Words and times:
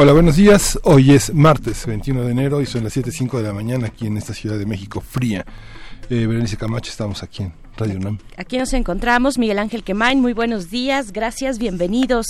Hola, 0.00 0.12
buenos 0.12 0.36
días. 0.36 0.78
Hoy 0.84 1.10
es 1.10 1.34
martes 1.34 1.84
21 1.84 2.22
de 2.22 2.30
enero 2.30 2.60
y 2.60 2.66
son 2.66 2.84
las 2.84 2.96
7.05 2.96 3.38
de 3.38 3.42
la 3.42 3.52
mañana 3.52 3.88
aquí 3.88 4.06
en 4.06 4.16
esta 4.16 4.32
Ciudad 4.32 4.56
de 4.56 4.64
México 4.64 5.00
fría. 5.00 5.44
Eh, 6.08 6.24
Berenice 6.24 6.56
Camacho, 6.56 6.88
estamos 6.88 7.24
aquí 7.24 7.42
en 7.42 7.52
Radio 7.76 7.96
UNAM. 7.96 8.18
Aquí 8.36 8.58
nos 8.58 8.72
encontramos, 8.74 9.38
Miguel 9.38 9.58
Ángel 9.58 9.82
Quemain, 9.82 10.20
muy 10.20 10.34
buenos 10.34 10.70
días, 10.70 11.12
gracias, 11.12 11.58
bienvenidos 11.58 12.26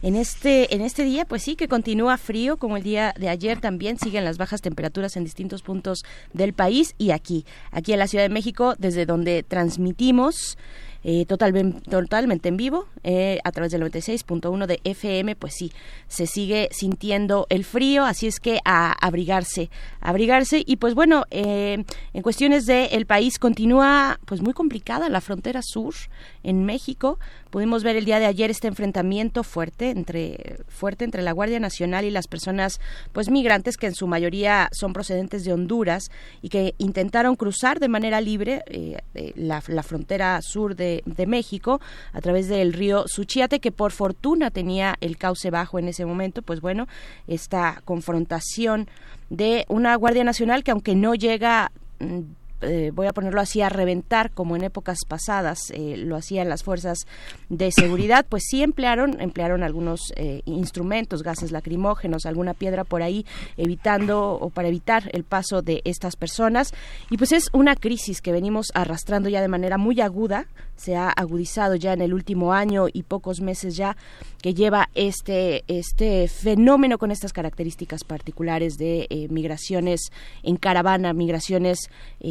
en 0.00 0.16
este, 0.16 0.74
en 0.74 0.80
este 0.80 1.04
día, 1.04 1.26
pues 1.26 1.42
sí, 1.42 1.56
que 1.56 1.68
continúa 1.68 2.16
frío, 2.16 2.56
como 2.56 2.78
el 2.78 2.82
día 2.82 3.12
de 3.18 3.28
ayer 3.28 3.60
también, 3.60 3.98
siguen 3.98 4.24
las 4.24 4.38
bajas 4.38 4.62
temperaturas 4.62 5.14
en 5.18 5.24
distintos 5.24 5.60
puntos 5.60 6.04
del 6.32 6.54
país 6.54 6.94
y 6.96 7.10
aquí, 7.10 7.44
aquí 7.70 7.92
en 7.92 7.98
la 7.98 8.06
Ciudad 8.06 8.24
de 8.24 8.30
México, 8.30 8.76
desde 8.78 9.04
donde 9.04 9.42
transmitimos 9.42 10.56
eh, 11.02 11.24
totalmente 11.26 12.48
en 12.48 12.56
vivo 12.56 12.86
eh, 13.02 13.38
a 13.44 13.52
través 13.52 13.72
del 13.72 13.82
96.1 13.82 14.66
de 14.66 14.80
FM, 14.84 15.36
pues 15.36 15.54
sí, 15.54 15.72
se 16.08 16.26
sigue 16.26 16.68
sintiendo 16.72 17.46
el 17.48 17.64
frío, 17.64 18.04
así 18.04 18.26
es 18.26 18.40
que 18.40 18.60
a 18.64 18.92
abrigarse, 18.92 19.70
abrigarse. 20.00 20.62
Y 20.66 20.76
pues 20.76 20.94
bueno, 20.94 21.24
eh, 21.30 21.84
en 22.12 22.22
cuestiones 22.22 22.66
del 22.66 23.06
país 23.06 23.38
continúa 23.38 24.20
pues 24.26 24.42
muy 24.42 24.52
complicada 24.52 25.08
la 25.08 25.20
frontera 25.20 25.62
sur 25.62 25.94
en 26.42 26.64
México, 26.64 27.18
Pudimos 27.50 27.82
ver 27.82 27.96
el 27.96 28.04
día 28.04 28.20
de 28.20 28.26
ayer 28.26 28.48
este 28.48 28.68
enfrentamiento 28.68 29.42
fuerte 29.42 29.90
entre 29.90 30.58
fuerte 30.68 31.04
entre 31.04 31.22
la 31.22 31.32
Guardia 31.32 31.58
Nacional 31.58 32.04
y 32.04 32.10
las 32.10 32.28
personas 32.28 32.80
pues 33.12 33.28
migrantes 33.28 33.76
que 33.76 33.88
en 33.88 33.94
su 33.96 34.06
mayoría 34.06 34.68
son 34.70 34.92
procedentes 34.92 35.44
de 35.44 35.52
Honduras 35.52 36.12
y 36.42 36.48
que 36.48 36.74
intentaron 36.78 37.34
cruzar 37.34 37.80
de 37.80 37.88
manera 37.88 38.20
libre 38.20 38.62
eh, 38.66 38.98
eh, 39.14 39.32
la, 39.34 39.60
frontera 39.60 40.40
sur 40.42 40.76
de, 40.76 40.89
de, 41.04 41.26
México 41.26 41.80
a 42.12 42.20
través 42.20 42.48
del 42.48 42.72
río 42.72 43.04
Suchiate 43.06 43.60
que 43.60 43.72
por 43.72 43.92
fortuna 43.92 44.50
tenía 44.50 44.96
el 45.00 45.16
cauce 45.16 45.50
bajo 45.50 45.78
en 45.78 45.88
ese 45.88 46.04
momento 46.04 46.42
pues 46.42 46.60
bueno 46.60 46.88
esta 47.26 47.82
confrontación 47.84 48.88
de 49.28 49.64
una 49.68 49.94
Guardia 49.96 50.24
Nacional 50.24 50.64
que 50.64 50.70
aunque 50.70 50.94
no 50.94 51.14
llega 51.14 51.70
mm, 52.00 52.20
eh, 52.62 52.90
voy 52.94 53.06
a 53.06 53.12
ponerlo 53.12 53.40
así, 53.40 53.62
a 53.62 53.68
reventar 53.68 54.30
como 54.30 54.56
en 54.56 54.64
épocas 54.64 54.98
pasadas 55.06 55.70
eh, 55.70 55.96
lo 55.96 56.16
hacían 56.16 56.48
las 56.48 56.62
fuerzas 56.62 57.06
de 57.48 57.72
seguridad, 57.72 58.26
pues 58.28 58.44
sí 58.48 58.62
emplearon, 58.62 59.20
emplearon 59.20 59.62
algunos 59.62 60.12
eh, 60.16 60.42
instrumentos, 60.44 61.22
gases 61.22 61.52
lacrimógenos, 61.52 62.26
alguna 62.26 62.54
piedra 62.54 62.84
por 62.84 63.02
ahí, 63.02 63.26
evitando 63.56 64.32
o 64.32 64.50
para 64.50 64.68
evitar 64.68 65.10
el 65.12 65.24
paso 65.24 65.62
de 65.62 65.82
estas 65.84 66.16
personas. 66.16 66.72
Y 67.10 67.16
pues 67.16 67.32
es 67.32 67.48
una 67.52 67.76
crisis 67.76 68.20
que 68.20 68.32
venimos 68.32 68.66
arrastrando 68.74 69.28
ya 69.28 69.40
de 69.40 69.48
manera 69.48 69.78
muy 69.78 70.00
aguda, 70.00 70.46
se 70.76 70.96
ha 70.96 71.10
agudizado 71.10 71.74
ya 71.76 71.92
en 71.92 72.00
el 72.00 72.14
último 72.14 72.52
año 72.52 72.86
y 72.92 73.02
pocos 73.02 73.40
meses 73.40 73.76
ya 73.76 73.96
que 74.42 74.52
lleva 74.52 74.90
este, 74.94 75.64
este 75.66 76.28
fenómeno 76.28 76.98
con 76.98 77.10
estas 77.10 77.32
características 77.32 78.04
particulares 78.04 78.76
de 78.76 79.26
migraciones 79.30 80.12
en 80.42 80.56
caravana, 80.56 81.12
migraciones 81.12 81.90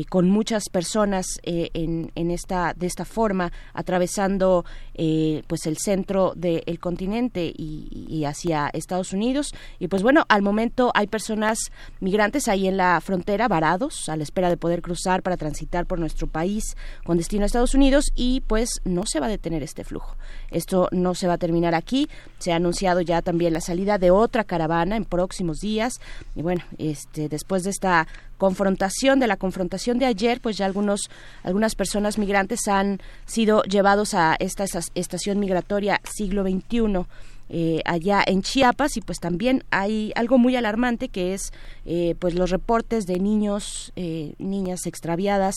con 0.09 0.19
con 0.19 0.29
muchas 0.29 0.67
personas 0.67 1.39
eh, 1.43 1.69
en, 1.73 2.11
en, 2.15 2.29
esta 2.29 2.73
de 2.73 2.87
esta 2.87 3.05
forma 3.05 3.53
atravesando 3.73 4.65
eh, 4.95 5.43
pues 5.47 5.65
el 5.65 5.77
centro 5.77 6.33
del 6.35 6.77
continente 6.81 7.53
y, 7.55 8.25
hacia 8.25 8.69
Estados 8.73 9.13
Unidos. 9.13 9.53
Y 9.79 9.87
pues 9.87 10.03
bueno 10.03 10.25
al 10.27 10.41
momento 10.41 10.91
hay 10.93 11.07
personas 11.07 11.57
migrantes 12.01 12.49
ahí 12.49 12.67
en 12.67 12.75
la 12.75 12.99
frontera 12.99 13.47
varados 13.47 14.09
a 14.09 14.17
la 14.17 14.23
espera 14.23 14.49
de 14.49 14.57
poder 14.57 14.81
cruzar 14.81 15.23
para 15.23 15.37
transitar 15.37 15.85
por 15.85 15.99
nuestro 15.99 16.27
país 16.27 16.75
con 17.05 17.15
destino 17.15 17.43
a 17.43 17.45
Estados 17.45 17.73
Unidos 17.73 18.11
y 18.13 18.41
pues 18.41 18.81
no 18.83 19.05
se 19.05 19.21
va 19.21 19.27
a 19.27 19.29
detener 19.29 19.63
este 19.63 19.85
flujo. 19.85 20.17
Esto 20.51 20.89
no 20.91 21.15
se 21.15 21.27
va 21.27 21.35
a 21.35 21.37
terminar 21.37 21.75
aquí 21.75 21.98
se 22.37 22.53
ha 22.53 22.55
anunciado 22.55 23.01
ya 23.01 23.21
también 23.21 23.53
la 23.53 23.61
salida 23.61 23.97
de 23.97 24.11
otra 24.11 24.43
caravana 24.43 24.95
en 24.95 25.05
próximos 25.05 25.57
días 25.57 25.99
y 26.35 26.41
bueno 26.41 26.63
este 26.77 27.27
después 27.27 27.63
de 27.63 27.71
esta 27.71 28.07
confrontación 28.39 29.19
de 29.19 29.27
la 29.27 29.37
confrontación 29.37 29.99
de 29.99 30.07
ayer, 30.07 30.41
pues 30.41 30.57
ya 30.57 30.65
algunos 30.65 31.11
algunas 31.43 31.75
personas 31.75 32.17
migrantes 32.17 32.67
han 32.67 32.99
sido 33.27 33.61
llevados 33.63 34.15
a 34.15 34.35
esta, 34.39 34.65
estación 34.95 35.39
migratoria 35.39 36.01
siglo 36.03 36.43
XXI. 36.43 37.05
Eh, 37.51 37.81
allá 37.85 38.23
en 38.27 38.43
Chiapas 38.43 38.95
y 38.95 39.01
pues 39.01 39.19
también 39.19 39.63
hay 39.71 40.11
algo 40.15 40.37
muy 40.37 40.55
alarmante 40.55 41.09
que 41.09 41.33
es 41.33 41.51
eh, 41.83 42.13
pues 42.19 42.35
los 42.35 42.51
reportes 42.51 43.07
de 43.07 43.17
niños 43.17 43.91
eh, 43.95 44.35
niñas 44.37 44.85
extraviadas 44.85 45.55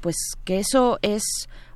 pues 0.00 0.16
que 0.44 0.60
eso 0.60 0.98
es 1.02 1.22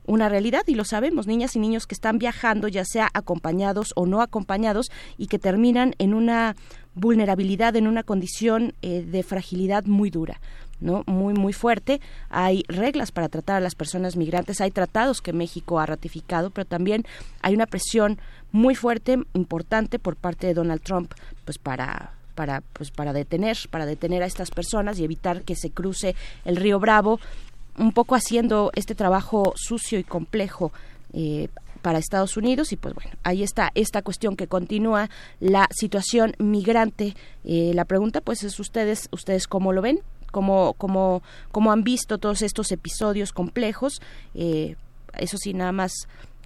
una 0.07 0.29
realidad 0.29 0.63
y 0.67 0.75
lo 0.75 0.85
sabemos, 0.85 1.27
niñas 1.27 1.57
y 1.57 1.59
niños 1.59 1.87
que 1.87 1.95
están 1.95 2.19
viajando 2.19 2.69
ya 2.69 2.85
sea 2.85 3.09
acompañados 3.15 3.93
o 3.97 4.07
no 4.07 4.21
acompañados 4.21 4.91
y 5.17 5.27
que 5.27 5.39
terminan 5.39 5.95
en 5.99 6.15
una 6.15 6.57
vulnerabilidad, 6.95 7.77
en 7.77 7.87
una 7.87 8.03
condición 8.03 8.75
eh, 8.83 9.03
de 9.03 9.23
fragilidad 9.23 9.85
muy 9.85 10.11
dura. 10.11 10.41
¿no? 10.81 11.05
muy 11.07 11.33
muy 11.33 11.53
fuerte 11.53 12.01
hay 12.29 12.65
reglas 12.67 13.13
para 13.13 13.29
tratar 13.29 13.57
a 13.57 13.61
las 13.61 13.77
personas 13.77 14.17
migrantes 14.17 14.61
hay 14.61 14.73
tratados 14.73 15.21
que 15.21 15.33
México 15.33 15.79
ha 15.79 15.87
ratificado 15.87 16.51
pero 16.51 16.65
también 16.65 17.05
hay 17.41 17.55
una 17.55 17.67
presión 17.67 18.19
muy 18.51 18.75
fuerte 18.75 19.19
importante 19.33 20.01
por 20.01 20.17
parte 20.17 20.49
de 20.49 20.55
Donald 20.55 20.83
Trump 20.83 21.15
pues 21.45 21.59
para 21.59 22.15
para 22.35 22.63
pues 22.73 22.91
para 22.91 23.13
detener 23.13 23.57
para 23.71 23.87
detener 23.87 24.25
a 24.25 24.27
estas 24.27 24.51
personas 24.51 24.99
y 24.99 25.05
evitar 25.05 25.43
que 25.43 25.55
se 25.55 25.71
cruce 25.71 26.17
el 26.45 26.57
río 26.57 26.81
Bravo 26.81 27.21
un 27.79 27.93
poco 27.93 28.15
haciendo 28.15 28.71
este 28.75 28.95
trabajo 28.95 29.53
sucio 29.57 29.99
y 29.99 30.05
complejo 30.05 30.73
eh, 31.13 31.49
para 31.83 31.99
Estados 31.99 32.37
Unidos 32.37 32.73
y 32.73 32.77
pues 32.77 32.95
bueno, 32.95 33.11
ahí 33.25 33.43
está 33.43 33.73
esta 33.75 34.03
cuestión 34.03 34.37
que 34.37 34.47
continúa 34.47 35.11
la 35.41 35.69
situación 35.73 36.35
migrante. 36.39 37.17
Eh, 37.45 37.73
la 37.75 37.85
pregunta 37.85 38.21
pues 38.21 38.45
es 38.45 38.59
ustedes, 38.61 39.09
ustedes 39.11 39.49
cómo 39.49 39.73
lo 39.73 39.83
ven, 39.83 40.01
cómo, 40.31 40.75
cómo, 40.75 41.23
cómo 41.51 41.73
han 41.73 41.83
visto 41.83 42.19
todos 42.19 42.43
estos 42.43 42.71
episodios 42.73 43.33
complejos. 43.33 44.01
Eh, 44.35 44.77
eso 45.19 45.37
sí, 45.39 45.55
nada 45.55 45.73
más 45.73 45.93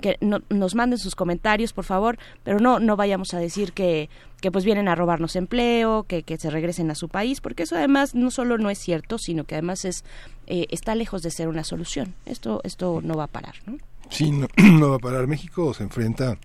que 0.01 0.19
nos 0.21 0.75
manden 0.75 0.99
sus 0.99 1.15
comentarios, 1.15 1.73
por 1.73 1.85
favor, 1.85 2.19
pero 2.45 2.61
no 2.61 2.81
no 2.81 2.97
vayamos 2.97 3.35
a 3.35 3.39
decir 3.39 3.73
que, 3.73 4.09
que 4.41 4.51
pues 4.51 4.65
vienen 4.65 4.89
a 4.89 4.95
robarnos 4.95 5.37
empleo, 5.37 6.05
que, 6.05 6.23
que 6.23 6.39
se 6.39 6.51
regresen 6.51 6.91
a 6.91 6.95
su 6.95 7.09
país, 7.09 7.41
porque 7.41 7.65
eso 7.65 7.77
además 7.77 8.15
no 8.15 8.31
solo 8.31 8.59
no 8.59 8.71
es 8.71 8.79
cierto, 8.79 9.19
sino 9.19 9.45
que 9.45 9.55
además 9.55 9.85
es 9.85 10.05
eh, 10.47 10.67
está 10.71 10.95
lejos 10.95 11.23
de 11.23 11.31
ser 11.31 11.49
una 11.49 11.65
solución. 11.65 12.15
Esto 12.27 12.61
esto 12.65 13.01
no 13.03 13.15
va 13.15 13.25
a 13.25 13.29
parar, 13.29 13.55
¿no? 13.67 13.79
Sí, 14.11 14.31
no, 14.31 14.49
va 14.91 14.97
a 14.97 15.01
parar. 15.01 15.27
México 15.27 15.75
se 15.75 15.83
enfrenta 15.83 16.39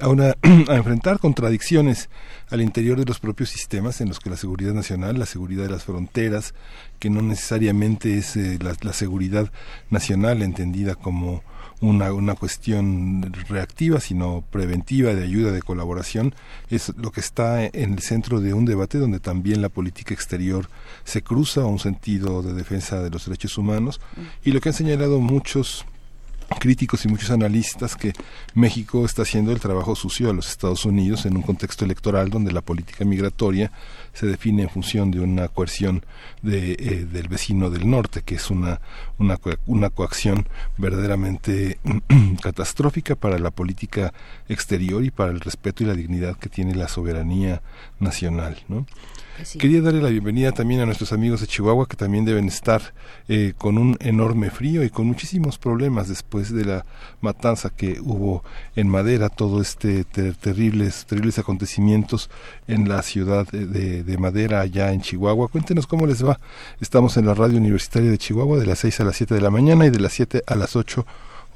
a, 0.00 0.08
una, 0.08 0.34
a 0.68 0.74
enfrentar 0.74 1.18
contradicciones 1.18 2.08
al 2.50 2.60
interior 2.60 2.98
de 2.98 3.04
los 3.04 3.18
propios 3.18 3.50
sistemas 3.50 4.00
en 4.00 4.08
los 4.08 4.20
que 4.20 4.30
la 4.30 4.36
seguridad 4.36 4.72
nacional, 4.72 5.18
la 5.18 5.26
seguridad 5.26 5.64
de 5.64 5.70
las 5.70 5.84
fronteras, 5.84 6.54
que 6.98 7.10
no 7.10 7.22
necesariamente 7.22 8.18
es 8.18 8.36
eh, 8.36 8.58
la, 8.60 8.92
seguridad 8.92 9.50
nacional 9.90 10.42
entendida 10.42 10.94
como 10.94 11.42
una, 11.80 12.12
una 12.12 12.34
cuestión 12.34 13.32
reactiva, 13.48 14.00
sino 14.00 14.44
preventiva, 14.50 15.14
de 15.14 15.24
ayuda, 15.24 15.52
de 15.52 15.62
colaboración, 15.62 16.34
es 16.70 16.92
lo 16.96 17.10
que 17.12 17.20
está 17.20 17.64
en 17.64 17.92
el 17.92 18.00
centro 18.00 18.40
de 18.40 18.54
un 18.54 18.64
debate 18.64 18.98
donde 18.98 19.20
también 19.20 19.62
la 19.62 19.68
política 19.68 20.14
exterior 20.14 20.68
se 21.04 21.22
cruza 21.22 21.62
a 21.62 21.66
un 21.66 21.78
sentido 21.78 22.42
de 22.42 22.54
defensa 22.54 23.02
de 23.02 23.10
los 23.10 23.26
derechos 23.26 23.58
humanos. 23.58 24.00
Y 24.44 24.52
lo 24.52 24.60
que 24.60 24.70
han 24.70 24.74
señalado 24.74 25.20
muchos 25.20 25.84
críticos 26.58 27.04
y 27.04 27.08
muchos 27.08 27.30
analistas 27.30 27.96
que 27.96 28.12
México 28.54 29.04
está 29.04 29.22
haciendo 29.22 29.52
el 29.52 29.60
trabajo 29.60 29.96
sucio 29.96 30.30
a 30.30 30.32
los 30.32 30.48
Estados 30.48 30.84
Unidos 30.84 31.26
en 31.26 31.36
un 31.36 31.42
contexto 31.42 31.84
electoral 31.84 32.30
donde 32.30 32.52
la 32.52 32.60
política 32.60 33.04
migratoria 33.04 33.72
se 34.16 34.26
define 34.26 34.62
en 34.62 34.70
función 34.70 35.10
de 35.10 35.20
una 35.20 35.48
coerción 35.48 36.02
de, 36.40 36.72
eh, 36.72 37.06
del 37.10 37.28
vecino 37.28 37.68
del 37.68 37.88
norte, 37.88 38.22
que 38.22 38.36
es 38.36 38.50
una, 38.50 38.80
una, 39.18 39.38
una 39.66 39.90
coacción 39.90 40.48
verdaderamente 40.78 41.78
catastrófica 42.42 43.14
para 43.14 43.38
la 43.38 43.50
política 43.50 44.14
exterior 44.48 45.04
y 45.04 45.10
para 45.10 45.32
el 45.32 45.40
respeto 45.40 45.84
y 45.84 45.86
la 45.86 45.92
dignidad 45.92 46.38
que 46.38 46.48
tiene 46.48 46.74
la 46.74 46.88
soberanía 46.88 47.60
nacional. 48.00 48.56
¿no? 48.68 48.86
Quería 49.58 49.82
darle 49.82 50.00
la 50.00 50.08
bienvenida 50.08 50.52
también 50.52 50.80
a 50.80 50.86
nuestros 50.86 51.12
amigos 51.12 51.40
de 51.40 51.46
Chihuahua 51.46 51.86
que 51.86 51.96
también 51.96 52.24
deben 52.24 52.46
estar 52.48 52.94
eh, 53.28 53.52
con 53.56 53.76
un 53.76 53.96
enorme 54.00 54.50
frío 54.50 54.82
y 54.82 54.90
con 54.90 55.06
muchísimos 55.06 55.58
problemas 55.58 56.08
después 56.08 56.52
de 56.52 56.64
la 56.64 56.86
matanza 57.20 57.70
que 57.70 58.00
hubo 58.00 58.42
en 58.76 58.88
Madera, 58.88 59.28
todo 59.28 59.60
este 59.60 60.04
terribles, 60.04 61.06
terribles 61.06 61.38
acontecimientos 61.38 62.30
en 62.66 62.88
la 62.88 63.02
ciudad 63.02 63.46
de, 63.48 64.02
de, 64.02 64.18
Madera, 64.18 64.60
allá 64.60 64.92
en 64.92 65.02
Chihuahua. 65.02 65.48
Cuéntenos 65.48 65.86
cómo 65.86 66.06
les 66.06 66.24
va. 66.24 66.38
Estamos 66.80 67.16
en 67.16 67.26
la 67.26 67.34
radio 67.34 67.58
universitaria 67.58 68.10
de 68.10 68.18
Chihuahua 68.18 68.58
de 68.58 68.66
las 68.66 68.78
6 68.78 69.00
a 69.00 69.04
las 69.04 69.16
7 69.16 69.34
de 69.34 69.40
la 69.40 69.50
mañana 69.50 69.86
y 69.86 69.90
de 69.90 70.00
las 70.00 70.12
7 70.12 70.42
a 70.46 70.54
las 70.54 70.76
8 70.76 71.04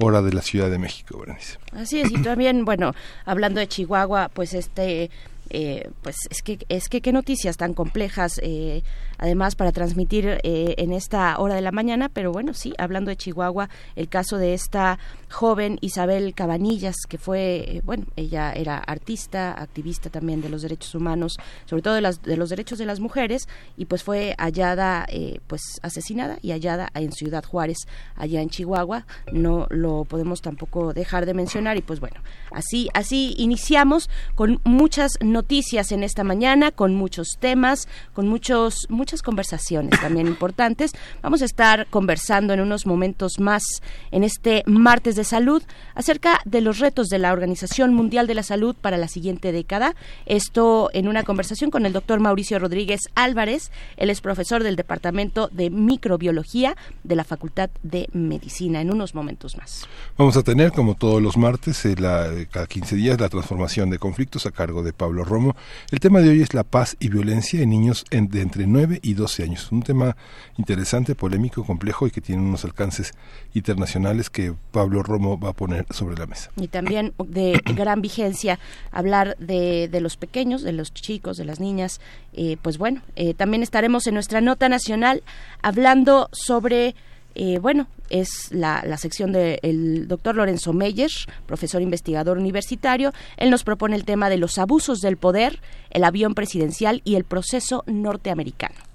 hora 0.00 0.22
de 0.22 0.32
la 0.32 0.42
Ciudad 0.42 0.70
de 0.70 0.78
México, 0.78 1.18
Berenice. 1.18 1.58
Así 1.72 2.00
es, 2.00 2.10
y 2.10 2.22
también, 2.22 2.64
bueno, 2.64 2.94
hablando 3.24 3.60
de 3.60 3.68
Chihuahua, 3.68 4.30
pues 4.32 4.54
este 4.54 5.10
eh, 5.50 5.91
pues 6.02 6.17
es 6.31 6.43
que 6.43 6.58
es 6.69 6.88
que 6.88 7.00
qué 7.00 7.12
noticias 7.12 7.56
tan 7.56 7.75
complejas 7.75 8.41
eh, 8.43 8.85
además 9.19 9.56
para 9.56 9.73
transmitir 9.73 10.38
eh, 10.44 10.75
en 10.79 10.93
esta 10.93 11.37
hora 11.38 11.56
de 11.56 11.61
la 11.61 11.73
mañana. 11.73 12.08
Pero 12.08 12.31
bueno 12.31 12.55
sí 12.55 12.73
hablando 12.79 13.11
de 13.11 13.17
Chihuahua 13.17 13.69
el 13.97 14.08
caso 14.08 14.38
de 14.38 14.55
esta 14.55 15.00
joven 15.29 15.79
Isabel 15.81 16.35
Cabanillas 16.35 16.94
que 17.08 17.19
fue 17.19 17.82
bueno 17.85 18.06
ella 18.14 18.52
era 18.52 18.79
artista 18.79 19.61
activista 19.61 20.08
también 20.08 20.41
de 20.41 20.49
los 20.49 20.62
derechos 20.62 20.94
humanos 20.94 21.37
sobre 21.67 21.82
todo 21.82 21.94
de, 21.94 22.00
las, 22.00 22.23
de 22.23 22.37
los 22.37 22.50
derechos 22.50 22.79
de 22.79 22.87
las 22.87 23.00
mujeres 23.00 23.49
y 23.76 23.87
pues 23.87 24.05
fue 24.05 24.35
hallada 24.38 25.06
pues 25.49 25.81
asesinada 25.82 26.38
y 26.43 26.52
hallada 26.52 26.91
en 26.94 27.12
Ciudad 27.12 27.44
Juárez 27.44 27.79
allá 28.17 28.41
en 28.41 28.50
Chihuahua. 28.50 29.06
No 29.32 29.67
lo 29.70 30.05
podemos 30.05 30.43
tampoco 30.43 30.93
dejar 30.93 31.26
de 31.26 31.35
mencionar 31.35 31.76
y 31.76 31.82
pues 31.82 31.99
bueno 31.99 32.20
así 32.52 32.88
así 32.94 33.35
iniciamos 33.37 34.08
con 34.37 34.61
muchas 34.64 35.12
noticias 35.20 35.39
noticias 35.40 35.90
en 35.90 36.02
esta 36.02 36.22
mañana 36.22 36.70
con 36.70 36.94
muchos 36.94 37.38
temas, 37.40 37.88
con 38.12 38.28
muchos 38.28 38.87
muchas 38.90 39.22
conversaciones 39.22 39.98
también 39.98 40.26
importantes. 40.26 40.92
Vamos 41.22 41.40
a 41.40 41.46
estar 41.46 41.87
conversando 41.87 42.52
en 42.52 42.60
unos 42.60 42.84
momentos 42.84 43.40
más 43.40 43.62
en 44.10 44.22
este 44.22 44.62
martes 44.66 45.16
de 45.16 45.25
salud 45.25 45.62
acerca 45.94 46.40
de 46.44 46.60
los 46.60 46.78
retos 46.78 47.08
de 47.08 47.19
la 47.19 47.32
Organización 47.32 47.94
Mundial 47.94 48.26
de 48.26 48.34
la 48.34 48.42
Salud 48.42 48.76
para 48.78 48.98
la 48.98 49.08
siguiente 49.08 49.50
década. 49.50 49.94
Esto 50.26 50.90
en 50.92 51.08
una 51.08 51.22
conversación 51.22 51.70
con 51.70 51.87
el 51.87 51.94
doctor 51.94 52.20
Mauricio 52.20 52.58
Rodríguez 52.58 53.00
Álvarez. 53.14 53.70
Él 53.96 54.10
es 54.10 54.20
profesor 54.20 54.62
del 54.62 54.76
Departamento 54.76 55.48
de 55.52 55.70
Microbiología 55.70 56.76
de 57.02 57.16
la 57.16 57.25
Facultad 57.25 57.70
de 57.82 58.10
Medicina. 58.12 58.82
En 58.82 58.92
unos 58.92 59.14
momentos 59.14 59.56
más. 59.56 59.88
Vamos 60.19 60.37
a 60.37 60.42
tener, 60.42 60.72
como 60.72 60.96
todos 60.96 61.22
los 61.22 61.38
martes, 61.38 61.82
eh, 61.87 61.96
la, 61.98 62.28
cada 62.50 62.66
15 62.66 62.96
días, 62.96 63.19
la 63.19 63.31
transformación 63.31 63.88
de 63.88 63.98
conflictos 63.98 64.44
a 64.44 64.50
cargo 64.50 64.82
de 64.82 64.92
Pablo 64.92 65.25
Romo. 65.30 65.56
El 65.90 66.00
tema 66.00 66.20
de 66.20 66.28
hoy 66.28 66.42
es 66.42 66.52
la 66.52 66.64
paz 66.64 66.96
y 67.00 67.08
violencia 67.08 67.62
en 67.62 67.70
niños 67.70 68.04
de 68.10 68.42
entre 68.42 68.66
9 68.66 68.98
y 69.02 69.14
12 69.14 69.44
años. 69.44 69.72
Un 69.72 69.82
tema 69.82 70.16
interesante, 70.58 71.14
polémico, 71.14 71.64
complejo 71.64 72.06
y 72.06 72.10
que 72.10 72.20
tiene 72.20 72.42
unos 72.42 72.64
alcances 72.64 73.12
internacionales 73.54 74.28
que 74.28 74.52
Pablo 74.72 75.02
Romo 75.02 75.38
va 75.38 75.50
a 75.50 75.52
poner 75.52 75.86
sobre 75.90 76.16
la 76.16 76.26
mesa. 76.26 76.50
Y 76.56 76.68
también 76.68 77.14
de 77.24 77.60
gran 77.74 78.02
vigencia 78.02 78.58
hablar 78.90 79.36
de, 79.38 79.88
los 80.00 80.16
pequeños, 80.16 80.62
de 80.62 80.72
los 80.72 80.92
chicos, 80.92 81.36
de 81.36 81.44
las 81.44 81.60
niñas. 81.60 82.00
Eh, 82.32 82.56
pues 82.60 82.76
bueno, 82.76 83.02
eh, 83.16 83.34
también 83.34 83.62
estaremos 83.62 84.06
en 84.06 84.14
nuestra 84.14 84.40
nota 84.40 84.68
nacional 84.68 85.22
hablando 85.62 86.28
sobre 86.32 86.94
eh, 87.34 87.58
bueno, 87.60 87.86
es 88.10 88.50
la, 88.50 88.82
sección 88.98 89.32
del 89.32 90.06
doctor 90.06 90.36
Lorenzo 90.36 90.72
Meyer, 90.72 91.10
profesor 91.46 91.80
investigador 91.80 92.38
universitario. 92.38 93.12
Él 93.36 93.50
nos 93.50 93.64
propone 93.64 93.96
el 93.96 94.04
tema 94.04 94.28
de 94.28 94.36
los 94.36 94.58
abusos 94.58 95.00
del 95.00 95.16
poder, 95.16 95.60
el 95.90 96.04
avión 96.04 96.34
presidencial 96.34 97.00
y 97.04 97.14
el 97.14 97.24
proceso 97.24 97.82
norteamericano. 97.86 98.89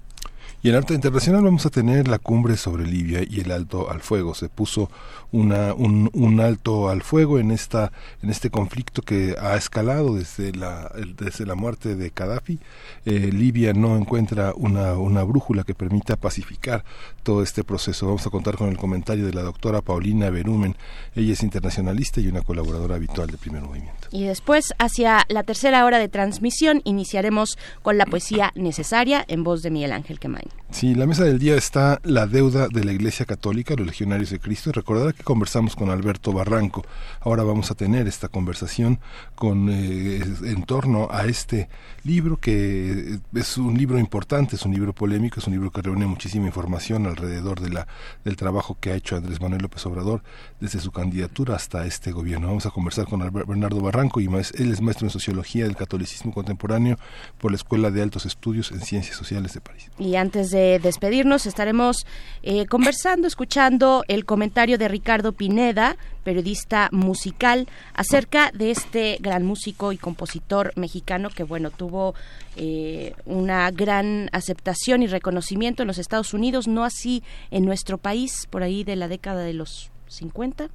Y 0.62 0.70
en 0.70 0.74
arte 0.74 0.94
internacional 0.94 1.44
vamos 1.44 1.64
a 1.66 1.70
tener 1.70 2.08
la 2.08 2.18
cumbre 2.18 2.56
sobre 2.56 2.86
Libia 2.86 3.20
y 3.28 3.40
el 3.40 3.52
alto 3.52 3.90
al 3.90 4.00
fuego. 4.00 4.34
Se 4.34 4.48
puso 4.48 4.90
una, 5.30 5.74
un, 5.74 6.40
alto 6.40 6.88
al 6.88 7.02
fuego 7.02 7.38
en 7.38 7.50
esta 7.50 7.92
en 8.22 8.30
este 8.30 8.50
conflicto 8.50 9.02
que 9.02 9.36
ha 9.40 9.56
escalado 9.56 10.14
desde 10.14 10.52
la 10.52 10.90
desde 11.16 11.46
la 11.46 11.54
muerte 11.54 11.94
de 11.94 12.10
Gaddafi. 12.14 12.58
Eh, 13.04 13.30
Libia 13.32 13.74
no 13.74 13.96
encuentra 13.96 14.52
una, 14.56 14.94
una 14.94 15.22
brújula 15.22 15.62
que 15.62 15.74
permita 15.74 16.16
pacificar 16.16 16.84
todo 17.22 17.42
este 17.42 17.62
proceso. 17.62 18.06
Vamos 18.06 18.26
a 18.26 18.30
contar 18.30 18.56
con 18.56 18.68
el 18.68 18.76
comentario 18.76 19.26
de 19.26 19.34
la 19.34 19.42
doctora 19.42 19.82
Paulina 19.82 20.30
Berumen. 20.30 20.74
Ella 21.14 21.34
es 21.34 21.42
internacionalista 21.42 22.20
y 22.20 22.28
una 22.28 22.42
colaboradora 22.42 22.96
habitual 22.96 23.28
de 23.30 23.38
Primer 23.38 23.62
Movimiento. 23.62 24.05
Y 24.10 24.24
después, 24.24 24.74
hacia 24.78 25.24
la 25.28 25.42
tercera 25.42 25.84
hora 25.84 25.98
de 25.98 26.08
transmisión, 26.08 26.80
iniciaremos 26.84 27.58
con 27.82 27.98
la 27.98 28.06
poesía 28.06 28.52
necesaria 28.54 29.24
en 29.28 29.44
voz 29.44 29.62
de 29.62 29.70
Miguel 29.70 29.92
Ángel 29.92 30.18
Quemain. 30.18 30.48
Sí, 30.70 30.94
la 30.94 31.06
mesa 31.06 31.24
del 31.24 31.38
día 31.38 31.54
está 31.54 32.00
la 32.02 32.26
deuda 32.26 32.68
de 32.68 32.84
la 32.84 32.92
Iglesia 32.92 33.24
Católica, 33.24 33.74
los 33.76 33.86
legionarios 33.86 34.30
de 34.30 34.40
Cristo. 34.40 34.70
Y 34.70 34.72
recordar 34.72 35.14
que 35.14 35.22
conversamos 35.22 35.76
con 35.76 35.90
Alberto 35.90 36.32
Barranco. 36.32 36.84
Ahora 37.20 37.44
vamos 37.44 37.70
a 37.70 37.74
tener 37.74 38.08
esta 38.08 38.28
conversación 38.28 38.98
con 39.34 39.68
eh, 39.70 40.22
en 40.44 40.64
torno 40.64 41.08
a 41.10 41.26
este 41.26 41.68
libro 42.04 42.36
que 42.36 43.18
es 43.34 43.58
un 43.58 43.76
libro 43.76 43.98
importante, 43.98 44.56
es 44.56 44.64
un 44.64 44.72
libro 44.72 44.92
polémico, 44.92 45.40
es 45.40 45.46
un 45.46 45.54
libro 45.54 45.70
que 45.70 45.82
reúne 45.82 46.06
muchísima 46.06 46.46
información 46.46 47.06
alrededor 47.06 47.60
de 47.60 47.70
la 47.70 47.86
del 48.24 48.36
trabajo 48.36 48.76
que 48.80 48.90
ha 48.90 48.94
hecho 48.94 49.16
Andrés 49.16 49.40
Manuel 49.40 49.62
López 49.62 49.84
Obrador 49.86 50.22
desde 50.60 50.80
su 50.80 50.90
candidatura 50.90 51.56
hasta 51.56 51.86
este 51.86 52.12
gobierno. 52.12 52.48
Vamos 52.48 52.66
a 52.66 52.70
conversar 52.70 53.06
con 53.06 53.22
Alberto 53.22 53.48
Bernardo 53.48 53.80
Barranco 53.80 53.95
y 53.96 54.26
él 54.62 54.72
es 54.72 54.82
maestro 54.82 55.06
en 55.06 55.10
sociología 55.10 55.64
del 55.64 55.74
catolicismo 55.74 56.32
contemporáneo 56.32 56.98
por 57.38 57.50
la 57.50 57.56
Escuela 57.56 57.90
de 57.90 58.02
Altos 58.02 58.26
Estudios 58.26 58.70
en 58.70 58.80
Ciencias 58.80 59.16
Sociales 59.16 59.54
de 59.54 59.60
París. 59.62 59.90
Y 59.98 60.16
antes 60.16 60.50
de 60.50 60.78
despedirnos, 60.78 61.46
estaremos 61.46 62.06
eh, 62.42 62.66
conversando, 62.66 63.26
escuchando 63.26 64.04
el 64.08 64.26
comentario 64.26 64.76
de 64.76 64.88
Ricardo 64.88 65.32
Pineda, 65.32 65.96
periodista 66.24 66.90
musical, 66.92 67.68
acerca 67.94 68.50
de 68.52 68.70
este 68.70 69.16
gran 69.20 69.44
músico 69.44 69.92
y 69.92 69.96
compositor 69.96 70.72
mexicano 70.76 71.30
que, 71.30 71.44
bueno, 71.44 71.70
tuvo 71.70 72.14
eh, 72.56 73.14
una 73.24 73.70
gran 73.70 74.28
aceptación 74.32 75.02
y 75.02 75.06
reconocimiento 75.06 75.82
en 75.82 75.86
los 75.86 75.98
Estados 75.98 76.34
Unidos, 76.34 76.68
no 76.68 76.84
así 76.84 77.22
en 77.50 77.64
nuestro 77.64 77.96
país, 77.96 78.46
por 78.50 78.62
ahí 78.62 78.84
de 78.84 78.96
la 78.96 79.08
década 79.08 79.42
de 79.42 79.54
los 79.54 79.90
50 80.08 80.68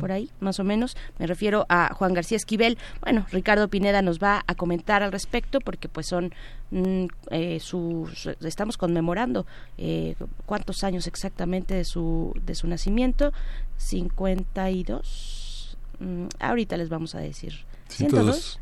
por 0.00 0.12
ahí, 0.12 0.30
más 0.40 0.58
o 0.60 0.64
menos. 0.64 0.96
Me 1.18 1.26
refiero 1.26 1.66
a 1.68 1.92
Juan 1.94 2.14
García 2.14 2.36
Esquivel. 2.36 2.78
Bueno, 3.00 3.26
Ricardo 3.30 3.68
Pineda 3.68 4.02
nos 4.02 4.18
va 4.18 4.44
a 4.46 4.54
comentar 4.54 5.02
al 5.02 5.12
respecto 5.12 5.60
porque 5.60 5.88
pues 5.88 6.06
son 6.06 6.32
mm, 6.70 7.06
eh, 7.30 7.60
sus, 7.60 8.26
estamos 8.40 8.76
conmemorando 8.76 9.46
eh, 9.76 10.14
cuántos 10.46 10.84
años 10.84 11.06
exactamente 11.06 11.74
de 11.74 11.84
su 11.84 12.34
de 12.44 12.54
su 12.54 12.66
nacimiento, 12.66 13.32
52. 13.76 15.78
Mm, 16.00 16.26
ahorita 16.40 16.76
les 16.76 16.88
vamos 16.88 17.14
a 17.14 17.20
decir. 17.20 17.64
102. 17.88 18.60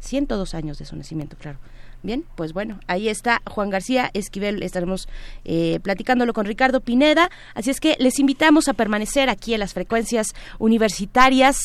102 0.00 0.54
años 0.54 0.78
de 0.78 0.84
su 0.84 0.96
nacimiento, 0.96 1.36
claro. 1.36 1.58
Bien, 2.02 2.24
pues 2.36 2.52
bueno, 2.52 2.78
ahí 2.86 3.08
está 3.08 3.42
Juan 3.46 3.70
García 3.70 4.10
Esquivel, 4.14 4.62
estaremos 4.62 5.08
eh, 5.44 5.80
platicándolo 5.82 6.32
con 6.32 6.46
Ricardo 6.46 6.80
Pineda, 6.80 7.30
así 7.54 7.70
es 7.70 7.80
que 7.80 7.96
les 7.98 8.18
invitamos 8.18 8.68
a 8.68 8.74
permanecer 8.74 9.28
aquí 9.28 9.54
en 9.54 9.60
las 9.60 9.74
frecuencias 9.74 10.34
universitarias, 10.58 11.58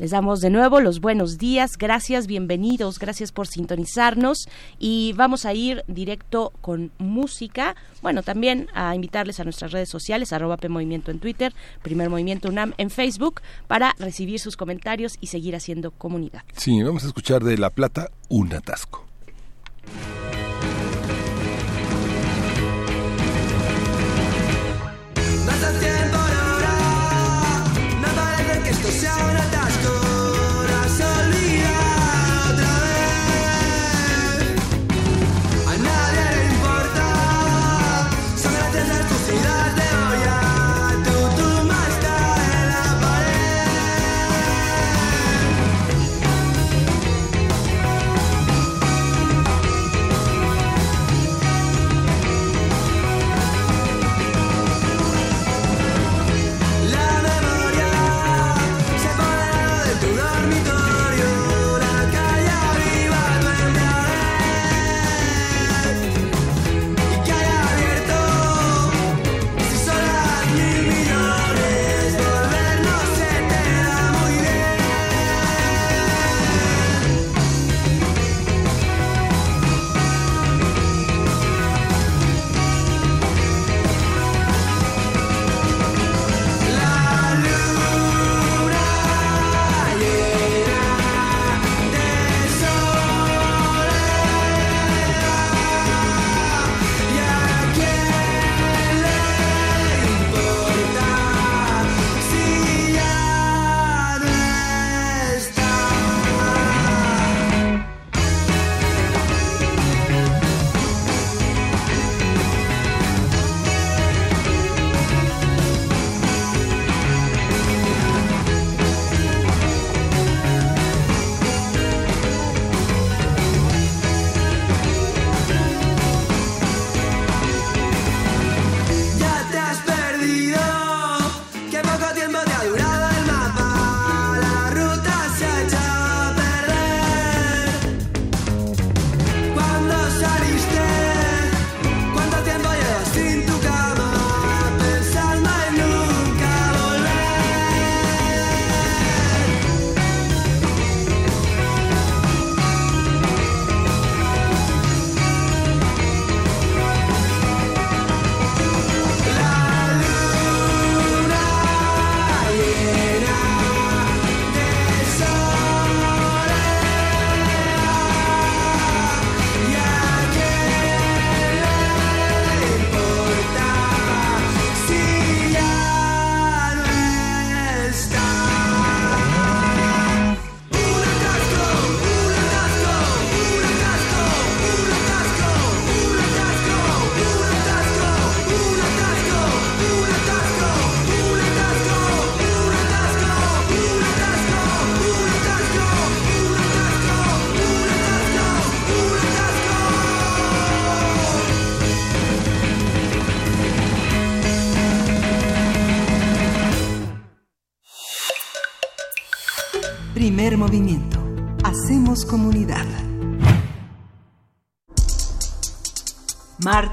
les 0.00 0.12
damos 0.12 0.40
de 0.40 0.48
nuevo 0.48 0.80
los 0.80 1.00
buenos 1.00 1.36
días, 1.36 1.72
gracias, 1.76 2.26
bienvenidos, 2.26 2.98
gracias 2.98 3.32
por 3.32 3.46
sintonizarnos. 3.46 4.48
Y 4.78 5.12
vamos 5.14 5.44
a 5.44 5.52
ir 5.52 5.84
directo 5.88 6.54
con 6.62 6.90
música, 6.96 7.76
bueno, 8.00 8.22
también 8.22 8.68
a 8.72 8.94
invitarles 8.94 9.40
a 9.40 9.44
nuestras 9.44 9.72
redes 9.72 9.90
sociales, 9.90 10.32
arroba 10.32 10.56
Movimiento 10.70 11.10
en 11.10 11.18
Twitter, 11.18 11.52
Primer 11.82 12.08
Movimiento 12.08 12.48
UNAM 12.48 12.72
en 12.78 12.88
Facebook, 12.88 13.42
para 13.66 13.94
recibir 13.98 14.40
sus 14.40 14.56
comentarios 14.56 15.18
y 15.20 15.26
seguir 15.26 15.54
haciendo 15.54 15.90
comunidad. 15.90 16.44
Sí, 16.56 16.82
vamos 16.82 17.04
a 17.04 17.08
escuchar 17.08 17.44
de 17.44 17.58
La 17.58 17.68
Plata 17.68 18.10
un 18.30 18.54
atasco. 18.54 19.09
Thank 19.92 20.24
you. 20.24 20.29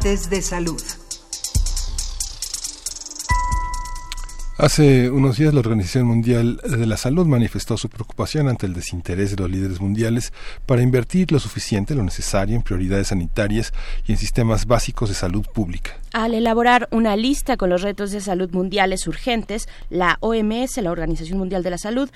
De 0.08 0.42
Salud. 0.42 0.97
Hace 4.60 5.12
unos 5.12 5.38
días 5.38 5.54
la 5.54 5.60
Organización 5.60 6.08
Mundial 6.08 6.58
de 6.58 6.88
la 6.88 6.98
Salud 6.98 7.28
manifestó 7.28 7.78
su 7.78 7.90
preocupación 7.90 8.48
ante 8.48 8.66
el 8.66 8.74
desinterés 8.74 9.30
de 9.30 9.38
los 9.38 9.52
líderes 9.52 9.80
mundiales 9.80 10.34
para 10.66 10.82
invertir 10.82 11.32
lo 11.32 11.38
suficiente, 11.38 11.94
lo 11.94 12.02
necesario 12.02 12.56
en 12.56 12.64
prioridades 12.64 13.10
sanitarias 13.10 13.72
y 14.08 14.14
en 14.14 14.18
sistemas 14.18 14.66
básicos 14.66 15.10
de 15.10 15.16
salud 15.16 15.46
pública. 15.54 16.00
Al 16.12 16.34
elaborar 16.34 16.88
una 16.90 17.16
lista 17.16 17.56
con 17.56 17.70
los 17.70 17.84
retos 17.84 18.10
de 18.10 18.20
salud 18.20 18.50
mundiales 18.50 19.06
urgentes, 19.06 19.70
la 19.92 20.18
OMS, 20.22 20.78
la 20.78 20.90
Organización 20.90 21.38
Mundial 21.38 21.62
de 21.62 21.70
la 21.70 21.78
Salud, 21.78 22.10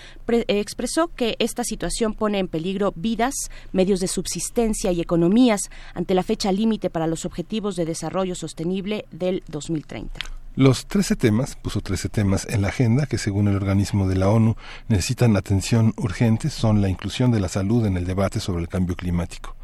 expresó 0.47 1.09
que 1.15 1.35
esta 1.37 1.63
situación 1.63 2.15
pone 2.15 2.39
en 2.39 2.47
peligro 2.47 2.91
vidas, 2.95 3.35
medios 3.71 3.99
de 3.99 4.07
subsistencia 4.07 4.91
y 4.91 4.99
economías 4.99 5.61
ante 5.93 6.15
la 6.15 6.23
fecha 6.23 6.51
límite 6.51 6.89
para 6.89 7.05
los 7.05 7.23
Objetivos 7.23 7.75
de 7.75 7.85
Desarrollo 7.85 8.33
Sostenible 8.33 9.05
del 9.11 9.43
2030. 9.47 10.30
Los 10.57 10.85
13 10.85 11.15
temas, 11.15 11.55
puso 11.55 11.79
13 11.79 12.09
temas 12.09 12.45
en 12.49 12.61
la 12.61 12.67
agenda 12.67 13.05
que 13.05 13.17
según 13.17 13.47
el 13.47 13.55
organismo 13.55 14.09
de 14.09 14.17
la 14.17 14.27
ONU 14.27 14.57
necesitan 14.89 15.37
atención 15.37 15.93
urgente 15.95 16.49
son 16.49 16.81
la 16.81 16.89
inclusión 16.89 17.31
de 17.31 17.39
la 17.39 17.47
salud 17.47 17.85
en 17.85 17.95
el 17.95 18.05
debate 18.05 18.41
sobre 18.41 18.61
el 18.61 18.67
cambio 18.67 18.97
climático, 18.97 19.55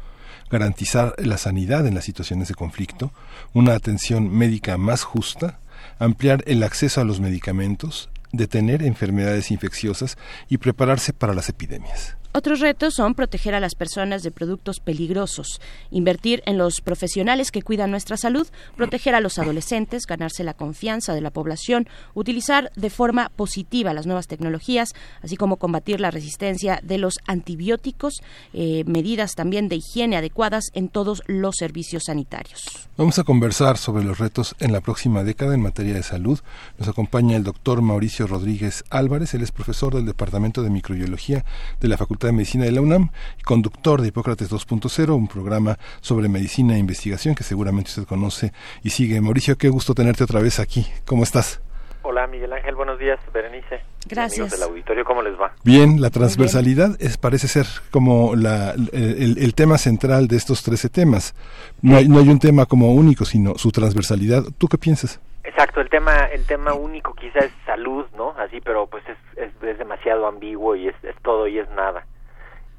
garantizar 0.50 1.14
la 1.18 1.36
sanidad 1.36 1.86
en 1.86 1.94
las 1.94 2.04
situaciones 2.04 2.48
de 2.48 2.54
conflicto, 2.54 3.12
una 3.52 3.74
atención 3.74 4.30
médica 4.30 4.78
más 4.78 5.02
justa, 5.02 5.58
ampliar 5.98 6.42
el 6.46 6.62
acceso 6.62 7.02
a 7.02 7.04
los 7.04 7.20
medicamentos, 7.20 8.08
detener 8.32 8.82
enfermedades 8.82 9.50
infecciosas 9.50 10.16
y 10.48 10.56
prepararse 10.56 11.12
para 11.12 11.34
las 11.34 11.50
epidemias. 11.50 12.17
Otros 12.32 12.60
retos 12.60 12.94
son 12.94 13.14
proteger 13.14 13.54
a 13.54 13.60
las 13.60 13.74
personas 13.74 14.22
de 14.22 14.30
productos 14.30 14.80
peligrosos, 14.80 15.60
invertir 15.90 16.42
en 16.44 16.58
los 16.58 16.82
profesionales 16.82 17.50
que 17.50 17.62
cuidan 17.62 17.90
nuestra 17.90 18.18
salud, 18.18 18.46
proteger 18.76 19.14
a 19.14 19.20
los 19.20 19.38
adolescentes, 19.38 20.06
ganarse 20.06 20.44
la 20.44 20.52
confianza 20.52 21.14
de 21.14 21.22
la 21.22 21.30
población, 21.30 21.88
utilizar 22.14 22.70
de 22.76 22.90
forma 22.90 23.30
positiva 23.30 23.94
las 23.94 24.06
nuevas 24.06 24.26
tecnologías, 24.26 24.94
así 25.22 25.36
como 25.36 25.56
combatir 25.56 26.00
la 26.00 26.10
resistencia 26.10 26.80
de 26.82 26.98
los 26.98 27.14
antibióticos, 27.26 28.20
eh, 28.52 28.84
medidas 28.86 29.34
también 29.34 29.68
de 29.68 29.76
higiene 29.76 30.18
adecuadas 30.18 30.66
en 30.74 30.90
todos 30.90 31.22
los 31.26 31.56
servicios 31.56 32.04
sanitarios. 32.06 32.88
Vamos 32.98 33.18
a 33.18 33.24
conversar 33.24 33.78
sobre 33.78 34.04
los 34.04 34.18
retos 34.18 34.54
en 34.60 34.72
la 34.72 34.80
próxima 34.80 35.24
década 35.24 35.54
en 35.54 35.62
materia 35.62 35.94
de 35.94 36.02
salud. 36.02 36.38
Nos 36.78 36.88
acompaña 36.88 37.36
el 37.36 37.44
doctor 37.44 37.80
Mauricio 37.80 38.26
Rodríguez 38.26 38.84
Álvarez, 38.90 39.34
él 39.34 39.42
es 39.42 39.50
profesor 39.50 39.94
del 39.94 40.04
Departamento 40.04 40.62
de 40.62 40.70
Microbiología 40.70 41.44
de 41.80 41.88
la 41.88 41.96
Facultad 41.96 42.27
de 42.28 42.32
Medicina 42.32 42.64
de 42.64 42.72
la 42.72 42.80
UNAM 42.80 43.10
y 43.38 43.42
conductor 43.42 44.00
de 44.00 44.08
Hipócrates 44.08 44.50
2.0, 44.50 45.14
un 45.14 45.28
programa 45.28 45.76
sobre 46.00 46.28
medicina 46.28 46.76
e 46.76 46.78
investigación 46.78 47.34
que 47.34 47.44
seguramente 47.44 47.90
usted 47.90 48.04
conoce 48.04 48.52
y 48.82 48.90
sigue. 48.90 49.20
Mauricio, 49.20 49.56
qué 49.58 49.68
gusto 49.68 49.94
tenerte 49.94 50.24
otra 50.24 50.40
vez 50.40 50.60
aquí. 50.60 50.86
¿Cómo 51.06 51.24
estás? 51.24 51.60
Hola 52.02 52.26
Miguel 52.26 52.52
Ángel, 52.52 52.74
buenos 52.74 52.98
días, 52.98 53.18
Berenice. 53.34 53.80
Gracias. 54.06 54.40
Amigos 54.40 54.58
del 54.58 54.68
auditorio, 54.68 55.04
¿cómo 55.04 55.22
les 55.22 55.38
va? 55.38 55.52
Bien, 55.64 56.00
la 56.00 56.10
transversalidad 56.10 56.96
es, 57.00 57.18
parece 57.18 57.48
ser 57.48 57.66
como 57.90 58.34
la, 58.34 58.74
el, 58.92 59.54
tema 59.54 59.76
central 59.76 60.28
de 60.28 60.36
estos 60.36 60.62
13 60.62 60.88
temas. 60.88 61.34
No 61.82 61.96
hay, 61.96 62.08
no 62.08 62.18
hay 62.18 62.28
un 62.28 62.38
tema 62.38 62.64
como 62.64 62.94
único, 62.94 63.24
sino 63.24 63.56
su 63.56 63.72
transversalidad. 63.72 64.44
¿Tú 64.56 64.68
qué 64.68 64.78
piensas? 64.78 65.20
Exacto, 65.44 65.80
el 65.80 65.88
tema 65.88 66.26
el 66.26 66.44
tema 66.44 66.74
único 66.74 67.14
quizás 67.14 67.44
es 67.44 67.52
salud, 67.64 68.06
¿no? 68.16 68.34
Así, 68.38 68.60
pero 68.60 68.86
pues 68.86 69.02
es, 69.08 69.16
es, 69.36 69.78
demasiado 69.78 70.26
ambiguo 70.26 70.76
y 70.76 70.88
es, 70.88 70.94
es, 71.02 71.16
todo 71.22 71.48
y 71.48 71.58
es 71.58 71.68
nada. 71.70 72.06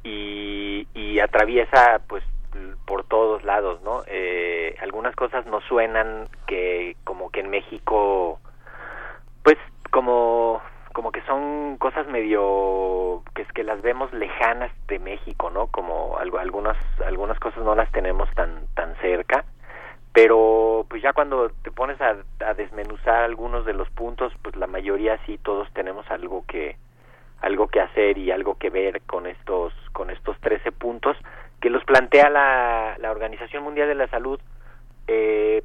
Y, 0.04 0.88
y 0.94 1.20
atraviesa 1.20 2.02
pues 2.08 2.24
por 2.86 3.04
todos 3.04 3.44
lados, 3.44 3.82
¿no? 3.84 4.04
Eh, 4.08 4.76
algunas 4.82 5.16
cosas 5.16 5.46
no 5.46 5.62
suenan 5.62 6.28
que 6.48 6.96
como 7.04 7.30
que 7.30 7.42
en 7.42 7.50
México 7.50 8.40
pues 9.44 9.58
como 9.92 10.62
como 10.94 11.12
que 11.12 11.22
son 11.22 11.78
cosas 11.78 12.08
medio 12.08 13.24
que 13.36 13.44
es 13.44 13.52
que 13.54 13.64
las 13.64 13.82
vemos 13.82 14.12
lejanas 14.14 14.72
de 14.88 15.00
México, 15.00 15.50
¿no? 15.52 15.68
Como 15.68 16.18
algo, 16.18 16.40
algunas 16.40 16.78
algunas 17.06 17.40
cosas 17.40 17.64
no 17.64 17.76
las 17.76 17.92
tenemos 17.92 18.30
tan 18.36 18.66
tan 18.74 18.96
cerca 18.96 19.46
pero 20.14 20.86
pues 20.90 21.02
ya 21.04 21.14
cuando 21.14 21.50
te 21.64 21.72
pones 21.72 21.98
a, 22.02 22.18
desmenuzar 22.56 23.24
algunos 23.24 23.66
de 23.66 23.74
los 23.74 23.90
puntos 23.92 24.34
pues 24.42 24.56
la 24.56 24.68
mayoría 24.68 25.20
sí 25.26 25.38
todos 25.38 25.72
tenemos 25.74 26.10
algo 26.10 26.44
que 26.48 26.78
algo 27.42 27.68
que 27.68 27.80
hacer 27.80 28.18
y 28.18 28.32
algo 28.32 28.58
que 28.58 28.70
ver 28.70 29.02
con 29.02 29.28
estos 29.28 29.74
con 29.94 30.10
estos 30.10 30.40
13 30.40 30.72
puntos 30.72 31.18
que 31.62 31.70
los 31.70 31.84
plantea 31.84 32.30
la, 32.30 32.96
la 33.00 33.12
Organización 33.12 33.64
Mundial 33.64 33.88
de 33.88 33.96
la 33.96 34.08
Salud 34.08 34.40
eh, 35.08 35.64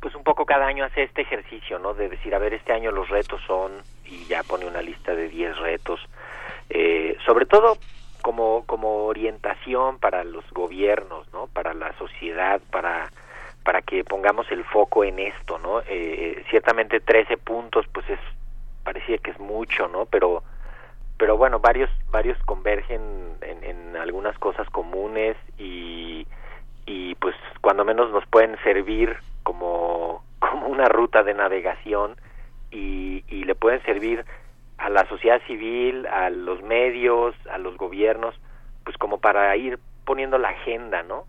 pues 0.00 0.14
un 0.14 0.22
poco 0.22 0.46
cada 0.46 0.66
año 0.66 0.84
hace 0.84 1.02
este 1.02 1.22
ejercicio 1.22 1.78
no 1.78 1.94
de 1.94 2.08
decir 2.08 2.34
a 2.34 2.38
ver 2.38 2.54
este 2.54 2.72
año 2.72 2.90
los 2.90 3.08
retos 3.08 3.40
son 3.46 3.72
y 4.04 4.24
ya 4.24 4.42
pone 4.42 4.66
una 4.66 4.82
lista 4.82 5.14
de 5.14 5.28
10 5.28 5.58
retos 5.58 6.00
eh, 6.70 7.16
sobre 7.26 7.46
todo 7.46 7.78
como 8.22 8.64
como 8.66 9.06
orientación 9.06 9.98
para 9.98 10.24
los 10.24 10.48
gobiernos 10.50 11.32
no 11.32 11.46
para 11.48 11.74
la 11.74 11.92
sociedad 11.98 12.60
para 12.70 13.10
para 13.68 13.82
que 13.82 14.02
pongamos 14.02 14.50
el 14.50 14.64
foco 14.64 15.04
en 15.04 15.18
esto, 15.18 15.58
¿no? 15.58 15.82
Eh, 15.86 16.42
ciertamente 16.48 17.00
13 17.00 17.36
puntos, 17.36 17.84
pues 17.92 18.08
es 18.08 18.18
parecía 18.82 19.18
que 19.18 19.30
es 19.30 19.38
mucho, 19.38 19.88
¿no? 19.88 20.06
Pero 20.06 20.42
pero 21.18 21.36
bueno, 21.36 21.60
varios 21.60 21.90
varios 22.10 22.38
convergen 22.44 23.36
en, 23.42 23.64
en 23.64 23.96
algunas 23.96 24.38
cosas 24.38 24.68
comunes 24.70 25.36
y 25.58 26.26
y 26.86 27.14
pues 27.16 27.34
cuando 27.60 27.84
menos 27.84 28.10
nos 28.10 28.26
pueden 28.26 28.56
servir 28.62 29.16
como 29.42 30.24
como 30.38 30.68
una 30.68 30.86
ruta 30.86 31.22
de 31.22 31.34
navegación 31.34 32.16
y, 32.70 33.24
y 33.28 33.44
le 33.44 33.54
pueden 33.54 33.82
servir 33.82 34.24
a 34.78 34.88
la 34.90 35.06
sociedad 35.08 35.40
civil, 35.46 36.06
a 36.06 36.30
los 36.30 36.62
medios, 36.62 37.34
a 37.50 37.58
los 37.58 37.76
gobiernos, 37.76 38.34
pues 38.84 38.96
como 38.96 39.18
para 39.18 39.56
ir 39.56 39.78
poniendo 40.04 40.38
la 40.38 40.50
agenda, 40.50 41.02
¿no? 41.02 41.24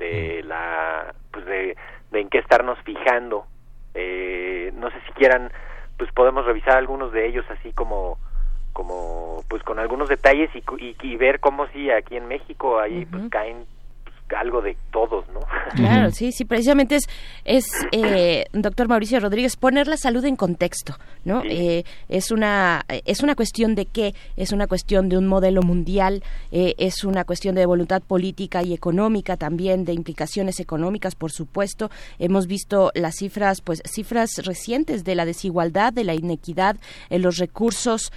de 0.00 0.42
la 0.42 1.14
pues 1.30 1.44
de, 1.46 1.76
en 2.12 2.28
qué 2.28 2.38
estarnos 2.38 2.78
fijando 2.80 3.44
eh, 3.94 4.72
no 4.74 4.90
sé 4.90 4.96
si 5.06 5.12
quieran 5.12 5.52
pues 5.96 6.10
podemos 6.12 6.44
revisar 6.46 6.76
algunos 6.76 7.12
de 7.12 7.26
ellos 7.26 7.44
así 7.50 7.72
como 7.72 8.18
como 8.72 9.44
pues 9.48 9.62
con 9.62 9.78
algunos 9.78 10.08
detalles 10.08 10.50
y, 10.54 10.96
y, 11.02 11.16
ver 11.16 11.40
cómo 11.40 11.66
si 11.68 11.90
aquí 11.90 12.16
en 12.16 12.28
México 12.28 12.78
ahí 12.78 13.04
pues 13.06 13.28
caen 13.30 13.66
algo 14.36 14.60
de 14.62 14.76
todos, 14.92 15.24
¿no? 15.32 15.40
Claro, 15.74 16.10
sí, 16.10 16.32
sí, 16.32 16.44
precisamente 16.44 16.96
es, 16.96 17.04
es 17.44 17.66
eh, 17.92 18.44
doctor 18.52 18.88
Mauricio 18.88 19.20
Rodríguez, 19.20 19.56
poner 19.56 19.86
la 19.86 19.96
salud 19.96 20.24
en 20.24 20.36
contexto, 20.36 20.96
¿no? 21.24 21.42
Eh, 21.44 21.84
es, 22.08 22.30
una, 22.30 22.84
es 22.88 23.22
una 23.22 23.34
cuestión 23.34 23.74
de 23.74 23.86
qué, 23.86 24.14
es 24.36 24.52
una 24.52 24.66
cuestión 24.66 25.08
de 25.08 25.16
un 25.16 25.26
modelo 25.26 25.62
mundial, 25.62 26.22
eh, 26.50 26.74
es 26.78 27.04
una 27.04 27.24
cuestión 27.24 27.54
de 27.54 27.66
voluntad 27.66 28.02
política 28.02 28.62
y 28.62 28.74
económica 28.74 29.36
también, 29.36 29.84
de 29.84 29.92
implicaciones 29.92 30.60
económicas, 30.60 31.14
por 31.14 31.30
supuesto. 31.30 31.90
Hemos 32.18 32.46
visto 32.46 32.90
las 32.94 33.16
cifras, 33.16 33.60
pues 33.60 33.82
cifras 33.84 34.30
recientes 34.44 35.04
de 35.04 35.14
la 35.14 35.24
desigualdad, 35.24 35.92
de 35.92 36.04
la 36.04 36.14
inequidad 36.14 36.76
en 37.10 37.22
los 37.22 37.38
recursos, 37.38 38.12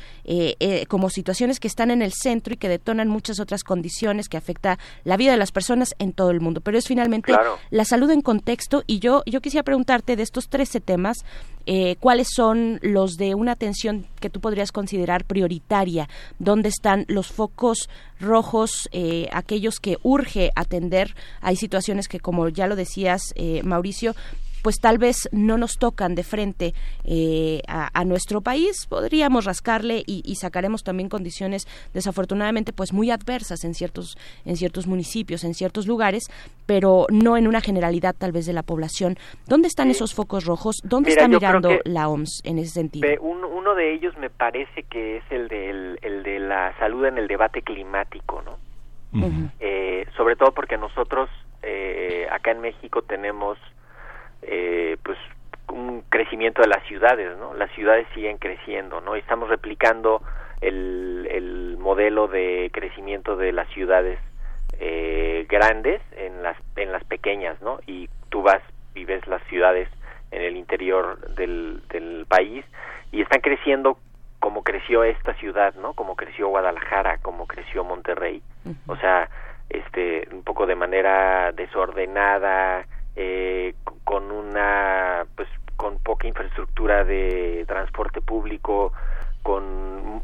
como 0.88 1.10
situaciones 1.10 1.60
que 1.60 1.67
están 1.67 1.91
en 1.91 2.01
el 2.01 2.13
centro 2.13 2.53
y 2.53 2.58
que 2.58 2.70
detonan 2.70 3.08
muchas 3.08 3.39
otras 3.39 3.63
condiciones 3.63 4.29
que 4.29 4.38
afecta 4.38 4.79
la 5.03 5.17
vida 5.17 5.32
de 5.32 5.38
las 5.38 5.51
personas 5.51 5.93
en 6.03 6.13
todo 6.13 6.31
el 6.31 6.41
mundo, 6.41 6.62
pero 6.62 6.77
es 6.77 6.88
finalmente 6.88 7.33
la 7.69 7.86
salud 7.86 8.12
en 8.12 8.22
contexto 8.22 8.83
y 8.86 9.00
yo, 9.00 9.24
yo 9.25 9.41
quisiera 9.41 9.63
preguntarte 9.63 10.15
de 10.15 10.24
estos 10.24 10.50
13 10.50 10.81
temas, 10.81 11.25
eh, 11.65 11.95
¿cuáles 12.00 12.27
son 12.36 12.79
los 12.81 13.15
de 13.15 13.36
una 13.36 13.53
atención 13.53 14.05
que 14.19 14.29
tú 14.29 14.39
podrías 14.39 14.72
considerar 14.72 15.25
prioritaria? 15.25 16.10
¿Dónde 16.39 16.69
están 16.69 17.05
los 17.07 17.27
focos 17.27 17.89
rojos, 18.19 18.89
eh, 18.91 19.29
aquellos 19.31 19.79
que 19.79 19.98
urge 20.03 20.51
atender? 20.55 21.15
Hay 21.41 21.55
situaciones 21.55 22.07
que, 22.07 22.19
como 22.19 22.50
ya 22.50 22.67
lo 22.67 22.75
decías, 22.75 23.22
eh, 23.36 23.62
Mauricio, 23.63 24.15
pues 24.63 24.79
tal 24.79 24.98
vez 24.98 25.29
no 25.32 25.58
nos 25.58 25.77
tocan 25.77 26.15
de 26.15 26.24
frente 26.24 26.74
eh, 27.03 27.62
a, 27.67 28.03
nuestro 28.05 28.41
país, 28.41 28.88
podríamos 28.88 29.46
rascarle 29.46 30.03
y, 30.08 30.36
sacaremos 30.36 30.84
también 30.84 31.10
condiciones 31.10 31.67
desafortunadamente 31.93 32.74
pues 32.74 32.91
muy 32.91 33.12
adversas 33.12 33.63
en 33.63 33.75
ciertos 33.75 34.17
en 34.46 34.58
ciertos 34.58 34.88
municipios, 34.88 35.43
en 35.43 35.53
ciertos 35.53 35.88
lugares, 35.88 36.24
pero 36.65 37.05
no 37.10 37.38
en 37.38 37.48
una 37.48 37.62
generalidad 37.62 38.15
tal 38.17 38.32
vez 38.32 38.46
de 38.46 38.53
la 38.53 38.63
población. 38.63 39.17
¿Dónde 39.48 39.67
están 39.67 39.89
esos 39.89 40.13
focos 40.13 40.46
rojos? 40.46 40.82
¿Dónde 40.84 41.12
está 41.12 41.27
mirando 41.27 41.79
la 41.86 42.10
OMS 42.10 42.41
en 42.43 42.58
ese 42.58 42.72
sentido? 42.72 43.08
uno 43.22 43.75
de 43.75 43.93
ellos 43.93 44.17
me 44.17 44.29
parece 44.29 44.84
que 44.84 45.17
es 45.17 45.24
el, 45.29 45.48
del, 45.48 45.98
el 46.01 46.24
de 46.24 46.39
la 46.39 46.77
salud 46.77 47.05
en 47.05 47.17
el 47.17 47.27
debate 47.27 47.62
climático, 47.62 48.41
¿no? 48.41 48.58
Eh, 49.60 50.08
sobre 50.17 50.36
todo 50.36 50.51
porque 50.53 50.75
nosotros 50.75 51.29
eh, 51.62 52.27
acá 52.32 52.51
en 52.51 52.62
México 52.62 53.03
tenemos 53.03 53.60
eh, 54.47 54.97
pues 55.03 55.17
un 55.69 56.03
crecimiento 56.10 56.62
de 56.62 56.67
las 56.67 56.84
ciudades, 56.88 57.38
¿no? 57.38 57.53
Las 57.53 57.71
ciudades 57.71 58.08
siguen 58.13 58.38
creciendo, 58.38 59.01
¿no? 59.01 59.15
Y 59.15 59.19
estamos 59.19 59.49
replicando 59.49 60.21
el, 60.62 61.27
el 61.29 61.77
modelo 61.77 62.27
de 62.27 62.69
crecimiento 62.73 63.36
de 63.36 63.51
las 63.51 63.67
ciudades 63.69 64.19
eh, 64.79 65.45
grandes 65.49 66.01
en 66.17 66.41
las 66.41 66.58
en 66.75 66.91
las 66.91 67.03
pequeñas 67.03 67.62
no 67.62 67.79
y 67.86 68.10
tú 68.29 68.41
vas 68.41 68.62
y 68.95 69.06
ves 69.06 69.25
las 69.27 69.43
ciudades 69.43 69.88
en 70.32 70.41
el 70.41 70.58
interior 70.58 71.19
del, 71.36 71.82
del 71.89 72.25
país 72.27 72.65
y 73.12 73.21
están 73.21 73.41
creciendo 73.41 73.97
como 74.39 74.63
creció 74.63 75.03
esta 75.03 75.36
ciudad 75.36 75.75
no 75.75 75.93
como 75.93 76.15
creció 76.15 76.47
Guadalajara 76.47 77.19
como 77.19 77.45
creció 77.45 77.84
Monterrey 77.84 78.41
o 78.88 78.95
sea 78.97 79.29
este 79.69 80.27
un 80.32 80.43
poco 80.43 80.65
de 80.65 80.75
manera 80.75 81.51
desordenada 81.51 82.86
eh, 83.15 83.76
con 84.04 84.32
una 84.32 85.26
pues 85.36 85.47
con 85.78 85.99
poca 85.99 86.28
infraestructura 86.28 87.04
de 87.04 87.65
transporte 87.67 88.21
público 88.21 88.93
con 89.41 90.21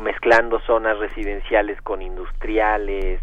mezclando 0.00 0.60
zonas 0.60 0.98
residenciales 0.98 1.80
con 1.82 2.02
industriales 2.02 3.20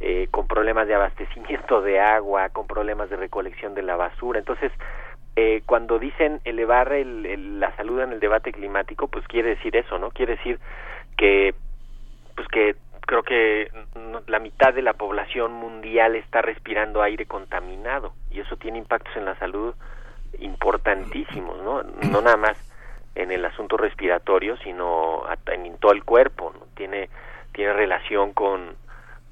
eh, 0.00 0.28
con 0.30 0.46
problemas 0.46 0.86
de 0.86 0.94
abastecimiento 0.94 1.80
de 1.80 2.00
agua, 2.00 2.50
con 2.50 2.66
problemas 2.66 3.08
de 3.10 3.16
recolección 3.16 3.74
de 3.74 3.82
la 3.82 3.96
basura. 3.96 4.38
Entonces, 4.38 4.72
eh, 5.36 5.62
cuando 5.64 5.98
dicen 5.98 6.40
elevar 6.44 6.92
el, 6.92 7.58
la 7.58 7.74
salud 7.76 8.00
en 8.00 8.12
el 8.12 8.20
debate 8.20 8.52
climático, 8.52 9.08
pues 9.08 9.26
quiere 9.28 9.50
decir 9.50 9.76
eso, 9.76 9.98
¿no? 9.98 10.10
Quiere 10.10 10.36
decir 10.36 10.58
que, 11.16 11.54
pues 12.34 12.46
que 12.48 12.76
creo 13.06 13.22
que 13.22 13.70
la 14.26 14.38
mitad 14.38 14.72
de 14.74 14.82
la 14.82 14.94
población 14.94 15.52
mundial 15.52 16.16
está 16.16 16.42
respirando 16.42 17.02
aire 17.02 17.26
contaminado 17.26 18.14
y 18.30 18.40
eso 18.40 18.56
tiene 18.56 18.78
impactos 18.78 19.16
en 19.16 19.24
la 19.24 19.36
salud 19.38 19.74
importantísimos, 20.38 21.58
¿no? 21.62 21.82
No 21.82 22.20
nada 22.20 22.36
más 22.36 22.58
en 23.14 23.30
el 23.30 23.44
asunto 23.44 23.76
respiratorio, 23.76 24.56
sino 24.58 25.22
en 25.46 25.76
todo 25.78 25.92
el 25.92 26.04
cuerpo, 26.04 26.52
¿no? 26.52 26.66
Tiene 26.74 27.08
tiene 27.52 27.72
relación 27.72 28.32
con 28.32 28.76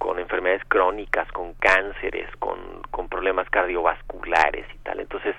con 0.02 0.18
enfermedades 0.18 0.64
crónicas, 0.66 1.30
con 1.30 1.54
cánceres, 1.54 2.28
con, 2.40 2.58
con 2.90 3.08
problemas 3.08 3.48
cardiovasculares 3.50 4.66
y 4.74 4.78
tal. 4.78 4.98
Entonces, 4.98 5.37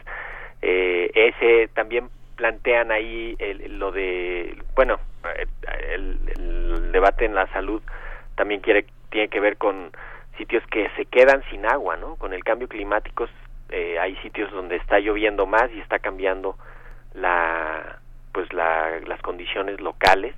eh, 0.62 1.12
ese 1.14 1.68
también 1.74 2.08
plantean 2.38 2.90
ahí 2.90 3.36
el, 3.40 3.78
lo 3.78 3.92
de, 3.92 4.58
bueno, 4.74 5.00
el, 5.90 6.18
el, 6.38 6.92
debate 6.94 7.26
en 7.26 7.36
la 7.36 7.46
salud 7.48 7.82
también 8.36 8.62
quiere, 8.62 8.86
tiene 9.10 9.28
que 9.28 9.40
ver 9.40 9.58
con 9.58 9.92
sitios 10.38 10.64
que 10.68 10.90
se 10.96 11.06
quedan 11.06 11.44
sin 11.50 11.66
agua, 11.66 11.98
¿no? 11.98 12.16
Con 12.16 12.34
el 12.34 12.44
cambio 12.44 12.68
climático 12.68 13.28
eh, 13.70 13.98
hay 14.00 14.16
sitios 14.18 14.52
donde 14.52 14.76
está 14.78 15.00
lloviendo 15.00 15.46
más 15.46 15.72
y 15.72 15.80
está 15.80 16.00
cambiando 16.00 16.58
la, 17.14 18.00
pues 18.32 18.52
la, 18.54 19.00
las 19.02 19.22
condiciones 19.22 19.80
locales 19.80 20.36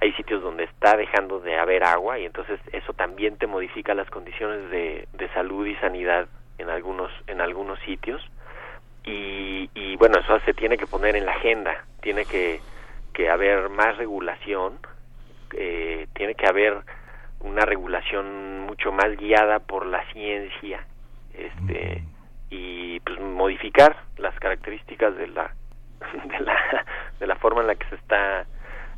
hay 0.00 0.12
sitios 0.12 0.42
donde 0.42 0.64
está 0.64 0.96
dejando 0.96 1.40
de 1.40 1.58
haber 1.58 1.82
agua 1.82 2.18
y 2.18 2.24
entonces 2.24 2.60
eso 2.72 2.92
también 2.92 3.36
te 3.36 3.46
modifica 3.46 3.94
las 3.94 4.08
condiciones 4.10 4.70
de, 4.70 5.08
de 5.12 5.28
salud 5.30 5.66
y 5.66 5.74
sanidad 5.76 6.28
en 6.58 6.70
algunos 6.70 7.10
en 7.26 7.40
algunos 7.40 7.78
sitios 7.80 8.22
y, 9.04 9.68
y 9.74 9.96
bueno 9.96 10.20
eso 10.20 10.38
se 10.40 10.54
tiene 10.54 10.76
que 10.76 10.86
poner 10.86 11.16
en 11.16 11.26
la 11.26 11.32
agenda 11.32 11.84
tiene 12.00 12.24
que, 12.24 12.60
que 13.12 13.28
haber 13.28 13.68
más 13.70 13.96
regulación 13.96 14.78
eh, 15.54 16.06
tiene 16.14 16.34
que 16.34 16.46
haber 16.46 16.78
una 17.40 17.62
regulación 17.62 18.60
mucho 18.60 18.92
más 18.92 19.16
guiada 19.16 19.60
por 19.60 19.86
la 19.86 20.04
ciencia 20.12 20.84
este 21.34 22.02
y 22.50 23.00
pues 23.00 23.20
modificar 23.20 23.96
las 24.16 24.34
características 24.40 25.16
de 25.16 25.28
la 25.28 25.52
de 26.24 26.40
la 26.40 26.84
de 27.20 27.26
la 27.26 27.36
forma 27.36 27.60
en 27.60 27.68
la 27.68 27.74
que 27.74 27.86
se 27.88 27.94
está 27.96 28.46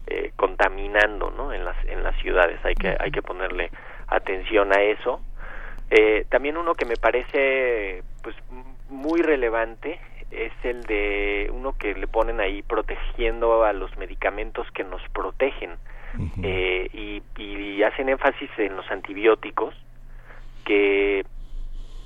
eh, 0.06 0.32
contaminando 0.36 1.30
¿no? 1.30 1.52
en 1.52 1.64
las 1.64 1.76
en 1.86 2.02
las 2.02 2.16
ciudades. 2.20 2.58
Hay 2.64 2.74
que 2.74 2.96
hay 2.98 3.10
que 3.10 3.22
ponerle 3.22 3.70
atención 4.08 4.72
a 4.72 4.82
eso. 4.82 5.20
Eh, 5.90 6.24
también 6.28 6.56
uno 6.56 6.74
que 6.74 6.84
me 6.84 6.96
parece 6.96 8.02
pues 8.22 8.36
muy 8.88 9.22
relevante 9.22 10.00
es 10.30 10.52
el 10.62 10.84
de 10.84 11.50
uno 11.52 11.76
que 11.76 11.94
le 11.94 12.06
ponen 12.06 12.40
ahí 12.40 12.62
protegiendo 12.62 13.64
a 13.64 13.72
los 13.72 13.96
medicamentos 13.96 14.70
que 14.72 14.84
nos 14.84 15.02
protegen 15.10 15.70
eh, 16.42 16.88
y, 16.92 17.22
y 17.42 17.82
hacen 17.82 18.08
énfasis 18.08 18.50
en 18.58 18.76
los 18.76 18.90
antibióticos 18.90 19.74
que 20.64 21.24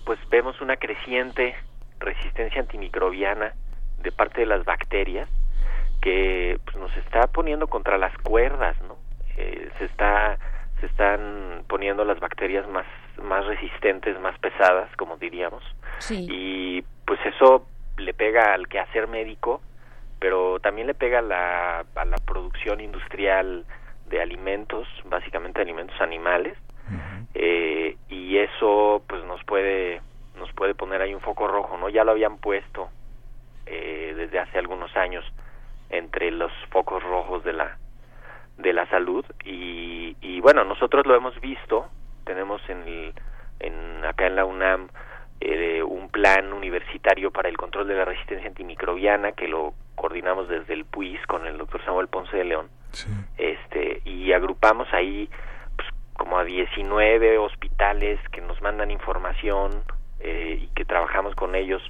pues 0.05 0.19
vemos 0.31 0.61
una 0.61 0.77
creciente 0.77 1.55
resistencia 1.99 2.61
antimicrobiana 2.61 3.55
de 4.03 4.13
parte 4.13 4.41
de 4.41 4.47
las 4.47 4.65
bacterias 4.65 5.29
que 6.01 6.59
pues, 6.65 6.77
nos 6.77 6.95
está 6.99 7.27
poniendo 7.29 7.67
contra 7.67 7.97
las 7.97 8.17
cuerdas, 8.19 8.77
¿no? 8.83 8.97
Eh, 9.37 9.71
se 9.79 9.87
está 9.87 10.39
se 10.81 10.87
están 10.87 11.65
poniendo 11.67 12.05
las 12.05 12.21
bacterias 12.21 12.69
más 12.69 12.87
más 13.23 13.47
resistentes, 13.47 14.21
más 14.21 14.39
pesadas, 14.39 14.95
como 14.97 15.17
diríamos. 15.17 15.63
Y 16.11 16.83
pues 17.07 17.21
eso 17.25 17.67
le 17.97 18.13
pega 18.13 18.53
al 18.53 18.69
quehacer 18.69 19.07
médico, 19.07 19.63
pero 20.19 20.59
también 20.59 20.89
le 20.89 20.95
pega 20.95 21.21
a 21.21 21.23
la, 21.23 21.85
a 21.95 22.05
la 22.05 22.17
producción 22.19 22.81
industrial 22.81 23.65
de 24.09 24.21
alimentos, 24.21 24.87
básicamente 25.05 25.61
alimentos 25.61 26.01
animales, 26.01 26.57
eh, 27.35 27.97
y 28.09 28.37
eso 28.39 29.03
pues 29.09 29.25
nos 29.25 29.43
puede 29.45 30.01
nos 30.39 30.53
puede 30.53 30.75
poner 30.75 31.01
ahí 31.01 31.15
un 31.15 31.21
foco 31.21 31.47
rojo, 31.47 31.79
¿no? 31.79 31.89
Ya 31.89 32.05
lo 32.05 32.13
habían 32.13 32.39
puesto 32.39 32.89
eh, 33.67 34.15
desde 34.17 34.39
hace 34.39 34.59
algunos 34.59 34.95
años 34.97 35.25
entre 35.91 36.31
los 36.31 36.53
focos 36.71 37.03
rojos 37.03 37.45
de 37.45 37.53
la 37.53 37.79
de 38.59 38.73
la 38.73 38.87
salud 38.89 39.25
y, 39.45 40.17
y 40.21 40.41
bueno 40.41 40.65
nosotros 40.65 41.07
lo 41.07 41.15
hemos 41.17 41.41
visto 41.41 41.89
tenemos 42.25 42.61
en, 42.69 42.83
el, 42.83 43.15
en 43.61 44.05
acá 44.05 44.27
en 44.27 44.37
la 44.37 44.45
UNAM 44.45 44.89
eh, 45.41 45.83
un 45.83 46.09
plan 46.09 46.53
universitario 46.53 47.31
para 47.31 47.49
el 47.49 47.57
control 47.57 47.89
de 47.89 47.95
la 47.95 48.05
resistencia 48.05 48.47
antimicrobiana 48.49 49.33
que 49.33 49.49
lo 49.49 49.75
coordinamos 49.95 50.49
desde 50.49 50.75
el 50.75 50.85
PUIS 50.85 51.21
con 51.27 51.47
el 51.47 51.59
doctor 51.59 51.85
Samuel 51.85 52.09
Ponce 52.09 52.37
de 52.37 52.45
León 52.45 52.69
este 53.39 54.03
y 54.05 54.33
agrupamos 54.33 54.89
ahí 54.93 55.29
pues, 55.77 55.89
como 56.15 56.39
a 56.39 56.45
19 56.45 57.39
hospitales 57.39 58.19
que 58.31 58.41
nos 58.41 58.61
mandan 58.63 58.91
información 58.91 59.83
eh, 60.21 60.59
y 60.63 60.67
que 60.75 60.85
trabajamos 60.85 61.35
con 61.35 61.55
ellos. 61.55 61.83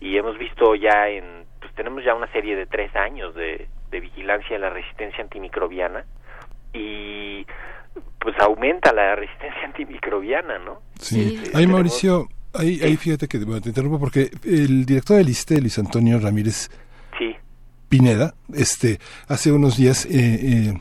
Y 0.00 0.16
hemos 0.16 0.38
visto 0.38 0.74
ya 0.74 1.08
en 1.08 1.44
pues 1.60 1.72
tenemos 1.74 2.04
ya 2.04 2.14
una 2.14 2.30
serie 2.32 2.56
de 2.56 2.66
tres 2.66 2.94
años 2.94 3.34
de, 3.34 3.68
de 3.90 4.00
vigilancia 4.00 4.50
de 4.50 4.58
la 4.58 4.70
resistencia 4.70 5.22
antimicrobiana. 5.22 6.04
Y 6.72 7.46
pues 8.18 8.34
aumenta 8.40 8.92
la 8.92 9.14
resistencia 9.16 9.62
antimicrobiana, 9.64 10.58
¿no? 10.58 10.82
Sí, 10.98 11.42
ahí 11.54 11.66
Mauricio, 11.66 12.28
ahí, 12.54 12.80
ahí 12.82 12.96
fíjate 12.96 13.28
que 13.28 13.38
te 13.38 13.68
interrumpo 13.68 13.98
porque 13.98 14.30
el 14.44 14.84
director 14.86 15.18
del 15.18 15.28
ISTE, 15.28 15.60
Luis 15.60 15.78
Antonio 15.78 16.18
Ramírez. 16.18 16.70
Pineda, 17.94 18.34
este, 18.52 18.98
hace 19.28 19.52
unos 19.52 19.76
días 19.76 20.04
eh, 20.06 20.10
eh, 20.12 20.80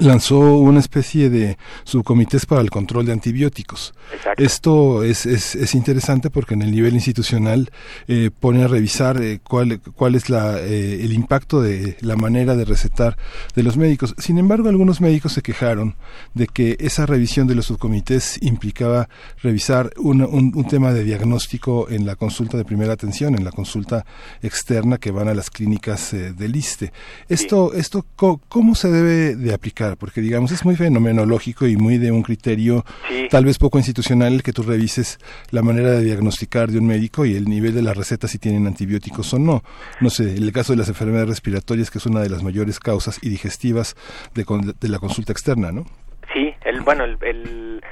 lanzó 0.00 0.38
una 0.58 0.80
especie 0.80 1.30
de 1.30 1.56
subcomités 1.84 2.46
para 2.46 2.60
el 2.60 2.70
control 2.70 3.06
de 3.06 3.12
antibióticos. 3.12 3.94
Esto 4.36 5.02
es, 5.02 5.24
es, 5.26 5.54
es, 5.54 5.74
interesante 5.74 6.30
porque 6.30 6.54
en 6.54 6.62
el 6.62 6.70
nivel 6.70 6.94
institucional 6.94 7.70
eh, 8.06 8.30
pone 8.38 8.64
a 8.64 8.68
revisar 8.68 9.20
eh, 9.22 9.40
cuál, 9.42 9.80
cuál 9.80 10.14
es 10.14 10.28
la, 10.28 10.58
eh, 10.60 11.00
el 11.02 11.12
impacto 11.12 11.62
de 11.62 11.96
la 12.00 12.16
manera 12.16 12.54
de 12.54 12.64
recetar 12.64 13.16
de 13.54 13.62
los 13.62 13.76
médicos. 13.76 14.14
Sin 14.18 14.38
embargo, 14.38 14.68
algunos 14.68 15.00
médicos 15.00 15.32
se 15.32 15.42
quejaron 15.42 15.96
de 16.34 16.46
que 16.46 16.76
esa 16.80 17.06
revisión 17.06 17.46
de 17.46 17.54
los 17.54 17.66
subcomités 17.66 18.38
implicaba 18.42 19.08
revisar 19.42 19.90
un, 19.96 20.22
un, 20.22 20.52
un 20.54 20.68
tema 20.68 20.92
de 20.92 21.04
diagnóstico 21.04 21.88
en 21.88 22.04
la 22.04 22.14
consulta 22.14 22.56
de 22.56 22.64
primera 22.64 22.92
atención, 22.92 23.34
en 23.34 23.44
la 23.44 23.52
consulta 23.52 24.04
externa 24.42 24.98
que 24.98 25.10
van 25.10 25.28
a 25.28 25.34
las 25.34 25.50
clínicas 25.50 26.12
del 26.12 26.56
ISTE. 26.56 26.92
Esto, 27.28 27.70
sí. 27.72 27.80
esto 27.80 28.06
¿cómo 28.16 28.74
se 28.74 28.90
debe 28.90 29.34
de 29.36 29.54
aplicar? 29.54 29.77
Porque 29.98 30.20
digamos 30.20 30.50
es 30.50 30.64
muy 30.64 30.76
fenomenológico 30.76 31.66
y 31.66 31.76
muy 31.76 31.98
de 31.98 32.10
un 32.10 32.22
criterio 32.22 32.84
sí. 33.08 33.28
tal 33.30 33.44
vez 33.44 33.58
poco 33.58 33.78
institucional 33.78 34.42
que 34.42 34.52
tú 34.52 34.62
revises 34.62 35.18
la 35.50 35.62
manera 35.62 35.90
de 35.90 36.02
diagnosticar 36.02 36.68
de 36.68 36.78
un 36.78 36.86
médico 36.86 37.24
y 37.24 37.36
el 37.36 37.44
nivel 37.44 37.74
de 37.74 37.82
las 37.82 37.96
recetas 37.96 38.30
si 38.32 38.38
tienen 38.38 38.66
antibióticos 38.66 39.32
o 39.34 39.38
no. 39.38 39.62
No 40.00 40.10
sé, 40.10 40.34
el 40.34 40.52
caso 40.52 40.72
de 40.72 40.78
las 40.78 40.88
enfermedades 40.88 41.28
respiratorias 41.28 41.90
que 41.90 41.98
es 41.98 42.06
una 42.06 42.20
de 42.20 42.28
las 42.28 42.42
mayores 42.42 42.80
causas 42.80 43.18
y 43.22 43.28
digestivas 43.28 43.94
de, 44.34 44.44
de 44.80 44.88
la 44.88 44.98
consulta 44.98 45.32
externa, 45.32 45.70
¿no? 45.70 45.84
Sí, 46.32 46.54
el 46.64 46.80
bueno, 46.80 47.04
el, 47.04 47.16
el 47.22 47.84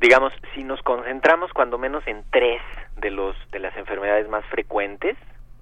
digamos, 0.00 0.32
si 0.54 0.64
nos 0.64 0.80
concentramos 0.82 1.52
cuando 1.52 1.78
menos 1.78 2.06
en 2.06 2.24
tres 2.30 2.60
de 2.96 3.10
los 3.10 3.36
de 3.50 3.60
las 3.60 3.76
enfermedades 3.76 4.28
más 4.28 4.44
frecuentes, 4.46 5.16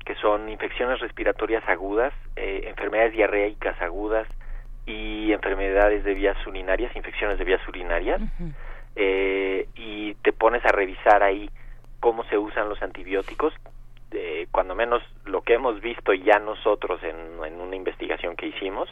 que 0.04 0.14
son 0.16 0.48
infecciones 0.48 1.00
respiratorias 1.00 1.62
agudas, 1.68 2.12
eh, 2.36 2.64
enfermedades 2.68 3.12
diarreicas 3.12 3.80
agudas 3.82 4.26
y 4.90 5.32
enfermedades 5.32 6.02
de 6.04 6.14
vías 6.14 6.36
urinarias, 6.46 6.94
infecciones 6.96 7.38
de 7.38 7.44
vías 7.44 7.66
urinarias, 7.68 8.20
uh 8.20 8.24
-huh. 8.24 8.52
eh, 8.96 9.68
y 9.76 10.14
te 10.16 10.32
pones 10.32 10.64
a 10.64 10.72
revisar 10.72 11.22
ahí 11.22 11.48
cómo 12.00 12.24
se 12.24 12.36
usan 12.36 12.68
los 12.68 12.82
antibióticos, 12.82 13.54
eh, 14.12 14.46
cuando 14.50 14.74
menos 14.74 15.02
lo 15.24 15.42
que 15.42 15.54
hemos 15.54 15.80
visto 15.80 16.12
ya 16.12 16.38
nosotros 16.40 17.00
en, 17.04 17.44
en 17.44 17.60
una 17.60 17.76
investigación 17.76 18.34
que 18.34 18.46
hicimos 18.46 18.88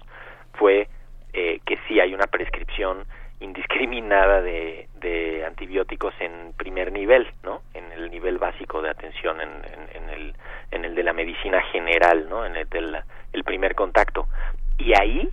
fue 0.55 0.87
eh, 1.33 1.59
que 1.67 1.79
sí 1.89 1.99
hay 1.99 2.15
una 2.15 2.27
prescripción 2.27 3.05
indiscriminada 3.41 4.41
de, 4.41 4.89
de, 5.01 5.45
antibióticos 5.45 6.15
en 6.21 6.53
primer 6.57 6.93
nivel, 6.93 7.27
¿no? 7.43 7.63
En 7.75 7.91
el 7.93 8.11
nivel 8.11 8.39
básico 8.39 8.83
de 8.83 8.91
atención, 8.91 9.41
en, 9.41 9.51
en, 9.95 10.09
el, 10.11 10.35
en 10.71 10.85
el 10.85 10.95
de 10.95 11.03
la 11.03 11.13
medicina 11.13 11.61
general, 11.73 12.29
¿no? 12.29 12.45
En 12.45 12.57
el 12.57 12.69
del 12.69 12.97
el 13.33 13.45
primer 13.45 13.75
contacto. 13.75 14.27
Y 14.79 14.93
ahí 14.99 15.29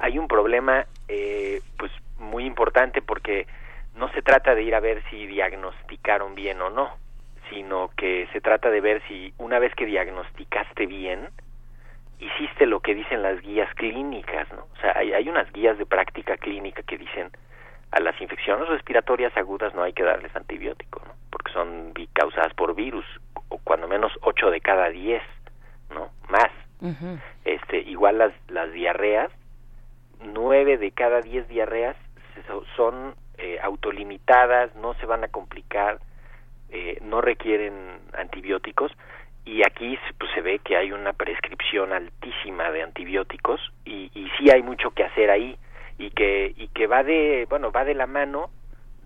hay 0.00 0.18
un 0.18 0.28
problema, 0.28 0.86
eh, 1.08 1.60
pues, 1.78 1.92
muy 2.18 2.44
importante 2.44 3.02
porque 3.02 3.46
no 3.94 4.10
se 4.12 4.22
trata 4.22 4.54
de 4.54 4.62
ir 4.62 4.74
a 4.74 4.80
ver 4.80 5.02
si 5.10 5.26
diagnosticaron 5.26 6.34
bien 6.34 6.60
o 6.60 6.70
no, 6.70 6.96
sino 7.50 7.90
que 7.96 8.28
se 8.32 8.40
trata 8.40 8.70
de 8.70 8.80
ver 8.80 9.02
si 9.08 9.32
una 9.38 9.58
vez 9.58 9.74
que 9.74 9.86
diagnosticaste 9.86 10.86
bien, 10.86 11.28
hiciste 12.18 12.66
lo 12.66 12.80
que 12.80 12.94
dicen 12.94 13.22
las 13.22 13.40
guías 13.40 13.72
clínicas, 13.74 14.50
¿no? 14.52 14.66
O 14.72 14.80
sea, 14.80 14.92
hay, 14.96 15.12
hay 15.12 15.28
unas 15.28 15.50
guías 15.52 15.78
de 15.78 15.86
práctica 15.86 16.36
clínica 16.36 16.82
que 16.82 16.98
dicen 16.98 17.30
a 17.92 18.00
las 18.00 18.18
infecciones 18.20 18.68
respiratorias 18.68 19.36
agudas 19.36 19.74
no 19.74 19.82
hay 19.82 19.92
que 19.92 20.04
darles 20.04 20.34
antibiótico, 20.36 21.02
¿no? 21.06 21.12
Porque 21.30 21.52
son 21.52 21.92
causadas 22.12 22.54
por 22.54 22.74
virus, 22.74 23.04
o 23.48 23.58
cuando 23.58 23.88
menos 23.88 24.12
8 24.22 24.50
de 24.50 24.60
cada 24.60 24.88
10, 24.88 25.22
¿no? 25.94 26.10
Más. 26.28 26.50
Este, 27.44 27.78
igual 27.80 28.18
las, 28.18 28.32
las 28.48 28.72
diarreas, 28.72 29.30
9 30.22 30.78
de 30.78 30.90
cada 30.92 31.20
10 31.20 31.48
diarreas 31.48 31.96
son 32.76 33.14
eh, 33.38 33.58
autolimitadas, 33.62 34.74
no 34.76 34.94
se 34.94 35.06
van 35.06 35.24
a 35.24 35.28
complicar, 35.28 35.98
eh, 36.70 36.98
no 37.02 37.20
requieren 37.20 37.74
antibióticos, 38.12 38.92
y 39.44 39.62
aquí 39.64 39.98
pues, 40.18 40.30
se 40.32 40.40
ve 40.40 40.58
que 40.58 40.76
hay 40.76 40.92
una 40.92 41.12
prescripción 41.12 41.92
altísima 41.92 42.70
de 42.70 42.82
antibióticos 42.82 43.60
y, 43.84 44.10
y 44.14 44.30
sí 44.38 44.50
hay 44.50 44.62
mucho 44.62 44.90
que 44.90 45.04
hacer 45.04 45.30
ahí. 45.30 45.56
Y 45.98 46.10
que 46.12 46.54
y 46.56 46.68
que 46.68 46.86
va 46.86 47.02
de 47.02 47.46
bueno 47.50 47.72
va 47.72 47.84
de 47.84 47.94
la 47.94 48.06
mano 48.06 48.50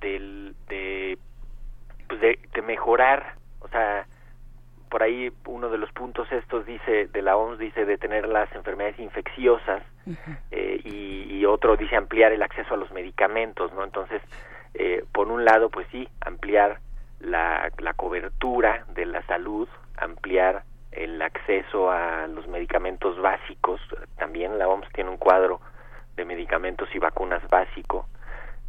del 0.00 0.54
de 0.68 1.18
pues 2.08 2.20
de, 2.20 2.38
mejorar 2.62 3.34
o 3.60 3.68
sea 3.68 4.06
por 4.94 5.02
ahí 5.02 5.32
uno 5.46 5.70
de 5.70 5.78
los 5.78 5.90
puntos 5.90 6.30
estos 6.30 6.64
dice 6.66 7.08
de 7.08 7.20
la 7.20 7.36
OMS 7.36 7.58
dice 7.58 7.84
detener 7.84 8.28
las 8.28 8.48
enfermedades 8.54 8.96
infecciosas 9.00 9.82
eh, 10.52 10.80
y, 10.84 11.36
y, 11.36 11.44
otro 11.46 11.76
dice 11.76 11.96
ampliar 11.96 12.30
el 12.30 12.40
acceso 12.40 12.74
a 12.74 12.76
los 12.76 12.92
medicamentos 12.92 13.72
no 13.74 13.82
entonces 13.82 14.22
eh, 14.74 15.04
por 15.10 15.32
un 15.32 15.44
lado 15.44 15.68
pues 15.68 15.88
sí 15.90 16.08
ampliar 16.20 16.78
la, 17.18 17.72
la 17.78 17.94
cobertura 17.94 18.84
de 18.94 19.06
la 19.06 19.20
salud 19.26 19.68
ampliar 19.96 20.62
el 20.92 21.20
acceso 21.22 21.90
a 21.90 22.28
los 22.28 22.46
medicamentos 22.46 23.20
básicos. 23.20 23.80
También 24.16 24.60
la 24.60 24.68
OMS 24.68 24.88
tiene 24.92 25.10
un 25.10 25.16
cuadro 25.16 25.60
de 26.14 26.24
medicamentos 26.24 26.88
y 26.94 27.00
vacunas 27.00 27.42
básico. 27.48 28.06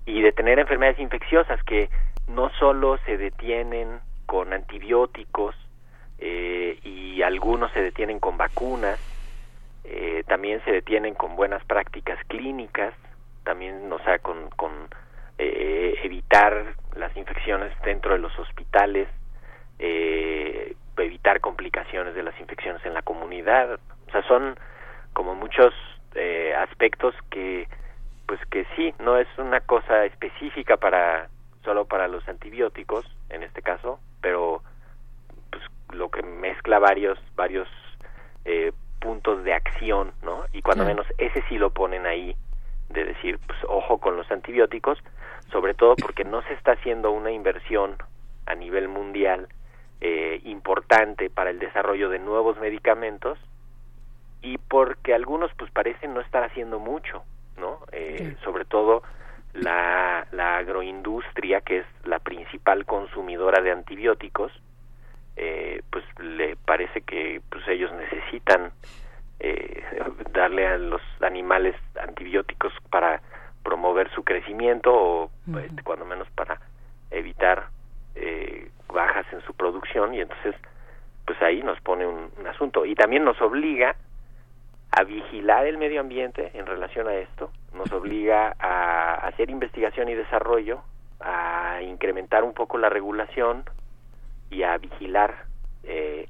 Y 0.08 0.24
detener 0.24 0.58
enfermedades 0.58 0.98
infecciosas 0.98 1.62
que 1.66 1.92
no 2.28 2.50
solo 2.58 2.98
se 3.06 3.18
detienen 3.18 4.00
con 4.26 4.54
antibióticos 4.54 5.56
eh, 6.20 6.80
y 6.84 7.22
algunos 7.22 7.72
se 7.72 7.82
detienen 7.82 8.20
con 8.20 8.38
vacunas, 8.38 9.00
eh, 9.84 10.24
también 10.28 10.64
se 10.66 10.72
detienen 10.72 11.14
con 11.14 11.36
buenas 11.36 11.64
prácticas 11.66 12.18
clínicas, 12.28 12.94
también, 13.44 13.92
o 13.92 14.00
sea, 14.00 14.20
con, 14.20 14.50
con 14.52 14.72
eh, 15.38 15.96
evitar 16.04 16.76
las 16.96 17.16
infecciones 17.18 17.72
dentro 17.84 18.14
de 18.14 18.20
los 18.20 18.38
hospitales, 18.40 19.08
eh, 19.80 20.76
evitar 20.98 21.42
complicaciones 21.42 22.16
de 22.16 22.24
las 22.24 22.40
infecciones 22.40 22.86
en 22.86 22.94
la 22.94 23.02
comunidad. 23.02 23.80
O 24.08 24.12
sea, 24.12 24.24
son 24.28 24.58
como 25.14 25.36
muchos 25.36 25.74
eh, 26.16 26.54
aspectos 26.58 27.14
que, 27.30 27.68
pues 28.28 28.40
que 28.50 28.66
sí, 28.76 28.94
no 29.00 29.18
es 29.18 29.28
una 29.38 29.62
cosa 29.62 30.06
específica 30.06 30.78
para 30.78 31.30
solo 31.64 31.86
para 31.86 32.08
los 32.08 32.28
antibióticos 32.28 33.06
en 33.30 33.44
este 33.44 33.62
caso, 33.62 34.00
pero 34.22 34.62
lo 35.96 36.10
que 36.10 36.22
mezcla 36.24 36.80
varios 36.80 37.18
varios 37.36 37.68
eh, 38.46 38.72
puntos 39.00 39.44
de 39.44 39.54
acción, 39.54 40.12
¿no? 40.24 40.46
Y 40.54 40.62
cuando 40.62 40.86
menos 40.86 41.06
ese 41.18 41.44
sí 41.48 41.58
lo 41.58 41.70
ponen 41.70 42.06
ahí 42.06 42.36
de 42.90 43.06
decir, 43.06 43.40
pues 43.46 43.60
ojo 43.68 44.00
con 44.00 44.16
los 44.18 44.30
antibióticos, 44.32 44.98
sobre 45.52 45.74
todo 45.74 45.96
porque 45.96 46.24
no 46.24 46.42
se 46.44 46.54
está 46.54 46.74
haciendo 46.74 47.12
una 47.12 47.32
inversión 47.32 47.98
a 48.46 48.56
nivel 48.56 48.88
mundial 48.88 49.48
eh, 50.02 50.42
importante 50.44 51.30
para 51.30 51.50
el 51.50 51.60
desarrollo 51.60 52.10
de 52.10 52.20
nuevos 52.20 52.60
medicamentos 52.60 53.40
y 54.42 54.58
porque 54.58 55.14
algunos 55.14 55.52
pues 55.58 55.72
parecen 55.72 56.14
no 56.14 56.22
estar 56.22 56.44
haciendo 56.44 56.80
mucho, 56.80 57.24
¿no? 57.58 57.80
Eh, 57.92 58.36
sobre 58.44 58.66
todo 58.66 59.04
la, 59.54 60.28
la 60.32 60.58
agroindustria, 60.58 61.62
que 61.62 61.80
es 61.80 61.86
la 62.04 62.20
principal 62.20 62.86
consumidora 62.86 63.62
de 63.62 63.72
antibióticos, 63.72 64.52
eh, 65.38 65.82
pues 65.92 66.04
le 66.20 66.56
parece 66.56 67.02
que 67.02 67.42
pues 67.50 67.68
ellos 67.68 67.92
necesitan 67.94 68.72
eh, 69.40 69.84
darle 70.32 70.68
a 70.68 70.78
los 70.78 71.02
animales 71.22 71.76
antibióticos 72.02 72.74
para 72.90 73.22
promover 73.64 74.10
su 74.14 74.24
crecimiento 74.24 74.94
o 74.94 75.32
pues, 75.52 75.70
cuando 75.84 76.06
menos 76.06 76.30
para 76.32 76.60
evitar 77.12 77.68
eh, 78.16 78.70
bajas 78.88 79.26
en 79.34 79.42
su 79.42 79.54
producción 79.54 80.14
y 80.14 80.22
entonces 80.22 80.56
pues 81.26 81.42
ahí 81.42 81.62
nos 81.64 81.80
pone 81.82 82.06
un, 82.06 82.30
asunto. 82.48 82.86
Y 82.86 82.96
también 82.96 83.26
nos 83.26 83.42
obliga 83.42 83.96
a 84.92 85.04
vigilar 85.04 85.66
el 85.66 85.78
medio 85.78 86.00
ambiente 86.00 86.52
en 86.54 86.66
relación 86.66 87.08
a 87.08 87.16
esto, 87.16 87.52
nos 87.74 87.92
obliga 87.92 88.56
a 88.60 89.16
hacer 89.28 89.50
investigación 89.50 90.08
y 90.08 90.14
desarrollo, 90.14 90.82
a 91.20 91.82
incrementar 91.82 92.44
un 92.44 92.54
poco 92.54 92.78
la 92.78 92.90
regulación 92.90 93.66
y 94.56 94.64
a 94.64 94.78
vigilar 94.78 95.46
eh, 95.84 96.28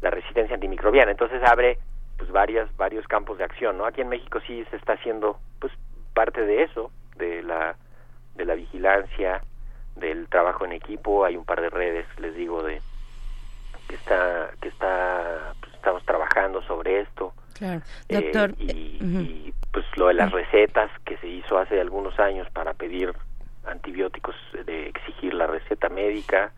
la 0.00 0.10
resistencia 0.10 0.54
antimicrobiana. 0.54 1.12
Entonces 1.12 1.42
abre 1.44 1.78
pues 2.16 2.30
varias 2.32 2.74
varios 2.76 3.06
campos 3.06 3.38
de 3.38 3.44
acción, 3.44 3.78
¿no? 3.78 3.86
Aquí 3.86 4.00
en 4.00 4.08
México 4.08 4.40
sí 4.46 4.64
se 4.70 4.76
está 4.76 4.94
haciendo 4.94 5.38
pues 5.60 5.72
parte 6.12 6.44
de 6.44 6.64
eso, 6.64 6.90
de 7.16 7.42
la 7.42 7.76
de 8.34 8.44
la 8.44 8.54
vigilancia, 8.54 9.40
del 9.96 10.28
trabajo 10.28 10.64
en 10.64 10.72
equipo, 10.72 11.24
hay 11.24 11.36
un 11.36 11.44
par 11.44 11.60
de 11.60 11.70
redes, 11.70 12.06
les 12.18 12.34
digo, 12.34 12.62
de 12.62 12.80
que 13.88 13.94
está 13.94 14.50
que 14.60 14.68
está 14.68 15.54
pues, 15.60 15.72
estamos 15.74 16.04
trabajando 16.04 16.60
sobre 16.62 17.00
esto. 17.00 17.32
Claro. 17.54 17.80
Eh, 18.08 18.20
Doctor, 18.20 18.54
y, 18.58 18.70
y, 18.70 19.54
pues 19.72 19.84
lo 19.96 20.08
de 20.08 20.14
las 20.14 20.30
recetas 20.32 20.90
que 21.04 21.16
se 21.18 21.28
hizo 21.28 21.58
hace 21.58 21.80
algunos 21.80 22.18
años 22.18 22.48
para 22.50 22.74
pedir 22.74 23.12
antibióticos, 23.66 24.34
de 24.66 24.88
exigir 24.88 25.34
la 25.34 25.46
receta 25.46 25.88
médica. 25.88 26.52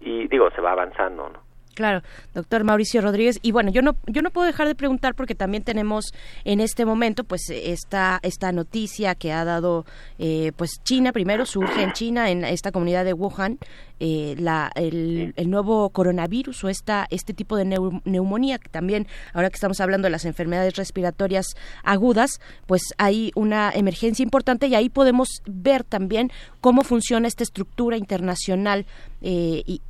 Y 0.00 0.28
digo, 0.28 0.50
se 0.54 0.60
va 0.60 0.72
avanzando, 0.72 1.28
¿no? 1.28 1.48
Claro, 1.78 2.02
doctor 2.34 2.64
Mauricio 2.64 3.00
Rodríguez. 3.00 3.38
Y 3.40 3.52
bueno, 3.52 3.70
yo 3.70 3.82
no, 3.82 3.94
yo 4.08 4.20
no 4.20 4.30
puedo 4.32 4.48
dejar 4.48 4.66
de 4.66 4.74
preguntar 4.74 5.14
porque 5.14 5.36
también 5.36 5.62
tenemos 5.62 6.12
en 6.44 6.58
este 6.58 6.84
momento 6.84 7.22
pues 7.22 7.42
esta, 7.50 8.18
esta 8.24 8.50
noticia 8.50 9.14
que 9.14 9.32
ha 9.32 9.44
dado 9.44 9.84
eh, 10.18 10.50
pues 10.56 10.80
China, 10.82 11.12
primero 11.12 11.46
surge 11.46 11.80
en 11.84 11.92
China, 11.92 12.30
en 12.30 12.42
esta 12.42 12.72
comunidad 12.72 13.04
de 13.04 13.12
Wuhan, 13.12 13.58
eh, 14.00 14.34
la, 14.38 14.70
el, 14.74 15.34
nuevo 15.46 15.90
coronavirus 15.90 16.64
o 16.64 16.68
esta, 16.68 17.06
este 17.10 17.34
tipo 17.34 17.56
de 17.56 17.64
neumonía, 18.04 18.58
que 18.58 18.68
también, 18.68 19.06
ahora 19.32 19.50
que 19.50 19.54
estamos 19.54 19.80
hablando 19.80 20.06
de 20.06 20.10
las 20.10 20.24
enfermedades 20.24 20.76
respiratorias 20.76 21.46
agudas, 21.82 22.40
pues 22.66 22.82
hay 22.98 23.32
una 23.34 23.70
emergencia 23.74 24.22
importante 24.22 24.66
y 24.66 24.74
ahí 24.74 24.88
podemos 24.88 25.28
ver 25.46 25.84
también 25.84 26.30
cómo 26.60 26.82
funciona 26.82 27.28
esta 27.28 27.44
estructura 27.44 27.96
internacional 27.96 28.86
eh, 29.20 29.64
y, 29.66 29.80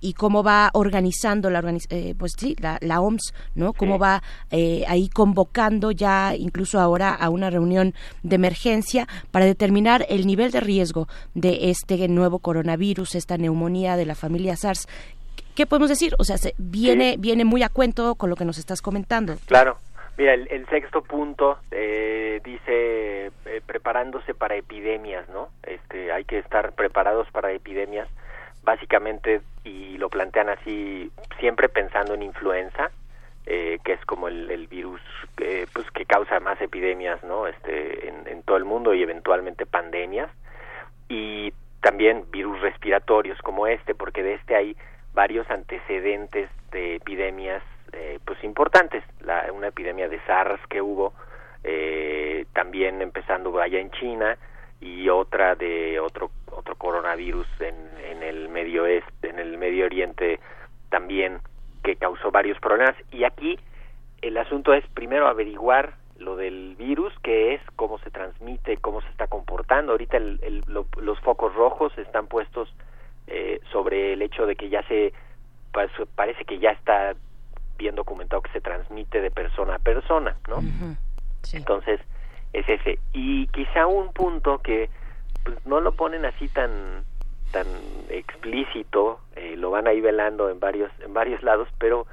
y, 0.00 0.12
cómo 0.12 0.44
va 0.44 0.70
organizando 0.72 1.50
la, 1.50 1.62
eh, 1.90 2.14
pues 2.16 2.32
sí, 2.38 2.54
la, 2.60 2.78
la, 2.80 3.00
OMS, 3.00 3.34
¿no? 3.56 3.72
Cómo 3.72 3.98
va 3.98 4.22
eh, 4.52 4.84
ahí 4.86 5.08
convocando 5.08 5.90
ya 5.90 6.36
incluso 6.36 6.78
ahora 6.78 7.12
a 7.12 7.28
una 7.28 7.50
reunión 7.50 7.94
de 8.22 8.36
emergencia 8.36 9.08
para 9.32 9.46
determinar 9.46 10.06
el 10.08 10.28
nivel 10.28 10.52
de 10.52 10.60
riesgo 10.60 11.08
de 11.34 11.70
este 11.70 12.06
nuevo 12.06 12.38
coronavirus, 12.38 13.16
esta 13.16 13.36
neumonía 13.36 13.47
de 13.54 14.06
la 14.06 14.14
familia 14.14 14.56
SARS. 14.56 14.86
¿Qué 15.54 15.66
podemos 15.66 15.88
decir? 15.88 16.14
O 16.18 16.24
sea, 16.24 16.38
se, 16.38 16.54
viene, 16.58 17.16
viene 17.18 17.44
muy 17.44 17.62
a 17.62 17.68
cuento 17.68 18.14
con 18.14 18.30
lo 18.30 18.36
que 18.36 18.44
nos 18.44 18.58
estás 18.58 18.80
comentando. 18.80 19.36
Claro. 19.46 19.78
Mira, 20.16 20.34
el, 20.34 20.66
sexto 20.66 21.02
punto 21.02 21.58
eh, 21.70 22.40
dice 22.42 23.26
eh, 23.26 23.60
preparándose 23.64 24.34
para 24.34 24.56
epidemias, 24.56 25.28
¿no? 25.28 25.48
Este, 25.62 26.10
hay 26.10 26.24
que 26.24 26.38
estar 26.38 26.72
preparados 26.72 27.30
para 27.30 27.52
epidemias, 27.52 28.08
básicamente, 28.64 29.42
y 29.62 29.96
lo 29.96 30.08
plantean 30.08 30.48
así, 30.48 31.12
siempre 31.38 31.68
pensando 31.68 32.14
en 32.14 32.24
influenza, 32.24 32.90
eh, 33.46 33.78
que 33.84 33.92
es 33.92 34.04
como 34.06 34.26
el, 34.26 34.66
virus 34.66 35.00
pues 35.72 35.88
que 35.92 36.04
causa 36.04 36.40
más 36.40 36.60
epidemias, 36.60 37.22
¿no? 37.22 37.46
Este, 37.46 38.08
en, 38.08 38.26
en 38.26 38.42
todo 38.42 38.56
el 38.56 38.64
mundo 38.64 38.94
y 38.94 39.02
eventualmente 39.04 39.66
pandemias, 39.66 40.30
y 41.08 41.52
también 41.80 42.24
virus 42.30 42.60
respiratorios 42.60 43.40
como 43.42 43.66
este, 43.66 43.94
porque 43.94 44.22
de 44.22 44.34
este 44.34 44.56
hay 44.56 44.76
varios 45.14 45.48
antecedentes 45.50 46.50
de 46.70 46.96
epidemias 46.96 47.62
eh, 47.92 48.18
pues 48.24 48.42
importantes. 48.44 49.04
La, 49.20 49.50
una 49.52 49.68
epidemia 49.68 50.08
de 50.08 50.20
SARS 50.26 50.60
que 50.68 50.82
hubo 50.82 51.12
eh, 51.64 52.46
también 52.52 53.02
empezando 53.02 53.58
allá 53.60 53.80
en 53.80 53.90
China 53.92 54.36
y 54.80 55.08
otra 55.08 55.54
de 55.56 55.98
otro 55.98 56.30
otro 56.52 56.76
coronavirus 56.76 57.46
en, 57.60 57.74
en 58.04 58.22
el 58.22 58.48
medio 58.48 58.86
este, 58.86 59.30
en 59.30 59.38
el 59.38 59.58
Medio 59.58 59.86
Oriente 59.86 60.40
también 60.90 61.38
que 61.82 61.96
causó 61.96 62.30
varios 62.30 62.58
problemas. 62.60 62.94
Y 63.10 63.24
aquí 63.24 63.58
el 64.22 64.36
asunto 64.36 64.74
es 64.74 64.86
primero 64.88 65.28
averiguar 65.28 65.94
lo 66.18 66.36
del 66.36 66.74
virus, 66.76 67.12
que 67.22 67.54
es 67.54 67.60
cómo 67.76 67.98
se 68.00 68.10
transmite, 68.10 68.76
cómo 68.78 69.00
se 69.00 69.08
está 69.08 69.28
comportando. 69.28 69.92
Ahorita 69.92 70.16
el, 70.16 70.64
los 70.66 71.20
focos 71.20 71.54
rojos 71.54 71.96
están 71.96 72.26
puestos 72.26 72.72
eh, 73.26 73.60
sobre 73.72 74.14
el 74.14 74.22
hecho 74.22 74.46
de 74.46 74.56
que 74.56 74.68
ya 74.68 74.82
se 74.88 75.12
pues, 75.72 75.90
parece 76.14 76.44
que 76.44 76.58
ya 76.58 76.70
está 76.70 77.14
bien 77.76 77.94
documentado 77.94 78.42
que 78.42 78.50
se 78.52 78.60
transmite 78.60 79.20
de 79.20 79.30
persona 79.30 79.76
a 79.76 79.78
persona, 79.78 80.36
¿no? 80.48 80.60
Entonces 81.52 82.00
es 82.52 82.68
ese 82.68 82.98
y 83.12 83.46
quizá 83.48 83.86
un 83.86 84.12
punto 84.12 84.58
que 84.58 84.90
pues, 85.44 85.64
no 85.66 85.80
lo 85.80 85.92
ponen 85.92 86.24
así 86.24 86.48
tan 86.48 87.04
tan 87.52 87.66
explícito, 88.08 89.20
eh, 89.36 89.56
lo 89.56 89.70
van 89.70 89.86
ahí 89.86 90.00
velando 90.00 90.50
en 90.50 90.58
varios 90.58 90.90
en 91.00 91.14
varios 91.14 91.42
lados, 91.42 91.68
pero 91.78 92.06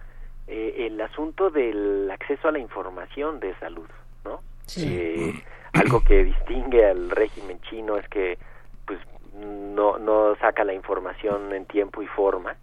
eh, 0.48 0.88
el 0.88 1.02
asunto 1.02 1.50
del 1.50 2.10
acceso 2.12 2.48
a 2.48 2.52
la 2.52 2.60
información 2.60 3.40
de 3.40 3.56
salud, 3.56 3.90
¿no? 4.24 4.42
Eh, 4.78 5.34
algo 5.74 6.04
que 6.04 6.24
distingue 6.24 6.86
al 6.86 7.10
régimen 7.10 7.60
chino 7.62 7.98
es 7.98 8.08
que 8.10 8.38
pues 8.86 9.00
no 9.34 9.98
no 9.98 10.36
saca 10.36 10.64
la 10.64 10.74
información 10.74 11.54
en 11.54 11.66
tiempo 11.66 12.02
y 12.02 12.08
forma. 12.08 12.56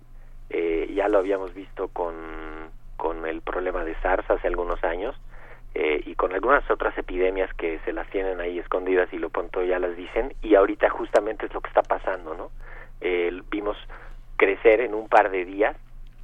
Eh, 0.51 0.93
ya 0.95 1.09
lo 1.09 1.19
habíamos 1.19 1.55
visto 1.55 1.89
con 1.89 2.15
con 2.97 3.27
el 3.27 3.41
problema 3.41 3.85
de 3.85 3.97
SARS 4.01 4.31
hace 4.31 4.47
algunos 4.47 4.83
años 4.85 5.17
eh, 5.75 6.01
y 6.07 6.15
con 6.15 6.33
algunas 6.33 6.69
otras 6.71 6.97
epidemias 6.97 7.53
que 7.55 7.81
se 7.85 7.93
las 7.93 8.09
tienen 8.11 8.41
ahí 8.41 8.61
escondidas 8.61 9.13
y 9.13 9.19
lo 9.19 9.31
pronto 9.31 9.65
ya 9.65 9.81
las 9.81 9.97
dicen 9.97 10.35
y 10.41 10.55
ahorita 10.55 10.89
justamente 10.91 11.47
es 11.47 11.55
lo 11.55 11.61
que 11.61 11.69
está 11.69 11.83
pasando, 11.83 12.35
¿no? 12.35 12.51
vimos 13.51 13.77
crecer 14.37 14.81
en 14.81 14.95
un 14.95 15.09
par 15.09 15.33
de 15.33 15.45
días 15.45 15.77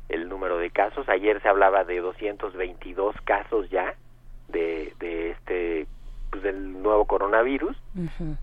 el 0.09 0.29
número 0.29 0.59
de 0.59 0.71
casos. 0.71 1.09
Ayer 1.09 1.41
se 1.43 1.49
hablaba 1.49 1.85
de 1.85 2.01
222 2.01 3.15
casos 3.25 3.69
ya 3.71 3.95
de, 4.49 4.95
de 4.99 5.31
este 5.31 5.87
pues 6.31 6.43
del 6.43 6.83
nuevo 6.83 7.07
coronavirus 7.07 7.77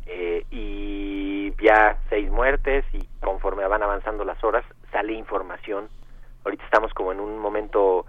eh, 0.08 0.43
y 0.49 1.54
ya 1.63 1.97
seis 2.10 2.32
muertes 2.32 2.84
y 2.93 2.99
conforme 3.21 3.67
van 3.67 3.84
avanzando 3.84 4.25
las 4.25 4.43
horas 4.43 4.65
sale 4.91 5.13
información. 5.13 5.88
Ahorita 6.43 6.63
estamos 6.65 6.93
como 6.93 7.12
en 7.12 7.19
un 7.19 7.38
momento 7.38 8.06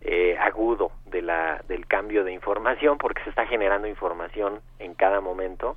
eh, 0.00 0.36
agudo 0.38 0.92
de 1.06 1.22
la 1.22 1.62
del 1.68 1.86
cambio 1.86 2.24
de 2.24 2.32
información 2.32 2.98
porque 2.98 3.22
se 3.22 3.30
está 3.30 3.46
generando 3.46 3.86
información 3.86 4.60
en 4.78 4.94
cada 4.94 5.20
momento, 5.20 5.76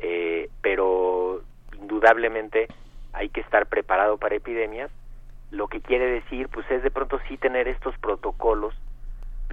eh, 0.00 0.48
pero 0.62 1.42
indudablemente 1.78 2.68
hay 3.12 3.28
que 3.28 3.40
estar 3.40 3.66
preparado 3.66 4.16
para 4.18 4.36
epidemias 4.36 4.90
lo 5.50 5.68
que 5.68 5.80
quiere 5.80 6.06
decir 6.06 6.48
pues 6.48 6.68
es 6.70 6.82
de 6.82 6.90
pronto 6.90 7.18
sí 7.28 7.36
tener 7.36 7.68
estos 7.68 7.96
protocolos 7.98 8.74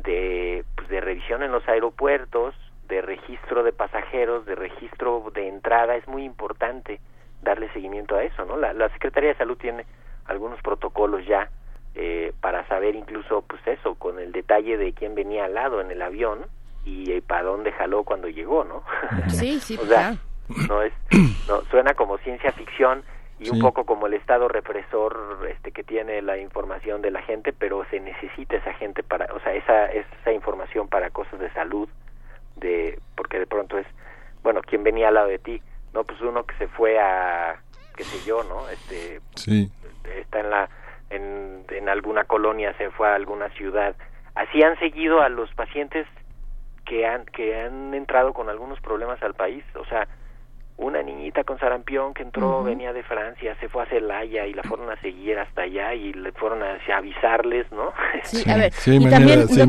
de 0.04 0.66
pues, 0.76 0.90
de 0.90 1.02
revisión 1.02 1.44
en 1.44 1.52
los 1.52 1.68
aeropuertos 1.68 2.56
de 2.88 3.02
registro 3.02 3.64
de 3.64 3.72
pasajeros 3.74 4.46
de 4.46 4.56
registro 4.56 5.32
de 5.34 5.48
entrada. 5.48 5.96
Es 5.96 6.08
muy 6.08 6.24
importante 6.24 7.00
darle 7.42 7.72
seguimiento 7.74 8.16
a 8.16 8.24
eso 8.24 8.46
no 8.46 8.58
la, 8.58 8.74
la 8.74 8.90
secretaría 8.90 9.30
de 9.30 9.38
salud 9.38 9.58
tiene 9.58 9.86
algunos 10.26 10.62
protocolos 10.62 11.26
ya 11.26 11.50
eh, 11.96 12.34
para 12.42 12.68
saber 12.68 12.96
incluso 12.96 13.44
pues 13.44 13.62
eso 13.68 13.96
con 13.96 14.20
el 14.20 14.32
detalle 14.32 14.78
de 14.78 14.94
quién 14.94 15.14
venía 15.14 15.46
al 15.46 15.54
lado 15.54 15.82
en 15.82 15.92
el 15.92 16.02
avión 16.02 16.40
y, 16.86 17.12
eh, 17.12 17.22
para 17.22 17.44
dónde 17.44 17.72
jaló 17.72 18.04
cuando 18.04 18.30
llegó 18.30 18.64
no 18.64 18.84
sí 19.28 19.60
sí 19.60 19.78
o 19.82 19.86
sea, 19.86 20.16
no 20.68 20.82
es 20.82 20.94
no 21.48 21.62
suena 21.70 21.94
como 21.94 22.18
ciencia 22.20 22.52
ficción 22.52 23.04
y 23.44 23.50
un 23.50 23.60
poco 23.60 23.86
como 23.86 24.08
el 24.08 24.14
estado 24.14 24.48
represor 24.48 25.48
este 25.50 25.72
que 25.72 25.84
tiene 25.84 26.22
la 26.22 26.38
información 26.38 27.02
de 27.02 27.12
la 27.12 27.22
gente 27.22 27.54
pero 27.54 27.86
se 27.90 28.00
necesita 28.00 28.58
esa 28.58 28.74
gente 28.74 29.04
para 29.04 29.34
o 29.34 29.40
sea 29.42 29.54
esa 29.54 29.86
esa 29.88 30.32
información 30.32 30.88
para 30.88 31.10
cosas 31.10 31.40
de 31.40 31.52
salud 31.52 31.90
de 32.56 33.00
porque 33.16 33.40
de 33.40 33.48
pronto 33.48 33.78
es 33.78 33.88
bueno 34.44 34.62
quién 34.62 34.84
venía 34.84 35.10
al 35.10 35.16
lado 35.16 35.28
de 35.28 35.40
ti 35.40 35.62
no 35.94 36.04
pues 36.04 36.22
uno 36.22 36.46
que 36.46 36.56
se 36.56 36.68
fue 36.68 37.00
a 37.00 37.62
qué 37.96 38.04
sé 38.04 38.26
yo 38.26 38.44
no 38.44 38.70
este 38.70 39.20
sí. 39.36 39.72
está 40.22 40.40
en 40.40 40.50
la 40.50 40.70
en, 41.10 41.66
en 41.70 41.90
alguna 41.90 42.24
colonia 42.26 42.76
se 42.78 42.90
fue 42.92 43.08
a 43.08 43.16
alguna 43.16 43.50
ciudad. 43.50 43.96
Así 44.36 44.64
han 44.64 44.78
seguido 44.80 45.22
a 45.22 45.30
los 45.30 45.54
pacientes 45.54 46.08
que 46.86 47.06
han 47.06 47.26
que 47.26 47.60
han 47.60 47.94
entrado 47.94 48.34
con 48.34 48.50
algunos 48.50 48.80
problemas 48.82 49.22
al 49.24 49.36
país 49.36 49.64
o 49.76 49.86
sea 49.86 50.06
una 50.78 51.02
niñita 51.02 51.44
con 51.44 51.60
sarampión 51.60 52.14
que 52.14 52.24
entró, 52.24 52.64
venía 52.64 52.94
de 52.94 53.04
Francia, 53.04 53.56
se 53.60 53.70
fue 53.70 53.84
a 53.84 53.86
Celaya 53.86 54.46
y 54.48 54.54
la 54.54 54.64
fueron 54.64 54.90
a 54.90 55.00
seguir 55.02 55.38
hasta 55.38 55.64
allá 55.64 55.94
y 55.94 56.14
le 56.14 56.32
fueron 56.32 56.64
a, 56.64 56.78
avisarles, 56.96 57.72
¿no? 57.72 57.92
Sí, 58.24 58.50
a 58.50 58.58
ver, 58.58 58.74
hay, 58.88 59.00
manera, 59.00 59.48
sí, 59.48 59.60
hay 59.60 59.68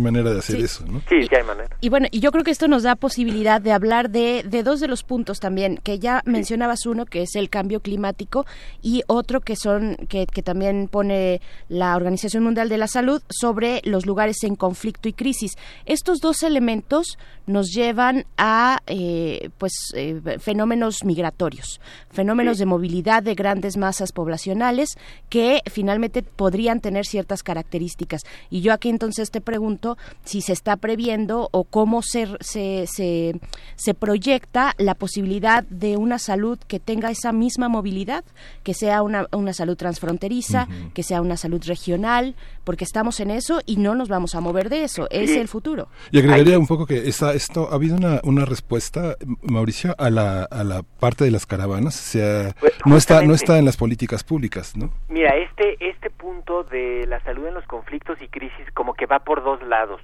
manera, 0.00 0.32
de 0.32 0.38
hacer 0.38 0.60
eso, 0.60 0.84
¿no? 0.86 1.00
Sí, 1.08 1.22
sí 1.22 1.34
hay 1.34 1.42
manera. 1.42 1.68
Y 1.80 1.88
bueno, 1.88 2.06
y 2.10 2.20
yo 2.20 2.30
creo 2.30 2.44
que 2.44 2.50
esto 2.50 2.68
nos 2.68 2.82
da 2.82 2.94
posibilidad 2.94 3.60
de 3.60 3.72
hablar 3.72 4.10
de, 4.10 4.42
de 4.44 4.62
dos 4.62 4.80
de 4.80 4.88
los 4.88 5.02
puntos 5.02 5.40
también, 5.40 5.78
que 5.82 5.98
ya 5.98 6.22
mencionabas 6.24 6.86
uno, 6.86 7.06
que 7.06 7.22
es 7.22 7.34
el 7.36 7.48
cambio 7.48 7.80
climático, 7.80 8.44
y 8.82 9.02
otro 9.06 9.40
que 9.40 9.56
son, 9.56 9.96
que, 10.08 10.26
que 10.26 10.42
también 10.42 10.88
pone 10.88 11.40
la 11.68 11.96
Organización 11.96 12.44
Mundial 12.44 12.68
de 12.68 12.78
la 12.78 12.86
Salud 12.86 13.22
sobre 13.28 13.80
los 13.84 14.06
lugares 14.06 14.42
en 14.44 14.56
conflicto 14.56 15.08
y 15.08 15.12
crisis. 15.12 15.56
Estos 15.86 16.20
dos 16.20 16.42
elementos 16.42 17.18
nos 17.46 17.70
llevan 17.70 18.26
a, 18.36 18.80
eh, 18.86 19.50
pues, 19.58 19.72
eh, 19.94 20.20
fenómenos 20.38 21.04
migratorios, 21.04 21.80
fenómenos 22.10 22.58
de 22.58 22.66
movilidad 22.66 23.22
de 23.22 23.34
grandes 23.34 23.76
masas 23.76 24.12
poblacionales 24.12 24.96
que 25.28 25.62
finalmente 25.70 26.22
podrían 26.22 26.80
tener 26.80 27.06
ciertas 27.06 27.42
características. 27.42 28.22
Y 28.50 28.60
yo 28.60 28.72
aquí 28.72 28.88
entonces 28.88 29.30
te 29.30 29.40
pregunto 29.40 29.96
si 30.24 30.40
se 30.40 30.52
está 30.52 30.76
previendo 30.76 31.48
o 31.52 31.64
cómo 31.64 32.02
se, 32.02 32.28
se, 32.40 32.86
se, 32.86 33.94
proyecta 33.94 34.74
la 34.78 34.94
posibilidad 34.94 35.64
de 35.64 35.96
una 35.96 36.18
salud 36.18 36.58
que 36.58 36.80
tenga 36.80 37.10
esa 37.10 37.32
misma 37.32 37.68
movilidad, 37.68 38.24
que 38.62 38.74
sea 38.74 39.02
una, 39.02 39.26
una 39.32 39.52
salud 39.52 39.76
transfronteriza, 39.76 40.68
que 40.94 41.02
sea 41.02 41.20
una 41.20 41.36
salud 41.36 41.62
regional, 41.64 42.34
porque 42.66 42.84
estamos 42.84 43.20
en 43.20 43.30
eso 43.30 43.60
y 43.64 43.76
no 43.76 43.94
nos 43.94 44.08
vamos 44.08 44.34
a 44.34 44.40
mover 44.40 44.68
de 44.68 44.82
eso, 44.82 45.06
es 45.10 45.34
el 45.36 45.46
futuro. 45.46 45.86
Y 46.10 46.18
agregaría 46.18 46.58
un 46.58 46.66
poco 46.66 46.84
que 46.84 47.08
esta, 47.08 47.32
esto 47.32 47.68
ha 47.70 47.76
habido 47.76 47.96
una, 47.96 48.20
una 48.24 48.44
respuesta, 48.44 49.14
Mauricio, 49.40 49.94
a 49.98 50.10
la 50.10 50.42
a, 50.42 50.64
la 50.64 50.82
parte 50.82 51.24
de 51.24 51.30
las 51.30 51.46
caravanas? 51.46 51.94
sea, 51.94 52.52
pues, 52.58 52.74
no 52.84 52.96
está 52.96 53.22
no 53.22 53.34
está 53.34 53.58
en 53.58 53.64
las 53.64 53.76
políticas 53.76 54.24
públicas, 54.24 54.76
¿no? 54.76 54.90
Mira, 55.08 55.36
este 55.36 55.76
este 55.78 56.10
punto 56.10 56.64
de 56.64 57.06
la 57.06 57.20
salud 57.20 57.46
en 57.46 57.54
los 57.54 57.64
conflictos 57.66 58.20
y 58.20 58.28
crisis 58.28 58.66
como 58.74 58.94
que 58.94 59.06
va 59.06 59.20
por 59.20 59.44
dos 59.44 59.62
lados. 59.62 60.00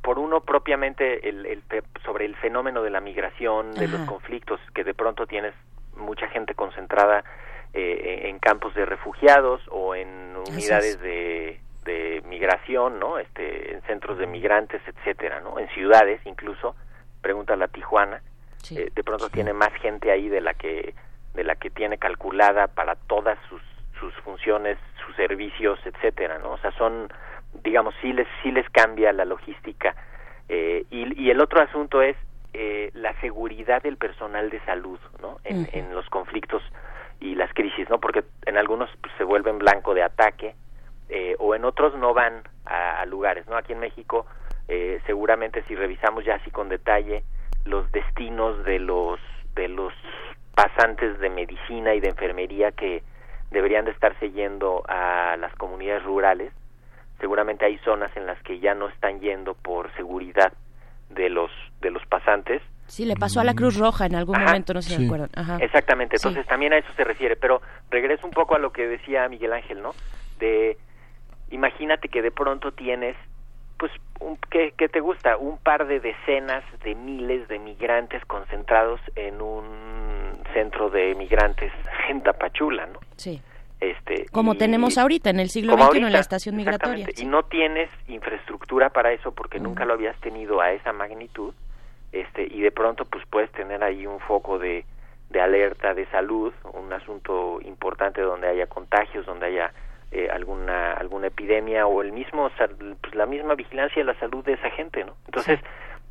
Por 0.00 0.18
uno 0.18 0.40
propiamente 0.40 1.28
el, 1.28 1.62
sobre 2.04 2.24
el 2.24 2.34
fenómeno 2.36 2.82
de 2.82 2.88
la 2.88 3.00
migración, 3.00 3.72
de 3.72 3.86
los 3.86 4.00
conflictos, 4.08 4.58
que 4.74 4.82
de 4.82 4.94
pronto 4.94 5.26
tienes 5.26 5.52
mucha 5.94 6.26
gente 6.28 6.54
concentrada 6.54 7.22
eh, 7.74 8.22
en 8.24 8.38
campos 8.38 8.74
de 8.74 8.86
refugiados 8.86 9.60
o 9.70 9.94
en 9.94 10.08
unidades 10.48 10.98
de, 11.02 11.60
de 11.84 12.22
migración, 12.26 12.98
¿no? 12.98 13.18
Este, 13.18 13.74
en 13.74 13.82
centros 13.82 14.18
de 14.18 14.26
migrantes, 14.26 14.80
etcétera, 14.86 15.40
¿no? 15.40 15.58
En 15.58 15.68
ciudades 15.70 16.20
incluso, 16.24 16.76
pregunta 17.20 17.56
la 17.56 17.68
Tijuana, 17.68 18.22
eh, 18.70 18.90
de 18.94 19.04
pronto 19.04 19.30
tiene 19.30 19.52
más 19.52 19.72
gente 19.74 20.10
ahí 20.10 20.28
de 20.28 20.40
la 20.40 20.54
que 20.54 20.94
de 21.34 21.44
la 21.44 21.54
que 21.54 21.70
tiene 21.70 21.96
calculada 21.96 22.66
para 22.66 22.96
todas 22.96 23.38
sus 23.48 23.62
sus 23.98 24.14
funciones, 24.22 24.78
sus 25.04 25.14
servicios, 25.16 25.78
etcétera, 25.84 26.38
¿no? 26.38 26.52
O 26.52 26.58
sea, 26.58 26.72
son 26.72 27.12
digamos 27.64 27.94
sí 28.00 28.12
les 28.12 28.28
sí 28.42 28.50
les 28.52 28.68
cambia 28.70 29.12
la 29.12 29.24
logística 29.24 29.94
eh, 30.48 30.84
y, 30.90 31.22
y 31.22 31.30
el 31.30 31.40
otro 31.40 31.62
asunto 31.62 32.02
es 32.02 32.16
eh, 32.52 32.90
la 32.94 33.18
seguridad 33.20 33.82
del 33.82 33.96
personal 33.96 34.50
de 34.50 34.60
salud, 34.64 34.98
¿no? 35.22 35.38
En, 35.44 35.68
en 35.72 35.94
los 35.94 36.08
conflictos 36.10 36.62
y 37.20 37.34
las 37.34 37.52
crisis, 37.54 37.88
¿no? 37.88 38.00
Porque 38.00 38.24
en 38.46 38.56
algunos 38.56 38.90
pues, 39.00 39.14
se 39.16 39.24
vuelven 39.24 39.58
blanco 39.58 39.94
de 39.94 40.02
ataque 40.02 40.54
eh, 41.10 41.36
o 41.38 41.54
en 41.54 41.64
otros 41.64 41.94
no 41.96 42.14
van 42.14 42.42
a, 42.64 43.00
a 43.00 43.06
lugares, 43.06 43.46
¿no? 43.48 43.56
Aquí 43.56 43.72
en 43.72 43.80
México 43.80 44.26
eh, 44.72 45.00
seguramente 45.04 45.64
si 45.64 45.74
revisamos 45.74 46.24
ya 46.24 46.36
así 46.36 46.52
con 46.52 46.68
detalle 46.68 47.24
los 47.64 47.90
destinos 47.90 48.64
de 48.64 48.78
los 48.78 49.18
de 49.56 49.66
los 49.66 49.92
pasantes 50.54 51.18
de 51.18 51.28
medicina 51.28 51.92
y 51.92 52.00
de 52.00 52.10
enfermería 52.10 52.70
que 52.70 53.02
deberían 53.50 53.84
de 53.84 53.90
estarse 53.90 54.30
yendo 54.30 54.84
a 54.86 55.36
las 55.38 55.52
comunidades 55.56 56.04
rurales. 56.04 56.52
Seguramente 57.18 57.66
hay 57.66 57.78
zonas 57.78 58.16
en 58.16 58.26
las 58.26 58.40
que 58.44 58.60
ya 58.60 58.74
no 58.74 58.88
están 58.88 59.18
yendo 59.18 59.54
por 59.54 59.92
seguridad 59.96 60.52
de 61.08 61.30
los 61.30 61.50
de 61.80 61.90
los 61.90 62.06
pasantes. 62.06 62.62
Sí, 62.86 63.04
le 63.04 63.16
pasó 63.16 63.40
a 63.40 63.44
la 63.44 63.54
Cruz 63.54 63.76
Roja 63.76 64.06
en 64.06 64.14
algún 64.14 64.38
momento, 64.38 64.72
no 64.72 64.82
sé 64.82 64.96
si 64.96 65.04
acuerdan. 65.04 65.30
Exactamente, 65.60 66.14
entonces 66.16 66.46
también 66.46 66.72
a 66.72 66.78
eso 66.78 66.92
se 66.96 67.02
refiere, 67.02 67.34
pero 67.34 67.60
regreso 67.90 68.24
un 68.24 68.32
poco 68.32 68.54
a 68.54 68.60
lo 68.60 68.70
que 68.72 68.86
decía 68.86 69.28
Miguel 69.28 69.52
Ángel, 69.52 69.82
¿no? 69.82 69.94
De 70.38 70.78
imagínate 71.50 72.08
que 72.08 72.22
de 72.22 72.30
pronto 72.30 72.72
tienes 72.72 73.16
pues, 73.78 73.92
un, 74.20 74.36
¿qué, 74.50 74.74
¿qué, 74.76 74.88
te 74.88 75.00
gusta? 75.00 75.36
Un 75.36 75.58
par 75.58 75.86
de 75.86 76.00
decenas 76.00 76.62
de 76.84 76.94
miles 76.94 77.48
de 77.48 77.58
migrantes 77.58 78.24
concentrados 78.26 79.00
en 79.16 79.40
un 79.40 80.38
centro 80.52 80.90
de 80.90 81.14
migrantes 81.14 81.72
en 82.08 82.22
Tapachula, 82.22 82.86
¿no? 82.86 83.00
Sí. 83.16 83.42
Este, 83.80 84.26
como 84.30 84.56
tenemos 84.56 84.98
ahorita 84.98 85.30
en 85.30 85.40
el 85.40 85.48
siglo 85.48 85.72
XXI 85.72 85.98
en 85.98 86.12
la 86.12 86.18
estación 86.18 86.54
migratoria. 86.54 87.06
Y 87.16 87.24
no 87.24 87.44
tienes 87.44 87.88
infraestructura 88.08 88.90
para 88.90 89.12
eso 89.12 89.32
porque 89.32 89.58
nunca 89.58 89.86
lo 89.86 89.94
habías 89.94 90.20
tenido 90.20 90.60
a 90.60 90.72
esa 90.72 90.92
magnitud, 90.92 91.54
este, 92.12 92.42
y 92.42 92.60
de 92.60 92.70
pronto 92.72 93.06
pues 93.06 93.24
puedes 93.30 93.50
tener 93.52 93.82
ahí 93.82 94.06
un 94.06 94.20
foco 94.20 94.58
de, 94.58 94.84
de 95.30 95.40
alerta 95.40 95.94
de 95.94 96.04
salud, 96.06 96.52
un 96.74 96.92
asunto 96.92 97.58
importante 97.62 98.20
donde 98.20 98.48
haya 98.48 98.66
contagios, 98.66 99.24
donde 99.24 99.46
haya 99.46 99.72
eh, 100.12 100.28
alguna 100.32 100.92
alguna 100.92 101.28
epidemia 101.28 101.86
o 101.86 102.02
el 102.02 102.12
mismo 102.12 102.50
pues 103.00 103.14
la 103.14 103.26
misma 103.26 103.54
vigilancia 103.54 104.02
de 104.02 104.12
la 104.12 104.18
salud 104.18 104.44
de 104.44 104.54
esa 104.54 104.70
gente, 104.70 105.04
¿no? 105.04 105.14
Entonces 105.26 105.58
sí. 105.60 105.66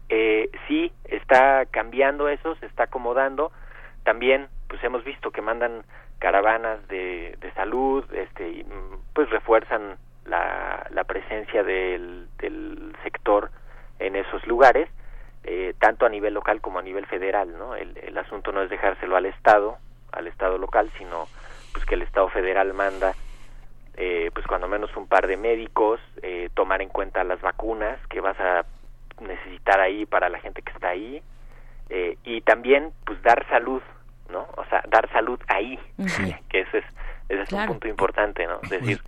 Eh, 0.09 0.49
sí 0.67 0.91
está 1.05 1.67
cambiando 1.67 2.29
eso, 2.29 2.55
se 2.55 2.65
está 2.65 2.83
acomodando. 2.85 3.51
También 4.03 4.47
pues 4.67 4.83
hemos 4.83 5.03
visto 5.03 5.31
que 5.31 5.41
mandan 5.41 5.83
caravanas 6.17 6.85
de, 6.87 7.37
de 7.39 7.51
salud, 7.53 8.03
este, 8.13 8.49
y, 8.49 8.65
pues 9.13 9.29
refuerzan 9.29 9.97
la, 10.25 10.85
la 10.91 11.03
presencia 11.05 11.63
del, 11.63 12.27
del 12.39 12.95
sector 13.03 13.51
en 13.99 14.15
esos 14.15 14.45
lugares, 14.47 14.89
eh, 15.43 15.73
tanto 15.79 16.05
a 16.05 16.09
nivel 16.09 16.33
local 16.33 16.59
como 16.61 16.79
a 16.79 16.83
nivel 16.83 17.05
federal, 17.05 17.57
¿no? 17.57 17.75
El, 17.75 17.97
el 17.97 18.17
asunto 18.17 18.51
no 18.51 18.61
es 18.61 18.69
dejárselo 18.69 19.15
al 19.15 19.25
Estado, 19.25 19.77
al 20.11 20.27
Estado 20.27 20.57
local, 20.57 20.91
sino 20.97 21.27
pues 21.71 21.85
que 21.85 21.95
el 21.95 22.01
Estado 22.01 22.29
federal 22.29 22.73
manda 22.73 23.13
eh, 23.99 24.31
pues 24.33 24.47
cuando 24.47 24.67
menos 24.67 24.95
un 24.95 25.07
par 25.07 25.27
de 25.27 25.37
médicos, 25.37 25.99
eh, 26.23 26.49
tomar 26.55 26.81
en 26.81 26.89
cuenta 26.89 27.23
las 27.23 27.39
vacunas 27.41 27.99
que 28.07 28.21
vas 28.21 28.39
a 28.39 28.65
necesitar 29.21 29.79
ahí 29.79 30.05
para 30.07 30.29
la 30.29 30.39
gente 30.39 30.63
que 30.63 30.71
está 30.71 30.89
ahí, 30.89 31.21
eh, 31.89 32.17
y 32.23 32.41
también 32.41 32.91
pues 33.05 33.21
dar 33.21 33.45
salud 33.49 33.83
¿no? 34.29 34.47
O 34.57 34.65
sea, 34.65 34.83
dar 34.87 35.11
salud 35.11 35.39
ahí, 35.47 35.79
sí. 36.07 36.35
que 36.49 36.61
ese 36.61 36.79
es, 36.79 36.85
ese 37.29 37.41
es 37.41 37.49
claro. 37.49 37.63
un 37.63 37.79
punto 37.79 37.87
importante, 37.87 38.45
¿no? 38.45 38.59
Es 38.63 38.69
decir, 38.69 39.01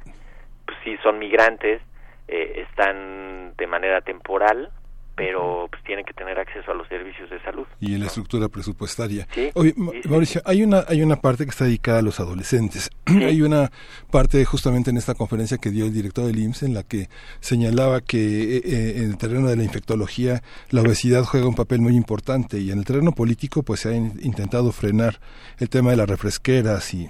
pues 0.65 0.77
sí 0.83 0.97
son 1.03 1.19
migrantes, 1.19 1.81
eh, 2.27 2.65
están 2.67 3.53
de 3.57 3.67
manera 3.67 4.01
temporal, 4.01 4.71
pero 5.15 5.67
pues 5.69 5.83
tienen 5.83 6.05
que 6.05 6.13
tener 6.13 6.39
acceso 6.39 6.71
a 6.71 6.73
los 6.73 6.87
servicios 6.87 7.29
de 7.29 7.41
salud. 7.41 7.65
Y 7.79 7.93
en 7.93 7.99
la 8.01 8.07
estructura 8.07 8.47
presupuestaria. 8.49 9.27
¿Sí? 9.33 9.51
Oye, 9.53 9.73
sí, 9.75 10.09
Mauricio, 10.09 10.41
hay 10.45 10.63
una 10.63 10.85
hay 10.87 11.01
una 11.01 11.17
parte 11.17 11.43
que 11.43 11.49
está 11.51 11.65
dedicada 11.65 11.99
a 11.99 12.01
los 12.01 12.19
adolescentes. 12.19 12.89
hay 13.05 13.41
una 13.41 13.71
parte 14.09 14.43
justamente 14.45 14.89
en 14.89 14.97
esta 14.97 15.13
conferencia 15.13 15.57
que 15.57 15.69
dio 15.69 15.85
el 15.85 15.93
director 15.93 16.25
del 16.25 16.39
IMSS 16.39 16.63
en 16.63 16.73
la 16.73 16.83
que 16.83 17.09
señalaba 17.39 18.01
que 18.01 18.57
eh, 18.57 18.97
en 18.97 19.11
el 19.11 19.17
terreno 19.17 19.47
de 19.47 19.55
la 19.55 19.63
infectología 19.63 20.41
la 20.69 20.81
obesidad 20.81 21.23
juega 21.23 21.47
un 21.47 21.55
papel 21.55 21.81
muy 21.81 21.95
importante 21.95 22.59
y 22.59 22.71
en 22.71 22.79
el 22.79 22.85
terreno 22.85 23.11
político 23.11 23.63
pues 23.63 23.81
se 23.81 23.89
ha 23.89 23.93
in 23.93 24.19
intentado 24.21 24.71
frenar 24.71 25.19
el 25.59 25.69
tema 25.69 25.91
de 25.91 25.97
las 25.97 26.09
refresqueras 26.09 26.93
y 26.93 27.09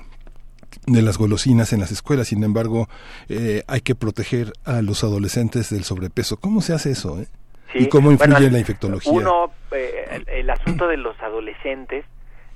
de 0.87 1.01
las 1.01 1.17
golosinas 1.17 1.73
en 1.73 1.79
las 1.79 1.91
escuelas. 1.91 2.29
Sin 2.29 2.43
embargo, 2.43 2.87
eh, 3.29 3.63
hay 3.67 3.81
que 3.81 3.95
proteger 3.95 4.53
a 4.63 4.81
los 4.81 5.03
adolescentes 5.03 5.69
del 5.69 5.83
sobrepeso. 5.83 6.37
¿Cómo 6.37 6.61
se 6.61 6.73
hace 6.73 6.91
eso? 6.91 7.19
Eh? 7.21 7.27
Sí. 7.71 7.79
¿Y 7.83 7.89
cómo 7.89 8.11
influye 8.11 8.31
bueno, 8.31 8.47
en 8.47 8.53
la 8.53 8.59
infectología? 8.59 9.11
Uno, 9.11 9.51
eh, 9.71 10.07
el, 10.11 10.29
el, 10.29 10.49
asunto 10.49 10.87
de 10.87 10.97
los 10.97 11.19
adolescentes, 11.21 12.05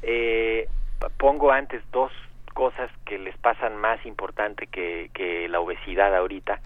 eh, 0.02 0.68
pongo 1.18 1.52
antes 1.52 1.82
dos 1.92 2.12
cosas 2.54 2.90
que 3.06 3.20
les 3.20 3.38
pasan 3.38 3.76
más 3.78 4.04
importante 4.06 4.68
que, 4.68 5.12
que 5.14 5.48
la 5.50 5.60
obesidad 5.60 6.16
ahorita, 6.16 6.60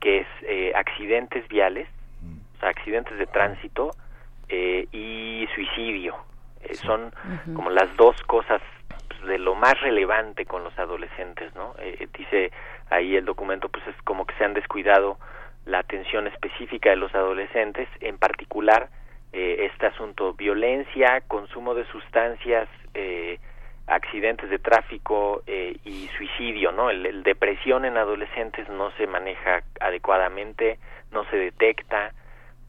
que 0.00 0.20
es 0.20 0.26
eh, 0.42 0.72
accidentes 0.74 1.46
viales, 1.48 1.88
o 2.56 2.60
sea, 2.60 2.70
accidentes 2.70 3.18
de 3.18 3.26
tránsito 3.26 3.90
eh, 4.48 4.86
y 4.92 5.46
suicidio. 5.54 6.14
Eh, 6.62 6.74
son 6.74 7.06
uh 7.06 7.08
-huh. 7.08 7.54
como 7.54 7.70
las 7.70 7.94
dos 7.96 8.20
cosas 8.22 8.62
pues, 9.08 9.20
de 9.22 9.38
lo 9.38 9.54
más 9.54 9.80
relevante 9.80 10.46
con 10.46 10.62
los 10.62 10.78
adolescentes, 10.78 11.54
¿no? 11.56 11.74
Eh, 11.78 12.06
dice 12.16 12.52
ahí 12.90 13.16
el 13.16 13.24
documento, 13.24 13.68
pues 13.68 13.84
es 13.88 13.96
como 14.04 14.26
que 14.26 14.34
se 14.36 14.44
han 14.44 14.54
descuidado 14.54 15.18
la 15.66 15.78
atención 15.80 16.26
específica 16.26 16.90
de 16.90 16.96
los 16.96 17.14
adolescentes, 17.14 17.88
en 18.00 18.18
particular 18.18 18.88
eh, 19.32 19.68
este 19.72 19.86
asunto 19.86 20.34
violencia, 20.34 21.22
consumo 21.28 21.74
de 21.74 21.84
sustancias, 21.86 22.68
eh, 22.94 23.38
accidentes 23.86 24.48
de 24.50 24.58
tráfico 24.58 25.42
eh, 25.46 25.76
y 25.84 26.08
suicidio, 26.16 26.72
¿no? 26.72 26.90
El, 26.90 27.22
depresión 27.22 27.84
en 27.84 27.96
adolescentes 27.96 28.68
no 28.68 28.90
se 28.92 29.06
maneja 29.06 29.62
adecuadamente, 29.80 30.78
no 31.10 31.24
se 31.30 31.36
detecta, 31.36 32.12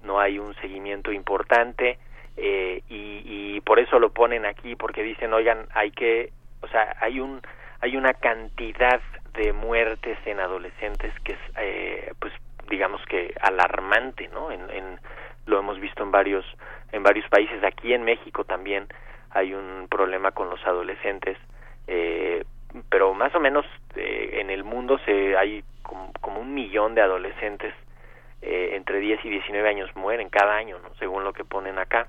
no 0.04 0.20
hay 0.20 0.40
un 0.40 0.54
seguimiento 0.56 1.12
importante 1.12 1.98
eh, 2.38 2.82
y, 2.90 3.22
y 3.26 3.62
por 3.62 3.80
eso 3.80 4.00
lo 4.00 4.12
ponen 4.12 4.46
aquí 4.46 4.76
porque 4.76 5.04
dicen, 5.04 5.34
oigan, 5.34 5.68
hay 5.74 5.92
que, 5.92 6.32
o 6.62 6.68
sea, 6.68 6.96
hay 7.00 7.20
un 7.20 7.42
hay 7.84 7.98
una 7.98 8.14
cantidad 8.14 9.02
de 9.34 9.52
muertes 9.52 10.18
en 10.26 10.40
adolescentes 10.40 11.14
que 11.26 11.34
es, 11.34 11.40
eh, 11.58 12.14
pues, 12.18 12.32
digamos 12.70 13.02
que 13.06 13.34
alarmante, 13.42 14.28
¿no? 14.30 14.52
En, 14.52 14.70
en, 14.70 15.00
lo 15.46 15.60
hemos 15.60 15.80
visto 15.80 16.04
en 16.04 16.12
varios 16.12 16.46
en 16.92 17.04
varios 17.04 17.28
países. 17.30 17.64
Aquí 17.64 17.94
en 17.94 18.04
México 18.04 18.44
también 18.44 18.88
hay 19.32 19.54
un 19.54 19.88
problema 19.90 20.32
con 20.32 20.50
los 20.50 20.66
adolescentes, 20.66 21.38
eh, 21.88 22.44
pero 22.90 23.14
más 23.14 23.34
o 23.36 23.40
menos 23.40 23.66
eh, 23.96 24.40
en 24.40 24.50
el 24.50 24.64
mundo 24.64 25.00
se 25.06 25.36
hay 25.38 25.64
como, 25.82 26.12
como 26.22 26.40
un 26.40 26.54
millón 26.54 26.96
de 26.96 27.02
adolescentes 27.02 27.74
eh, 28.42 28.76
entre 28.76 29.00
10 29.00 29.24
y 29.24 29.30
19 29.30 29.70
años 29.70 29.96
mueren 29.96 30.30
cada 30.30 30.56
año, 30.56 30.78
¿no? 30.80 30.94
Según 30.96 31.24
lo 31.24 31.32
que 31.32 31.46
ponen 31.46 31.80
acá. 31.80 32.08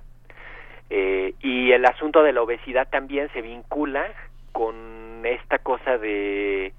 Eh, 0.90 1.34
y 1.40 1.72
el 1.72 1.84
asunto 1.86 2.22
de 2.22 2.32
la 2.32 2.42
obesidad 2.42 2.88
también 2.90 3.28
se 3.32 3.40
vincula 3.40 4.06
con 4.52 5.24
esta 5.24 5.58
cosa 5.58 5.96
de 5.96 6.72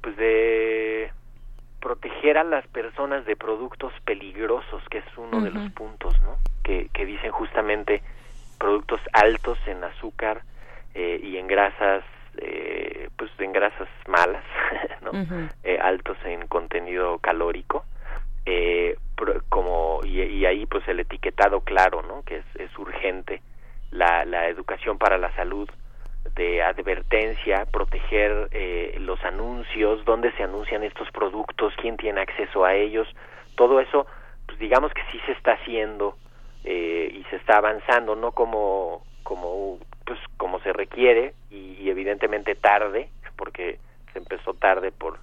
pues 0.00 0.16
de 0.16 1.10
proteger 1.82 2.38
a 2.38 2.44
las 2.44 2.66
personas 2.68 3.26
de 3.26 3.36
productos 3.36 3.92
peligrosos, 4.04 4.82
que 4.88 4.98
es 4.98 5.18
uno 5.18 5.38
uh 5.38 5.40
-huh. 5.40 5.44
de 5.44 5.50
los 5.50 5.70
puntos, 5.72 6.14
¿no? 6.22 6.36
Que, 6.62 6.88
que 6.94 7.04
dicen 7.04 7.32
justamente 7.32 8.02
productos 8.58 9.00
altos 9.12 9.58
en 9.66 9.82
azúcar 9.82 10.42
eh, 10.94 11.20
y 11.22 11.36
en 11.36 11.48
grasas, 11.48 12.04
eh, 12.38 13.08
pues 13.18 13.30
en 13.38 13.52
grasas 13.52 13.88
malas, 14.06 14.44
¿no? 15.02 15.10
Uh 15.10 15.24
-huh. 15.26 15.52
eh, 15.64 15.78
altos 15.82 16.16
en 16.24 16.46
contenido 16.46 17.18
calórico, 17.18 17.84
eh, 18.46 18.96
como 19.48 20.00
y, 20.04 20.22
y, 20.22 20.46
ahí 20.46 20.66
pues 20.66 20.86
el 20.88 21.00
etiquetado 21.00 21.60
claro, 21.60 22.02
¿no? 22.02 22.22
Que 22.22 22.36
es, 22.36 22.46
es 22.56 22.78
urgente 22.78 23.42
la, 23.90 24.24
la 24.24 24.48
educación 24.48 24.98
para 24.98 25.18
la 25.18 25.34
salud 25.34 25.68
de 26.34 26.62
advertencia, 26.62 27.66
proteger 27.66 28.48
eh, 28.52 28.96
los 29.00 29.22
anuncios, 29.24 30.04
dónde 30.04 30.32
se 30.32 30.42
anuncian 30.42 30.82
estos 30.82 31.10
productos, 31.10 31.74
quién 31.80 31.96
tiene 31.96 32.20
acceso 32.20 32.64
a 32.64 32.74
ellos, 32.74 33.06
todo 33.56 33.80
eso, 33.80 34.06
pues 34.46 34.58
digamos 34.58 34.92
que 34.94 35.02
sí 35.10 35.20
se 35.26 35.32
está 35.32 35.52
haciendo 35.52 36.16
eh, 36.64 37.12
y 37.12 37.24
se 37.24 37.36
está 37.36 37.58
avanzando, 37.58 38.16
no 38.16 38.32
como 38.32 39.04
como 39.22 39.78
pues 40.04 40.18
como 40.36 40.60
se 40.60 40.72
requiere 40.72 41.34
y, 41.50 41.76
y, 41.80 41.90
evidentemente 41.90 42.54
tarde, 42.54 43.08
porque 43.36 43.78
se 44.12 44.18
empezó 44.18 44.54
tarde 44.54 44.90
por 44.90 45.18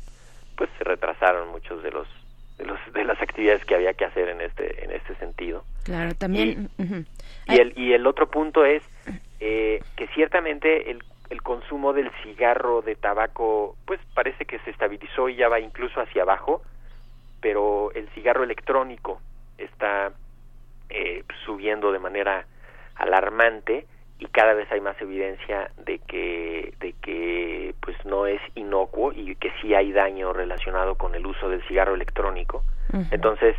pues 0.55 0.69
se 0.77 0.83
retrasaron 0.83 1.49
muchos 1.49 1.83
de 1.83 1.91
los 1.91 2.07
de, 2.57 2.65
los, 2.65 2.79
de 2.93 3.05
las 3.05 3.21
actividades 3.21 3.63
que 3.65 3.75
había 3.75 3.93
que 3.93 4.05
hacer 4.05 4.29
en 4.29 4.41
este 4.41 4.83
en 4.83 4.91
este 4.91 5.15
sentido. 5.15 5.63
Claro, 5.83 6.13
también. 6.15 6.69
Y, 6.77 6.83
uh 6.83 6.85
-huh. 6.85 7.05
y 7.47 7.59
el 7.59 7.73
y 7.77 7.93
el 7.93 8.05
otro 8.05 8.29
punto 8.29 8.65
es 8.65 8.83
eh, 9.39 9.81
que 9.95 10.07
ciertamente 10.07 10.91
el, 10.91 11.03
el 11.29 11.41
consumo 11.41 11.93
del 11.93 12.11
cigarro 12.23 12.81
de 12.81 12.95
tabaco 12.95 13.75
pues 13.85 13.99
parece 14.13 14.45
que 14.45 14.59
se 14.59 14.71
estabilizó 14.71 15.29
y 15.29 15.35
ya 15.35 15.47
va 15.47 15.59
incluso 15.59 16.01
hacia 16.01 16.23
abajo 16.23 16.61
pero 17.41 17.91
el 17.93 18.09
cigarro 18.09 18.43
electrónico 18.43 19.21
está 19.57 20.11
eh, 20.89 21.23
subiendo 21.45 21.91
de 21.91 21.99
manera 21.99 22.45
alarmante 22.95 23.85
y 24.19 24.25
cada 24.25 24.53
vez 24.53 24.69
hay 24.71 24.81
más 24.81 24.99
evidencia 25.01 25.71
de 25.85 25.99
que 25.99 26.73
de 26.79 26.93
que 27.01 27.73
pues 27.81 27.95
no 28.05 28.27
es 28.27 28.41
inocuo 28.55 29.13
y 29.13 29.35
que 29.35 29.51
sí 29.61 29.73
hay 29.73 29.91
daño 29.93 30.33
relacionado 30.33 30.95
con 30.95 31.15
el 31.15 31.25
uso 31.25 31.49
del 31.49 31.65
cigarro 31.67 31.95
electrónico 31.95 32.63
uh 32.91 32.97
-huh. 32.97 33.07
entonces 33.11 33.55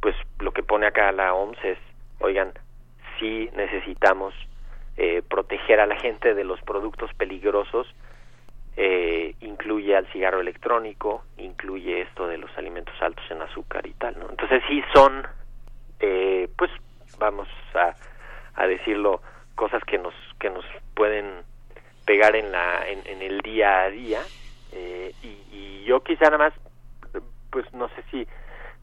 pues 0.00 0.14
lo 0.40 0.52
que 0.52 0.62
pone 0.62 0.86
acá 0.86 1.10
la 1.12 1.32
OMS 1.32 1.58
es 1.64 1.78
oigan 2.20 2.52
sí 3.18 3.48
necesitamos 3.56 4.34
eh, 4.96 5.22
proteger 5.28 5.80
a 5.80 5.86
la 5.86 5.96
gente 5.96 6.34
de 6.34 6.44
los 6.44 6.60
productos 6.62 7.12
peligrosos 7.14 7.86
eh, 8.76 9.34
incluye 9.40 9.96
al 9.96 10.06
cigarro 10.08 10.40
electrónico, 10.40 11.24
incluye 11.36 12.02
esto 12.02 12.26
de 12.26 12.38
los 12.38 12.50
alimentos 12.58 12.94
altos 13.00 13.24
en 13.30 13.40
azúcar 13.40 13.86
y 13.86 13.92
tal, 13.92 14.18
¿no? 14.18 14.28
Entonces 14.28 14.62
sí 14.68 14.82
son, 14.92 15.26
eh, 16.00 16.48
pues 16.56 16.70
vamos 17.18 17.48
a, 17.74 17.94
a 18.54 18.66
decirlo, 18.66 19.20
cosas 19.54 19.82
que 19.84 19.98
nos 19.98 20.14
que 20.40 20.50
nos 20.50 20.64
pueden 20.94 21.42
pegar 22.04 22.34
en 22.34 22.50
la 22.50 22.88
en, 22.88 23.06
en 23.06 23.22
el 23.22 23.40
día 23.40 23.82
a 23.82 23.90
día 23.90 24.20
eh, 24.72 25.12
y, 25.22 25.56
y, 25.56 25.84
yo 25.84 26.02
quizá 26.02 26.24
nada 26.24 26.38
más, 26.38 26.54
pues 27.50 27.72
no 27.72 27.88
sé 27.90 28.02
si 28.10 28.26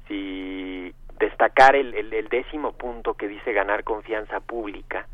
si 0.07 0.93
destacar 1.21 1.75
el, 1.75 1.93
el, 1.93 2.27
décimo 2.29 2.73
punto 2.73 3.13
que 3.13 3.27
dice 3.27 3.53
ganar 3.53 3.83
confianza 3.83 4.39
pública, 4.39 5.07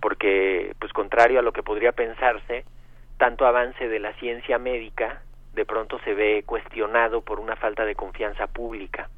porque, 0.00 0.74
pues 0.78 0.92
contrario 0.92 1.40
a 1.40 1.42
lo 1.42 1.52
que 1.52 1.62
podría 1.62 1.92
pensarse, 1.92 2.64
tanto 3.18 3.44
avance 3.44 3.88
de 3.88 3.98
la 3.98 4.12
ciencia 4.14 4.58
médica 4.58 5.22
de 5.54 5.66
pronto 5.66 5.98
se 6.04 6.14
ve 6.14 6.44
cuestionado 6.46 7.20
por 7.22 7.40
una 7.40 7.56
falta 7.56 7.84
de 7.84 7.96
confianza 7.96 8.46
pública. 8.46 9.08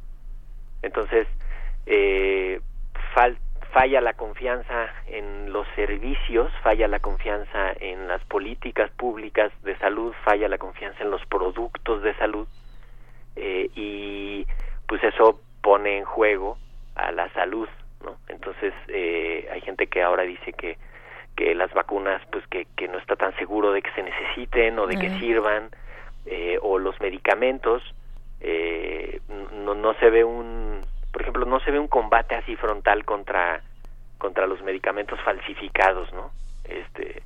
Entonces, 0.83 1.29
eh, 1.85 2.61
falla 3.73 4.01
la 4.01 4.15
confianza 4.15 4.89
en 5.07 5.53
los 5.53 5.67
servicios, 5.77 6.51
falla 6.63 6.89
la 6.89 7.01
confianza 7.01 7.73
en 7.79 8.09
las 8.09 8.25
políticas 8.25 8.91
públicas 8.93 9.53
de 9.63 9.77
salud, 9.77 10.15
falla 10.25 10.49
la 10.49 10.59
confianza 10.59 11.03
en 11.05 11.11
los 11.11 11.25
productos 11.27 12.03
de 12.03 12.15
salud 12.15 12.49
eh, 13.37 13.71
y 13.75 14.47
pues 14.89 15.05
eso 15.05 15.41
pone 15.63 15.99
en 15.99 16.05
juego 16.05 16.59
a 16.95 17.13
la 17.13 17.33
salud, 17.33 17.69
¿no? 18.05 18.17
Entonces 18.29 18.75
eh, 18.89 19.49
hay 19.53 19.61
gente 19.61 19.87
que 19.87 20.03
ahora 20.03 20.23
dice 20.23 20.53
que 20.53 20.77
que 21.37 21.55
las 21.55 21.73
vacunas 21.73 22.21
pues 22.31 22.47
que, 22.49 22.67
que 22.77 22.87
no 22.87 22.99
está 22.99 23.17
tan 23.17 23.35
seguro 23.37 23.73
de 23.73 23.81
que 23.81 23.91
se 23.93 24.03
necesiten 24.03 24.79
o 24.79 24.87
de 24.87 24.99
que 24.99 25.09
sirvan 25.19 25.71
eh, 26.27 26.59
o 26.61 26.79
los 26.79 27.01
medicamentos 27.01 27.83
eh, 28.41 29.21
no, 29.65 29.75
no 29.75 29.95
se 29.95 30.11
ve 30.11 30.23
un 30.23 30.81
por 31.11 31.23
ejemplo 31.23 31.47
no 31.47 31.61
se 31.61 31.71
ve 31.71 31.79
un 31.79 31.89
combate 31.89 32.35
así 32.35 32.57
frontal 32.57 33.07
contra 33.07 33.63
contra 34.19 34.47
los 34.47 34.61
medicamentos 34.63 35.19
falsificados 35.23 36.13
no 36.13 36.31
este 36.65 37.23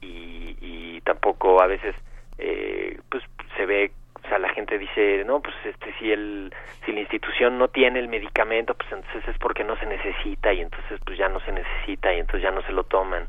y, 0.00 0.56
y 0.60 1.00
tampoco 1.00 1.60
a 1.60 1.66
veces 1.66 1.96
eh, 2.38 3.00
pues 3.10 3.24
se 3.56 3.66
ve 3.66 3.90
sea 4.30 4.38
la 4.38 4.48
gente 4.50 4.78
dice 4.78 5.24
no 5.26 5.40
pues 5.40 5.54
este 5.64 5.92
si 5.98 6.10
el 6.10 6.54
si 6.86 6.92
la 6.92 7.00
institución 7.00 7.58
no 7.58 7.68
tiene 7.68 7.98
el 7.98 8.08
medicamento 8.08 8.74
pues 8.74 8.90
entonces 8.92 9.28
es 9.28 9.38
porque 9.38 9.64
no 9.64 9.76
se 9.76 9.86
necesita 9.86 10.52
y 10.52 10.60
entonces 10.60 11.00
pues 11.04 11.18
ya 11.18 11.28
no 11.28 11.40
se 11.40 11.52
necesita 11.52 12.14
y 12.14 12.20
entonces 12.20 12.42
ya 12.42 12.52
no 12.52 12.62
se 12.62 12.72
lo 12.72 12.84
toman 12.84 13.26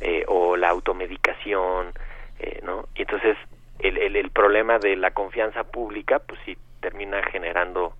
eh, 0.00 0.24
o 0.28 0.56
la 0.56 0.70
automedicación 0.70 1.92
eh, 2.38 2.60
no 2.62 2.88
y 2.94 3.02
entonces 3.02 3.36
el, 3.80 3.98
el, 3.98 4.16
el, 4.16 4.30
problema 4.30 4.78
de 4.78 4.96
la 4.96 5.10
confianza 5.10 5.64
pública 5.64 6.20
pues 6.20 6.40
sí 6.46 6.56
termina 6.80 7.20
generando 7.24 7.94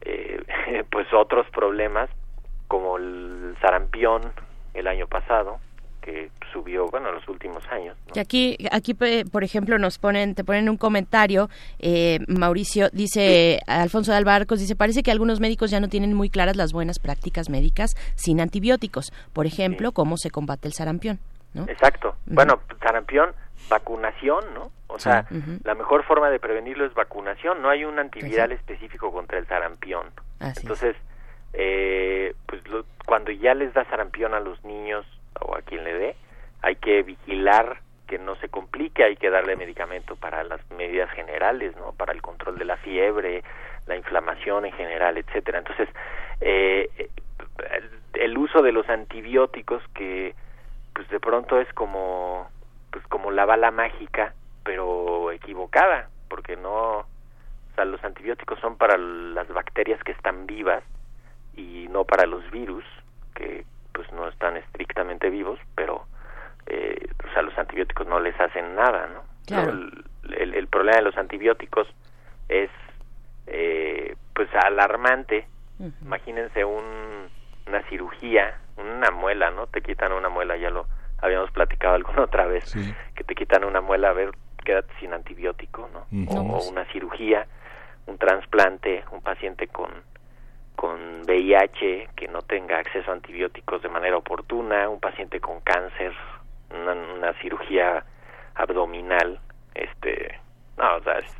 eh, 0.00 0.42
pues 0.90 1.12
otros 1.12 1.46
problemas 1.50 2.08
como 2.66 2.96
el 2.96 3.54
sarampión 3.60 4.32
el 4.72 4.88
año 4.88 5.06
pasado 5.06 5.60
que 6.02 6.30
subió, 6.52 6.86
bueno, 6.88 7.08
en 7.08 7.14
los 7.14 7.28
últimos 7.28 7.66
años. 7.68 7.96
Y 8.14 8.18
aquí, 8.18 8.58
aquí 8.70 8.94
por 8.94 9.44
ejemplo, 9.44 9.78
nos 9.78 9.98
ponen, 9.98 10.34
te 10.34 10.44
ponen 10.44 10.68
un 10.68 10.76
comentario, 10.76 11.48
eh, 11.78 12.18
Mauricio, 12.28 12.90
dice, 12.92 13.60
Alfonso 13.66 14.12
de 14.12 14.18
Albarcos, 14.18 14.60
dice, 14.60 14.76
parece 14.76 15.02
que 15.02 15.10
algunos 15.10 15.40
médicos 15.40 15.70
ya 15.70 15.80
no 15.80 15.88
tienen 15.88 16.12
muy 16.12 16.28
claras 16.28 16.56
las 16.56 16.72
buenas 16.72 16.98
prácticas 16.98 17.48
médicas 17.48 17.94
sin 18.16 18.40
antibióticos, 18.40 19.12
por 19.32 19.46
ejemplo, 19.46 19.92
cómo 19.92 20.16
se 20.18 20.30
combate 20.30 20.68
el 20.68 20.74
sarampión. 20.74 21.18
¿no? 21.54 21.64
Exacto. 21.68 22.16
Bueno, 22.26 22.60
sarampión, 22.80 23.30
vacunación, 23.68 24.44
¿no? 24.54 24.70
O 24.88 24.98
sea, 24.98 25.26
la 25.64 25.74
mejor 25.74 26.04
forma 26.04 26.28
de 26.28 26.38
prevenirlo 26.38 26.84
es 26.84 26.92
vacunación, 26.92 27.62
no 27.62 27.70
hay 27.70 27.84
un 27.84 27.98
antiviral 27.98 28.52
específico 28.52 29.10
contra 29.10 29.38
el 29.38 29.46
sarampión. 29.46 30.06
Entonces, 30.40 30.96
eh, 31.54 32.34
pues 32.46 32.62
cuando 33.06 33.30
ya 33.30 33.54
les 33.54 33.72
da 33.72 33.84
sarampión 33.86 34.34
a 34.34 34.40
los 34.40 34.62
niños 34.64 35.06
o 35.42 35.56
a 35.56 35.62
quien 35.62 35.84
le 35.84 35.94
dé, 35.94 36.16
hay 36.62 36.76
que 36.76 37.02
vigilar 37.02 37.80
que 38.06 38.18
no 38.18 38.36
se 38.36 38.48
complique, 38.48 39.04
hay 39.04 39.16
que 39.16 39.30
darle 39.30 39.56
medicamento 39.56 40.16
para 40.16 40.44
las 40.44 40.60
medidas 40.70 41.10
generales, 41.12 41.74
¿no? 41.76 41.92
Para 41.92 42.12
el 42.12 42.20
control 42.20 42.58
de 42.58 42.66
la 42.66 42.76
fiebre, 42.76 43.42
la 43.86 43.96
inflamación 43.96 44.66
en 44.66 44.72
general, 44.72 45.16
etcétera. 45.16 45.58
Entonces, 45.58 45.88
eh, 46.40 47.08
el, 48.14 48.36
uso 48.38 48.62
de 48.62 48.72
los 48.72 48.88
antibióticos 48.88 49.82
que, 49.94 50.34
pues 50.94 51.08
de 51.08 51.20
pronto 51.20 51.58
es 51.60 51.72
como, 51.72 52.50
pues 52.90 53.06
como 53.06 53.30
la 53.30 53.46
bala 53.46 53.70
mágica, 53.70 54.34
pero 54.64 55.32
equivocada, 55.32 56.10
porque 56.28 56.56
no, 56.56 56.98
o 56.98 57.06
sea, 57.74 57.84
los 57.84 58.02
antibióticos 58.04 58.58
son 58.60 58.76
para 58.76 58.96
las 58.98 59.48
bacterias 59.48 60.02
que 60.04 60.12
están 60.12 60.46
vivas 60.46 60.84
y 61.56 61.86
no 61.88 62.04
para 62.04 62.26
los 62.26 62.48
virus 62.50 62.84
que 63.34 63.64
pues 63.92 64.10
no 64.12 64.28
están 64.28 64.56
estrictamente 64.56 65.30
vivos, 65.30 65.58
pero 65.74 66.06
eh, 66.66 67.08
o 67.28 67.32
sea, 67.32 67.42
los 67.42 67.56
antibióticos 67.58 68.06
no 68.06 68.20
les 68.20 68.38
hacen 68.40 68.74
nada, 68.74 69.08
¿no? 69.08 69.32
El, 69.56 70.04
el, 70.54 70.66
problema 70.68 70.98
de 70.98 71.02
los 71.02 71.16
antibióticos 71.16 71.88
es 72.48 72.70
eh, 73.46 74.16
pues 74.34 74.48
alarmante. 74.54 75.46
Imagínense 76.00 76.64
un, 76.64 77.28
una 77.66 77.82
cirugía, 77.88 78.58
una 78.76 79.10
muela, 79.10 79.50
¿no? 79.50 79.66
Te 79.66 79.82
quitan 79.82 80.12
una 80.12 80.28
muela, 80.28 80.56
ya 80.56 80.70
lo 80.70 80.86
habíamos 81.18 81.50
platicado 81.50 81.94
alguna 81.94 82.22
otra 82.24 82.46
vez, 82.46 82.72
que 83.14 83.24
te 83.24 83.34
quitan 83.34 83.64
una 83.64 83.80
muela, 83.80 84.10
a 84.10 84.12
ver, 84.12 84.30
quédate 84.64 84.92
sin 85.00 85.12
antibiótico, 85.12 85.88
¿no? 85.92 86.06
o, 86.28 86.68
una 86.68 86.84
cirugía, 86.92 87.46
un 88.06 88.18
trasplante, 88.18 89.04
un 89.10 89.22
paciente 89.22 89.66
con 89.66 89.90
con 90.82 91.22
VIH 91.22 92.08
que 92.16 92.26
no 92.26 92.42
tenga 92.42 92.80
acceso 92.80 93.12
a 93.12 93.14
antibióticos 93.14 93.80
de 93.82 93.88
manera 93.88 94.16
oportuna, 94.16 94.88
un 94.88 94.98
paciente 94.98 95.38
con 95.38 95.60
cáncer, 95.60 96.12
una, 96.70 97.32
cirugía 97.40 98.04
abdominal, 98.56 99.38
este, 99.76 100.40
no, 100.76 100.96
o 100.96 101.02
sea, 101.04 101.20
es 101.20 101.32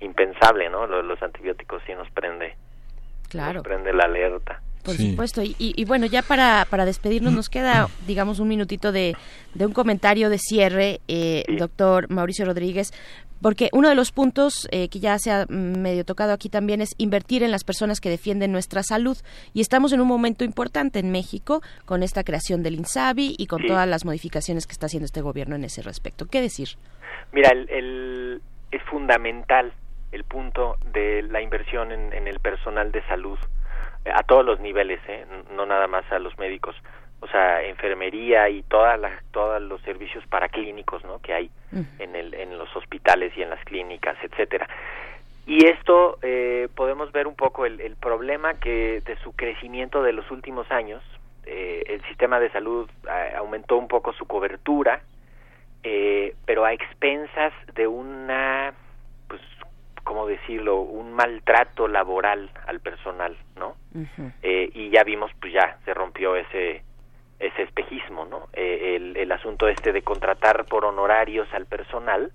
impensable, 0.00 0.68
¿no? 0.68 0.86
Los, 0.86 1.22
antibióticos 1.22 1.82
sí 1.86 1.94
nos 1.94 2.10
prende, 2.10 2.56
claro. 3.30 3.54
nos 3.54 3.62
prende 3.62 3.90
la 3.94 4.04
alerta. 4.04 4.60
Por 4.84 4.96
supuesto. 4.96 5.42
Y, 5.42 5.54
y, 5.58 5.84
bueno, 5.86 6.04
ya 6.04 6.22
para, 6.22 6.66
para 6.68 6.84
despedirnos 6.84 7.32
nos 7.32 7.48
queda, 7.48 7.88
digamos, 8.06 8.38
un 8.38 8.48
minutito 8.48 8.92
de, 8.92 9.16
de 9.54 9.66
un 9.66 9.72
comentario 9.72 10.28
de 10.30 10.38
cierre, 10.38 11.00
eh, 11.08 11.42
doctor 11.58 12.10
Mauricio 12.10 12.44
Rodríguez 12.44 12.92
porque 13.42 13.68
uno 13.72 13.88
de 13.88 13.94
los 13.94 14.12
puntos 14.12 14.68
eh, 14.70 14.88
que 14.88 15.00
ya 15.00 15.18
se 15.18 15.30
ha 15.30 15.46
medio 15.48 16.04
tocado 16.04 16.32
aquí 16.32 16.48
también 16.48 16.80
es 16.80 16.94
invertir 16.98 17.42
en 17.42 17.50
las 17.50 17.64
personas 17.64 18.00
que 18.00 18.08
defienden 18.08 18.52
nuestra 18.52 18.82
salud 18.82 19.16
y 19.54 19.60
estamos 19.60 19.92
en 19.92 20.00
un 20.00 20.08
momento 20.08 20.44
importante 20.44 20.98
en 20.98 21.10
México 21.10 21.62
con 21.84 22.02
esta 22.02 22.24
creación 22.24 22.62
del 22.62 22.74
INSABI 22.74 23.36
y 23.38 23.46
con 23.46 23.66
todas 23.66 23.88
las 23.88 24.04
modificaciones 24.04 24.66
que 24.66 24.72
está 24.72 24.86
haciendo 24.86 25.06
este 25.06 25.20
gobierno 25.20 25.56
en 25.56 25.64
ese 25.64 25.82
respecto. 25.82 26.26
¿Qué 26.26 26.40
decir? 26.40 26.68
Mira, 27.32 27.50
el, 27.50 28.40
es 28.70 28.82
fundamental 28.84 29.72
el 30.12 30.24
punto 30.24 30.76
de 30.92 31.22
la 31.22 31.42
inversión 31.42 31.92
en, 31.92 32.12
en 32.12 32.26
el 32.26 32.40
personal 32.40 32.90
de 32.92 33.02
salud 33.06 33.38
eh, 34.04 34.10
a 34.14 34.22
todos 34.22 34.44
los 34.44 34.60
niveles, 34.60 35.00
¿eh? 35.08 35.26
no 35.54 35.66
nada 35.66 35.86
más 35.86 36.10
a 36.10 36.18
los 36.18 36.36
médicos 36.38 36.74
o 37.20 37.26
sea, 37.28 37.62
enfermería 37.64 38.48
y 38.48 38.62
todas 38.62 38.98
las 38.98 39.12
todos 39.32 39.60
los 39.62 39.80
servicios 39.82 40.24
paraclínicos, 40.26 41.04
¿no? 41.04 41.20
que 41.20 41.34
hay 41.34 41.50
en 41.98 42.14
el 42.16 42.34
en 42.34 42.56
los 42.56 42.74
hospitales 42.76 43.32
y 43.36 43.42
en 43.42 43.50
las 43.50 43.64
clínicas, 43.64 44.16
etcétera. 44.22 44.68
Y 45.46 45.66
esto 45.66 46.18
eh, 46.22 46.68
podemos 46.74 47.10
ver 47.10 47.26
un 47.26 47.34
poco 47.34 47.64
el, 47.64 47.80
el, 47.80 47.96
problema 47.96 48.54
que 48.60 49.00
de 49.00 49.16
su 49.24 49.34
crecimiento 49.34 50.02
de 50.02 50.12
los 50.12 50.30
últimos 50.30 50.70
años, 50.70 51.02
eh, 51.46 51.84
el 51.86 52.02
sistema 52.04 52.38
de 52.38 52.50
salud 52.50 52.86
eh, 53.10 53.32
aumentó 53.34 53.78
un 53.78 53.88
poco 53.88 54.12
su 54.12 54.26
cobertura, 54.26 55.00
eh, 55.82 56.34
pero 56.44 56.66
a 56.66 56.74
expensas 56.74 57.54
de 57.74 57.86
una, 57.86 58.74
pues, 59.26 59.40
¿cómo 60.04 60.26
decirlo?, 60.26 60.80
un 60.80 61.14
maltrato 61.14 61.88
laboral 61.88 62.50
al 62.66 62.80
personal, 62.80 63.34
¿no? 63.56 63.76
eh, 64.42 64.70
y 64.74 64.90
ya 64.90 65.02
vimos, 65.04 65.30
pues 65.40 65.54
ya 65.54 65.78
se 65.86 65.94
rompió 65.94 66.36
ese 66.36 66.82
ese 67.38 67.62
espejismo, 67.62 68.24
¿no? 68.26 68.48
Eh, 68.52 68.96
el, 68.96 69.16
el, 69.16 69.30
asunto 69.32 69.68
este 69.68 69.92
de 69.92 70.02
contratar 70.02 70.64
por 70.64 70.84
honorarios 70.84 71.46
al 71.52 71.66
personal 71.66 72.32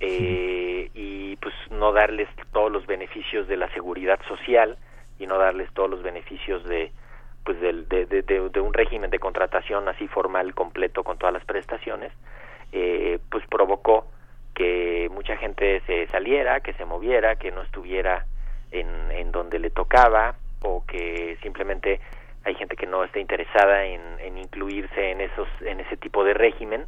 eh, 0.00 0.90
y 0.94 1.36
pues 1.36 1.54
no 1.70 1.92
darles 1.92 2.28
todos 2.52 2.70
los 2.70 2.86
beneficios 2.86 3.48
de 3.48 3.56
la 3.56 3.68
seguridad 3.72 4.20
social 4.28 4.76
y 5.18 5.26
no 5.26 5.38
darles 5.38 5.72
todos 5.72 5.90
los 5.90 6.02
beneficios 6.02 6.64
de 6.64 6.92
pues 7.44 7.58
del, 7.60 7.88
de, 7.88 8.04
de, 8.04 8.22
de, 8.22 8.60
un 8.60 8.74
régimen 8.74 9.10
de 9.10 9.18
contratación 9.18 9.88
así 9.88 10.06
formal 10.06 10.54
completo 10.54 11.02
con 11.02 11.16
todas 11.16 11.32
las 11.32 11.44
prestaciones 11.44 12.12
eh, 12.72 13.18
pues 13.30 13.46
provocó 13.46 14.06
que 14.54 15.08
mucha 15.10 15.36
gente 15.36 15.80
se 15.86 16.06
saliera 16.08 16.60
que 16.60 16.74
se 16.74 16.84
moviera 16.84 17.36
que 17.36 17.50
no 17.50 17.62
estuviera 17.62 18.26
en, 18.70 19.10
en 19.10 19.32
donde 19.32 19.58
le 19.58 19.70
tocaba 19.70 20.36
o 20.60 20.84
que 20.86 21.38
simplemente 21.42 22.00
hay 22.44 22.54
gente 22.54 22.76
que 22.76 22.86
no 22.86 23.04
está 23.04 23.18
interesada 23.18 23.84
en, 23.84 24.38
incluirse 24.38 25.10
en 25.10 25.20
esos 25.20 25.48
en 25.60 25.80
ese 25.80 25.96
tipo 25.96 26.24
de 26.24 26.32
régimen 26.32 26.86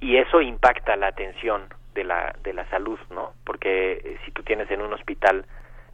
y 0.00 0.16
eso 0.16 0.40
impacta 0.40 0.96
la 0.96 1.08
atención 1.08 1.62
de 1.94 2.04
la 2.04 2.34
de 2.42 2.52
la 2.52 2.68
salud 2.68 2.98
no 3.10 3.32
porque 3.44 3.92
eh, 3.92 4.18
si 4.24 4.32
tú 4.32 4.42
tienes 4.42 4.70
en 4.70 4.82
un 4.82 4.92
hospital 4.92 5.46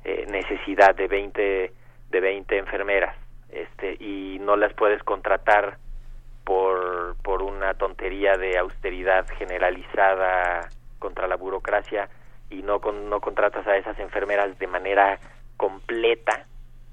eh, 0.04 0.26
necesidad 0.30 0.94
de 0.94 1.06
20 1.06 1.72
de 2.10 2.20
20 2.20 2.58
enfermeras 2.58 3.16
este 3.50 3.96
y 4.00 4.38
no 4.40 4.56
las 4.56 4.72
puedes 4.74 5.02
contratar 5.02 5.78
por 6.44 7.16
por 7.22 7.42
una 7.42 7.74
tontería 7.74 8.36
de 8.36 8.58
austeridad 8.58 9.26
generalizada 9.38 10.68
contra 10.98 11.28
la 11.28 11.36
burocracia 11.36 12.08
y 12.50 12.62
no 12.62 12.78
no 12.78 13.20
contratas 13.20 13.66
a 13.66 13.76
esas 13.76 13.98
enfermeras 13.98 14.58
de 14.58 14.66
manera 14.66 15.18
completa 15.56 16.46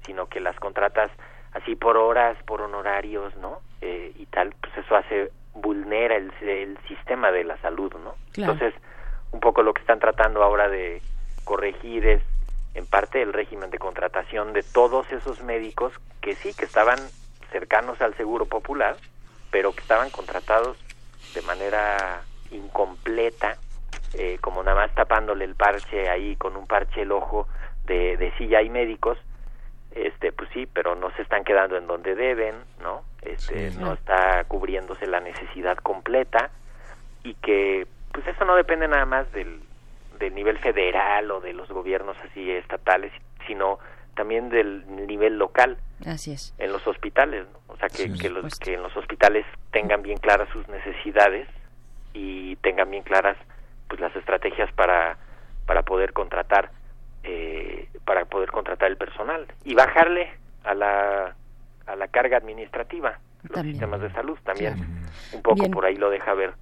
sino 0.04 0.26
que 0.26 0.40
las 0.40 0.56
contratas 0.56 1.10
así 1.54 1.74
por 1.76 1.96
horas, 1.96 2.36
por 2.44 2.60
honorarios, 2.60 3.34
¿no? 3.36 3.60
Eh, 3.80 4.12
y 4.16 4.26
tal, 4.26 4.54
pues 4.60 4.76
eso 4.76 4.96
hace 4.96 5.30
vulnera 5.54 6.16
el, 6.16 6.32
el 6.42 6.78
sistema 6.88 7.30
de 7.30 7.44
la 7.44 7.56
salud, 7.58 7.92
¿no? 8.02 8.14
Entonces, 8.36 8.74
un 9.32 9.40
poco 9.40 9.62
lo 9.62 9.72
que 9.72 9.80
están 9.80 10.00
tratando 10.00 10.42
ahora 10.42 10.68
de 10.68 11.00
corregir 11.44 12.06
es 12.06 12.22
en 12.74 12.86
parte 12.86 13.22
el 13.22 13.32
régimen 13.32 13.70
de 13.70 13.78
contratación 13.78 14.52
de 14.52 14.62
todos 14.62 15.10
esos 15.12 15.42
médicos 15.42 15.92
que 16.20 16.34
sí, 16.34 16.52
que 16.54 16.64
estaban 16.64 16.98
cercanos 17.52 18.00
al 18.00 18.16
seguro 18.16 18.46
popular, 18.46 18.96
pero 19.50 19.72
que 19.72 19.80
estaban 19.80 20.10
contratados 20.10 20.76
de 21.34 21.42
manera 21.42 22.22
incompleta, 22.50 23.56
eh, 24.14 24.38
como 24.40 24.62
nada 24.62 24.82
más 24.82 24.94
tapándole 24.94 25.44
el 25.44 25.54
parche 25.54 26.08
ahí 26.08 26.34
con 26.36 26.56
un 26.56 26.66
parche 26.66 27.02
el 27.02 27.12
ojo 27.12 27.46
de, 27.86 28.16
de 28.16 28.32
sí 28.38 28.48
ya 28.48 28.58
hay 28.58 28.70
médicos, 28.70 29.18
este 29.94 30.32
pues 30.32 30.50
sí, 30.52 30.66
pero 30.66 30.94
no 30.94 31.10
se 31.12 31.22
están 31.22 31.44
quedando 31.44 31.76
en 31.76 31.86
donde 31.86 32.14
deben, 32.14 32.54
¿no? 32.82 33.02
Este 33.22 33.70
no 33.72 33.92
está 33.92 34.44
cubriéndose 34.44 35.06
la 35.06 35.20
necesidad 35.20 35.76
completa 35.78 36.50
y 37.22 37.34
que 37.34 37.86
pues 38.12 38.26
eso 38.26 38.44
no 38.44 38.56
depende 38.56 38.88
nada 38.88 39.06
más 39.06 39.30
del 39.32 39.60
del 40.18 40.34
nivel 40.34 40.58
federal 40.58 41.30
o 41.30 41.40
de 41.40 41.52
los 41.52 41.68
gobiernos 41.68 42.16
así 42.28 42.50
estatales, 42.50 43.12
sino 43.46 43.78
también 44.14 44.48
del 44.48 44.84
nivel 45.06 45.38
local. 45.38 45.76
Así 46.06 46.32
es. 46.32 46.54
En 46.58 46.70
los 46.72 46.86
hospitales, 46.86 47.46
o 47.66 47.76
sea, 47.76 47.88
que, 47.88 48.12
que, 48.14 48.30
los, 48.30 48.58
que 48.58 48.74
en 48.74 48.82
los 48.82 48.96
hospitales 48.96 49.44
tengan 49.72 50.02
bien 50.02 50.18
claras 50.18 50.48
sus 50.50 50.68
necesidades 50.68 51.48
y 52.12 52.56
tengan 52.56 52.90
bien 52.90 53.02
claras 53.02 53.36
pues 53.88 54.00
las 54.00 54.14
estrategias 54.16 54.72
para 54.72 55.18
para 55.66 55.82
poder 55.82 56.12
contratar 56.12 56.70
eh, 57.24 57.88
para 58.04 58.24
poder 58.26 58.50
contratar 58.50 58.90
el 58.90 58.96
personal 58.96 59.46
y 59.64 59.74
bajarle 59.74 60.30
a 60.64 60.74
la 60.74 61.34
a 61.86 61.96
la 61.96 62.08
carga 62.08 62.38
administrativa 62.38 63.18
los 63.42 63.60
sistemas 63.60 64.00
de 64.00 64.10
salud 64.12 64.38
también 64.44 64.74
un 65.32 65.42
poco 65.42 65.70
por 65.70 65.84
ahí 65.84 65.96
lo 65.96 66.08
deja 66.10 66.32
ver 66.34 66.54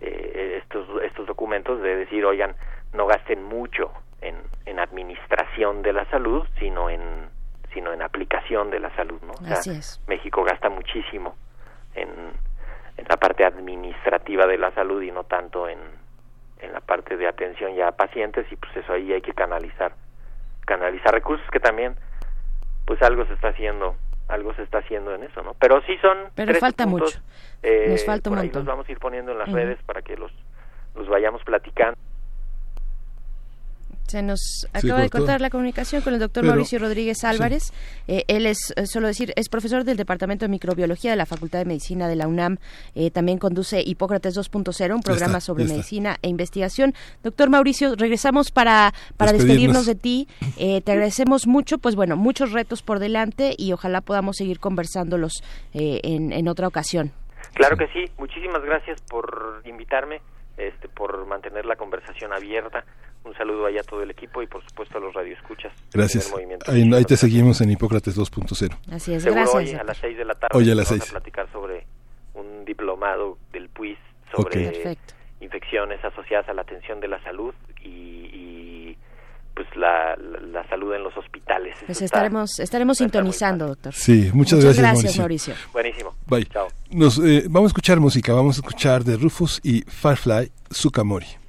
eh, 0.00 0.60
estos 0.62 0.86
estos 1.02 1.26
documentos 1.26 1.82
de 1.82 1.96
decir 1.96 2.24
oigan 2.24 2.54
no 2.92 3.06
gasten 3.06 3.42
mucho 3.42 3.92
en, 4.20 4.36
en 4.66 4.78
administración 4.78 5.82
de 5.82 5.92
la 5.92 6.04
salud, 6.10 6.46
sino 6.58 6.90
en 6.90 7.28
sino 7.72 7.92
en 7.92 8.02
aplicación 8.02 8.68
de 8.70 8.80
la 8.80 8.94
salud, 8.96 9.20
¿no? 9.22 9.32
Así 9.48 9.70
es. 9.70 10.02
México 10.08 10.42
gasta 10.42 10.68
muchísimo 10.68 11.36
en, 11.94 12.08
en 12.96 13.04
la 13.08 13.16
parte 13.16 13.44
administrativa 13.44 14.44
de 14.46 14.58
la 14.58 14.72
salud 14.72 15.00
y 15.02 15.12
no 15.12 15.22
tanto 15.22 15.68
en, 15.68 15.78
en 16.62 16.72
la 16.72 16.80
parte 16.80 17.16
de 17.16 17.26
atención 17.26 17.74
ya 17.74 17.88
a 17.88 17.92
pacientes 17.92 18.46
y 18.50 18.56
pues 18.56 18.76
eso 18.76 18.92
ahí 18.92 19.12
hay 19.12 19.22
que 19.22 19.32
canalizar 19.32 19.92
canalizar 20.66 21.12
recursos 21.14 21.46
que 21.50 21.60
también 21.60 21.96
pues 22.86 23.00
algo 23.02 23.24
se 23.26 23.34
está 23.34 23.48
haciendo 23.48 23.96
algo 24.28 24.54
se 24.54 24.62
está 24.62 24.78
haciendo 24.78 25.14
en 25.14 25.24
eso 25.24 25.42
no 25.42 25.54
pero 25.54 25.80
sí 25.82 25.96
son 26.00 26.18
pero 26.34 26.54
falta 26.54 26.86
mucho. 26.86 27.20
Eh, 27.62 27.86
nos 27.90 28.04
falta 28.04 28.30
un 28.30 28.36
por 28.36 28.44
montón 28.44 28.64
nos 28.64 28.68
vamos 28.68 28.88
a 28.88 28.92
ir 28.92 28.98
poniendo 28.98 29.32
en 29.32 29.38
las 29.38 29.50
redes 29.50 29.78
para 29.84 30.02
que 30.02 30.16
los 30.16 30.32
los 30.94 31.08
vayamos 31.08 31.42
platicando 31.44 31.98
se 34.10 34.22
nos 34.22 34.68
acaba 34.72 35.00
de 35.00 35.08
cortar 35.08 35.40
la 35.40 35.50
comunicación 35.50 36.02
con 36.02 36.14
el 36.14 36.20
doctor 36.20 36.44
Mauricio 36.44 36.80
Rodríguez 36.80 37.22
Álvarez. 37.22 37.72
Eh, 38.08 38.24
él 38.26 38.46
es, 38.46 38.74
eh, 38.76 38.86
solo 38.86 39.06
decir, 39.06 39.32
es 39.36 39.48
profesor 39.48 39.84
del 39.84 39.96
Departamento 39.96 40.44
de 40.44 40.48
Microbiología 40.48 41.12
de 41.12 41.16
la 41.16 41.26
Facultad 41.26 41.60
de 41.60 41.64
Medicina 41.64 42.08
de 42.08 42.16
la 42.16 42.26
UNAM. 42.26 42.58
Eh, 42.96 43.10
también 43.12 43.38
conduce 43.38 43.82
Hipócrates 43.84 44.36
2.0, 44.36 44.94
un 44.94 45.02
programa 45.02 45.40
sobre 45.40 45.64
medicina 45.64 46.16
e 46.22 46.28
investigación. 46.28 46.92
Doctor 47.22 47.50
Mauricio, 47.50 47.94
regresamos 47.94 48.50
para, 48.50 48.92
para 49.16 49.32
despedirnos 49.32 49.86
de 49.86 49.94
ti. 49.94 50.28
te 50.56 50.92
agradecemos 50.92 51.46
mucho, 51.46 51.78
pues 51.78 51.94
bueno, 51.94 52.16
muchos 52.16 52.52
retos 52.52 52.82
por 52.82 52.98
delante 52.98 53.54
y 53.56 53.72
ojalá 53.72 54.00
podamos 54.00 54.36
seguir 54.36 54.58
conversándolos 54.58 55.42
en, 55.72 56.32
en 56.32 56.48
otra 56.48 56.66
ocasión. 56.66 57.12
Claro 57.54 57.76
que 57.76 57.86
sí. 57.88 58.10
Muchísimas 58.18 58.62
gracias 58.64 59.00
por 59.02 59.62
invitarme, 59.64 60.20
este, 60.56 60.88
por 60.88 61.26
mantener 61.26 61.64
la 61.64 61.76
conversación 61.76 62.32
abierta 62.32 62.84
un 63.24 63.34
saludo 63.34 63.66
allá 63.66 63.80
a 63.80 63.84
todo 63.84 64.02
el 64.02 64.10
equipo 64.10 64.42
y 64.42 64.46
por 64.46 64.64
supuesto 64.64 64.98
a 64.98 65.00
los 65.00 65.14
radioescuchas. 65.14 65.72
Gracias. 65.92 66.32
Ahí, 66.66 66.90
ahí, 66.92 67.04
te 67.04 67.16
seguimos 67.16 67.60
en 67.60 67.70
Hipócrates 67.70 68.16
2.0. 68.16 68.78
Así 68.92 69.14
es, 69.14 69.22
Seguro 69.22 69.42
gracias. 69.42 69.54
hoy 69.54 69.80
a 69.80 69.84
las 69.84 69.98
6 69.98 70.18
de 70.18 70.24
la 70.24 70.34
tarde 70.34 70.58
hoy 70.58 70.70
a 70.70 70.74
las 70.74 70.90
vamos 70.90 71.08
a 71.08 71.12
platicar 71.12 71.52
sobre 71.52 71.86
un 72.34 72.64
diplomado 72.64 73.38
del 73.52 73.68
PUIS 73.68 73.98
sobre 74.34 74.96
infecciones 75.40 76.04
asociadas 76.04 76.48
a 76.48 76.54
la 76.54 76.62
atención 76.62 77.00
de 77.00 77.08
la 77.08 77.22
salud 77.22 77.54
y, 77.82 77.88
y 77.88 78.96
pues 79.54 79.66
la, 79.76 80.16
la, 80.16 80.66
salud 80.68 80.94
en 80.94 81.02
los 81.02 81.16
hospitales. 81.16 81.76
Pues 81.84 82.00
estaremos 82.02 82.60
estaremos 82.60 82.98
sintonizando, 82.98 83.66
doctor. 83.66 83.92
Sí, 83.92 84.30
muchas, 84.32 84.60
muchas 84.60 84.78
gracias, 84.78 85.18
Mauricio. 85.18 85.54
Buenísimo. 85.72 86.14
Bye. 86.26 86.46
Chao. 86.46 86.68
Nos, 86.90 87.18
eh, 87.18 87.44
vamos 87.48 87.68
a 87.68 87.70
escuchar 87.70 87.98
música, 88.00 88.32
vamos 88.32 88.56
a 88.56 88.60
escuchar 88.60 89.02
de 89.04 89.16
Rufus 89.16 89.60
y 89.64 89.82
Firefly, 89.82 90.50
Sukamori. 90.70 91.39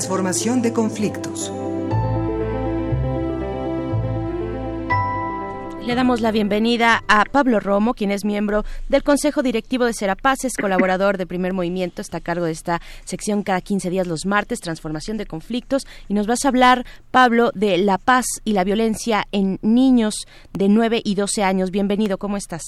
Transformación 0.00 0.62
de 0.62 0.72
conflictos. 0.72 1.52
Le 5.84 5.94
damos 5.94 6.22
la 6.22 6.30
bienvenida 6.30 7.04
a 7.06 7.26
Pablo 7.26 7.60
Romo, 7.60 7.92
quien 7.92 8.10
es 8.10 8.24
miembro 8.24 8.64
del 8.88 9.02
Consejo 9.02 9.42
Directivo 9.42 9.84
de 9.84 9.92
Serapaz, 9.92 10.46
es 10.46 10.56
colaborador 10.56 11.18
de 11.18 11.26
Primer 11.26 11.52
Movimiento, 11.52 12.00
está 12.00 12.16
a 12.16 12.20
cargo 12.22 12.46
de 12.46 12.52
esta 12.52 12.80
sección 13.04 13.42
cada 13.42 13.60
15 13.60 13.90
días 13.90 14.06
los 14.06 14.24
martes, 14.24 14.60
Transformación 14.60 15.18
de 15.18 15.26
Conflictos, 15.26 15.86
y 16.08 16.14
nos 16.14 16.26
vas 16.26 16.46
a 16.46 16.48
hablar, 16.48 16.86
Pablo, 17.10 17.50
de 17.54 17.76
la 17.76 17.98
paz 17.98 18.24
y 18.42 18.54
la 18.54 18.64
violencia 18.64 19.26
en 19.32 19.58
niños 19.60 20.14
de 20.54 20.70
9 20.70 21.02
y 21.04 21.14
12 21.14 21.44
años. 21.44 21.70
Bienvenido, 21.70 22.16
¿cómo 22.16 22.38
estás? 22.38 22.62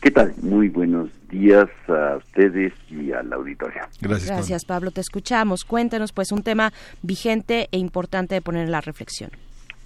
¿Qué 0.00 0.10
tal? 0.10 0.32
Muy 0.42 0.68
buenos 0.68 1.10
días 1.28 1.68
a 1.88 2.16
ustedes 2.16 2.72
y 2.90 3.12
a 3.12 3.22
la 3.22 3.36
auditoria. 3.36 3.88
Gracias, 4.00 4.30
Gracias 4.30 4.64
Pablo. 4.64 4.90
Te 4.90 5.00
escuchamos. 5.00 5.64
Cuéntanos, 5.64 6.12
pues, 6.12 6.30
un 6.32 6.42
tema 6.42 6.72
vigente 7.02 7.68
e 7.72 7.78
importante 7.78 8.34
de 8.34 8.40
poner 8.40 8.64
en 8.64 8.72
la 8.72 8.80
reflexión. 8.80 9.30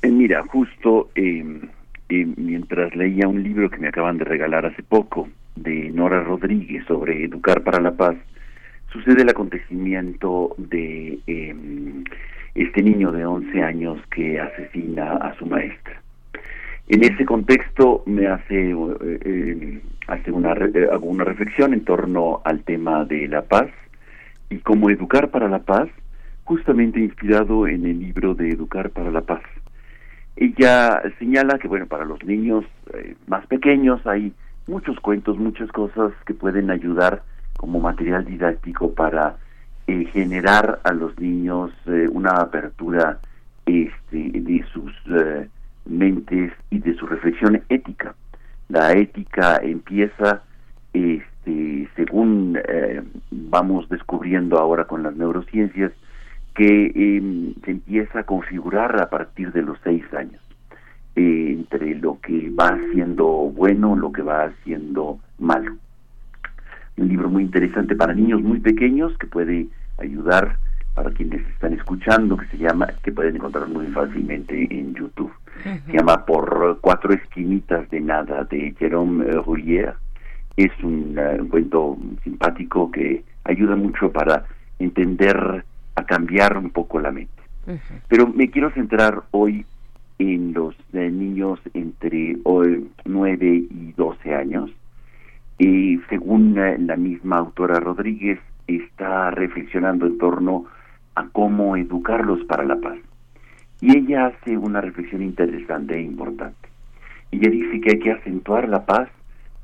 Eh, 0.02 0.10
mira, 0.10 0.42
justo... 0.46 1.10
Eh, 1.14 1.60
mientras 2.36 2.94
leía 2.94 3.26
un 3.26 3.42
libro 3.42 3.70
que 3.70 3.78
me 3.78 3.88
acaban 3.88 4.18
de 4.18 4.24
regalar 4.24 4.66
hace 4.66 4.82
poco 4.82 5.28
de 5.56 5.90
Nora 5.90 6.22
Rodríguez 6.22 6.84
sobre 6.86 7.24
educar 7.24 7.62
para 7.62 7.80
la 7.80 7.92
paz, 7.92 8.16
sucede 8.92 9.22
el 9.22 9.30
acontecimiento 9.30 10.54
de 10.58 11.18
em, 11.26 12.04
este 12.54 12.82
niño 12.82 13.12
de 13.12 13.24
11 13.24 13.62
años 13.62 13.98
que 14.14 14.38
asesina 14.38 15.16
a 15.16 15.34
su 15.38 15.46
maestra. 15.46 16.01
En 16.88 17.04
ese 17.04 17.24
contexto 17.24 18.02
me 18.06 18.26
hace, 18.26 18.70
eh, 18.70 19.18
em, 19.24 19.80
hace 20.08 20.30
una, 20.30 20.52
eh, 20.52 20.88
hago 20.92 21.06
una 21.06 21.24
reflexión 21.24 21.72
en 21.72 21.84
torno 21.84 22.42
al 22.44 22.64
tema 22.64 23.04
de 23.04 23.28
la 23.28 23.42
paz 23.42 23.68
y 24.50 24.58
cómo 24.58 24.90
educar 24.90 25.30
para 25.30 25.48
la 25.48 25.60
paz, 25.60 25.88
justamente 26.44 27.00
inspirado 27.00 27.66
en 27.66 27.86
el 27.86 28.00
libro 28.00 28.34
de 28.34 28.50
Educar 28.50 28.90
para 28.90 29.10
la 29.10 29.22
Paz. 29.22 29.42
Ella 30.36 31.02
señala 31.18 31.58
que, 31.58 31.68
bueno, 31.68 31.86
para 31.86 32.04
los 32.04 32.22
niños 32.24 32.64
eh, 32.94 33.14
más 33.26 33.46
pequeños 33.46 34.04
hay 34.06 34.32
muchos 34.66 34.98
cuentos, 35.00 35.38
muchas 35.38 35.70
cosas 35.72 36.12
que 36.26 36.34
pueden 36.34 36.70
ayudar 36.70 37.22
como 37.56 37.80
material 37.80 38.24
didáctico 38.24 38.94
para 38.94 39.36
eh, 39.86 40.06
generar 40.12 40.80
a 40.84 40.92
los 40.92 41.18
niños 41.18 41.70
eh, 41.86 42.08
una 42.10 42.32
apertura 42.32 43.18
este, 43.66 44.30
de 44.32 44.64
sus 44.72 44.92
mentes 45.86 46.52
y 46.70 46.78
de 46.78 46.94
su 46.94 47.06
reflexión 47.06 47.62
ética. 47.68 48.14
La 48.68 48.92
ética 48.92 49.60
empieza, 49.62 50.42
este, 50.92 51.88
según 51.96 52.58
vamos 53.30 53.88
descubriendo 53.88 54.58
ahora 54.58 54.84
con 54.84 55.02
las 55.02 55.14
neurociencias, 55.16 55.92
que 56.54 56.92
em, 56.94 57.54
se 57.64 57.70
empieza 57.70 58.20
a 58.20 58.24
configurar 58.24 59.00
a 59.00 59.08
partir 59.08 59.52
de 59.52 59.62
los 59.62 59.78
seis 59.82 60.04
años, 60.12 60.40
eh, 61.16 61.46
entre 61.50 61.94
lo 61.96 62.20
que 62.20 62.50
va 62.50 62.78
siendo 62.92 63.26
bueno, 63.26 63.96
lo 63.96 64.12
que 64.12 64.22
va 64.22 64.52
siendo 64.64 65.18
malo. 65.38 65.76
Un 66.96 67.08
libro 67.08 67.30
muy 67.30 67.42
interesante 67.42 67.96
para 67.96 68.14
niños 68.14 68.42
muy 68.42 68.60
pequeños 68.60 69.16
que 69.18 69.26
puede 69.26 69.68
ayudar 69.98 70.58
para 70.94 71.10
quienes 71.10 71.46
están 71.48 71.72
escuchando, 71.72 72.36
que 72.36 72.46
se 72.46 72.58
llama, 72.58 72.86
que 73.02 73.12
pueden 73.12 73.36
encontrar 73.36 73.68
muy 73.68 73.86
fácilmente 73.88 74.66
en 74.70 74.94
YouTube. 74.94 75.32
Se 75.86 75.92
llama 75.92 76.26
Por 76.26 76.78
cuatro 76.80 77.12
esquinitas 77.12 77.88
de 77.90 78.00
nada 78.00 78.44
de 78.44 78.74
Jerome 78.78 79.24
Roulier. 79.24 79.94
Es 80.56 80.72
un 80.82 81.16
uh, 81.18 81.48
cuento 81.48 81.96
simpático 82.24 82.90
que 82.90 83.24
ayuda 83.44 83.76
mucho 83.76 84.10
para 84.10 84.44
entender 84.78 85.64
a 85.94 86.04
cambiar 86.04 86.58
un 86.58 86.70
poco 86.70 87.00
la 87.00 87.12
mente. 87.12 87.32
Pero 88.08 88.26
me 88.26 88.50
quiero 88.50 88.70
centrar 88.72 89.22
hoy 89.30 89.64
en 90.18 90.52
los 90.52 90.74
eh, 90.92 91.10
niños 91.10 91.60
entre 91.74 92.36
hoy, 92.44 92.88
9 93.04 93.46
y 93.70 93.92
12 93.96 94.34
años. 94.34 94.70
Y 95.58 95.98
según 96.08 96.58
eh, 96.58 96.76
la 96.78 96.96
misma 96.96 97.38
autora 97.38 97.78
Rodríguez, 97.78 98.40
está 98.66 99.30
reflexionando 99.30 100.06
en 100.06 100.18
torno 100.18 100.66
a 100.66 100.81
cómo 101.32 101.76
educarlos 101.76 102.44
para 102.44 102.64
la 102.64 102.76
paz. 102.76 102.98
Y 103.80 103.96
ella 103.96 104.26
hace 104.26 104.56
una 104.56 104.80
reflexión 104.80 105.22
interesante 105.22 105.96
e 105.96 106.02
importante. 106.02 106.68
Ella 107.30 107.50
dice 107.50 107.80
que 107.80 107.90
hay 107.92 107.98
que 107.98 108.12
acentuar 108.12 108.68
la 108.68 108.84
paz 108.84 109.08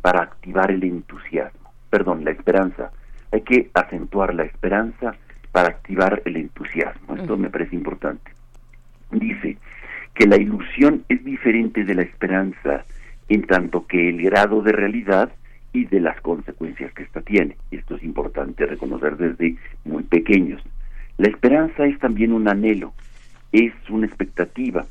para 0.00 0.22
activar 0.22 0.70
el 0.70 0.82
entusiasmo, 0.84 1.72
perdón, 1.90 2.24
la 2.24 2.30
esperanza. 2.30 2.90
Hay 3.30 3.42
que 3.42 3.70
acentuar 3.74 4.34
la 4.34 4.44
esperanza 4.44 5.14
para 5.52 5.68
activar 5.68 6.22
el 6.24 6.36
entusiasmo. 6.36 7.16
Esto 7.16 7.36
me 7.36 7.50
parece 7.50 7.76
importante. 7.76 8.32
Dice 9.10 9.58
que 10.14 10.26
la 10.26 10.36
ilusión 10.36 11.04
es 11.08 11.24
diferente 11.24 11.84
de 11.84 11.94
la 11.94 12.02
esperanza 12.02 12.84
en 13.28 13.42
tanto 13.42 13.86
que 13.86 14.08
el 14.08 14.22
grado 14.22 14.62
de 14.62 14.72
realidad 14.72 15.30
y 15.72 15.84
de 15.84 16.00
las 16.00 16.20
consecuencias 16.22 16.92
que 16.94 17.02
ésta 17.02 17.20
tiene. 17.20 17.56
Esto 17.70 17.96
es 17.96 18.02
importante 18.02 18.66
reconocer 18.66 19.16
desde 19.16 19.56
muy 19.84 20.02
pequeños. 20.04 20.62
La 21.18 21.28
esperanza 21.28 21.84
es 21.84 21.98
también 21.98 22.32
un 22.32 22.46
anhelo, 22.46 22.94
es 23.50 23.72
una 23.90 24.06
expectativa, 24.06 24.86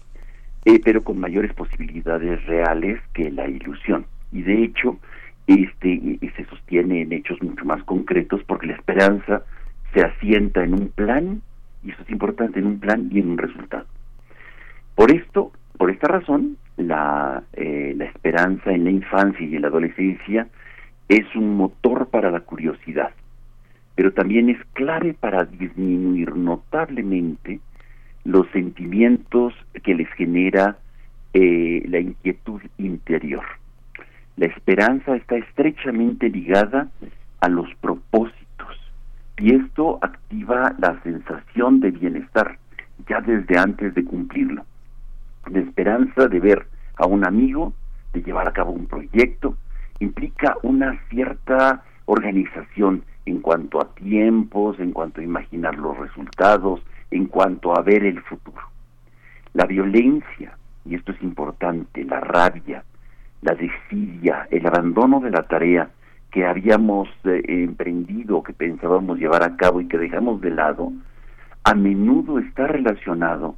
eh, 0.65 0.81
pero 0.83 1.01
con 1.01 1.19
mayores 1.19 1.53
posibilidades 1.53 2.45
reales 2.45 2.99
que 3.13 3.31
la 3.31 3.47
ilusión. 3.47 4.05
Y 4.33 4.41
de 4.41 4.63
hecho, 4.63 4.99
este 5.47 6.19
se 6.35 6.45
sostiene 6.45 7.03
en 7.03 7.13
hechos 7.13 7.41
mucho 7.41 7.63
más 7.63 7.81
concretos 7.83 8.43
porque 8.43 8.67
la 8.67 8.75
esperanza 8.75 9.43
se 9.93 10.01
asienta 10.01 10.65
en 10.65 10.73
un 10.73 10.89
plan, 10.89 11.41
y 11.81 11.91
eso 11.91 12.01
es 12.03 12.09
importante, 12.09 12.59
en 12.59 12.67
un 12.67 12.79
plan 12.81 13.07
y 13.09 13.19
en 13.19 13.29
un 13.29 13.37
resultado. 13.37 13.85
Por 14.95 15.11
esto, 15.11 15.53
por 15.77 15.89
esta 15.91 16.09
razón, 16.09 16.57
la, 16.75 17.43
eh, 17.53 17.93
la 17.95 18.03
esperanza 18.03 18.71
en 18.71 18.83
la 18.83 18.91
infancia 18.91 19.45
y 19.45 19.55
en 19.55 19.61
la 19.61 19.69
adolescencia 19.69 20.47
es 21.07 21.33
un 21.37 21.55
motor 21.55 22.09
para 22.09 22.31
la 22.31 22.41
curiosidad, 22.41 23.11
pero 23.97 24.13
también 24.13 24.47
es 24.49 24.59
clave 24.73 25.15
para 25.15 25.45
disminuir 25.45 26.35
notablemente 26.35 27.59
los 28.25 28.47
sentimientos 28.51 29.55
que 29.83 29.95
les 29.95 30.07
genera 30.09 30.77
eh, 31.33 31.83
la 31.87 31.99
inquietud 31.99 32.61
interior. 32.77 33.43
La 34.35 34.45
esperanza 34.45 35.15
está 35.15 35.37
estrechamente 35.37 36.29
ligada 36.29 36.89
a 37.39 37.49
los 37.49 37.73
propósitos 37.81 38.77
y 39.39 39.55
esto 39.55 39.97
activa 40.03 40.75
la 40.77 41.01
sensación 41.01 41.79
de 41.79 41.89
bienestar 41.89 42.59
ya 43.09 43.19
desde 43.19 43.57
antes 43.57 43.95
de 43.95 44.05
cumplirlo, 44.05 44.63
de 45.47 45.61
esperanza 45.61 46.27
de 46.27 46.39
ver 46.39 46.67
a 46.97 47.07
un 47.07 47.25
amigo, 47.25 47.73
de 48.13 48.21
llevar 48.21 48.47
a 48.47 48.53
cabo 48.53 48.73
un 48.73 48.85
proyecto, 48.85 49.57
implica 49.99 50.55
una 50.61 50.99
cierta 51.09 51.83
organización 52.05 53.01
en 53.27 53.41
cuanto 53.41 53.81
a 53.81 53.93
tiempos, 53.93 54.79
en 54.79 54.93
cuanto 54.93 55.19
a 55.19 55.23
imaginar 55.23 55.77
los 55.77 55.97
resultados, 55.97 56.81
en 57.11 57.25
cuanto 57.25 57.77
a 57.77 57.81
ver 57.81 58.05
el 58.05 58.21
futuro. 58.21 58.61
La 59.53 59.65
violencia, 59.65 60.57
y 60.85 60.95
esto 60.95 61.11
es 61.11 61.21
importante, 61.21 62.05
la 62.05 62.21
rabia, 62.21 62.85
la 63.41 63.53
desidia, 63.53 64.47
el 64.49 64.65
abandono 64.65 65.19
de 65.19 65.31
la 65.31 65.43
tarea, 65.43 65.89
que 66.31 66.45
habíamos 66.45 67.09
eh, 67.25 67.41
emprendido, 67.47 68.43
que 68.43 68.53
pensábamos 68.53 69.19
llevar 69.19 69.43
a 69.43 69.57
cabo 69.57 69.81
y 69.81 69.87
que 69.87 69.97
dejamos 69.97 70.39
de 70.39 70.51
lado, 70.51 70.93
a 71.65 71.73
menudo 71.73 72.39
está 72.39 72.67
relacionado 72.67 73.55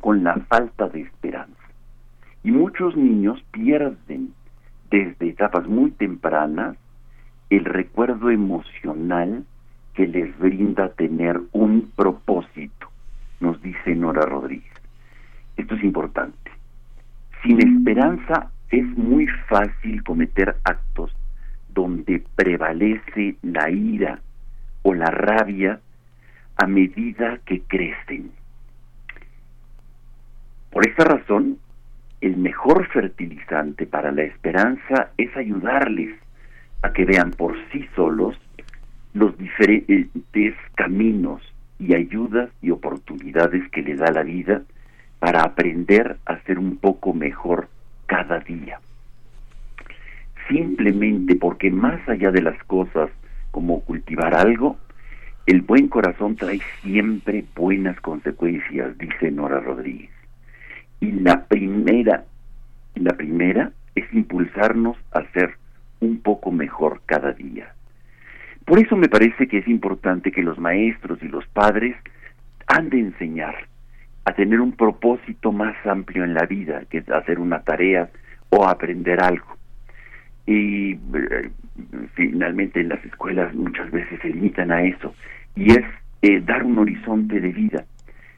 con 0.00 0.24
la 0.24 0.34
falta 0.48 0.90
de 0.90 1.00
esperanza. 1.00 1.54
Y 2.42 2.52
muchos 2.52 2.94
niños 2.96 3.42
pierden 3.50 4.34
desde 4.90 5.30
etapas 5.30 5.66
muy 5.66 5.90
tempranas 5.92 6.76
el 7.56 7.64
recuerdo 7.64 8.30
emocional 8.30 9.44
que 9.94 10.08
les 10.08 10.36
brinda 10.38 10.88
tener 10.90 11.40
un 11.52 11.92
propósito, 11.94 12.88
nos 13.38 13.62
dice 13.62 13.94
Nora 13.94 14.22
Rodríguez. 14.22 14.72
Esto 15.56 15.76
es 15.76 15.84
importante. 15.84 16.50
Sin 17.42 17.60
esperanza 17.60 18.50
es 18.70 18.84
muy 18.98 19.28
fácil 19.48 20.02
cometer 20.02 20.56
actos 20.64 21.14
donde 21.68 22.24
prevalece 22.34 23.36
la 23.42 23.70
ira 23.70 24.20
o 24.82 24.94
la 24.94 25.10
rabia 25.10 25.80
a 26.56 26.66
medida 26.66 27.38
que 27.44 27.62
crecen. 27.62 28.32
Por 30.70 30.88
esta 30.88 31.04
razón, 31.04 31.58
el 32.20 32.36
mejor 32.36 32.88
fertilizante 32.88 33.86
para 33.86 34.10
la 34.10 34.22
esperanza 34.22 35.10
es 35.16 35.36
ayudarles 35.36 36.23
a 36.84 36.92
que 36.92 37.04
vean 37.04 37.30
por 37.32 37.56
sí 37.72 37.86
solos 37.96 38.36
los 39.14 39.36
diferentes 39.38 40.54
caminos 40.74 41.40
y 41.78 41.94
ayudas 41.94 42.50
y 42.62 42.70
oportunidades 42.70 43.68
que 43.70 43.82
le 43.82 43.96
da 43.96 44.10
la 44.10 44.22
vida 44.22 44.62
para 45.18 45.42
aprender 45.42 46.18
a 46.26 46.38
ser 46.42 46.58
un 46.58 46.76
poco 46.76 47.12
mejor 47.14 47.68
cada 48.06 48.38
día 48.40 48.78
simplemente 50.48 51.36
porque 51.36 51.70
más 51.70 52.06
allá 52.08 52.30
de 52.30 52.42
las 52.42 52.62
cosas 52.64 53.10
como 53.50 53.80
cultivar 53.80 54.34
algo, 54.34 54.76
el 55.46 55.60
buen 55.62 55.88
corazón 55.88 56.36
trae 56.36 56.60
siempre 56.82 57.44
buenas 57.54 58.00
consecuencias, 58.00 58.96
dice 58.98 59.30
Nora 59.30 59.60
Rodríguez. 59.60 60.10
Y 61.00 61.12
la 61.12 61.44
primera 61.46 62.24
La 62.94 63.12
primera 63.16 63.72
es 63.94 64.04
impulsarnos 64.12 64.96
a 65.12 65.22
ser 65.32 65.56
un 66.04 66.20
poco 66.20 66.50
mejor 66.50 67.00
cada 67.06 67.32
día. 67.32 67.74
Por 68.64 68.78
eso 68.78 68.96
me 68.96 69.08
parece 69.08 69.46
que 69.48 69.58
es 69.58 69.68
importante 69.68 70.32
que 70.32 70.42
los 70.42 70.58
maestros 70.58 71.22
y 71.22 71.28
los 71.28 71.46
padres 71.48 71.96
han 72.66 72.88
de 72.88 73.00
enseñar 73.00 73.54
a 74.24 74.32
tener 74.32 74.60
un 74.60 74.72
propósito 74.72 75.52
más 75.52 75.76
amplio 75.84 76.24
en 76.24 76.34
la 76.34 76.46
vida 76.46 76.84
que 76.88 77.04
hacer 77.12 77.38
una 77.38 77.60
tarea 77.60 78.08
o 78.48 78.66
aprender 78.66 79.22
algo. 79.22 79.56
Y 80.46 80.92
eh, 80.92 81.50
finalmente 82.14 82.80
en 82.80 82.88
las 82.88 83.04
escuelas 83.04 83.54
muchas 83.54 83.90
veces 83.90 84.18
se 84.20 84.28
limitan 84.28 84.70
a 84.70 84.82
eso 84.82 85.14
y 85.56 85.72
es 85.72 85.84
eh, 86.22 86.40
dar 86.40 86.64
un 86.64 86.78
horizonte 86.78 87.40
de 87.40 87.48
vida. 87.48 87.84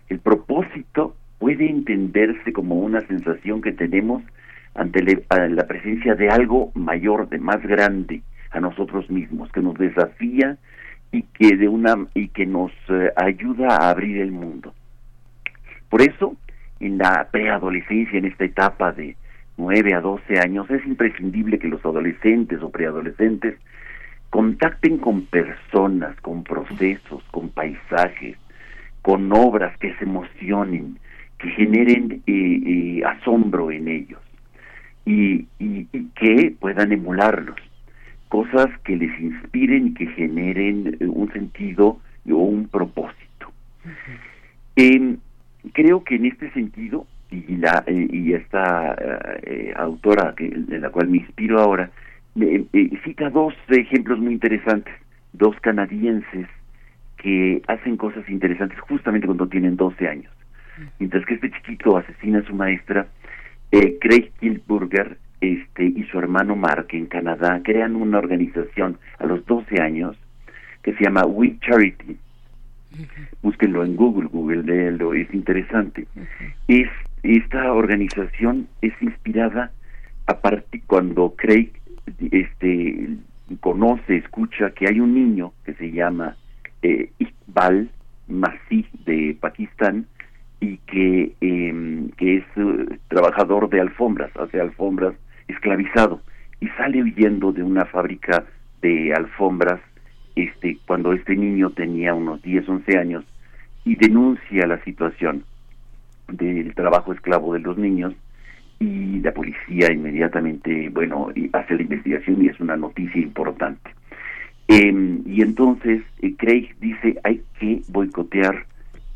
El 0.09 0.19
propósito 0.19 1.17
puede 1.39 1.69
entenderse 1.69 2.53
como 2.53 2.77
una 2.77 3.01
sensación 3.03 3.61
que 3.61 3.73
tenemos 3.73 4.23
ante 4.77 5.03
la 5.03 5.67
presencia 5.67 6.15
de 6.15 6.29
algo 6.29 6.71
mayor, 6.75 7.29
de 7.29 7.39
más 7.39 7.63
grande 7.63 8.23
a 8.51 8.61
nosotros 8.61 9.09
mismos, 9.11 9.51
que 9.51 9.61
nos 9.61 9.75
desafía 9.75 10.57
y 11.13 11.23
que 11.23 11.57
de 11.57 11.69
una 11.69 12.07
y 12.15 12.29
que 12.29 12.47
nos 12.47 12.73
eh, 12.89 13.11
ayuda 13.17 13.77
a 13.77 13.91
abrir 13.91 14.19
el 14.19 14.33
mundo. 14.33 14.75
Por 15.89 16.03
eso, 16.03 16.37
en 16.81 16.99
la 16.99 17.29
preadolescencia, 17.31 18.19
en 18.19 18.27
esta 18.27 18.45
etapa 18.45 18.93
de 18.93 19.17
9 19.57 19.95
a 19.95 20.01
12 20.01 20.39
años, 20.41 20.71
es 20.71 20.85
imprescindible 20.85 21.59
que 21.59 21.69
los 21.69 21.85
adolescentes 21.85 22.63
o 22.63 22.71
preadolescentes 22.71 23.57
contacten 24.29 24.99
con 24.99 25.23
personas, 25.27 26.21
con 26.21 26.45
procesos, 26.45 27.23
con 27.31 27.49
paisajes, 27.49 28.37
con 29.01 29.33
obras 29.33 29.77
que 29.79 29.95
se 29.95 30.05
emocionen, 30.05 30.99
que 31.39 31.49
generen 31.51 32.23
eh, 32.27 32.61
eh, 32.67 33.03
asombro 33.05 33.71
en 33.71 33.89
ellos 33.89 34.26
y, 35.07 35.47
que 36.17 36.55
puedan 36.59 36.93
emularlos, 36.93 37.57
cosas 38.29 38.67
que 38.85 38.97
les 38.97 39.19
inspiren 39.21 39.89
y 39.89 39.95
que 39.95 40.07
generen 40.09 40.97
eh, 41.01 41.07
un 41.07 41.33
sentido 41.33 42.01
o 42.29 42.37
un 42.37 42.69
propósito. 42.69 43.53
Em, 44.75 45.19
creo 45.73 46.03
que 46.05 46.17
en 46.17 46.27
este 46.27 46.51
sentido, 46.51 47.07
y, 47.31 47.57
la, 47.57 47.85
y 47.89 48.33
esta 48.35 48.97
autora 49.77 50.35
que, 50.37 50.49
de 50.49 50.79
la 50.81 50.91
cual 50.91 51.09
me 51.09 51.19
inspiro 51.19 51.61
ahora, 51.61 51.91
cita 53.05 53.31
dos 53.31 53.55
ejemplos 53.69 54.19
muy 54.19 54.35
interesantes, 54.35 54.95
dos 55.33 55.59
canadienses 55.61 56.47
que 57.17 57.63
hacen 57.67 57.97
cosas 57.97 58.29
interesantes 58.29 58.79
justamente 58.81 59.27
cuando 59.27 59.49
tienen 59.49 59.77
12 59.77 60.09
años. 60.09 60.33
Mientras 60.99 61.25
que 61.25 61.35
este 61.35 61.51
chiquito 61.51 61.97
asesina 61.97 62.41
a 62.41 62.47
su 62.47 62.55
maestra, 62.55 63.07
eh, 63.73 63.99
Craig 64.01 64.31
Kilburger 64.41 65.19
este, 65.41 65.85
y 65.85 66.05
su 66.11 66.19
hermano 66.19 66.57
Mark 66.57 66.89
en 66.91 67.07
Canadá 67.07 67.61
crean 67.63 67.97
una 67.97 68.19
organización 68.19 68.99
a 69.19 69.27
los 69.27 69.45
12 69.47 69.81
años 69.81 70.17
que 70.83 70.95
se 70.95 71.05
llama 71.05 71.27
We 71.27 71.59
Charity. 71.61 72.17
Búsquenlo 73.43 73.85
en 73.85 73.97
Google, 73.97 74.29
Google 74.29 74.63
léelo, 74.63 75.13
es 75.13 75.33
interesante. 75.35 76.07
es, 76.69 76.89
esta 77.23 77.73
organización 77.73 78.69
es 78.81 78.95
inspirada 79.03 79.73
a 80.27 80.41
partir 80.41 80.83
cuando 80.87 81.35
Craig 81.37 81.71
este, 82.31 83.17
conoce, 83.61 84.17
escucha 84.17 84.71
que 84.71 84.89
hay 84.89 85.01
un 85.01 85.15
niño 85.15 85.53
que 85.65 85.75
se 85.75 85.91
llama 85.91 86.37
eh, 86.83 87.11
Iqbal 87.19 87.91
Masih 88.29 88.87
de 89.05 89.37
Pakistán 89.41 90.07
y 90.61 90.79
que, 90.79 91.33
em, 91.41 92.11
que 92.11 92.37
es 92.39 92.45
eh, 92.57 92.99
trabajador 93.09 93.69
de 93.69 93.81
alfombras, 93.81 94.31
hace 94.37 94.61
alfombras 94.61 95.15
esclavizado 95.49 96.21
y 96.61 96.69
sale 96.69 97.03
huyendo 97.03 97.53
de 97.53 97.63
una 97.63 97.85
fábrica 97.85 98.45
de 98.83 99.13
alfombras 99.13 99.81
este 100.35 100.79
cuando 100.87 101.13
este 101.13 101.35
niño 101.35 101.71
tenía 101.71 102.15
unos 102.15 102.43
10, 102.43 102.69
11 102.69 102.99
años 102.99 103.25
y 103.85 103.97
denuncia 103.97 104.67
la 104.67 104.83
situación 104.85 105.45
del 106.29 106.75
trabajo 106.75 107.13
esclavo 107.13 107.55
de 107.55 107.61
los 107.61 107.79
niños 107.79 108.15
y 108.79 109.21
la 109.21 109.33
policía 109.33 109.91
inmediatamente, 109.93 110.91
bueno, 110.91 111.29
hace 111.53 111.77
la 111.77 111.83
investigación 111.83 112.43
y 112.43 112.49
es 112.49 112.61
una 112.61 112.77
noticia 112.77 113.21
importante. 113.21 113.91
Em, 114.69 115.23
y 115.25 115.43
entonces 115.43 116.03
eh, 116.21 116.35
Craig 116.37 116.75
dice 116.81 117.17
hay 117.23 117.41
que 117.59 117.83
boicotear 117.89 118.67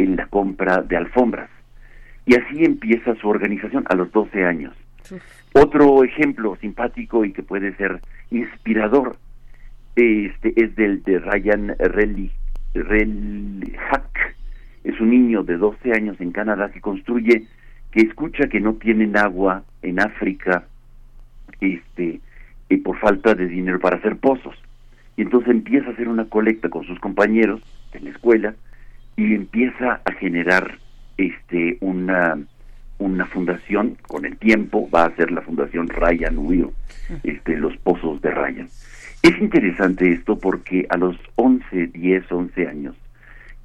en 0.03 0.16
la 0.16 0.26
compra 0.26 0.82
de 0.82 0.96
alfombras. 0.96 1.51
Y 2.26 2.34
así 2.34 2.64
empieza 2.64 3.14
su 3.16 3.28
organización 3.28 3.84
a 3.88 3.94
los 3.94 4.11
12 4.12 4.44
años. 4.44 4.74
Otro 5.53 6.05
ejemplo 6.05 6.57
simpático 6.61 7.24
y 7.24 7.32
que 7.32 7.42
puede 7.42 7.74
ser 7.76 8.01
inspirador 8.30 9.16
este 9.96 10.53
es 10.57 10.74
del 10.76 11.03
de 11.03 11.18
Ryan 11.18 11.74
Relly, 11.78 12.30
Hack. 12.74 14.36
Es 14.84 14.98
un 15.01 15.11
niño 15.11 15.42
de 15.42 15.57
12 15.57 15.92
años 15.92 16.20
en 16.20 16.30
Canadá 16.30 16.70
que 16.70 16.80
construye, 16.80 17.46
que 17.90 18.01
escucha 18.01 18.48
que 18.48 18.61
no 18.61 18.74
tienen 18.74 19.16
agua 19.18 19.64
en 19.82 20.01
África 20.01 20.64
este, 21.61 22.20
y 22.68 22.76
por 22.78 22.98
falta 22.98 23.34
de 23.34 23.48
dinero 23.48 23.80
para 23.80 23.96
hacer 23.96 24.16
pozos 24.16 24.55
y 25.16 25.22
entonces 25.22 25.51
empieza 25.51 25.88
a 25.88 25.92
hacer 25.92 26.09
una 26.09 26.24
colecta 26.26 26.70
con 26.70 26.86
sus 26.86 26.98
compañeros 26.98 27.61
en 27.92 28.05
la 28.05 28.11
escuela 28.11 28.55
y 29.20 29.34
empieza 29.34 30.00
a 30.04 30.12
generar 30.12 30.78
este 31.18 31.76
una 31.82 32.38
una 32.98 33.26
fundación 33.26 33.96
con 34.08 34.24
el 34.24 34.38
tiempo 34.38 34.88
va 34.90 35.04
a 35.04 35.16
ser 35.16 35.30
la 35.30 35.42
fundación 35.42 35.88
Ryan 35.88 36.38
Will 36.38 36.70
este 37.22 37.56
los 37.58 37.76
pozos 37.78 38.22
de 38.22 38.30
Ryan. 38.30 38.68
Es 39.22 39.38
interesante 39.38 40.10
esto 40.10 40.38
porque 40.38 40.86
a 40.88 40.96
los 40.96 41.16
11 41.36 41.88
10 41.88 42.32
11 42.32 42.66
años 42.66 42.96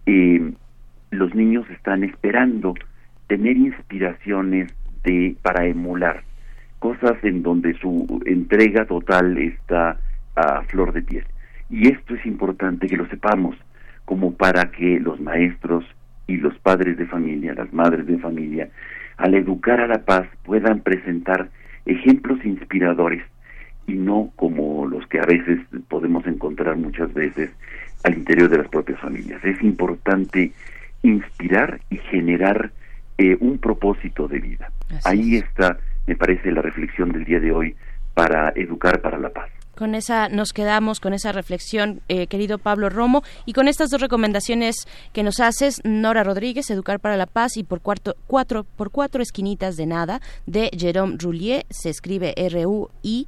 eh, 0.06 0.52
los 1.12 1.34
niños 1.34 1.66
están 1.70 2.04
esperando 2.04 2.74
tener 3.28 3.56
inspiraciones 3.56 4.74
de 5.04 5.38
para 5.42 5.66
emular 5.66 6.24
cosas 6.80 7.16
en 7.24 7.44
donde 7.44 7.74
su 7.76 8.22
entrega 8.26 8.86
total 8.86 9.38
está 9.38 9.98
a 10.36 10.64
flor 10.64 10.92
de 10.92 11.02
piel. 11.02 11.26
Y 11.70 11.88
esto 11.88 12.14
es 12.16 12.26
importante 12.26 12.88
que 12.88 12.98
lo 12.98 13.08
sepamos, 13.08 13.56
como 14.06 14.34
para 14.34 14.72
que 14.72 15.00
los 15.00 15.20
maestros 15.20 15.86
y 16.28 16.38
los 16.38 16.58
padres 16.60 16.98
de 16.98 17.06
familia, 17.06 17.54
las 17.54 17.72
madres 17.74 18.08
de 18.08 18.18
familia, 18.18 18.70
al 19.18 19.34
educar 19.36 19.82
a 19.82 19.88
la 19.88 20.00
paz 20.00 20.28
puedan 20.44 20.82
presentar 20.82 21.50
ejemplos 21.86 22.44
inspiradores 22.46 23.24
y 23.88 23.94
no 23.94 24.32
como 24.36 24.88
los 24.88 25.06
que 25.08 25.20
a 25.20 25.26
veces 25.26 25.60
podemos 25.88 26.26
encontrar 26.26 26.76
muchas 26.78 27.14
veces 27.14 27.52
al 28.04 28.16
interior 28.16 28.50
de 28.50 28.58
las 28.60 28.68
propias 28.68 29.00
familias. 29.00 29.44
Es 29.44 29.62
importante 29.62 30.52
inspirar 31.04 31.80
y 31.90 31.98
generar 31.98 32.72
eh, 33.18 33.38
un 33.40 33.60
propósito 33.60 34.28
de 34.28 34.40
vida. 34.40 34.72
Ahí 35.04 35.36
está, 35.36 35.78
me 36.08 36.16
parece, 36.16 36.52
la 36.52 36.62
reflexión 36.62 37.12
del 37.12 37.26
día 37.26 37.40
de 37.40 37.52
hoy 37.52 37.76
para 38.14 38.50
educar 38.56 39.02
para 39.02 39.18
la 39.20 39.30
paz. 39.30 39.50
Con 39.78 39.96
esa 39.96 40.30
nos 40.30 40.54
quedamos, 40.54 41.00
con 41.00 41.14
esa 41.14 41.32
reflexión, 41.32 42.02
eh, 42.08 42.28
querido 42.28 42.58
Pablo 42.58 42.90
Romo, 42.90 43.24
y 43.46 43.54
con 43.54 43.68
estas 43.68 43.90
dos 43.90 44.02
recomendaciones 44.02 44.88
que 45.14 45.24
nos 45.24 45.40
haces, 45.40 45.82
Nora 45.84 46.24
Rodríguez, 46.24 46.70
Educar 46.70 47.00
para 47.00 47.18
la 47.18 47.26
Paz, 47.26 47.58
y 47.58 47.64
por 47.64 47.82
cuatro, 47.82 48.16
cuatro, 48.28 48.64
por 48.64 48.92
cuatro 48.92 49.22
esquinitas 49.22 49.76
de 49.76 49.86
nada, 49.86 50.22
de 50.46 50.70
Jerome 50.78 51.18
Roulier, 51.20 51.66
se 51.70 51.90
escribe 51.90 52.34
R-U-I, 52.38 53.28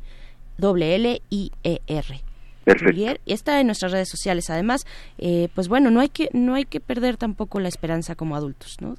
L 0.60 1.22
I 1.30 1.52
E 1.64 1.82
R. 1.88 2.22
Perfecto. 2.68 3.22
y 3.26 3.32
está 3.32 3.62
en 3.62 3.68
nuestras 3.68 3.94
redes 3.94 4.10
sociales 4.10 4.50
además 4.50 4.86
eh, 5.20 5.48
pues 5.56 5.70
bueno 5.70 5.90
no 5.90 6.02
hay 6.02 6.10
que 6.10 6.28
no 6.34 6.54
hay 6.54 6.66
que 6.66 6.82
perder 6.82 7.16
tampoco 7.16 7.62
la 7.62 7.70
esperanza 7.70 8.14
como 8.16 8.36
adultos 8.36 8.76
no 8.82 8.98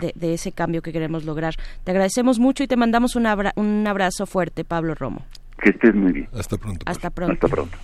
de, 0.00 0.12
de, 0.14 0.34
ese 0.34 0.52
cambio 0.52 0.80
que 0.80 0.92
queremos 0.92 1.24
lograr 1.24 1.56
te 1.82 1.90
agradecemos 1.90 2.38
mucho 2.38 2.62
y 2.62 2.68
te 2.68 2.76
mandamos 2.76 3.16
un, 3.16 3.26
un 3.56 3.86
abrazo 3.88 4.26
fuerte 4.26 4.62
Pablo 4.64 4.94
Romo 4.94 5.26
que 5.62 5.70
estés 5.70 5.94
muy 5.94 6.12
bien. 6.12 6.28
Hasta 6.32 6.56
pronto. 6.56 6.84
Hasta 6.86 7.10
pronto. 7.10 7.32
Hasta 7.34 7.48
pronto. 7.48 7.76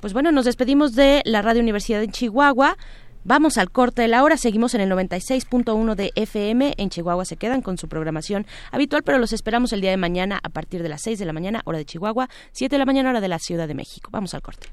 Pues 0.00 0.12
bueno, 0.12 0.30
nos 0.32 0.44
despedimos 0.44 0.94
de 0.94 1.22
la 1.24 1.42
Radio 1.42 1.62
Universidad 1.62 2.00
de 2.00 2.08
Chihuahua. 2.08 2.76
Vamos 3.24 3.58
al 3.58 3.72
corte 3.72 4.02
de 4.02 4.08
la 4.08 4.22
hora, 4.22 4.36
seguimos 4.36 4.74
en 4.74 4.82
el 4.82 4.90
96.1 4.90 5.96
de 5.96 6.12
FM, 6.14 6.74
en 6.76 6.90
Chihuahua 6.90 7.24
se 7.24 7.36
quedan 7.36 7.60
con 7.60 7.76
su 7.76 7.88
programación 7.88 8.46
habitual, 8.70 9.02
pero 9.02 9.18
los 9.18 9.32
esperamos 9.32 9.72
el 9.72 9.80
día 9.80 9.90
de 9.90 9.96
mañana 9.96 10.38
a 10.44 10.48
partir 10.48 10.80
de 10.80 10.88
las 10.88 11.02
6 11.02 11.18
de 11.18 11.24
la 11.24 11.32
mañana, 11.32 11.60
hora 11.64 11.78
de 11.78 11.84
Chihuahua, 11.84 12.28
7 12.52 12.72
de 12.72 12.78
la 12.78 12.86
mañana, 12.86 13.10
hora 13.10 13.20
de 13.20 13.26
la 13.26 13.40
Ciudad 13.40 13.66
de 13.66 13.74
México. 13.74 14.10
Vamos 14.12 14.32
al 14.34 14.42
corte. 14.42 14.68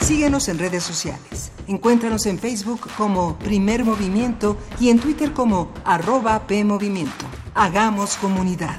Síguenos 0.00 0.48
en 0.48 0.58
redes 0.58 0.82
sociales. 0.82 1.52
Encuéntranos 1.68 2.26
en 2.26 2.38
Facebook 2.38 2.88
como 2.96 3.38
Primer 3.38 3.84
Movimiento 3.84 4.56
y 4.80 4.90
en 4.90 4.98
Twitter 4.98 5.32
como 5.32 5.72
arroba 5.84 6.46
PMovimiento. 6.46 7.24
Hagamos 7.54 8.16
comunidad. 8.16 8.78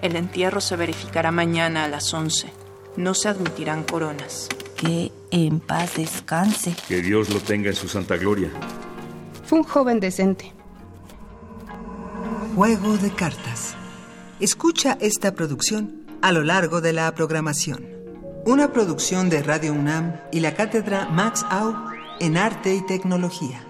El 0.00 0.16
entierro 0.16 0.62
se 0.62 0.76
verificará 0.76 1.30
mañana 1.30 1.84
a 1.84 1.88
las 1.88 2.12
11. 2.14 2.50
No 2.96 3.12
se 3.12 3.28
admitirán 3.28 3.84
coronas. 3.84 4.48
Que 4.76 5.12
en 5.30 5.60
paz 5.60 5.96
descanse. 5.96 6.74
Que 6.88 7.02
Dios 7.02 7.28
lo 7.28 7.40
tenga 7.40 7.68
en 7.68 7.76
su 7.76 7.86
santa 7.86 8.16
gloria. 8.16 8.50
Fue 9.44 9.58
un 9.58 9.64
joven 9.64 10.00
decente. 10.00 10.52
Juego 12.56 12.96
de 12.96 13.10
cartas. 13.10 13.74
Escucha 14.40 14.96
esta 15.00 15.34
producción 15.34 16.06
a 16.22 16.32
lo 16.32 16.42
largo 16.44 16.80
de 16.80 16.94
la 16.94 17.14
programación. 17.14 17.86
Una 18.46 18.72
producción 18.72 19.28
de 19.28 19.42
Radio 19.42 19.74
UNAM 19.74 20.18
y 20.32 20.40
la 20.40 20.54
cátedra 20.54 21.08
Max 21.10 21.44
Au 21.50 21.74
en 22.20 22.38
Arte 22.38 22.74
y 22.74 22.86
Tecnología. 22.86 23.69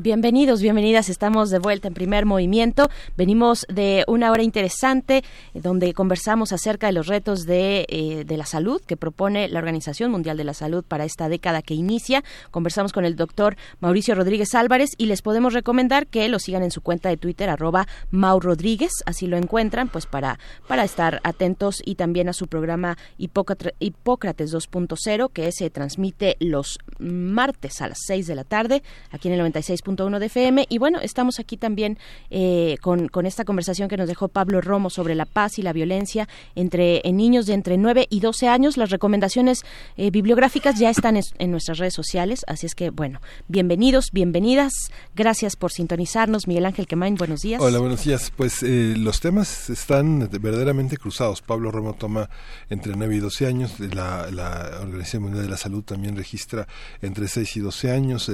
Bienvenidos, 0.00 0.62
bienvenidas. 0.62 1.08
Estamos 1.08 1.50
de 1.50 1.58
vuelta 1.58 1.88
en 1.88 1.94
primer 1.94 2.24
movimiento. 2.24 2.88
Venimos 3.16 3.66
de 3.68 4.04
una 4.06 4.30
hora 4.30 4.44
interesante 4.44 5.24
eh, 5.54 5.60
donde 5.60 5.92
conversamos 5.92 6.52
acerca 6.52 6.86
de 6.86 6.92
los 6.92 7.08
retos 7.08 7.46
de, 7.46 7.84
eh, 7.88 8.22
de, 8.24 8.36
la 8.36 8.46
salud 8.46 8.80
que 8.80 8.96
propone 8.96 9.48
la 9.48 9.58
Organización 9.58 10.12
Mundial 10.12 10.36
de 10.36 10.44
la 10.44 10.54
Salud 10.54 10.84
para 10.86 11.04
esta 11.04 11.28
década 11.28 11.62
que 11.62 11.74
inicia. 11.74 12.22
Conversamos 12.52 12.92
con 12.92 13.04
el 13.04 13.16
doctor 13.16 13.56
Mauricio 13.80 14.14
Rodríguez 14.14 14.54
Álvarez 14.54 14.90
y 14.98 15.06
les 15.06 15.20
podemos 15.20 15.52
recomendar 15.52 16.06
que 16.06 16.28
lo 16.28 16.38
sigan 16.38 16.62
en 16.62 16.70
su 16.70 16.80
cuenta 16.80 17.08
de 17.08 17.16
Twitter, 17.16 17.50
arroba 17.50 17.88
Mau 18.12 18.38
Rodríguez. 18.38 18.92
Así 19.04 19.26
lo 19.26 19.36
encuentran, 19.36 19.88
pues 19.88 20.06
para, 20.06 20.38
para 20.68 20.84
estar 20.84 21.20
atentos 21.24 21.82
y 21.84 21.96
también 21.96 22.28
a 22.28 22.34
su 22.34 22.46
programa 22.46 22.96
Hipócrates, 23.16 23.74
Hipócrates 23.80 24.54
2.0 24.54 25.32
que 25.32 25.50
se 25.50 25.70
transmite 25.70 26.36
los 26.38 26.78
martes 27.00 27.82
a 27.82 27.88
las 27.88 27.98
6 28.06 28.28
de 28.28 28.36
la 28.36 28.44
tarde 28.44 28.84
aquí 29.10 29.26
en 29.26 29.34
el 29.34 29.40
96 29.40 29.82
uno 29.96 30.20
de 30.20 30.26
FM. 30.26 30.66
Y 30.68 30.78
bueno, 30.78 31.00
estamos 31.00 31.38
aquí 31.38 31.56
también 31.56 31.98
eh, 32.30 32.76
con, 32.80 33.08
con, 33.08 33.26
esta 33.26 33.44
conversación 33.44 33.88
que 33.88 33.96
nos 33.96 34.08
dejó 34.08 34.28
Pablo 34.28 34.60
Romo 34.60 34.90
sobre 34.90 35.14
la 35.14 35.26
paz 35.26 35.58
y 35.58 35.62
la 35.62 35.72
violencia 35.72 36.28
entre 36.54 37.00
en 37.04 37.16
niños 37.16 37.46
de 37.46 37.54
entre 37.54 37.76
9 37.76 38.06
y 38.10 38.20
12 38.20 38.48
años. 38.48 38.76
Las 38.76 38.90
recomendaciones 38.90 39.64
eh, 39.96 40.10
bibliográficas 40.10 40.78
ya 40.78 40.90
están 40.90 41.16
en, 41.16 41.50
nuestras 41.50 41.78
redes 41.78 41.94
sociales, 41.94 42.44
así 42.46 42.66
es 42.66 42.74
que 42.74 42.90
bueno, 42.90 43.20
bienvenidos, 43.48 44.10
bienvenidas. 44.12 44.72
Gracias 45.14 45.56
por 45.56 45.72
sintonizarnos. 45.72 46.46
Miguel 46.46 46.66
Ángel 46.66 46.86
Quemain, 46.86 47.16
buenos 47.16 47.40
días. 47.40 47.60
Hola, 47.60 47.78
buenos 47.78 48.04
días. 48.04 48.32
Pues 48.36 48.62
eh, 48.62 48.94
los 48.96 49.20
temas 49.20 49.70
están 49.70 50.28
verdaderamente 50.40 50.96
cruzados. 50.96 51.42
Pablo 51.42 51.70
Romo 51.70 51.94
toma 51.94 52.28
entre 52.70 52.94
9 52.94 53.16
y 53.16 53.18
12 53.20 53.46
años. 53.46 53.80
La, 53.80 54.30
la 54.30 54.78
Organización 54.80 55.22
Mundial 55.22 55.44
de 55.44 55.50
la 55.50 55.56
Salud 55.56 55.82
también 55.82 56.16
registra 56.16 56.66
entre 57.00 57.28
6 57.28 57.56
y 57.56 57.60
12 57.60 57.90
años. 57.90 58.30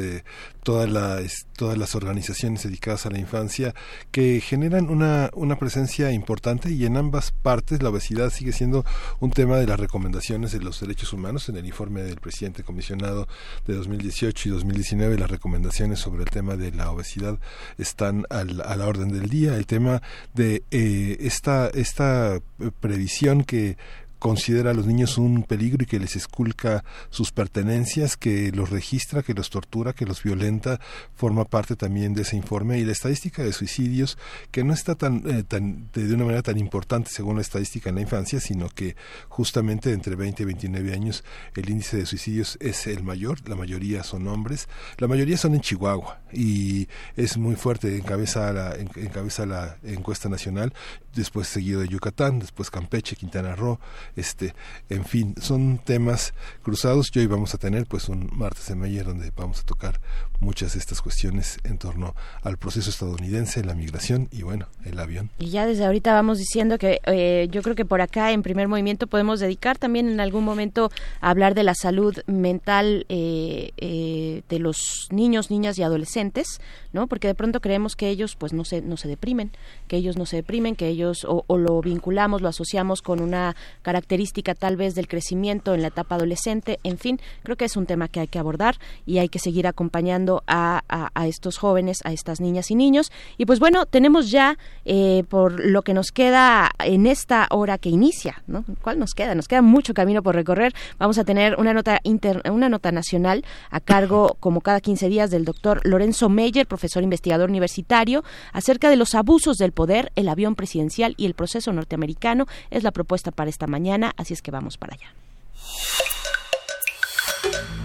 toda 0.63 0.87
la 0.87 1.21
todas 1.57 1.78
las 1.78 1.95
organizaciones 1.95 2.64
dedicadas 2.64 3.07
a 3.07 3.11
la 3.11 3.18
infancia 3.18 3.74
que 4.11 4.40
generan 4.40 4.90
una, 4.90 5.30
una 5.34 5.57
presencia 5.57 6.11
importante 6.12 6.70
y 6.70 6.84
en 6.84 6.97
ambas 6.97 7.30
partes 7.30 7.82
la 7.82 7.90
obesidad 7.90 8.30
sigue 8.30 8.53
siendo 8.53 8.84
un 9.20 9.30
tema 9.30 9.57
de 9.57 9.66
las 9.66 9.78
recomendaciones 9.78 10.53
de 10.53 10.61
los 10.61 10.80
derechos 10.80 11.12
humanos. 11.12 11.49
En 11.49 11.57
el 11.57 11.66
informe 11.66 12.03
del 12.03 12.16
presidente 12.16 12.62
comisionado 12.62 13.28
de 13.66 13.74
2018 13.74 14.49
y 14.49 14.53
2019 14.53 15.18
las 15.18 15.30
recomendaciones 15.30 16.01
sobre 16.01 16.24
el 16.24 16.30
tema 16.30 16.57
de 16.57 16.72
la 16.72 16.90
obesidad 16.90 17.38
están 17.78 18.24
al, 18.30 18.61
a 18.61 18.76
la 18.76 18.86
orden 18.86 19.09
del 19.09 19.28
día. 19.28 19.57
El 19.57 19.66
tema 19.66 20.03
de 20.34 20.62
eh, 20.70 21.16
esta 21.20 21.68
esta 21.68 22.40
previsión 22.80 23.45
que 23.45 23.76
considera 24.25 24.70
a 24.70 24.72
los 24.72 24.87
niños 24.87 25.18
un 25.18 25.43
peligro 25.43 25.83
y 25.83 25.87
que 25.87 26.01
les 26.01 26.16
esculca 26.16 26.83
sus 27.11 27.31
pertenencias, 27.31 28.16
que 28.16 28.53
los 28.53 28.70
registra, 28.70 29.22
que 29.22 29.35
los 29.35 29.51
tortura, 29.51 29.93
que 29.93 30.07
los 30.07 30.22
violenta, 30.22 30.81
forma 31.14 31.45
parte 31.45 31.77
también 31.77 32.14
de 32.14 32.22
ese 32.22 32.35
informe. 32.35 32.79
Y 32.79 32.87
la 32.87 32.93
estadística 32.93 33.43
de 33.43 33.53
suicidios 33.53 34.16
que 34.51 34.64
no 34.64 34.72
está 34.72 34.95
tan, 34.95 35.29
eh, 35.29 35.43
tan 35.43 35.91
de 35.93 36.14
una 36.14 36.25
manera 36.25 36.41
tan 36.41 36.57
importante 36.57 37.11
según 37.11 37.37
la 37.37 37.43
estadística 37.43 37.91
en 37.91 37.97
la 37.97 38.01
infancia, 38.01 38.41
sino 38.41 38.70
que 38.70 38.97
justamente 39.29 39.93
entre 39.93 40.16
20 40.16 40.43
y 40.43 40.47
29 40.47 40.95
años 40.95 41.22
el 41.55 41.68
índice 41.68 41.99
de 41.99 42.07
suicidios 42.07 42.57
es 42.62 42.87
el 42.87 43.03
mayor, 43.03 43.47
la 43.47 43.57
mayoría 43.57 44.05
son 44.05 44.27
hombres, 44.27 44.68
la 44.97 45.07
mayoría 45.07 45.37
son 45.37 45.55
en 45.55 45.61
Chihuahua. 45.61 46.22
Y 46.33 46.89
es 47.14 47.37
muy 47.37 47.57
fuerte, 47.57 47.95
encabeza 47.95 48.55
la, 48.55 48.75
encabeza 48.75 49.45
la 49.45 49.77
encuesta 49.83 50.31
nacional, 50.31 50.72
después 51.15 51.49
seguido 51.49 51.81
de 51.81 51.89
Yucatán, 51.89 52.39
después 52.39 52.71
Campeche, 52.71 53.17
Quintana 53.17 53.55
Roo, 53.55 53.79
este, 54.17 54.55
en 54.89 55.05
fin, 55.05 55.35
son 55.41 55.79
temas 55.79 56.35
cruzados 56.62 57.11
y 57.15 57.21
hoy 57.21 57.27
vamos 57.27 57.55
a 57.55 57.59
tener 57.59 57.87
pues 57.87 58.09
un 58.09 58.31
martes 58.33 58.67
de 58.69 58.75
Meyer 58.75 59.07
donde 59.07 59.31
vamos 59.37 59.61
a 59.61 59.62
tocar 59.65 60.01
muchas 60.41 60.75
de 60.75 60.79
estas 60.79 61.01
cuestiones 61.01 61.59
en 61.65 61.79
torno 61.79 62.15
al 62.43 62.59
proceso 62.59 62.91
estadounidense, 62.91 63.65
la 63.65 63.75
migración 63.75 64.29
y 64.31 64.43
bueno, 64.43 64.67
el 64.85 64.99
avión. 64.99 65.31
Y 65.39 65.51
ya 65.51 65.67
desde 65.67 65.85
ahorita 65.85 66.12
vamos 66.12 66.39
diciendo 66.39 66.79
que 66.79 67.01
eh, 67.07 67.49
yo 67.51 67.62
creo 67.62 67.75
que 67.75 67.85
por 67.85 68.01
acá 68.01 68.33
en 68.33 68.43
primer 68.43 68.69
movimiento 68.69 69.07
podemos 69.07 69.41
dedicar 69.41 69.79
también 69.79 70.09
en 70.09 70.21
algún 70.21 70.45
momento 70.45 70.91
a 71.21 71.31
hablar 71.31 71.55
de 71.55 71.62
la 71.62 71.75
salud 71.75 72.17
mental 72.27 73.07
eh, 73.09 73.71
eh, 73.79 74.43
de 74.49 74.59
los 74.59 75.09
niños, 75.11 75.51
niñas 75.51 75.79
y 75.79 75.83
adolescentes, 75.83 76.61
¿no? 76.95 77.09
Porque 77.09 77.26
de 77.26 77.34
pronto 77.34 77.61
creemos 77.61 77.97
que 77.97 78.09
ellos 78.09 78.36
pues 78.36 78.53
no 78.55 78.64
se, 78.64 78.80
no 78.80 78.97
se 78.97 79.09
deprimen, 79.09 79.51
que 79.88 79.97
ellos 79.97 80.16
no 80.16 80.24
se 80.24 80.36
deprimen, 80.36 80.76
que 80.76 80.86
ellos 80.86 81.26
o, 81.28 81.45
lo 81.59 81.80
vinculamos, 81.82 82.40
lo 82.40 82.49
asociamos 82.49 83.03
con 83.03 83.20
una 83.20 83.57
característica 83.82 84.55
tal 84.55 84.76
vez 84.76 84.95
del 84.95 85.09
crecimiento 85.09 85.74
en 85.74 85.82
la 85.82 85.88
etapa 85.88 86.14
adolescente, 86.14 86.78
en 86.84 86.97
fin, 86.99 87.20
creo 87.42 87.57
que 87.57 87.64
es 87.64 87.76
un 87.76 87.86
tema 87.86 88.09
que 88.09 88.20
hay 88.20 88.28
que 88.28 88.38
abordar 88.38 88.76
y 89.07 89.18
hay 89.18 89.28
que 89.28 89.40
seguir 89.40 89.66
acompañando 89.66 90.45
a, 90.47 90.82
a, 90.88 91.26
estos 91.26 91.59
jóvenes, 91.59 91.99
a 92.05 92.12
estas 92.12 92.40
niñas 92.40 92.70
y 92.70 92.76
niños. 92.76 93.11
Y 93.38 93.47
pues 93.47 93.59
bueno, 93.59 93.86
tenemos 93.86 94.30
ya 94.30 94.57
eh, 94.84 95.24
por 95.28 95.64
lo 95.64 95.82
que 95.82 95.95
nos 95.95 96.12
queda 96.12 96.70
en 96.78 97.07
esta 97.07 97.49
hora 97.51 97.76
que 97.78 97.88
inicia, 97.88 98.42
¿no? 98.47 98.64
¿Cuál 98.82 99.01
nos 99.01 99.14
queda? 99.14 99.34
Nos 99.34 99.49
queda 99.49 99.62
mucho 99.62 99.95
camino 99.95 100.22
por 100.22 100.36
recorrer. 100.36 100.72
Vamos 100.99 101.18
a 101.18 101.24
tener 101.24 101.57
una 101.59 101.74
nota 101.74 101.99
inter, 102.05 102.40
una 102.49 102.68
nota 102.68 102.92
nacional 102.92 103.45
a 103.70 103.80
cargo, 103.80 104.36
como 104.38 104.61
cada 104.61 104.80
15 104.80 105.09
días, 105.09 105.30
del 105.32 105.45
doctor 105.45 105.80
Lorenzo 105.84 106.28
Meyer, 106.28 106.66
profesor 106.66 106.84
investigador 107.05 107.51
universitario, 107.51 108.24
acerca 108.53 108.91
de 108.91 108.97
los 108.97 109.14
abusos 109.14 109.59
del 109.59 109.72
poder, 109.72 110.12
el 110.14 110.28
avión 110.28 110.55
presidencial 110.55 111.14
y 111.16 111.26
el 111.26 111.35
proceso 111.35 111.72
norteamericano. 111.72 112.47
Es 112.70 112.82
la 112.82 112.93
propuesta 112.93 113.30
para 113.30 113.51
esta 113.51 113.66
mañana, 113.66 114.12
así 114.16 114.35
es 114.35 114.43
que 114.43 114.51
vamos 114.51 114.78
para 114.78 114.95
allá. 114.95 115.14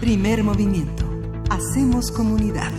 Primer 0.00 0.42
movimiento. 0.42 1.04
Hacemos 1.50 2.10
comunidad. 2.10 2.72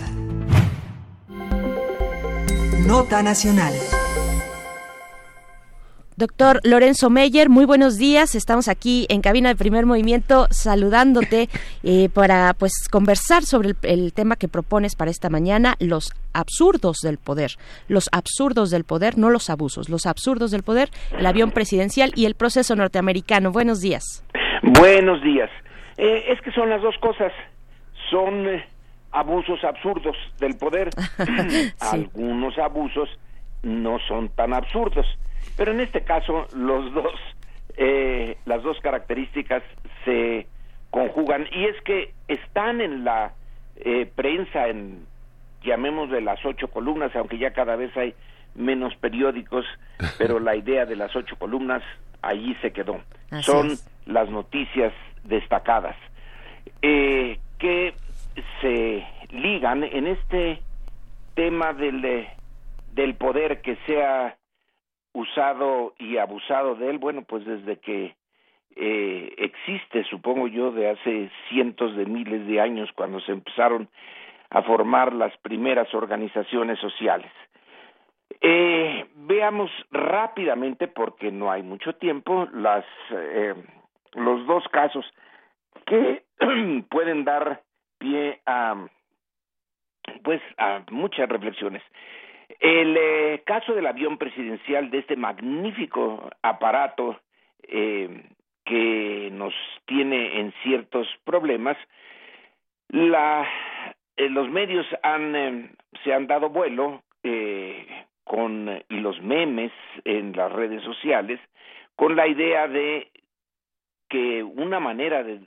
Nota 2.86 3.22
Nacional. 3.22 3.74
Doctor 6.16 6.60
Lorenzo 6.62 7.08
Meyer, 7.08 7.48
muy 7.48 7.64
buenos 7.64 7.96
días. 7.96 8.34
Estamos 8.34 8.68
aquí 8.68 9.06
en 9.08 9.22
cabina 9.22 9.48
de 9.48 9.56
primer 9.56 9.86
movimiento 9.86 10.46
saludándote 10.50 11.48
eh, 11.82 12.10
para 12.12 12.52
pues 12.54 12.72
conversar 12.90 13.44
sobre 13.44 13.70
el, 13.70 13.76
el, 13.82 14.12
tema 14.12 14.36
que 14.36 14.46
propones 14.46 14.94
para 14.94 15.10
esta 15.10 15.30
mañana, 15.30 15.74
los 15.80 16.12
absurdos 16.34 16.98
del 17.02 17.16
poder. 17.16 17.52
Los 17.88 18.08
absurdos 18.12 18.70
del 18.70 18.84
poder, 18.84 19.16
no 19.16 19.30
los 19.30 19.48
abusos, 19.48 19.88
los 19.88 20.06
absurdos 20.06 20.50
del 20.50 20.62
poder, 20.62 20.90
el 21.16 21.24
avión 21.24 21.50
presidencial 21.50 22.12
y 22.14 22.26
el 22.26 22.34
proceso 22.34 22.76
norteamericano. 22.76 23.50
Buenos 23.50 23.80
días. 23.80 24.22
Buenos 24.62 25.22
días. 25.22 25.50
Eh, 25.96 26.24
es 26.28 26.40
que 26.42 26.52
son 26.52 26.68
las 26.68 26.82
dos 26.82 26.96
cosas. 26.98 27.32
Son 28.10 28.46
eh, 28.48 28.66
abusos 29.12 29.64
absurdos 29.64 30.16
del 30.38 30.56
poder. 30.58 30.90
sí. 31.16 31.72
Algunos 31.80 32.58
abusos 32.58 33.08
no 33.62 33.98
son 34.06 34.28
tan 34.30 34.52
absurdos 34.52 35.06
pero 35.56 35.72
en 35.72 35.80
este 35.80 36.02
caso 36.02 36.46
los 36.54 36.92
dos 36.92 37.14
eh, 37.76 38.36
las 38.44 38.62
dos 38.62 38.78
características 38.80 39.62
se 40.04 40.46
conjugan. 40.90 41.46
Y 41.52 41.64
es 41.64 41.80
que 41.82 42.12
están 42.28 42.80
en 42.80 43.04
la 43.04 43.32
eh, 43.76 44.10
prensa 44.14 44.68
en 44.68 45.06
llamemos 45.62 46.10
de 46.10 46.20
las 46.20 46.44
ocho 46.44 46.68
columnas 46.68 47.14
aunque 47.14 47.38
ya 47.38 47.52
cada 47.52 47.76
vez 47.76 47.96
hay 47.96 48.14
menos 48.54 48.94
periódicos 48.96 49.64
pero 50.18 50.40
la 50.40 50.56
idea 50.56 50.84
de 50.84 50.96
las 50.96 51.14
ocho 51.16 51.36
columnas 51.36 51.82
allí 52.20 52.54
se 52.60 52.72
quedó. 52.72 53.00
Así 53.30 53.44
son 53.44 53.70
es. 53.72 53.88
las 54.06 54.28
noticias 54.28 54.92
destacadas. 55.24 55.96
Eh, 56.82 57.38
que 57.58 57.94
se 58.60 59.06
ligan 59.30 59.84
en 59.84 60.06
este 60.08 60.60
tema 61.34 61.72
del 61.72 62.28
del 62.92 63.14
poder 63.14 63.62
que 63.62 63.76
sea 63.86 64.36
usado 65.12 65.94
y 65.98 66.16
abusado 66.16 66.74
de 66.74 66.90
él, 66.90 66.98
bueno, 66.98 67.22
pues 67.22 67.44
desde 67.44 67.78
que 67.78 68.14
eh, 68.76 69.34
existe, 69.36 70.04
supongo 70.04 70.48
yo, 70.48 70.72
de 70.72 70.90
hace 70.90 71.30
cientos 71.48 71.94
de 71.96 72.06
miles 72.06 72.46
de 72.46 72.60
años, 72.60 72.90
cuando 72.94 73.20
se 73.20 73.32
empezaron 73.32 73.88
a 74.50 74.62
formar 74.62 75.12
las 75.12 75.36
primeras 75.38 75.92
organizaciones 75.94 76.78
sociales. 76.78 77.30
Eh, 78.40 79.06
veamos 79.14 79.70
rápidamente, 79.90 80.88
porque 80.88 81.30
no 81.30 81.50
hay 81.50 81.62
mucho 81.62 81.94
tiempo, 81.94 82.48
las, 82.52 82.84
eh, 83.10 83.54
los 84.14 84.46
dos 84.46 84.64
casos 84.68 85.04
que 85.86 86.24
pueden 86.90 87.24
dar 87.24 87.62
pie 87.98 88.40
a, 88.46 88.86
pues, 90.24 90.40
a 90.56 90.82
muchas 90.90 91.28
reflexiones. 91.28 91.82
El 92.62 92.96
eh, 92.96 93.42
caso 93.44 93.74
del 93.74 93.88
avión 93.88 94.18
presidencial, 94.18 94.88
de 94.88 94.98
este 94.98 95.16
magnífico 95.16 96.30
aparato 96.42 97.20
eh, 97.64 98.22
que 98.64 99.30
nos 99.32 99.52
tiene 99.84 100.38
en 100.38 100.54
ciertos 100.62 101.08
problemas, 101.24 101.76
la, 102.86 103.48
eh, 104.16 104.28
los 104.28 104.48
medios 104.48 104.86
han, 105.02 105.76
se 106.04 106.14
han 106.14 106.28
dado 106.28 106.50
vuelo 106.50 107.02
con 108.24 108.82
y 108.88 109.00
los 109.00 109.20
memes 109.22 109.72
en 110.04 110.32
las 110.32 110.50
redes 110.52 110.82
sociales 110.82 111.40
con 111.96 112.14
la 112.16 112.26
idea 112.28 112.68
de 112.68 113.10
que 114.08 114.42
una 114.42 114.78
manera 114.78 115.24
de, 115.24 115.40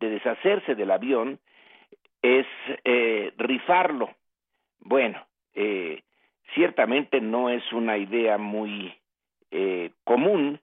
de 0.00 0.10
deshacerse 0.10 0.74
del 0.74 0.90
avión 0.90 1.38
es 2.22 2.46
rifarlo. 3.36 4.10
Bueno, 4.80 5.26
eh, 5.54 6.02
ciertamente 6.54 7.20
no 7.20 7.50
es 7.50 7.72
una 7.72 7.96
idea 7.98 8.38
muy 8.38 8.94
eh, 9.50 9.90
común 10.04 10.60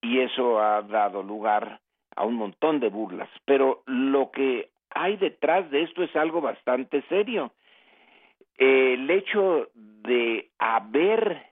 y 0.00 0.20
eso 0.20 0.60
ha 0.60 0.82
dado 0.82 1.22
lugar 1.22 1.80
a 2.14 2.24
un 2.24 2.34
montón 2.34 2.80
de 2.80 2.88
burlas, 2.88 3.28
pero 3.44 3.82
lo 3.86 4.30
que 4.30 4.70
hay 4.90 5.16
detrás 5.16 5.70
de 5.70 5.82
esto 5.82 6.02
es 6.02 6.14
algo 6.16 6.40
bastante 6.40 7.02
serio. 7.08 7.52
El 8.56 9.08
hecho 9.10 9.68
de 9.74 10.50
haber 10.58 11.46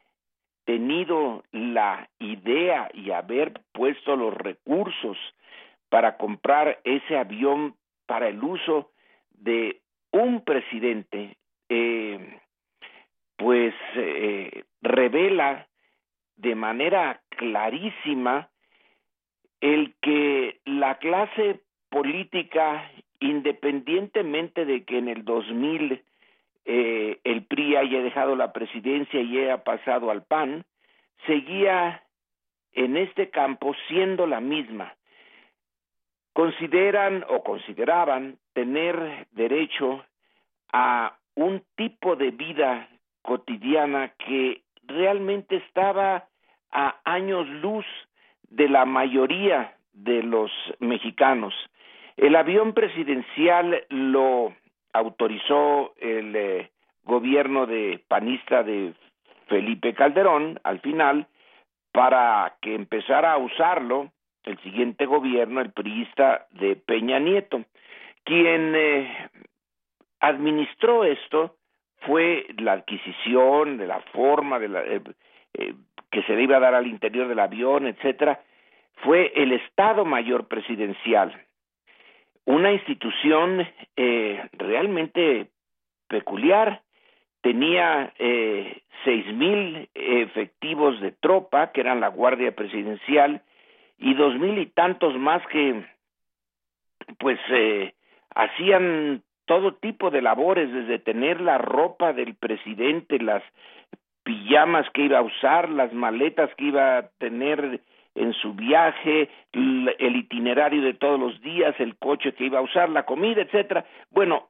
tenido 0.64 1.44
la 1.52 2.08
idea 2.18 2.90
y 2.92 3.12
haber 3.12 3.60
puesto 3.72 4.16
los 4.16 4.34
recursos 4.34 5.16
para 5.88 6.16
comprar 6.16 6.80
ese 6.82 7.16
avión 7.16 7.76
para 8.06 8.28
el 8.28 8.42
uso 8.42 8.90
de 9.30 9.80
un 10.10 10.42
presidente 10.42 11.36
eh, 11.68 12.40
pues 13.36 13.74
eh, 13.94 14.64
revela 14.82 15.66
de 16.36 16.54
manera 16.54 17.20
clarísima 17.30 18.48
el 19.60 19.94
que 20.00 20.60
la 20.64 20.98
clase 20.98 21.60
política, 21.90 22.90
independientemente 23.20 24.64
de 24.64 24.84
que 24.84 24.98
en 24.98 25.08
el 25.08 25.24
2000 25.24 26.02
eh, 26.64 27.20
el 27.24 27.44
PRI 27.44 27.76
haya 27.76 28.02
dejado 28.02 28.36
la 28.36 28.52
presidencia 28.52 29.20
y 29.20 29.38
haya 29.38 29.64
pasado 29.64 30.10
al 30.10 30.24
PAN, 30.24 30.64
seguía 31.26 32.02
en 32.72 32.96
este 32.96 33.30
campo 33.30 33.74
siendo 33.88 34.26
la 34.26 34.40
misma. 34.40 34.94
Consideran 36.32 37.24
o 37.28 37.42
consideraban 37.42 38.38
tener 38.52 39.26
derecho 39.30 40.04
a 40.72 41.16
un 41.34 41.62
tipo 41.76 42.16
de 42.16 42.30
vida 42.30 42.88
cotidiana 43.26 44.12
que 44.16 44.62
realmente 44.86 45.56
estaba 45.56 46.28
a 46.70 46.96
años 47.04 47.46
luz 47.48 47.84
de 48.48 48.68
la 48.68 48.84
mayoría 48.84 49.74
de 49.92 50.22
los 50.22 50.50
mexicanos. 50.78 51.54
El 52.16 52.36
avión 52.36 52.72
presidencial 52.72 53.84
lo 53.90 54.54
autorizó 54.92 55.94
el 55.98 56.34
eh, 56.34 56.70
gobierno 57.04 57.66
de 57.66 58.02
panista 58.08 58.62
de 58.62 58.94
Felipe 59.48 59.94
Calderón 59.94 60.58
al 60.64 60.80
final 60.80 61.26
para 61.92 62.56
que 62.60 62.74
empezara 62.74 63.32
a 63.32 63.38
usarlo 63.38 64.10
el 64.44 64.58
siguiente 64.60 65.06
gobierno, 65.06 65.60
el 65.60 65.72
priista 65.72 66.46
de 66.50 66.76
Peña 66.76 67.18
Nieto. 67.18 67.64
Quien 68.24 68.74
eh, 68.74 69.28
administró 70.20 71.04
esto 71.04 71.56
fue 72.00 72.46
la 72.58 72.72
adquisición 72.72 73.78
de 73.78 73.86
la 73.86 74.00
forma 74.12 74.58
de 74.58 74.68
la, 74.68 74.82
eh, 74.84 75.00
eh, 75.54 75.74
que 76.10 76.22
se 76.22 76.34
le 76.34 76.42
iba 76.42 76.56
a 76.56 76.60
dar 76.60 76.74
al 76.74 76.86
interior 76.86 77.28
del 77.28 77.38
avión, 77.38 77.86
etcétera, 77.86 78.40
fue 79.02 79.32
el 79.34 79.52
Estado 79.52 80.04
Mayor 80.04 80.46
Presidencial, 80.48 81.34
una 82.44 82.72
institución 82.72 83.66
realmente 84.52 85.48
peculiar. 86.08 86.82
Tenía 87.42 88.12
seis 89.04 89.26
mil 89.34 89.88
efectivos 89.94 91.00
de 91.00 91.12
tropa, 91.12 91.72
que 91.72 91.80
eran 91.80 92.00
la 92.00 92.08
Guardia 92.08 92.54
Presidencial, 92.54 93.42
y 93.98 94.14
dos 94.14 94.38
mil 94.38 94.58
y 94.58 94.66
tantos 94.66 95.16
más 95.16 95.46
que 95.48 95.84
pues 97.18 97.38
eh, 97.50 97.94
hacían 98.34 99.22
todo 99.46 99.74
tipo 99.74 100.10
de 100.10 100.22
labores, 100.22 100.72
desde 100.72 100.98
tener 100.98 101.40
la 101.40 101.58
ropa 101.58 102.12
del 102.12 102.34
presidente, 102.34 103.18
las 103.18 103.42
pijamas 104.22 104.88
que 104.90 105.02
iba 105.02 105.18
a 105.18 105.22
usar, 105.22 105.70
las 105.70 105.92
maletas 105.92 106.50
que 106.56 106.64
iba 106.66 106.98
a 106.98 107.08
tener 107.18 107.80
en 108.16 108.32
su 108.34 108.54
viaje, 108.54 109.28
el 109.52 110.16
itinerario 110.16 110.82
de 110.82 110.94
todos 110.94 111.18
los 111.18 111.40
días, 111.42 111.74
el 111.78 111.96
coche 111.96 112.32
que 112.32 112.44
iba 112.44 112.58
a 112.58 112.62
usar, 112.62 112.88
la 112.88 113.04
comida, 113.04 113.42
etcétera. 113.42 113.84
Bueno, 114.10 114.48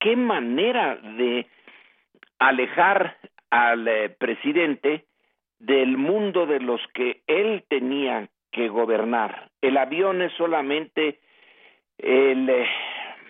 qué 0.00 0.16
manera 0.16 0.96
de 0.96 1.46
alejar 2.38 3.16
al 3.50 3.86
eh, 3.88 4.08
presidente 4.10 5.04
del 5.58 5.96
mundo 5.96 6.46
de 6.46 6.60
los 6.60 6.80
que 6.94 7.22
él 7.26 7.64
tenía 7.68 8.28
que 8.52 8.68
gobernar. 8.68 9.50
El 9.60 9.76
avión 9.76 10.22
es 10.22 10.32
solamente 10.34 11.18
el 11.98 12.48
eh, 12.48 12.66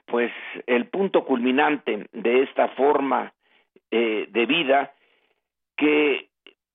pues 0.09 0.33
el 0.67 0.87
punto 0.87 1.25
culminante 1.25 2.07
de 2.13 2.43
esta 2.43 2.69
forma 2.69 3.33
eh, 3.91 4.27
de 4.31 4.47
vida 4.47 4.93
que 5.77 6.29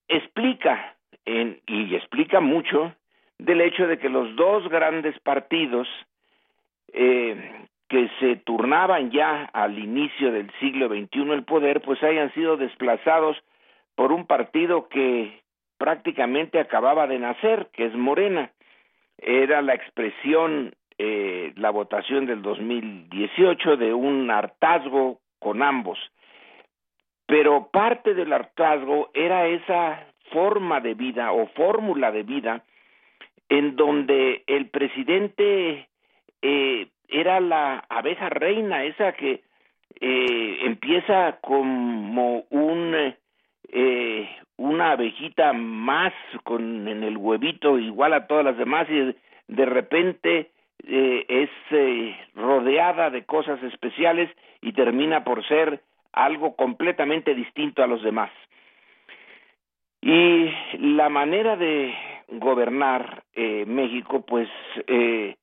explica 0.08 0.96
en, 1.24 1.60
y 1.66 1.94
explica 1.94 2.40
mucho 2.40 2.94
del 3.38 3.60
hecho 3.60 3.86
de 3.86 3.98
que 3.98 4.08
los 4.08 4.34
dos 4.36 4.68
grandes 4.68 5.18
partidos 5.20 5.88
eh, 6.92 7.66
que 7.88 8.08
se 8.20 8.36
turnaban 8.36 9.10
ya 9.10 9.44
al 9.52 9.78
inicio 9.78 10.32
del 10.32 10.50
siglo 10.60 10.88
XXI 10.88 11.32
el 11.32 11.44
poder, 11.44 11.80
pues 11.82 12.02
hayan 12.02 12.32
sido 12.34 12.56
desplazados 12.56 13.36
por 13.94 14.12
un 14.12 14.26
partido 14.26 14.88
que 14.88 15.42
prácticamente 15.78 16.58
acababa 16.58 17.06
de 17.06 17.18
nacer, 17.18 17.68
que 17.72 17.86
es 17.86 17.94
Morena. 17.94 18.50
Era 19.18 19.62
la 19.62 19.74
expresión, 19.74 20.74
eh, 20.98 21.52
la 21.56 21.70
votación 21.70 22.26
del 22.26 22.42
2018 22.42 23.76
de 23.76 23.94
un 23.94 24.30
hartazgo 24.30 25.20
con 25.38 25.62
ambos. 25.62 25.98
Pero 27.26 27.68
parte 27.72 28.14
del 28.14 28.32
hartazgo 28.32 29.10
era 29.14 29.46
esa 29.46 30.06
forma 30.32 30.80
de 30.80 30.94
vida 30.94 31.32
o 31.32 31.46
fórmula 31.48 32.10
de 32.12 32.22
vida 32.22 32.64
en 33.48 33.76
donde 33.76 34.42
el 34.46 34.68
presidente 34.70 35.88
eh, 36.42 36.88
era 37.08 37.40
la 37.40 37.84
abeja 37.88 38.28
reina, 38.28 38.84
esa 38.84 39.12
que 39.12 39.42
eh, 40.00 40.58
empieza 40.62 41.38
como 41.40 42.44
un 42.50 43.14
eh, 43.68 44.28
una 44.56 44.92
abejita 44.92 45.52
más 45.52 46.12
con 46.42 46.86
en 46.88 47.02
el 47.02 47.16
huevito 47.16 47.78
igual 47.78 48.14
a 48.14 48.26
todas 48.26 48.44
las 48.44 48.56
demás 48.56 48.88
y 48.88 49.14
de 49.48 49.66
repente 49.66 50.50
eh, 50.86 51.24
es 51.28 51.50
eh, 51.70 52.16
rodeada 52.34 53.10
de 53.10 53.24
cosas 53.24 53.62
especiales 53.62 54.30
y 54.60 54.72
termina 54.72 55.24
por 55.24 55.46
ser 55.46 55.80
algo 56.12 56.56
completamente 56.56 57.34
distinto 57.34 57.82
a 57.82 57.86
los 57.86 58.02
demás. 58.02 58.30
Y 60.00 60.50
la 60.78 61.08
manera 61.08 61.56
de 61.56 61.94
gobernar 62.28 63.22
eh, 63.34 63.64
México, 63.66 64.24
pues 64.26 64.48
eh, 64.86 65.36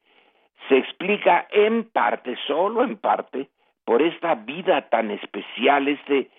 se 0.70 0.78
explica 0.78 1.48
en 1.52 1.86
parte, 1.86 2.38
solo 2.48 2.84
en 2.84 2.98
parte, 2.98 3.50
por 3.86 4.02
esta 4.02 4.36
vida 4.36 4.90
tan 4.90 5.12
especial, 5.12 5.88
este 5.88 6.30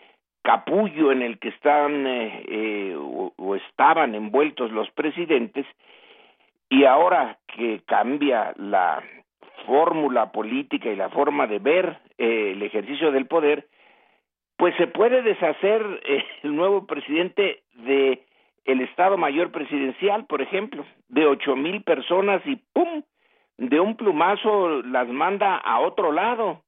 capullo 0.42 1.12
en 1.12 1.22
el 1.22 1.38
que 1.38 1.48
están 1.48 2.06
eh, 2.06 2.44
eh, 2.48 2.96
o, 2.96 3.54
estaban 3.54 4.14
envueltos 4.14 4.70
los 4.72 4.90
presidentes 4.90 5.66
y 6.72 6.86
ahora 6.86 7.38
que 7.48 7.82
cambia 7.84 8.54
la 8.56 9.02
fórmula 9.66 10.32
política 10.32 10.88
y 10.88 10.96
la 10.96 11.10
forma 11.10 11.46
de 11.46 11.58
ver 11.58 11.98
eh, 12.16 12.52
el 12.52 12.62
ejercicio 12.62 13.12
del 13.12 13.26
poder, 13.26 13.68
pues 14.56 14.74
se 14.76 14.86
puede 14.86 15.20
deshacer 15.20 15.82
el 16.42 16.56
nuevo 16.56 16.86
presidente 16.86 17.62
de 17.74 18.24
el 18.64 18.80
Estado 18.80 19.18
Mayor 19.18 19.52
Presidencial, 19.52 20.24
por 20.24 20.40
ejemplo, 20.40 20.86
de 21.08 21.26
ocho 21.26 21.56
mil 21.56 21.82
personas 21.82 22.40
y 22.46 22.56
¡pum! 22.72 23.02
de 23.58 23.78
un 23.78 23.96
plumazo 23.98 24.80
las 24.82 25.08
manda 25.08 25.56
a 25.56 25.78
otro 25.80 26.10
lado 26.10 26.62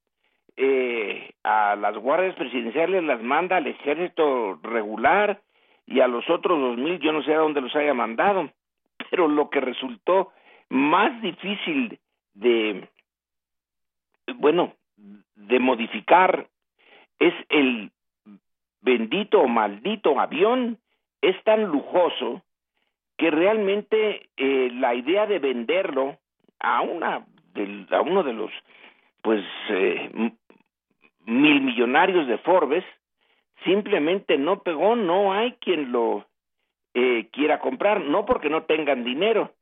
eh, 0.58 1.30
a 1.44 1.76
las 1.76 1.96
guardias 1.96 2.34
presidenciales 2.34 3.02
las 3.04 3.22
manda 3.22 3.56
al 3.56 3.66
ejército 3.68 4.58
regular 4.62 5.40
y 5.86 6.00
a 6.00 6.08
los 6.08 6.28
otros 6.28 6.60
dos 6.60 6.76
mil 6.76 6.98
yo 6.98 7.10
no 7.10 7.22
sé 7.22 7.32
a 7.32 7.38
dónde 7.38 7.62
los 7.62 7.74
haya 7.74 7.94
mandado 7.94 8.50
pero 9.10 9.28
lo 9.28 9.50
que 9.50 9.60
resultó 9.60 10.32
más 10.68 11.20
difícil 11.22 11.98
de 12.34 12.88
bueno 14.36 14.74
de 15.34 15.58
modificar 15.58 16.48
es 17.18 17.34
el 17.48 17.90
bendito 18.80 19.40
o 19.40 19.48
maldito 19.48 20.18
avión 20.20 20.78
es 21.20 21.42
tan 21.44 21.64
lujoso 21.64 22.42
que 23.16 23.30
realmente 23.30 24.28
eh, 24.36 24.70
la 24.74 24.94
idea 24.94 25.26
de 25.26 25.38
venderlo 25.38 26.18
a 26.58 26.82
una 26.82 27.24
de, 27.54 27.86
a 27.90 28.00
uno 28.00 28.22
de 28.22 28.32
los 28.32 28.50
pues 29.22 29.42
eh, 29.70 30.10
mil 31.26 31.60
millonarios 31.62 32.26
de 32.26 32.38
Forbes, 32.38 32.84
simplemente 33.64 34.36
no 34.36 34.62
pegó, 34.62 34.96
no 34.96 35.32
hay 35.32 35.52
quien 35.52 35.92
lo 35.92 36.26
eh, 36.94 37.28
quiera 37.32 37.58
comprar, 37.60 38.00
no 38.00 38.24
porque 38.24 38.48
no 38.48 38.62
tengan 38.62 39.04
dinero, 39.04 39.52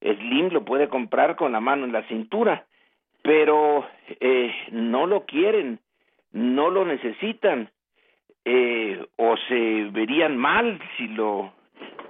Slim 0.00 0.50
lo 0.50 0.64
puede 0.64 0.88
comprar 0.88 1.34
con 1.36 1.52
la 1.52 1.60
mano 1.60 1.84
en 1.84 1.92
la 1.92 2.06
cintura, 2.08 2.66
pero 3.22 3.86
eh, 4.20 4.52
no 4.70 5.06
lo 5.06 5.24
quieren, 5.24 5.80
no 6.32 6.68
lo 6.68 6.84
necesitan, 6.84 7.70
eh, 8.44 9.06
o 9.16 9.36
se 9.48 9.88
verían 9.92 10.36
mal 10.36 10.78
si 10.96 11.08
lo 11.08 11.52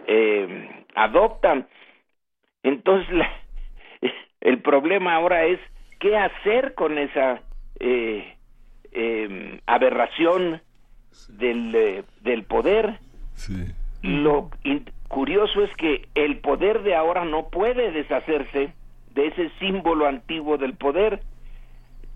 eh, 0.08 0.84
adoptan. 0.96 1.68
Entonces, 2.64 3.08
la, 3.14 3.30
el 4.40 4.60
problema 4.60 5.14
ahora 5.14 5.44
es 5.44 5.60
qué 6.00 6.16
hacer 6.16 6.74
con 6.74 6.98
esa 6.98 7.42
eh, 7.78 8.36
eh, 8.90 9.60
aberración 9.66 10.60
del, 11.28 11.74
eh, 11.74 12.04
del 12.22 12.42
poder. 12.44 12.98
Lo 14.04 14.50
curioso 15.08 15.62
es 15.62 15.74
que 15.76 16.06
el 16.14 16.38
poder 16.38 16.82
de 16.82 16.94
ahora 16.94 17.24
no 17.24 17.48
puede 17.48 17.90
deshacerse 17.90 18.72
de 19.14 19.26
ese 19.26 19.50
símbolo 19.58 20.06
antiguo 20.06 20.58
del 20.58 20.74
poder. 20.74 21.20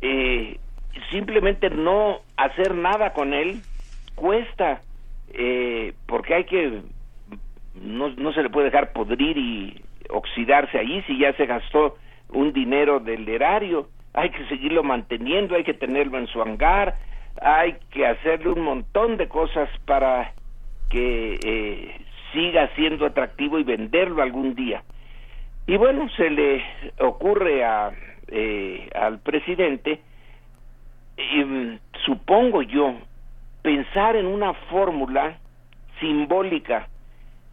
Eh, 0.01 0.59
simplemente 1.11 1.71
no 1.71 2.21
hacer 2.37 2.75
nada 2.75 3.13
con 3.13 3.33
él 3.33 3.61
cuesta, 4.15 4.83
eh, 5.33 5.95
porque 6.07 6.35
hay 6.35 6.45
que, 6.45 6.83
no, 7.75 8.09
no 8.11 8.33
se 8.33 8.43
le 8.43 8.51
puede 8.51 8.71
dejar 8.71 8.93
podrir 8.93 9.37
y 9.37 9.83
oxidarse 10.11 10.79
allí 10.79 11.03
si 11.03 11.19
ya 11.19 11.33
se 11.35 11.47
gastó 11.47 11.97
un 12.31 12.53
dinero 12.53 13.01
del 13.01 13.29
erario 13.29 13.89
hay 14.19 14.31
que 14.31 14.45
seguirlo 14.47 14.83
manteniendo, 14.83 15.55
hay 15.55 15.65
que 15.65 15.75
tenerlo 15.75 16.19
en 16.19 16.27
su 16.27 16.43
hangar, 16.43 16.97
hay 17.41 17.77
que 17.91 18.07
hacerle 18.07 18.51
un 18.51 18.63
montón 18.63 19.17
de 19.17 19.29
cosas 19.29 19.69
para 19.87 20.33
que 20.89 21.39
eh, 21.43 22.01
siga 22.33 22.69
siendo 22.75 23.07
atractivo 23.07 23.59
y 23.59 23.65
venderlo 23.65 24.23
algún 24.23 24.55
día. 24.55 24.83
Y 25.67 25.77
bueno, 25.77 26.09
se 26.17 26.31
le 26.31 26.65
ocurre 27.01 27.65
a, 27.65 27.91
eh, 28.29 28.89
al 28.95 29.19
presidente, 29.21 30.01
eh, 31.17 31.79
supongo 32.05 32.63
yo, 32.63 32.95
pensar 33.63 34.17
en 34.17 34.27
una 34.27 34.55
fórmula 34.55 35.39
simbólica 36.01 36.89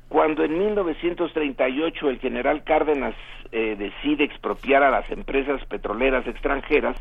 cuando 0.09 0.43
en 0.43 0.57
1938 0.57 2.09
el 2.09 2.19
general 2.19 2.63
Cárdenas 2.63 3.15
eh, 3.51 3.75
decide 3.77 4.23
expropiar 4.23 4.83
a 4.83 4.91
las 4.91 5.09
empresas 5.11 5.63
petroleras 5.65 6.25
extranjeras, 6.27 6.95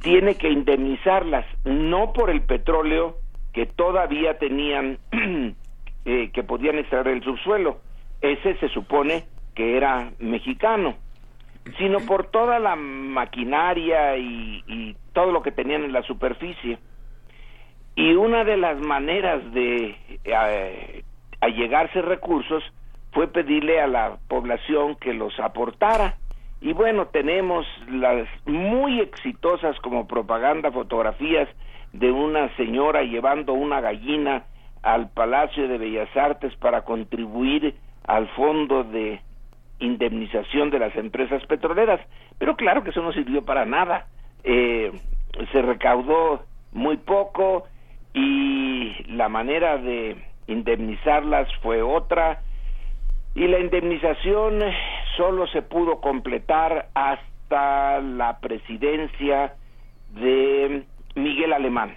tiene 0.00 0.34
que 0.34 0.50
indemnizarlas, 0.50 1.46
no 1.64 2.12
por 2.12 2.30
el 2.30 2.42
petróleo 2.42 3.16
que 3.56 3.64
todavía 3.64 4.36
tenían, 4.36 4.98
eh, 6.04 6.30
que 6.30 6.42
podían 6.42 6.78
extraer 6.78 7.08
el 7.08 7.24
subsuelo. 7.24 7.78
Ese 8.20 8.54
se 8.58 8.68
supone 8.68 9.24
que 9.54 9.78
era 9.78 10.10
mexicano, 10.18 10.96
sino 11.78 12.00
por 12.00 12.26
toda 12.26 12.58
la 12.58 12.76
maquinaria 12.76 14.18
y, 14.18 14.62
y 14.66 14.94
todo 15.14 15.32
lo 15.32 15.40
que 15.40 15.52
tenían 15.52 15.84
en 15.84 15.94
la 15.94 16.02
superficie. 16.02 16.78
Y 17.94 18.12
una 18.12 18.44
de 18.44 18.58
las 18.58 18.78
maneras 18.78 19.40
de 19.54 19.96
eh, 20.24 21.02
allegarse 21.40 22.02
recursos 22.02 22.62
fue 23.12 23.26
pedirle 23.26 23.80
a 23.80 23.86
la 23.86 24.18
población 24.28 24.96
que 24.96 25.14
los 25.14 25.40
aportara. 25.40 26.18
Y 26.60 26.74
bueno, 26.74 27.06
tenemos 27.06 27.66
las 27.88 28.28
muy 28.44 29.00
exitosas 29.00 29.80
como 29.80 30.06
propaganda 30.06 30.70
fotografías 30.70 31.48
de 31.98 32.10
una 32.10 32.54
señora 32.56 33.02
llevando 33.02 33.52
una 33.52 33.80
gallina 33.80 34.44
al 34.82 35.10
Palacio 35.10 35.68
de 35.68 35.78
Bellas 35.78 36.14
Artes 36.16 36.54
para 36.56 36.82
contribuir 36.82 37.74
al 38.06 38.28
fondo 38.28 38.84
de 38.84 39.20
indemnización 39.78 40.70
de 40.70 40.78
las 40.78 40.94
empresas 40.96 41.44
petroleras. 41.46 42.00
Pero 42.38 42.56
claro 42.56 42.84
que 42.84 42.90
eso 42.90 43.02
no 43.02 43.12
sirvió 43.12 43.44
para 43.44 43.64
nada. 43.64 44.06
Eh, 44.44 44.92
se 45.52 45.62
recaudó 45.62 46.44
muy 46.72 46.98
poco 46.98 47.66
y 48.14 48.94
la 49.08 49.28
manera 49.28 49.76
de 49.78 50.16
indemnizarlas 50.46 51.48
fue 51.62 51.82
otra 51.82 52.40
y 53.34 53.46
la 53.48 53.58
indemnización 53.58 54.60
solo 55.16 55.46
se 55.48 55.62
pudo 55.62 56.00
completar 56.00 56.88
hasta 56.94 58.00
la 58.00 58.38
presidencia 58.40 59.54
de 60.14 60.84
Miguel 61.16 61.52
Alemán. 61.52 61.96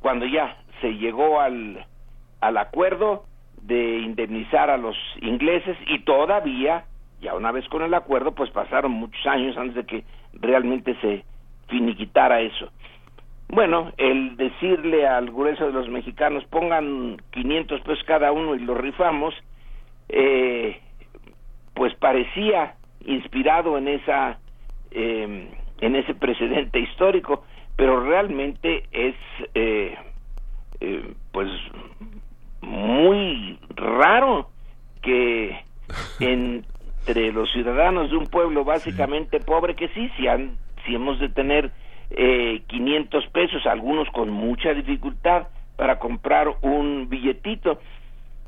Cuando 0.00 0.26
ya 0.26 0.56
se 0.80 0.94
llegó 0.94 1.40
al, 1.40 1.84
acuerdo 2.40 3.24
de 3.62 3.98
indemnizar 3.98 4.70
a 4.70 4.76
los 4.76 4.96
ingleses 5.20 5.76
y 5.88 6.00
todavía, 6.00 6.84
ya 7.20 7.34
una 7.34 7.52
vez 7.52 7.66
con 7.68 7.82
el 7.82 7.94
acuerdo, 7.94 8.32
pues 8.32 8.50
pasaron 8.50 8.92
muchos 8.92 9.26
años 9.26 9.56
antes 9.56 9.74
de 9.74 9.84
que 9.84 10.04
realmente 10.34 10.94
se 11.00 11.24
finiquitara 11.68 12.40
eso. 12.40 12.70
Bueno, 13.48 13.92
el 13.96 14.36
decirle 14.36 15.06
al 15.06 15.30
grueso 15.30 15.66
de 15.66 15.72
los 15.72 15.88
mexicanos 15.88 16.44
pongan 16.46 17.16
500 17.30 17.80
pesos 17.82 18.04
cada 18.04 18.32
uno 18.32 18.54
y 18.54 18.60
lo 18.60 18.74
rifamos, 18.74 19.34
eh, 20.08 20.80
pues 21.74 21.94
parecía 21.94 22.74
inspirado 23.06 23.78
en 23.78 23.88
esa 23.88 24.38
eh, 24.90 25.48
en 25.80 25.96
ese 25.96 26.14
precedente 26.14 26.78
histórico, 26.78 27.44
pero 27.76 28.04
realmente 28.04 28.84
es 28.92 29.14
eh, 29.54 29.96
eh, 30.80 31.14
pues 31.32 31.48
muy 32.60 33.58
raro 33.74 34.50
que 35.02 35.64
entre 36.18 37.32
los 37.32 37.50
ciudadanos 37.52 38.10
de 38.10 38.16
un 38.16 38.28
pueblo 38.28 38.64
básicamente 38.64 39.40
pobre 39.40 39.74
que 39.74 39.88
sí, 39.88 40.10
si, 40.16 40.28
han, 40.28 40.56
si 40.86 40.94
hemos 40.94 41.18
de 41.18 41.28
tener 41.28 41.72
eh, 42.10 42.62
500 42.68 43.26
pesos, 43.28 43.66
algunos 43.66 44.08
con 44.10 44.30
mucha 44.30 44.72
dificultad 44.72 45.48
para 45.76 45.98
comprar 45.98 46.48
un 46.62 47.08
billetito, 47.08 47.80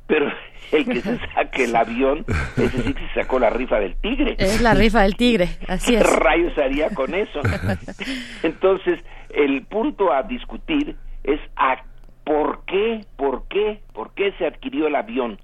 pero 0.06 0.32
el 0.72 0.84
que 0.84 1.00
se 1.00 1.18
saque 1.34 1.64
el 1.64 1.76
avión, 1.76 2.24
ese 2.56 2.82
sí 2.82 2.94
que 2.94 3.08
se 3.08 3.14
sacó 3.14 3.38
la 3.38 3.50
rifa 3.50 3.78
del 3.78 3.96
tigre. 3.96 4.36
Es 4.38 4.60
la 4.60 4.74
rifa 4.74 5.02
del 5.02 5.16
tigre, 5.16 5.48
así 5.68 5.94
es. 5.94 6.02
¿Qué 6.02 6.16
rayos 6.16 6.56
haría 6.58 6.90
con 6.90 7.14
eso? 7.14 7.40
Entonces, 8.42 9.00
el 9.30 9.64
punto 9.66 10.12
a 10.12 10.22
discutir 10.22 10.96
es 11.24 11.40
a 11.56 11.82
por 12.24 12.64
qué, 12.66 13.04
por 13.16 13.46
qué, 13.48 13.80
por 13.92 14.14
qué 14.14 14.32
se 14.38 14.46
adquirió 14.46 14.86
el 14.88 14.96
avión. 14.96 15.38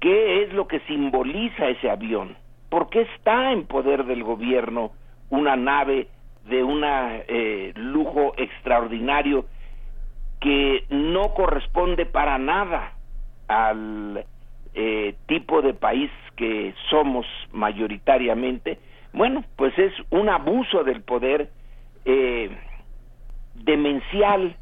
¿Qué 0.00 0.42
es 0.42 0.52
lo 0.52 0.68
que 0.68 0.80
simboliza 0.80 1.68
ese 1.68 1.88
avión? 1.90 2.36
¿Por 2.68 2.90
qué 2.90 3.02
está 3.14 3.52
en 3.52 3.66
poder 3.66 4.04
del 4.04 4.22
gobierno 4.22 4.92
una 5.30 5.56
nave 5.56 6.08
de 6.46 6.62
un 6.62 6.82
eh, 6.84 7.72
lujo 7.74 8.34
extraordinario 8.36 9.46
que 10.40 10.84
no 10.90 11.32
corresponde 11.32 12.04
para 12.04 12.36
nada 12.36 12.92
al 13.48 14.24
eh, 14.74 15.14
tipo 15.26 15.62
de 15.62 15.74
país 15.74 16.10
que 16.36 16.74
somos 16.90 17.26
mayoritariamente, 17.52 18.78
bueno, 19.12 19.44
pues 19.56 19.78
es 19.78 19.92
un 20.10 20.28
abuso 20.28 20.82
del 20.82 21.02
poder 21.02 21.48
eh, 22.04 22.50
demencial 23.54 24.56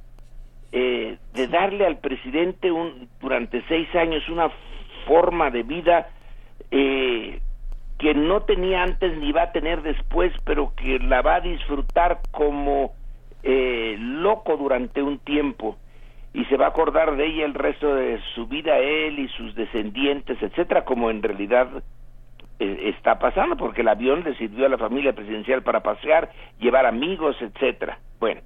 eh, 0.72 1.18
de 1.34 1.48
darle 1.48 1.86
al 1.86 1.98
presidente 1.98 2.70
un, 2.70 3.08
durante 3.20 3.62
seis 3.68 3.94
años 3.94 4.28
una 4.28 4.50
forma 5.06 5.50
de 5.50 5.62
vida 5.62 6.08
eh, 6.70 7.40
que 7.98 8.14
no 8.14 8.42
tenía 8.42 8.82
antes 8.82 9.16
ni 9.18 9.32
va 9.32 9.44
a 9.44 9.52
tener 9.52 9.82
después, 9.82 10.32
pero 10.44 10.72
que 10.74 10.98
la 10.98 11.22
va 11.22 11.36
a 11.36 11.40
disfrutar 11.40 12.20
como 12.30 12.92
eh, 13.42 13.96
loco 13.98 14.56
durante 14.56 15.02
un 15.02 15.18
tiempo 15.18 15.76
y 16.34 16.44
se 16.46 16.56
va 16.56 16.66
a 16.66 16.68
acordar 16.68 17.16
de 17.16 17.26
ella 17.26 17.44
el 17.44 17.54
resto 17.54 17.94
de 17.94 18.20
su 18.34 18.46
vida 18.46 18.78
él 18.78 19.18
y 19.18 19.28
sus 19.28 19.54
descendientes, 19.54 20.40
etcétera, 20.42 20.84
como 20.84 21.10
en 21.10 21.22
realidad 21.22 21.68
eh, 22.58 22.92
está 22.96 23.18
pasando, 23.18 23.56
porque 23.56 23.82
el 23.82 23.88
avión 23.88 24.22
le 24.24 24.34
sirvió 24.36 24.66
a 24.66 24.70
la 24.70 24.78
familia 24.78 25.12
presidencial 25.12 25.62
para 25.62 25.82
pasear, 25.82 26.30
llevar 26.58 26.86
amigos, 26.86 27.36
etcétera. 27.40 27.98
Bueno, 28.18 28.40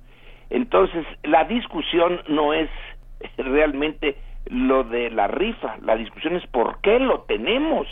entonces 0.50 1.06
la 1.22 1.44
discusión 1.44 2.20
no 2.28 2.52
es 2.52 2.70
realmente 3.36 4.16
lo 4.46 4.84
de 4.84 5.10
la 5.10 5.28
rifa, 5.28 5.76
la 5.82 5.96
discusión 5.96 6.34
es 6.36 6.46
por 6.46 6.80
qué 6.80 6.98
lo 6.98 7.22
tenemos. 7.22 7.86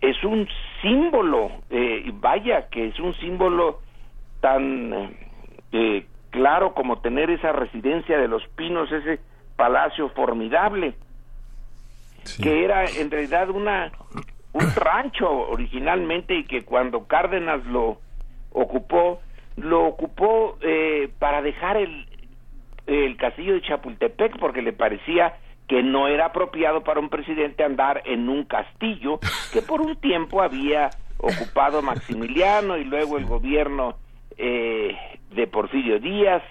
Es 0.00 0.22
un 0.24 0.48
símbolo, 0.82 1.50
eh, 1.70 2.10
vaya 2.14 2.68
que 2.68 2.88
es 2.88 2.98
un 2.98 3.14
símbolo 3.14 3.80
tan 4.40 5.14
eh, 5.70 6.04
claro 6.32 6.74
como 6.74 6.98
tener 6.98 7.30
esa 7.30 7.52
residencia 7.52 8.18
de 8.18 8.26
los 8.26 8.42
pinos, 8.56 8.90
ese 8.90 9.20
palacio 9.54 10.08
formidable, 10.08 10.94
que 12.42 12.64
era 12.64 12.84
en 12.84 13.10
realidad 13.10 13.50
una 13.50 13.92
un 14.52 14.74
rancho 14.74 15.30
originalmente 15.30 16.34
y 16.34 16.44
que 16.44 16.64
cuando 16.64 17.06
Cárdenas 17.06 17.64
lo 17.66 17.98
ocupó, 18.50 19.20
lo 19.56 19.86
ocupó 19.86 20.58
eh, 20.62 21.10
para 21.18 21.42
dejar 21.42 21.76
el, 21.76 22.06
el 22.86 23.16
castillo 23.16 23.54
de 23.54 23.62
Chapultepec 23.62 24.38
porque 24.38 24.62
le 24.62 24.72
parecía 24.72 25.36
que 25.68 25.82
no 25.82 26.08
era 26.08 26.26
apropiado 26.26 26.82
para 26.82 27.00
un 27.00 27.08
presidente 27.08 27.62
andar 27.62 28.02
en 28.04 28.28
un 28.28 28.44
castillo 28.44 29.20
que 29.52 29.62
por 29.62 29.80
un 29.80 29.96
tiempo 29.96 30.42
había 30.42 30.90
ocupado 31.18 31.82
Maximiliano 31.82 32.76
y 32.76 32.84
luego 32.84 33.16
el 33.16 33.26
gobierno 33.26 33.96
eh, 34.36 34.96
de 35.30 35.46
Porfirio 35.46 35.98
Díaz 35.98 36.42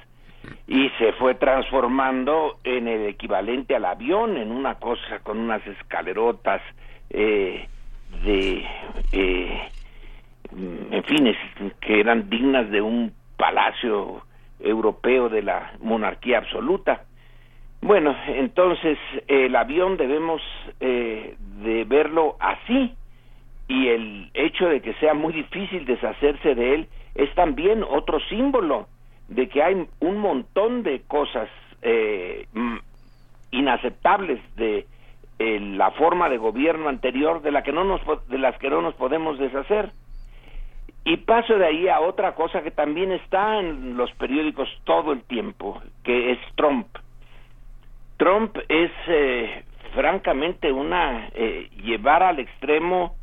y 0.68 0.90
se 0.98 1.14
fue 1.14 1.36
transformando 1.36 2.58
en 2.64 2.88
el 2.88 3.08
equivalente 3.08 3.76
al 3.76 3.86
avión, 3.86 4.38
en 4.38 4.52
una 4.52 4.76
cosa 4.76 5.20
con 5.20 5.38
unas 5.38 5.66
escalerotas 5.68 6.62
eh, 7.10 7.68
de, 8.24 8.66
eh, 9.12 9.62
en 10.92 11.04
fin, 11.04 11.36
que 11.80 12.00
eran 12.00 12.30
dignas 12.30 12.70
de 12.72 12.82
un 12.82 13.14
palacio 13.38 14.24
europeo 14.60 15.30
de 15.30 15.42
la 15.42 15.74
monarquía 15.82 16.40
absoluta. 16.40 17.04
Bueno, 17.82 18.16
entonces 18.28 18.98
el 19.28 19.56
avión 19.56 19.98
debemos 19.98 20.42
eh, 20.80 21.36
de 21.64 21.84
verlo 21.86 22.38
así 22.40 22.94
y 23.68 23.88
el 23.88 24.30
hecho 24.34 24.68
de 24.68 24.82
que 24.82 24.94
sea 24.96 25.14
muy 25.14 25.34
difícil 25.34 25.86
deshacerse 25.86 26.54
de 26.54 26.76
él 26.76 26.88
es 27.16 27.34
también 27.36 27.84
otro 27.84 28.20
símbolo 28.30 28.88
de 29.28 29.48
que 29.50 29.64
hay 29.64 29.88
un 30.00 30.18
montón 30.18 30.84
de 30.84 31.02
cosas 31.08 31.50
eh, 31.82 32.48
inaceptables 33.52 34.40
de 34.56 34.86
eh, 35.40 35.60
la 35.60 35.92
forma 35.92 36.30
de 36.30 36.38
gobierno 36.38 36.90
anterior 36.90 37.42
de 37.42 37.52
la 37.52 37.64
que 37.64 37.72
no 37.72 37.84
nos 37.84 38.02
de 38.28 38.38
las 38.38 38.58
que 38.60 38.70
no 38.70 38.82
nos 38.82 38.94
podemos 38.96 39.40
deshacer. 39.40 39.92
Y 41.04 41.18
paso 41.18 41.58
de 41.58 41.66
ahí 41.66 41.88
a 41.88 42.00
otra 42.00 42.36
cosa 42.36 42.62
que 42.62 42.70
también 42.70 43.12
está 43.12 43.60
en 43.60 43.98
los 43.98 44.12
periódicos 44.14 44.70
todo 44.84 45.14
el 45.14 45.24
tiempo 45.24 45.82
que 46.04 46.34
es 46.34 46.40
Trump. 46.56 46.88
Trump 48.18 48.56
es 48.70 48.92
eh, 49.08 49.64
francamente 49.96 50.72
una 50.72 51.30
eh, 51.34 51.70
llevar 51.84 52.22
al 52.22 52.38
extremo 52.38 53.16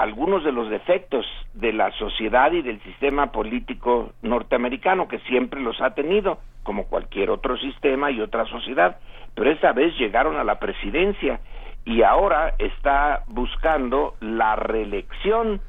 algunos 0.00 0.42
de 0.44 0.52
los 0.52 0.70
defectos 0.70 1.26
de 1.52 1.74
la 1.74 1.92
sociedad 1.92 2.52
y 2.52 2.62
del 2.62 2.82
sistema 2.82 3.32
político 3.32 4.12
norteamericano, 4.22 5.08
que 5.08 5.18
siempre 5.20 5.60
los 5.60 5.80
ha 5.82 5.94
tenido, 5.94 6.38
como 6.62 6.86
cualquier 6.86 7.28
otro 7.28 7.58
sistema 7.58 8.10
y 8.10 8.20
otra 8.20 8.46
sociedad, 8.46 8.98
pero 9.34 9.50
esta 9.50 9.72
vez 9.72 9.94
llegaron 9.98 10.36
a 10.36 10.44
la 10.44 10.58
presidencia 10.58 11.40
y 11.84 12.02
ahora 12.02 12.54
está 12.58 13.24
buscando 13.28 14.14
la 14.20 14.56
reelección. 14.56 15.60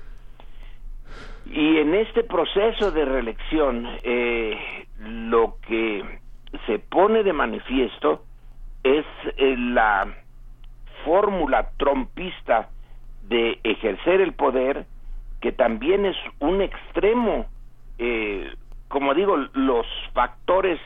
Y 1.45 1.77
en 1.77 1.93
este 1.95 2.23
proceso 2.23 2.91
de 2.91 3.03
reelección, 3.03 3.85
eh, 4.03 4.57
lo 4.99 5.57
que 5.67 6.03
se 6.67 6.79
pone 6.79 7.23
de 7.23 7.33
manifiesto 7.33 8.23
es 8.83 9.05
eh, 9.35 9.55
la 9.57 10.07
fórmula 11.03 11.71
trompista 11.77 12.69
de 13.31 13.59
ejercer 13.63 14.19
el 14.19 14.33
poder 14.33 14.85
que 15.39 15.53
también 15.53 16.05
es 16.05 16.17
un 16.39 16.61
extremo, 16.61 17.45
eh, 17.97 18.53
como 18.89 19.13
digo, 19.13 19.37
los 19.53 19.87
factores 20.13 20.79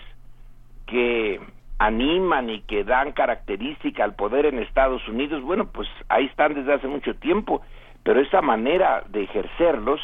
que 0.85 1.41
animan 1.79 2.51
y 2.51 2.61
que 2.61 2.83
dan 2.83 3.13
característica 3.13 4.03
al 4.03 4.15
poder 4.15 4.45
en 4.45 4.59
Estados 4.59 5.05
Unidos, 5.09 5.41
bueno, 5.41 5.71
pues 5.73 5.89
ahí 6.07 6.25
están 6.25 6.53
desde 6.53 6.73
hace 6.73 6.87
mucho 6.87 7.15
tiempo, 7.15 7.63
pero 8.03 8.21
esa 8.21 8.43
manera 8.43 9.03
de 9.09 9.23
ejercerlos 9.23 9.99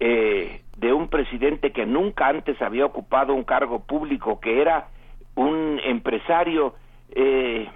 eh, 0.00 0.62
de 0.78 0.92
un 0.94 1.08
presidente 1.08 1.72
que 1.72 1.84
nunca 1.84 2.28
antes 2.28 2.60
había 2.62 2.86
ocupado 2.86 3.34
un 3.34 3.44
cargo 3.44 3.84
público, 3.84 4.40
que 4.40 4.62
era 4.62 4.88
un 5.34 5.78
empresario 5.84 6.74
eh, 7.10 7.68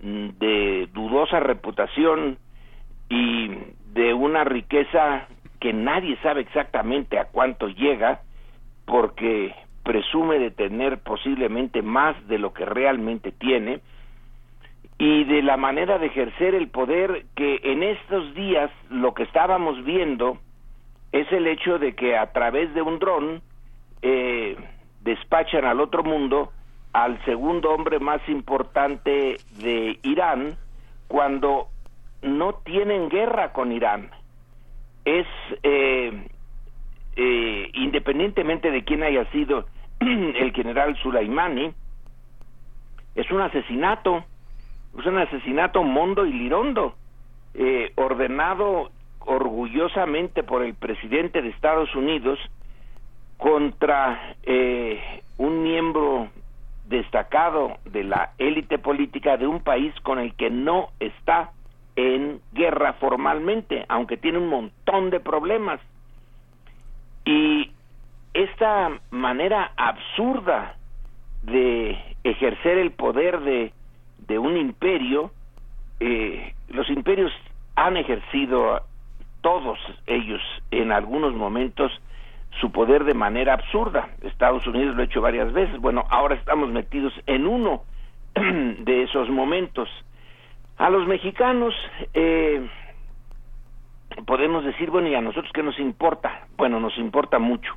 de 0.00 0.88
dudosa 0.92 1.40
reputación 1.40 2.38
y 3.08 3.50
de 3.92 4.14
una 4.14 4.44
riqueza 4.44 5.26
que 5.60 5.72
nadie 5.72 6.16
sabe 6.22 6.42
exactamente 6.42 7.18
a 7.18 7.26
cuánto 7.26 7.68
llega, 7.68 8.20
porque 8.84 9.54
presume 9.82 10.38
de 10.38 10.50
tener 10.50 10.98
posiblemente 10.98 11.82
más 11.82 12.16
de 12.28 12.38
lo 12.38 12.52
que 12.52 12.64
realmente 12.64 13.32
tiene, 13.32 13.80
y 14.98 15.24
de 15.24 15.42
la 15.42 15.56
manera 15.56 15.98
de 15.98 16.06
ejercer 16.06 16.54
el 16.54 16.68
poder 16.68 17.26
que 17.34 17.60
en 17.64 17.82
estos 17.82 18.34
días 18.34 18.70
lo 18.90 19.12
que 19.14 19.24
estábamos 19.24 19.84
viendo 19.84 20.38
es 21.12 21.30
el 21.32 21.46
hecho 21.46 21.78
de 21.78 21.94
que 21.94 22.16
a 22.16 22.32
través 22.32 22.72
de 22.74 22.82
un 22.82 22.98
dron 22.98 23.42
eh, 24.02 24.56
despachan 25.02 25.64
al 25.64 25.80
otro 25.80 26.02
mundo 26.04 26.52
al 26.92 27.22
segundo 27.24 27.70
hombre 27.70 27.98
más 27.98 28.20
importante 28.28 29.36
de 29.58 29.98
Irán 30.04 30.56
cuando 31.08 31.68
no 32.24 32.54
tienen 32.64 33.08
guerra 33.08 33.52
con 33.52 33.70
Irán. 33.72 34.10
Es 35.04 35.26
eh, 35.62 36.26
eh, 37.16 37.70
independientemente 37.74 38.70
de 38.70 38.84
quién 38.84 39.02
haya 39.02 39.24
sido 39.30 39.66
el 40.00 40.52
general 40.52 40.96
Sulaimani, 41.02 41.72
es 43.14 43.30
un 43.30 43.40
asesinato, 43.42 44.24
es 44.98 45.06
un 45.06 45.18
asesinato 45.18 45.84
mondo 45.84 46.26
y 46.26 46.32
lirondo, 46.32 46.94
eh, 47.54 47.92
ordenado 47.94 48.90
orgullosamente 49.20 50.42
por 50.42 50.62
el 50.62 50.74
presidente 50.74 51.40
de 51.40 51.50
Estados 51.50 51.94
Unidos 51.94 52.38
contra 53.36 54.36
un 55.38 55.62
miembro 55.62 56.28
destacado 56.86 57.78
de 57.84 58.04
la 58.04 58.32
élite 58.38 58.78
política 58.78 59.36
de 59.36 59.46
un 59.46 59.60
país 59.60 59.94
con 60.02 60.18
el 60.18 60.34
que 60.34 60.50
no 60.50 60.90
está 61.00 61.50
en 61.96 62.40
guerra 62.52 62.94
formalmente, 62.94 63.84
aunque 63.88 64.16
tiene 64.16 64.38
un 64.38 64.48
montón 64.48 65.10
de 65.10 65.20
problemas. 65.20 65.80
Y 67.24 67.70
esta 68.34 68.90
manera 69.10 69.72
absurda 69.76 70.76
de 71.42 71.98
ejercer 72.24 72.78
el 72.78 72.90
poder 72.92 73.40
de, 73.40 73.72
de 74.26 74.38
un 74.38 74.56
imperio, 74.56 75.30
eh, 76.00 76.54
los 76.68 76.88
imperios 76.90 77.32
han 77.76 77.96
ejercido 77.96 78.82
todos 79.40 79.78
ellos 80.06 80.40
en 80.70 80.90
algunos 80.90 81.34
momentos 81.34 81.92
su 82.60 82.70
poder 82.70 83.04
de 83.04 83.14
manera 83.14 83.54
absurda. 83.54 84.08
Estados 84.22 84.66
Unidos 84.66 84.94
lo 84.94 85.02
ha 85.02 85.04
hecho 85.04 85.20
varias 85.20 85.52
veces. 85.52 85.78
Bueno, 85.80 86.04
ahora 86.08 86.34
estamos 86.34 86.70
metidos 86.70 87.12
en 87.26 87.46
uno 87.46 87.82
de 88.34 89.02
esos 89.02 89.28
momentos. 89.28 89.88
A 90.76 90.90
los 90.90 91.06
mexicanos 91.06 91.72
eh, 92.14 92.68
podemos 94.26 94.64
decir, 94.64 94.90
bueno, 94.90 95.08
¿y 95.08 95.14
a 95.14 95.20
nosotros 95.20 95.52
qué 95.54 95.62
nos 95.62 95.78
importa? 95.78 96.46
Bueno, 96.56 96.80
nos 96.80 96.96
importa 96.98 97.38
mucho, 97.38 97.72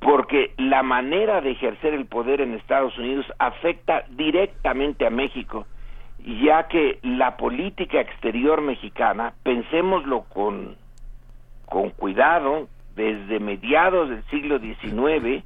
porque 0.00 0.54
la 0.56 0.82
manera 0.82 1.40
de 1.40 1.50
ejercer 1.52 1.92
el 1.92 2.06
poder 2.06 2.40
en 2.40 2.54
Estados 2.54 2.96
Unidos 2.98 3.26
afecta 3.38 4.04
directamente 4.10 5.06
a 5.06 5.10
México, 5.10 5.66
ya 6.18 6.68
que 6.68 7.00
la 7.02 7.36
política 7.36 8.00
exterior 8.00 8.60
mexicana, 8.60 9.34
pensémoslo 9.42 10.22
con, 10.32 10.76
con 11.66 11.90
cuidado, 11.90 12.68
desde 12.94 13.40
mediados 13.40 14.08
del 14.08 14.24
siglo 14.26 14.60
XIX, 14.60 15.44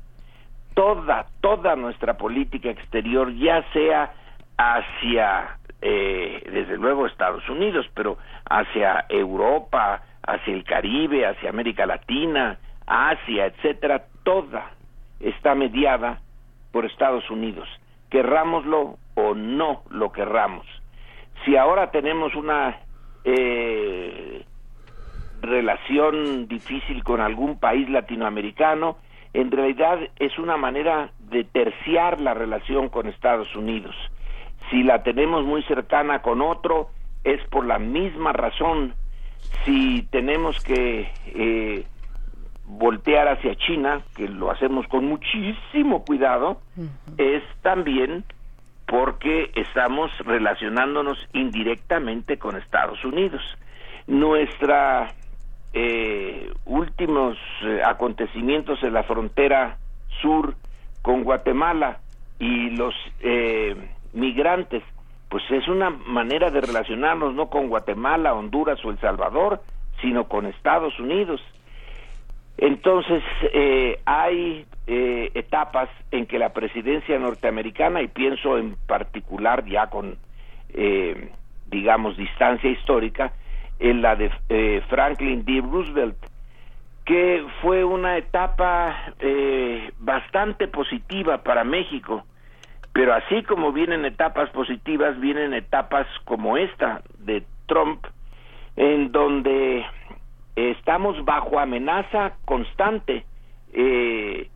toda, 0.74 1.26
toda 1.40 1.76
nuestra 1.76 2.18
política 2.18 2.68
exterior, 2.68 3.34
ya 3.34 3.64
sea 3.72 4.12
hacia, 4.58 5.56
eh, 5.80 6.42
desde 6.52 6.76
luego 6.76 7.06
Estados 7.06 7.48
Unidos, 7.48 7.86
pero 7.94 8.18
hacia 8.50 9.06
Europa, 9.08 10.02
hacia 10.26 10.52
el 10.52 10.64
Caribe, 10.64 11.26
hacia 11.26 11.48
América 11.48 11.86
Latina, 11.86 12.58
Asia, 12.86 13.46
etcétera, 13.46 14.04
toda 14.24 14.72
está 15.20 15.54
mediada 15.54 16.20
por 16.72 16.84
Estados 16.84 17.30
Unidos, 17.30 17.68
querrámoslo 18.10 18.98
o 19.14 19.34
no 19.34 19.82
lo 19.90 20.12
querramos. 20.12 20.66
Si 21.44 21.56
ahora 21.56 21.90
tenemos 21.90 22.34
una 22.34 22.78
eh, 23.24 24.44
relación 25.40 26.48
difícil 26.48 27.04
con 27.04 27.20
algún 27.20 27.58
país 27.58 27.88
latinoamericano, 27.88 28.98
en 29.34 29.50
realidad 29.50 29.98
es 30.18 30.38
una 30.38 30.56
manera 30.56 31.10
de 31.30 31.44
terciar 31.44 32.20
la 32.20 32.34
relación 32.34 32.88
con 32.88 33.06
Estados 33.06 33.54
Unidos. 33.54 33.94
Si 34.70 34.82
la 34.82 35.02
tenemos 35.02 35.44
muy 35.44 35.62
cercana 35.64 36.20
con 36.22 36.40
otro, 36.42 36.90
es 37.24 37.42
por 37.48 37.66
la 37.66 37.78
misma 37.78 38.32
razón. 38.32 38.94
Si 39.64 40.02
tenemos 40.10 40.60
que 40.62 41.10
eh, 41.26 41.86
voltear 42.66 43.28
hacia 43.28 43.54
China, 43.56 44.02
que 44.14 44.28
lo 44.28 44.50
hacemos 44.50 44.86
con 44.88 45.06
muchísimo 45.06 46.04
cuidado, 46.04 46.60
es 47.16 47.42
también 47.62 48.24
porque 48.86 49.50
estamos 49.54 50.10
relacionándonos 50.20 51.18
indirectamente 51.32 52.38
con 52.38 52.56
Estados 52.56 53.02
Unidos. 53.04 53.42
Nuestra 54.06 55.14
eh, 55.74 56.50
últimos 56.64 57.36
eh, 57.62 57.82
acontecimientos 57.84 58.82
en 58.82 58.94
la 58.94 59.02
frontera 59.02 59.76
sur 60.22 60.54
con 61.02 61.24
Guatemala 61.24 62.00
y 62.38 62.70
los 62.70 62.94
eh, 63.20 63.76
migrantes, 64.12 64.82
pues 65.28 65.42
es 65.50 65.68
una 65.68 65.90
manera 65.90 66.50
de 66.50 66.60
relacionarnos 66.60 67.34
no 67.34 67.48
con 67.50 67.68
Guatemala, 67.68 68.34
Honduras 68.34 68.82
o 68.84 68.90
El 68.90 68.98
Salvador, 69.00 69.60
sino 70.00 70.28
con 70.28 70.46
Estados 70.46 70.98
Unidos. 70.98 71.40
Entonces, 72.56 73.22
eh, 73.52 74.00
hay 74.04 74.66
eh, 74.86 75.30
etapas 75.34 75.88
en 76.10 76.26
que 76.26 76.38
la 76.38 76.52
presidencia 76.52 77.18
norteamericana, 77.18 78.02
y 78.02 78.08
pienso 78.08 78.58
en 78.58 78.74
particular 78.86 79.64
ya 79.66 79.88
con, 79.88 80.16
eh, 80.74 81.30
digamos, 81.66 82.16
distancia 82.16 82.70
histórica, 82.70 83.32
en 83.78 84.02
la 84.02 84.16
de 84.16 84.30
eh, 84.48 84.82
Franklin 84.88 85.44
D. 85.44 85.60
Roosevelt, 85.60 86.16
que 87.04 87.44
fue 87.62 87.84
una 87.84 88.18
etapa 88.18 89.14
eh, 89.20 89.92
bastante 89.98 90.68
positiva 90.68 91.38
para 91.38 91.64
México, 91.64 92.24
pero 92.98 93.14
así 93.14 93.44
como 93.44 93.70
vienen 93.70 94.04
etapas 94.04 94.50
positivas, 94.50 95.20
vienen 95.20 95.54
etapas 95.54 96.04
como 96.24 96.56
esta 96.56 97.00
de 97.20 97.44
Trump, 97.66 98.04
en 98.74 99.12
donde 99.12 99.86
estamos 100.56 101.24
bajo 101.24 101.60
amenaza 101.60 102.32
constante 102.44 103.24
eh, 103.72 104.48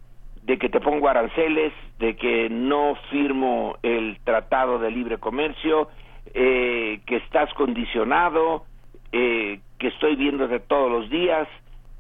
de 0.43 0.59
que 0.59 0.69
te 0.69 0.81
pongo 0.81 1.09
aranceles, 1.09 1.73
de 2.01 2.17
que 2.17 2.49
no 2.51 2.97
firmo 3.13 3.77
el 3.85 4.19
tratado 4.25 4.81
de 4.81 4.91
libre 4.91 5.19
comercio, 5.19 5.89
eh, 6.35 7.01
que 7.07 7.19
estás 7.19 7.55
condicionado, 7.55 8.65
eh, 9.13 9.61
que 9.79 9.87
estoy 9.87 10.17
viendo 10.17 10.49
de 10.49 10.59
todos 10.59 10.91
los 10.91 11.09
días, 11.11 11.47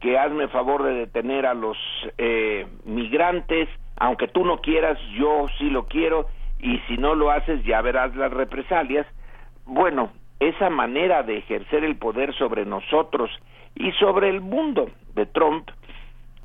que 0.01 0.19
hazme 0.19 0.48
favor 0.48 0.82
de 0.82 0.94
detener 0.94 1.47
a 1.47 1.55
los 1.55 1.78
eh, 2.19 2.66
migrantes, 2.85 3.69
aunque 4.02 4.26
tú 4.26 4.44
no 4.44 4.60
quieras, 4.60 4.98
yo 5.16 5.46
sí 5.58 5.70
lo 5.70 5.86
quiero, 5.86 6.26
y 6.58 6.78
si 6.88 6.96
no 6.96 7.14
lo 7.14 7.30
haces 7.30 7.62
ya 7.64 7.80
verás 7.82 8.16
las 8.16 8.32
represalias. 8.32 9.06
Bueno, 9.64 10.10
esa 10.40 10.70
manera 10.70 11.22
de 11.22 11.38
ejercer 11.38 11.84
el 11.84 11.94
poder 11.94 12.34
sobre 12.34 12.64
nosotros 12.64 13.30
y 13.76 13.92
sobre 13.92 14.28
el 14.28 14.40
mundo 14.40 14.90
de 15.14 15.26
Trump, 15.26 15.70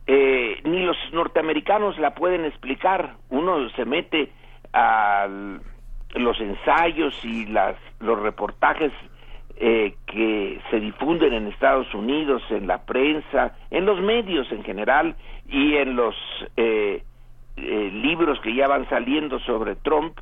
eh, 0.06 0.62
ni 0.66 0.86
los 0.86 0.98
norteamericanos 1.14 1.98
la 1.98 2.14
pueden 2.14 2.46
explicar. 2.46 3.16
Uno 3.32 3.68
se 3.72 3.86
mete 3.86 4.32
a 4.74 5.28
los 6.14 6.40
ensayos 6.40 7.26
y 7.26 7.48
las, 7.48 7.76
los 8.00 8.20
reportajes 8.20 8.92
eh, 9.56 9.96
que 10.06 10.62
se 10.70 10.80
difunden 10.80 11.34
en 11.34 11.48
Estados 11.48 11.92
Unidos, 11.96 12.44
en 12.52 12.68
la 12.68 12.86
prensa, 12.86 13.56
en 13.72 13.88
los 13.88 14.00
medios 14.00 14.52
en 14.52 14.64
general 14.64 15.16
y 15.50 15.76
en 15.78 15.96
los 15.96 16.16
eh, 16.56 17.02
eh, 17.58 17.92
libros 17.92 18.40
que 18.42 18.54
ya 18.54 18.68
van 18.68 18.88
saliendo 18.90 19.40
sobre 19.40 19.76
Trump, 19.76 20.18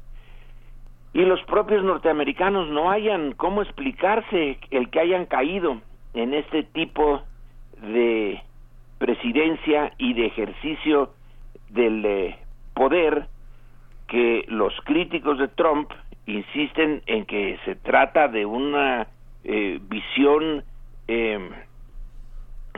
y 1.14 1.22
los 1.22 1.42
propios 1.44 1.84
norteamericanos 1.84 2.68
no 2.70 2.92
hayan 2.92 3.32
cómo 3.34 3.62
explicarse 3.62 4.60
el 4.70 4.90
que 4.90 5.00
hayan 5.00 5.26
caído 5.26 5.82
en 6.14 6.34
este 6.34 6.64
tipo 6.64 7.22
de 7.82 8.42
presidencia 8.98 9.94
y 9.98 10.14
de 10.14 10.26
ejercicio 10.26 11.14
del 11.70 12.06
eh, 12.06 12.38
poder 12.74 13.28
que 14.08 14.46
los 14.50 14.74
críticos 14.84 15.38
de 15.40 15.48
Trump 15.48 15.90
insisten 16.26 17.02
en 17.06 17.26
que 17.26 17.58
se 17.66 17.76
trata 17.76 18.28
de 18.28 18.46
una 18.46 19.08
eh, 19.44 19.80
visión 19.84 20.64
em, 21.08 21.50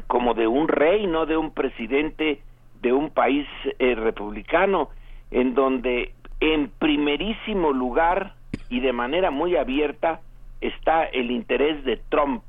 como 0.07 0.33
de 0.33 0.47
un 0.47 0.67
rey, 0.67 1.07
no 1.07 1.25
de 1.25 1.37
un 1.37 1.53
presidente 1.53 2.41
de 2.81 2.93
un 2.93 3.09
país 3.09 3.47
eh, 3.79 3.95
republicano, 3.95 4.89
en 5.31 5.53
donde 5.53 6.13
en 6.39 6.69
primerísimo 6.69 7.71
lugar 7.71 8.33
y 8.69 8.79
de 8.79 8.93
manera 8.93 9.31
muy 9.31 9.55
abierta 9.55 10.21
está 10.61 11.03
el 11.05 11.31
interés 11.31 11.83
de 11.83 11.97
Trump. 12.09 12.43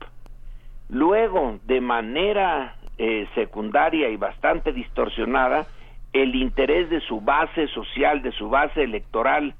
Luego, 0.88 1.58
de 1.66 1.80
manera 1.80 2.76
eh, 2.96 3.26
secundaria 3.34 4.08
y 4.08 4.16
bastante 4.16 4.72
distorsionada, 4.72 5.66
el 6.12 6.34
interés 6.34 6.88
de 6.90 7.00
su 7.00 7.20
base 7.20 7.68
social, 7.68 8.22
de 8.22 8.32
su 8.32 8.48
base 8.48 8.82
electoral, 8.82 9.54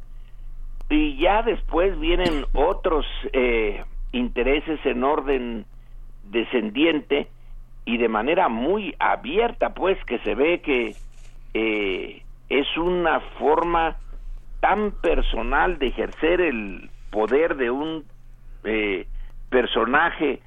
y 0.90 1.18
ya 1.18 1.42
después 1.42 1.98
vienen 2.00 2.44
otros 2.54 3.04
eh, 3.32 3.84
intereses 4.12 4.80
en 4.86 5.04
orden 5.04 5.66
descendiente 6.24 7.28
y 7.88 7.96
de 7.96 8.08
manera 8.10 8.50
muy 8.50 8.94
abierta, 8.98 9.72
pues 9.72 9.96
que 10.04 10.18
se 10.18 10.34
ve 10.34 10.60
que 10.60 10.94
eh, 11.54 12.22
es 12.50 12.76
una 12.76 13.20
forma 13.38 13.96
tan 14.60 14.90
personal 14.90 15.78
de 15.78 15.86
ejercer 15.86 16.42
el 16.42 16.90
poder 17.10 17.56
de 17.56 17.70
un 17.70 18.04
eh, 18.64 19.06
personaje 19.48 20.40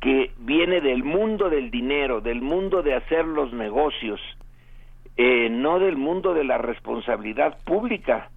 que 0.00 0.30
viene 0.38 0.80
del 0.80 1.04
mundo 1.04 1.50
del 1.50 1.70
dinero, 1.70 2.22
del 2.22 2.40
mundo 2.40 2.82
de 2.82 2.94
hacer 2.94 3.26
los 3.26 3.52
negocios, 3.52 4.18
eh, 5.18 5.50
no 5.50 5.78
del 5.78 5.98
mundo 5.98 6.32
de 6.32 6.44
la 6.44 6.56
responsabilidad 6.56 7.58
pública 7.66 8.30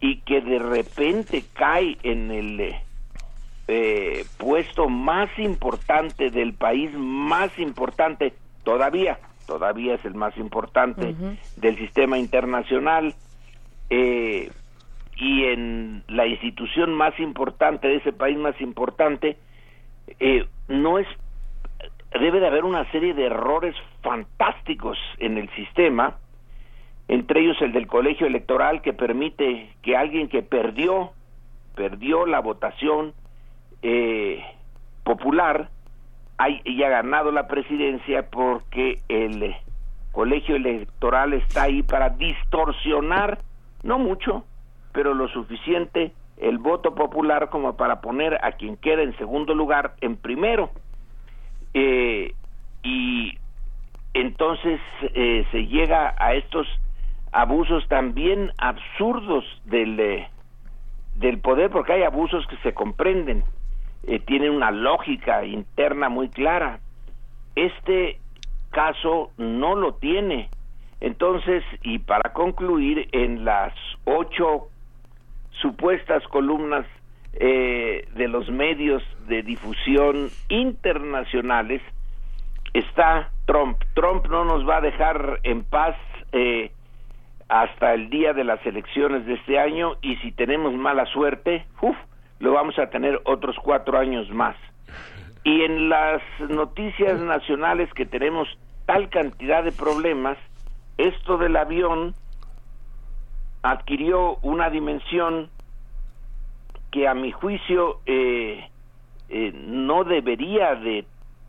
y 0.00 0.18
que 0.18 0.42
de 0.42 0.58
repente 0.58 1.44
cae 1.54 1.96
en 2.02 2.30
el 2.30 2.74
eh, 3.68 4.24
puesto 4.38 4.88
más 4.88 5.30
importante 5.38 6.30
del 6.30 6.52
país 6.54 6.90
más 6.94 7.56
importante 7.58 8.34
todavía 8.64 9.18
todavía 9.46 9.94
es 9.94 10.04
el 10.04 10.14
más 10.14 10.36
importante 10.36 11.14
del 11.56 11.78
sistema 11.78 12.18
internacional 12.18 13.14
eh, 13.88 14.50
y 15.16 15.44
en 15.44 16.02
la 16.08 16.26
institución 16.26 16.92
más 16.94 17.18
importante 17.20 17.86
de 17.86 17.96
ese 17.96 18.12
país 18.12 18.36
más 18.36 18.60
importante 18.60 19.36
eh, 20.18 20.44
no 20.66 20.98
es 20.98 21.06
debe 22.12 22.40
de 22.40 22.46
haber 22.48 22.64
una 22.64 22.90
serie 22.90 23.14
de 23.14 23.26
errores 23.26 23.76
fantásticos 24.02 24.98
en 25.18 25.38
el 25.38 25.48
sistema 25.54 26.16
entre 27.06 27.42
ellos 27.42 27.56
el 27.60 27.72
del 27.72 27.86
colegio 27.86 28.26
electoral 28.26 28.82
que 28.82 28.92
permite 28.92 29.70
que 29.82 29.96
alguien 29.96 30.28
que 30.28 30.42
perdió 30.42 31.12
perdió 31.76 32.26
la 32.26 32.40
votación 32.40 33.14
eh, 33.82 34.42
popular 35.04 35.68
haya 36.38 36.88
ganado 36.88 37.30
la 37.30 37.46
presidencia 37.46 38.28
porque 38.30 39.00
el 39.08 39.54
colegio 40.10 40.56
electoral 40.56 41.34
está 41.34 41.64
ahí 41.64 41.82
para 41.82 42.10
distorsionar 42.10 43.38
no 43.82 43.98
mucho 43.98 44.44
pero 44.92 45.14
lo 45.14 45.28
suficiente 45.28 46.12
el 46.42 46.58
voto 46.58 46.94
popular 46.94 47.50
como 47.50 47.76
para 47.76 48.00
poner 48.00 48.38
a 48.44 48.52
quien 48.52 48.76
queda 48.76 49.02
en 49.02 49.16
segundo 49.16 49.54
lugar 49.54 49.94
en 50.00 50.16
primero. 50.16 50.70
Eh, 51.72 52.34
y 52.82 53.38
entonces 54.12 54.80
eh, 55.14 55.46
se 55.52 55.66
llega 55.66 56.14
a 56.18 56.34
estos 56.34 56.66
abusos 57.30 57.86
también 57.88 58.50
absurdos 58.58 59.44
del, 59.64 59.98
eh, 60.00 60.28
del 61.14 61.38
poder, 61.38 61.70
porque 61.70 61.92
hay 61.92 62.02
abusos 62.02 62.46
que 62.48 62.56
se 62.58 62.74
comprenden, 62.74 63.44
eh, 64.04 64.18
tienen 64.20 64.52
una 64.52 64.70
lógica 64.70 65.44
interna 65.44 66.08
muy 66.08 66.28
clara. 66.28 66.80
Este 67.54 68.18
caso 68.70 69.30
no 69.36 69.74
lo 69.74 69.94
tiene. 69.94 70.48
Entonces, 71.00 71.64
y 71.82 71.98
para 71.98 72.32
concluir, 72.32 73.08
en 73.12 73.44
las 73.44 73.74
ocho 74.04 74.68
supuestas 75.60 76.22
columnas 76.28 76.86
eh, 77.34 78.06
de 78.14 78.28
los 78.28 78.48
medios 78.50 79.02
de 79.26 79.42
difusión 79.42 80.28
internacionales 80.48 81.82
está 82.72 83.30
Trump. 83.46 83.82
Trump 83.94 84.26
no 84.26 84.44
nos 84.44 84.68
va 84.68 84.78
a 84.78 84.80
dejar 84.80 85.40
en 85.42 85.64
paz 85.64 85.96
eh, 86.32 86.72
hasta 87.48 87.94
el 87.94 88.08
día 88.10 88.32
de 88.32 88.44
las 88.44 88.64
elecciones 88.64 89.26
de 89.26 89.34
este 89.34 89.58
año 89.58 89.96
y 90.00 90.16
si 90.16 90.32
tenemos 90.32 90.72
mala 90.74 91.04
suerte, 91.06 91.66
uf, 91.80 91.96
lo 92.42 92.52
vamos 92.52 92.76
a 92.80 92.90
tener 92.90 93.20
otros 93.24 93.54
cuatro 93.62 93.96
años 93.96 94.28
más. 94.30 94.56
Y 95.44 95.62
en 95.62 95.88
las 95.88 96.20
noticias 96.48 97.20
nacionales 97.20 97.88
que 97.94 98.04
tenemos 98.04 98.48
tal 98.84 99.08
cantidad 99.10 99.62
de 99.62 99.70
problemas, 99.70 100.36
esto 100.98 101.38
del 101.38 101.54
avión 101.54 102.16
adquirió 103.62 104.38
una 104.42 104.70
dimensión 104.70 105.50
que 106.90 107.06
a 107.06 107.14
mi 107.14 107.30
juicio 107.30 108.00
eh, 108.06 108.68
eh, 109.28 109.52
no 109.54 110.02
debería 110.02 110.74
de 110.74 111.04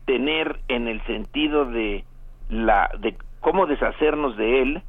tener 0.06 0.60
en 0.68 0.86
el 0.86 1.04
sentido 1.06 1.64
de 1.64 2.04
la 2.48 2.88
de 3.00 3.16
cómo 3.40 3.66
deshacernos 3.66 4.36
de 4.36 4.62
él 4.62 4.82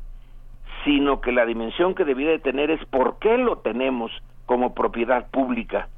sino 0.84 1.19
que 1.19 1.32
la 1.32 1.48
dimensión 1.48 1.95
que 1.95 2.06
debiera 2.06 2.34
de 2.34 2.40
tener 2.40 2.69
es 2.69 2.86
por 2.86 3.18
qué 3.18 3.40
lo 3.40 3.57
tenemos 3.57 4.11
como 4.45 4.76
propiedad 4.76 5.27
pública, 5.32 5.90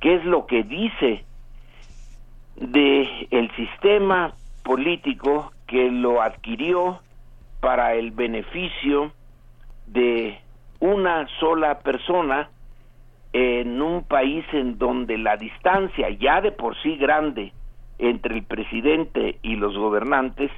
qué 0.00 0.14
es 0.14 0.24
lo 0.24 0.46
que 0.46 0.62
dice 0.62 1.24
de 2.56 3.28
el 3.30 3.50
sistema 3.56 4.32
político 4.62 5.52
que 5.66 5.90
lo 5.90 6.22
adquirió 6.22 7.00
para 7.60 7.94
el 7.94 8.10
beneficio 8.10 9.12
de 9.86 10.38
una 10.80 11.26
sola 11.38 11.80
persona 11.80 12.50
en 13.32 13.80
un 13.80 14.02
país 14.04 14.44
en 14.52 14.78
donde 14.78 15.18
la 15.18 15.36
distancia 15.36 16.10
ya 16.10 16.40
de 16.40 16.52
por 16.52 16.76
sí 16.82 16.96
grande 16.96 17.52
entre 17.98 18.36
el 18.36 18.42
presidente 18.44 19.38
y 19.42 19.56
los 19.56 19.76
gobernantes 19.76 20.50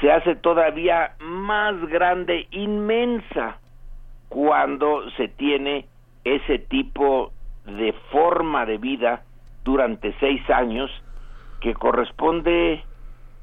se 0.00 0.12
hace 0.12 0.36
todavía 0.36 1.16
más 1.20 1.74
grande, 1.88 2.46
inmensa, 2.50 3.58
cuando 4.28 5.10
se 5.12 5.28
tiene 5.28 5.86
ese 6.24 6.58
tipo 6.58 7.32
de 7.66 7.92
forma 8.10 8.64
de 8.66 8.78
vida 8.78 9.24
durante 9.64 10.14
seis 10.20 10.48
años 10.50 10.90
que 11.60 11.74
corresponde, 11.74 12.82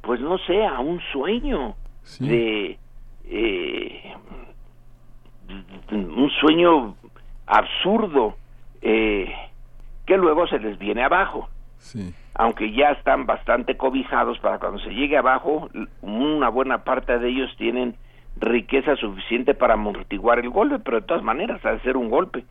pues 0.01 0.19
no 0.21 0.37
sé, 0.39 0.65
a 0.65 0.79
un 0.79 0.99
sueño 1.11 1.75
de 2.19 2.77
eh, 3.25 4.15
un 5.91 6.29
sueño 6.41 6.95
absurdo 7.45 8.35
eh, 8.81 9.31
que 10.05 10.17
luego 10.17 10.47
se 10.47 10.59
les 10.59 10.77
viene 10.77 11.03
abajo. 11.03 11.49
Sí 11.77 12.13
aunque 12.35 12.71
ya 12.71 12.89
están 12.91 13.25
bastante 13.25 13.77
cobijados 13.77 14.39
para 14.39 14.59
cuando 14.59 14.79
se 14.79 14.89
llegue 14.89 15.17
abajo, 15.17 15.69
una 16.01 16.49
buena 16.49 16.83
parte 16.83 17.19
de 17.19 17.29
ellos 17.29 17.55
tienen 17.57 17.95
riqueza 18.43 18.95
suficiente 18.95 19.53
para 19.53 19.73
amortiguar 19.73 20.39
el 20.39 20.49
golpe, 20.49 20.79
pero 20.79 21.01
de 21.01 21.07
todas 21.07 21.23
maneras 21.23 21.63
ha 21.65 21.71
de 21.71 21.79
ser 21.81 21.97
un 21.97 22.09
golpe. 22.09 22.45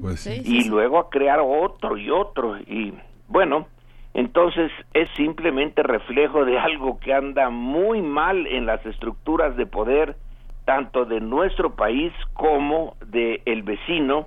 Pues 0.00 0.26
y 0.26 0.68
luego 0.68 0.98
a 0.98 1.10
crear 1.10 1.40
otro 1.40 1.96
y 1.96 2.10
otro. 2.10 2.58
Y 2.58 2.92
bueno, 3.28 3.66
entonces 4.14 4.70
es 4.94 5.08
simplemente 5.16 5.82
reflejo 5.82 6.44
de 6.44 6.58
algo 6.58 6.98
que 6.98 7.12
anda 7.12 7.50
muy 7.50 8.02
mal 8.02 8.46
en 8.46 8.66
las 8.66 8.84
estructuras 8.86 9.56
de 9.56 9.66
poder, 9.66 10.16
tanto 10.64 11.04
de 11.04 11.20
nuestro 11.20 11.74
país 11.74 12.12
como 12.32 12.96
de 13.04 13.42
el 13.44 13.62
vecino, 13.62 14.26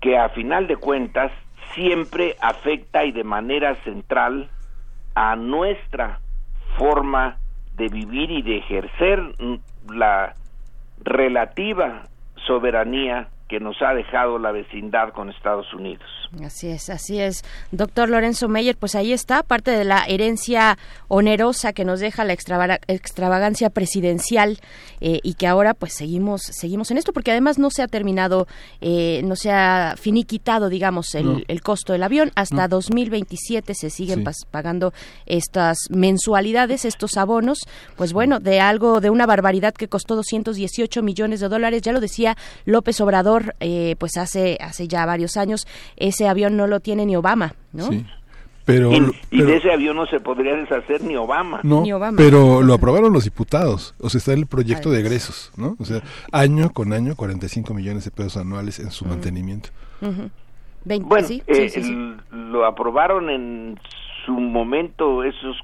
que 0.00 0.18
a 0.18 0.30
final 0.30 0.66
de 0.66 0.76
cuentas 0.76 1.30
siempre 1.74 2.36
afecta 2.40 3.04
y 3.04 3.12
de 3.12 3.24
manera 3.24 3.76
central 3.84 4.50
a 5.14 5.36
nuestra 5.36 6.20
forma 6.76 7.38
de 7.74 7.88
vivir 7.88 8.30
y 8.30 8.42
de 8.42 8.58
ejercer 8.58 9.20
la 9.94 10.34
relativa 11.04 12.06
soberanía 12.46 13.28
que 13.50 13.58
nos 13.58 13.82
ha 13.82 13.92
dejado 13.94 14.38
la 14.38 14.52
vecindad 14.52 15.12
con 15.12 15.28
Estados 15.28 15.74
Unidos. 15.74 16.08
Así 16.44 16.68
es, 16.68 16.88
así 16.88 17.20
es. 17.20 17.42
Doctor 17.72 18.08
Lorenzo 18.08 18.48
Meyer, 18.48 18.76
pues 18.76 18.94
ahí 18.94 19.12
está, 19.12 19.42
parte 19.42 19.72
de 19.72 19.84
la 19.84 20.04
herencia 20.04 20.78
onerosa 21.08 21.72
que 21.72 21.84
nos 21.84 21.98
deja 21.98 22.24
la 22.24 22.32
extravagancia 22.32 23.68
presidencial 23.70 24.58
eh, 25.00 25.18
y 25.24 25.34
que 25.34 25.48
ahora 25.48 25.74
pues 25.74 25.94
seguimos, 25.94 26.42
seguimos 26.42 26.92
en 26.92 26.98
esto, 26.98 27.12
porque 27.12 27.32
además 27.32 27.58
no 27.58 27.70
se 27.70 27.82
ha 27.82 27.88
terminado, 27.88 28.46
eh, 28.80 29.22
no 29.24 29.34
se 29.34 29.50
ha 29.50 29.96
finiquitado, 29.98 30.68
digamos, 30.68 31.12
el, 31.16 31.44
el 31.48 31.62
costo 31.62 31.92
del 31.92 32.04
avión. 32.04 32.30
Hasta 32.36 32.68
2027 32.68 33.74
se 33.74 33.90
siguen 33.90 34.22
pagando 34.52 34.92
estas 35.26 35.78
mensualidades, 35.90 36.84
estos 36.84 37.16
abonos. 37.16 37.58
Pues 37.96 38.12
bueno, 38.12 38.38
de 38.38 38.60
algo, 38.60 39.00
de 39.00 39.10
una 39.10 39.26
barbaridad 39.26 39.74
que 39.74 39.88
costó 39.88 40.14
218 40.14 41.02
millones 41.02 41.40
de 41.40 41.48
dólares, 41.48 41.82
ya 41.82 41.90
lo 41.90 42.00
decía 42.00 42.36
López 42.64 43.00
Obrador, 43.00 43.39
eh, 43.60 43.96
pues 43.98 44.16
hace, 44.16 44.58
hace 44.60 44.88
ya 44.88 45.06
varios 45.06 45.36
años, 45.36 45.66
ese 45.96 46.28
avión 46.28 46.56
no 46.56 46.66
lo 46.66 46.80
tiene 46.80 47.06
ni 47.06 47.16
Obama, 47.16 47.54
¿no? 47.72 47.88
Sí. 47.88 48.04
Pero, 48.64 48.92
y, 48.92 49.42
de 49.42 49.56
ese 49.56 49.72
avión 49.72 49.96
no 49.96 50.06
se 50.06 50.20
podría 50.20 50.54
deshacer 50.54 51.02
ni 51.02 51.16
Obama. 51.16 51.60
No, 51.64 51.80
ni 51.80 51.92
Obama. 51.92 52.16
pero 52.16 52.62
lo 52.62 52.74
aprobaron 52.74 53.12
los 53.12 53.24
diputados. 53.24 53.94
O 53.98 54.08
sea, 54.08 54.18
está 54.18 54.32
el 54.32 54.46
proyecto 54.46 54.90
de 54.90 55.00
egresos, 55.00 55.50
¿no? 55.56 55.76
O 55.80 55.84
sea, 55.84 56.02
año 56.30 56.70
con 56.70 56.92
año, 56.92 57.16
45 57.16 57.74
millones 57.74 58.04
de 58.04 58.10
pesos 58.12 58.36
anuales 58.36 58.78
en 58.78 58.92
su 58.92 59.06
mantenimiento. 59.06 59.70
bueno, 60.00 61.28
eh, 61.46 62.16
lo 62.30 62.64
aprobaron 62.64 63.30
en 63.30 63.78
su 64.24 64.32
momento 64.32 65.24
esos 65.24 65.56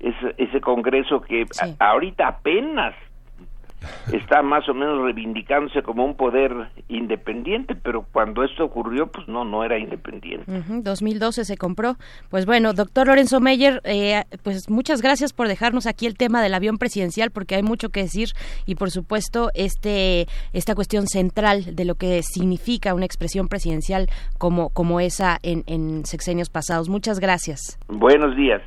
ese, 0.00 0.34
ese 0.38 0.60
congreso 0.60 1.20
que 1.20 1.46
ahorita 1.78 2.28
apenas 2.28 2.94
está 4.12 4.42
más 4.42 4.68
o 4.68 4.74
menos 4.74 5.02
reivindicándose 5.02 5.82
como 5.82 6.04
un 6.04 6.16
poder 6.16 6.52
independiente, 6.88 7.74
pero 7.74 8.04
cuando 8.12 8.44
esto 8.44 8.64
ocurrió, 8.64 9.06
pues 9.06 9.28
no, 9.28 9.44
no 9.44 9.64
era 9.64 9.78
independiente. 9.78 10.44
2012 10.68 11.44
se 11.44 11.56
compró. 11.56 11.96
Pues 12.28 12.46
bueno, 12.46 12.72
doctor 12.72 13.06
Lorenzo 13.06 13.40
Meyer, 13.40 13.80
eh, 13.84 14.24
pues 14.42 14.68
muchas 14.70 15.02
gracias 15.02 15.32
por 15.32 15.48
dejarnos 15.48 15.86
aquí 15.86 16.06
el 16.06 16.16
tema 16.16 16.42
del 16.42 16.54
avión 16.54 16.78
presidencial, 16.78 17.30
porque 17.30 17.54
hay 17.54 17.62
mucho 17.62 17.90
que 17.90 18.00
decir 18.02 18.28
y 18.66 18.74
por 18.74 18.90
supuesto 18.90 19.50
este 19.54 20.26
esta 20.52 20.74
cuestión 20.74 21.06
central 21.06 21.76
de 21.76 21.84
lo 21.84 21.94
que 21.94 22.22
significa 22.22 22.94
una 22.94 23.04
expresión 23.04 23.48
presidencial 23.48 24.08
como, 24.38 24.70
como 24.70 25.00
esa 25.00 25.38
en, 25.42 25.64
en 25.66 26.04
sexenios 26.04 26.50
pasados. 26.50 26.88
Muchas 26.88 27.20
gracias. 27.20 27.78
Buenos 27.88 28.36
días. 28.36 28.62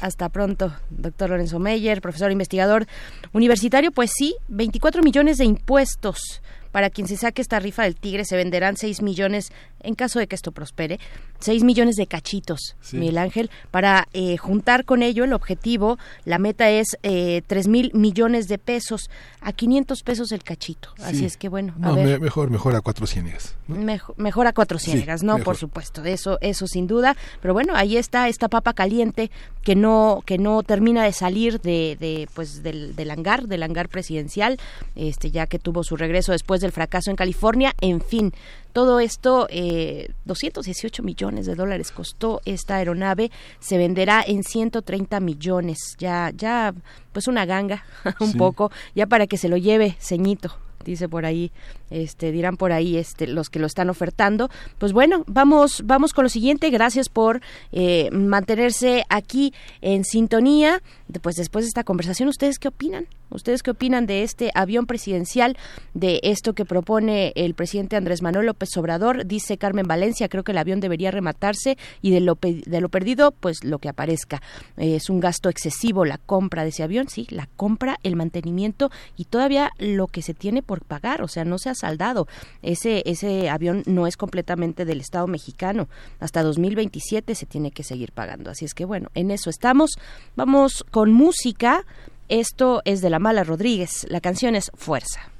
Hasta 0.00 0.28
pronto, 0.28 0.72
doctor 0.90 1.30
Lorenzo 1.30 1.58
Meyer, 1.58 2.00
profesor 2.00 2.30
investigador 2.30 2.86
universitario. 3.32 3.92
Pues 3.92 4.10
sí, 4.16 4.36
24 4.48 5.02
millones 5.02 5.38
de 5.38 5.44
impuestos 5.44 6.42
para 6.72 6.90
quien 6.90 7.08
se 7.08 7.16
saque 7.16 7.42
esta 7.42 7.58
rifa 7.58 7.82
del 7.82 7.96
tigre 7.96 8.24
se 8.24 8.36
venderán 8.36 8.76
6 8.76 9.02
millones, 9.02 9.52
en 9.80 9.94
caso 9.94 10.18
de 10.18 10.26
que 10.26 10.34
esto 10.34 10.52
prospere, 10.52 10.98
6 11.40 11.64
millones 11.64 11.96
de 11.96 12.06
cachitos, 12.06 12.76
Miguel 12.92 13.18
Ángel, 13.18 13.50
para 13.70 14.08
eh, 14.12 14.36
juntar 14.36 14.84
con 14.84 15.02
ello 15.02 15.24
el 15.24 15.32
objetivo, 15.32 15.98
la 16.24 16.38
meta 16.38 16.68
es 16.70 16.98
eh, 17.02 17.42
3 17.46 17.68
mil 17.68 17.90
millones 17.94 18.48
de 18.48 18.58
pesos, 18.58 19.10
a 19.40 19.52
500 19.52 20.02
pesos 20.02 20.32
el 20.32 20.42
cachito. 20.42 20.90
Así 21.02 21.24
es 21.24 21.36
que 21.36 21.48
bueno, 21.48 21.74
a 21.82 21.92
ver. 21.92 22.20
mejor, 22.20 22.50
mejor 22.50 22.74
a 22.74 22.80
cuatro 22.80 23.06
ciénegas. 23.06 23.56
Mejor, 23.68 24.46
a 24.46 24.52
cuatro 24.52 24.78
ciénegas, 24.78 25.22
no, 25.22 25.38
por 25.38 25.56
supuesto, 25.56 26.04
eso, 26.04 26.38
eso 26.40 26.66
sin 26.66 26.86
duda. 26.86 27.16
Pero 27.40 27.54
bueno, 27.54 27.74
ahí 27.76 27.96
está 27.96 28.28
esta 28.28 28.48
papa 28.48 28.72
caliente 28.72 29.30
que 29.62 29.74
no, 29.74 30.22
que 30.24 30.38
no 30.38 30.62
termina 30.62 31.04
de 31.04 31.12
salir 31.12 31.60
de, 31.60 31.96
de 32.00 32.28
pues 32.34 32.62
del, 32.62 32.96
del 32.96 33.10
hangar, 33.10 33.46
del 33.46 33.62
hangar 33.62 33.88
presidencial, 33.88 34.58
este 34.96 35.30
ya 35.30 35.46
que 35.46 35.58
tuvo 35.58 35.84
su 35.84 35.96
regreso 35.96 36.32
después 36.32 36.57
del 36.60 36.72
fracaso 36.72 37.10
en 37.10 37.16
California. 37.16 37.74
En 37.80 38.00
fin, 38.00 38.32
todo 38.72 39.00
esto, 39.00 39.46
eh, 39.50 40.10
218 40.24 41.02
millones 41.02 41.46
de 41.46 41.54
dólares 41.54 41.90
costó 41.90 42.40
esta 42.44 42.76
aeronave, 42.76 43.30
se 43.60 43.78
venderá 43.78 44.22
en 44.26 44.44
130 44.44 45.20
millones. 45.20 45.78
Ya, 45.98 46.30
ya, 46.36 46.74
pues 47.12 47.26
una 47.28 47.46
ganga, 47.46 47.84
un 48.20 48.34
poco, 48.34 48.70
ya 48.94 49.06
para 49.06 49.26
que 49.26 49.36
se 49.36 49.48
lo 49.48 49.56
lleve, 49.56 49.96
ceñito 50.00 50.67
dice 50.84 51.08
por 51.08 51.24
ahí, 51.24 51.50
este, 51.90 52.32
dirán 52.32 52.56
por 52.56 52.72
ahí 52.72 52.96
este, 52.96 53.26
los 53.26 53.50
que 53.50 53.58
lo 53.58 53.66
están 53.66 53.90
ofertando. 53.90 54.50
Pues 54.78 54.92
bueno, 54.92 55.24
vamos, 55.26 55.82
vamos 55.84 56.12
con 56.12 56.24
lo 56.24 56.28
siguiente. 56.28 56.70
Gracias 56.70 57.08
por 57.08 57.40
eh, 57.72 58.10
mantenerse 58.12 59.04
aquí 59.08 59.52
en 59.80 60.04
sintonía. 60.04 60.82
Pues 61.22 61.36
después 61.36 61.64
de 61.64 61.68
esta 61.68 61.84
conversación, 61.84 62.28
¿ustedes 62.28 62.58
qué 62.58 62.68
opinan? 62.68 63.06
¿Ustedes 63.30 63.62
qué 63.62 63.72
opinan 63.72 64.06
de 64.06 64.22
este 64.22 64.50
avión 64.54 64.86
presidencial, 64.86 65.56
de 65.92 66.20
esto 66.22 66.54
que 66.54 66.64
propone 66.64 67.32
el 67.36 67.54
presidente 67.54 67.96
Andrés 67.96 68.22
Manuel 68.22 68.46
López 68.46 68.74
Obrador? 68.76 69.26
Dice 69.26 69.58
Carmen 69.58 69.86
Valencia, 69.86 70.28
creo 70.28 70.44
que 70.44 70.52
el 70.52 70.58
avión 70.58 70.80
debería 70.80 71.10
rematarse 71.10 71.76
y 72.00 72.10
de 72.10 72.20
lo, 72.20 72.38
de 72.40 72.80
lo 72.80 72.88
perdido, 72.88 73.32
pues 73.32 73.64
lo 73.64 73.78
que 73.78 73.88
aparezca. 73.88 74.40
es 74.78 75.10
un 75.10 75.20
gasto 75.20 75.50
excesivo 75.50 76.04
la 76.04 76.18
compra 76.18 76.62
de 76.62 76.70
ese 76.70 76.82
avión, 76.82 77.08
sí, 77.08 77.26
la 77.30 77.48
compra, 77.56 77.98
el 78.02 78.16
mantenimiento 78.16 78.90
y 79.16 79.24
todavía 79.24 79.72
lo 79.78 80.06
que 80.06 80.22
se 80.22 80.32
tiene 80.34 80.62
por 80.68 80.84
pagar, 80.84 81.22
o 81.22 81.28
sea, 81.28 81.46
no 81.46 81.58
se 81.58 81.70
ha 81.70 81.74
saldado. 81.74 82.28
Ese, 82.60 83.02
ese 83.06 83.48
avión 83.48 83.82
no 83.86 84.06
es 84.06 84.18
completamente 84.18 84.84
del 84.84 85.00
Estado 85.00 85.26
mexicano. 85.26 85.88
Hasta 86.20 86.42
2027 86.42 87.34
se 87.34 87.46
tiene 87.46 87.70
que 87.70 87.82
seguir 87.82 88.12
pagando. 88.12 88.50
Así 88.50 88.66
es 88.66 88.74
que 88.74 88.84
bueno, 88.84 89.08
en 89.14 89.30
eso 89.30 89.48
estamos. 89.48 89.98
Vamos 90.36 90.84
con 90.90 91.10
música. 91.12 91.86
Esto 92.28 92.82
es 92.84 93.00
de 93.00 93.08
la 93.08 93.18
Mala 93.18 93.44
Rodríguez. 93.44 94.06
La 94.10 94.20
canción 94.20 94.54
es 94.54 94.70
Fuerza. 94.74 95.32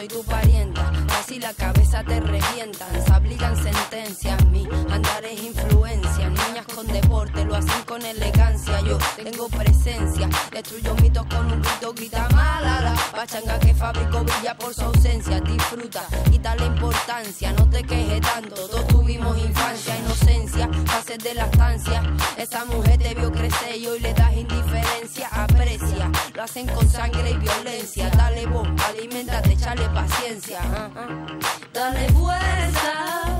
Soy 0.00 0.08
tu 0.08 0.24
parienta. 0.24 0.90
Casi 1.08 1.38
la 1.38 1.52
cabeza 1.52 2.02
te 2.04 2.20
revientan, 2.20 3.04
se 3.56 3.70
obligan 3.90 4.14
sentencias. 4.14 4.44
Mi 4.46 4.68
andar 4.90 5.24
es 5.24 5.42
influencia. 5.42 6.28
Niñas 6.28 6.66
con 6.74 6.86
deporte 6.86 7.44
lo 7.44 7.56
hacen 7.56 7.82
con 7.86 8.02
elegancia. 8.04 8.80
Yo 8.80 8.98
tengo 9.22 9.48
presencia, 9.48 10.28
destruyo 10.52 10.94
mitos 10.96 11.26
con 11.26 11.52
un 11.52 11.62
grito, 11.62 11.92
grita 11.94 12.28
mala. 12.34 12.80
La 12.80 12.94
pachanga 13.12 13.58
que 13.58 13.74
fabrico 13.74 14.22
brilla 14.24 14.56
por 14.56 14.74
su 14.74 14.82
ausencia. 14.82 15.40
Disfruta 15.40 16.02
la 16.58 16.64
importancia, 16.66 17.52
no 17.52 17.68
te 17.68 17.82
quejes 17.82 18.20
tanto. 18.20 18.54
Todos 18.54 18.86
tuvimos 18.88 19.38
infancia, 19.38 19.96
inocencia, 19.98 20.68
pases 20.86 21.18
de 21.18 21.34
la 21.34 21.44
estancia. 21.44 22.02
Esa 22.36 22.64
mujer 22.64 22.98
te 22.98 23.14
vio 23.14 23.30
crecer 23.30 23.76
y 23.76 23.86
hoy 23.86 24.00
le 24.00 24.14
das 24.14 24.32
indiferencia. 24.34 25.28
Aprecia, 25.32 26.10
lo 26.34 26.42
hacen 26.42 26.66
con 26.68 26.88
sangre 26.88 27.30
y 27.30 27.36
violencia. 27.36 28.10
Dale 28.10 28.46
vos, 28.46 28.68
alimentate, 28.88 29.52
echale 29.52 29.88
paciencia. 29.90 30.60
Dale 31.72 32.08
fuerza. 32.08 33.39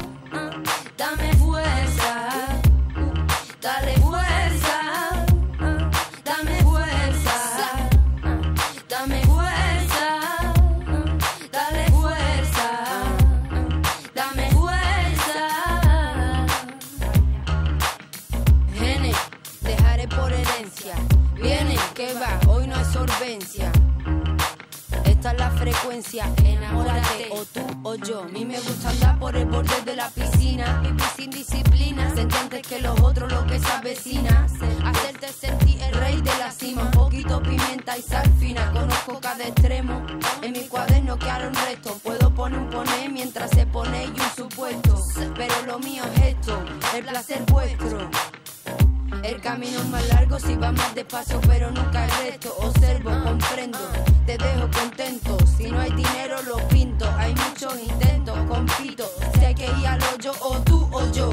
Dale 3.60 3.99
Es 25.20 25.38
la 25.38 25.50
frecuencia, 25.50 26.32
enamórate 26.42 27.28
o 27.30 27.44
tú 27.44 27.60
o 27.82 27.94
yo. 27.94 28.22
A 28.22 28.28
mí 28.28 28.46
me 28.46 28.58
gusta 28.58 28.88
andar 28.88 29.18
por 29.18 29.36
el 29.36 29.44
borde 29.44 29.82
de 29.84 29.94
la 29.94 30.08
piscina, 30.08 30.80
vivir 30.80 31.04
sin 31.14 31.30
disciplina, 31.30 32.14
sentir 32.14 32.62
que 32.62 32.80
los 32.80 32.98
otros 33.00 33.30
lo 33.30 33.44
que 33.46 33.60
se 33.60 33.70
avecina. 33.70 34.46
Hacerte 34.82 35.28
sentir 35.28 35.78
el 35.82 35.94
rey 35.94 36.22
de 36.22 36.38
la 36.38 36.50
cima, 36.50 36.84
un 36.84 36.90
poquito 36.92 37.42
pimienta 37.42 37.98
y 37.98 38.02
sal 38.02 38.32
fina. 38.40 38.72
Conozco 38.72 39.20
cada 39.20 39.44
extremo, 39.44 40.06
en 40.40 40.52
mi 40.52 40.66
cuaderno 40.66 41.18
quedaron 41.18 41.54
restos. 41.54 42.00
Puedo 42.02 42.34
poner 42.34 42.58
un 42.58 42.70
poner 42.70 43.10
mientras 43.10 43.50
se 43.50 43.66
pone 43.66 44.06
y 44.06 44.08
un 44.08 44.30
supuesto. 44.34 44.98
Pero 45.36 45.54
lo 45.66 45.78
mío 45.80 46.02
es 46.16 46.34
esto, 46.34 46.64
el 46.96 47.04
placer 47.04 47.42
vuestro. 47.46 48.08
El 49.22 49.40
camino 49.40 49.80
es 49.80 49.88
más 49.88 50.08
largo 50.08 50.38
si 50.38 50.56
va 50.56 50.72
más 50.72 50.94
despacio, 50.94 51.40
pero 51.46 51.70
nunca 51.70 52.04
el 52.04 52.10
resto. 52.30 52.54
Observo, 52.58 53.10
comprendo, 53.22 53.78
te 54.26 54.38
dejo 54.38 54.70
contento. 54.70 55.38
Si 55.46 55.70
no 55.70 55.80
hay 55.80 55.92
dinero, 55.92 56.42
lo 56.42 56.56
pinto. 56.68 57.10
Hay 57.18 57.34
muchos 57.34 57.74
intentos, 57.80 58.38
compito. 58.48 59.04
Si 59.34 59.44
hay 59.44 59.54
que 59.54 59.66
ir 59.66 59.86
al 59.86 60.00
o 60.40 60.60
tú 60.62 60.88
o 60.92 61.12
yo. 61.12 61.30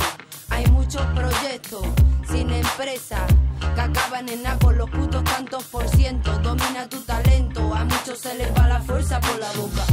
Hay 0.49 0.65
muchos 0.67 1.05
proyectos 1.07 1.85
sin 2.29 2.49
empresa 2.49 3.25
que 3.59 3.81
acaba 3.81 4.07
sepa 4.07 4.21
nena 4.21 4.57
con 4.59 4.77
los 4.77 4.89
putos 4.89 5.23
tantos 5.23 5.63
por 5.65 5.87
ciento. 5.89 6.37
Domina 6.39 6.87
tu 6.87 6.99
talento, 7.01 7.73
a 7.73 7.83
muchos 7.83 8.19
se 8.19 8.33
les 8.35 8.51
va 8.55 8.67
la 8.67 8.81
fuerza 8.81 9.19
por 9.19 9.39
la 9.39 9.51
boca. 9.53 9.85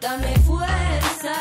Dame 0.00 0.34
fuerza, 0.40 1.34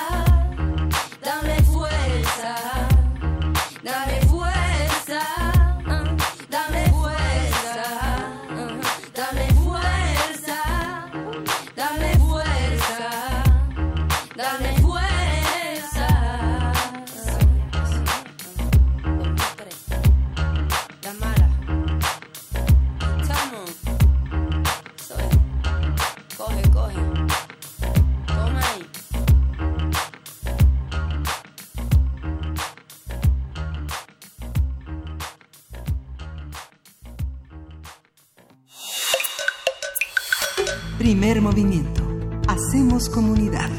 Primer 41.12 41.42
movimiento. 41.42 42.08
Hacemos 42.48 43.10
comunidad. 43.10 43.70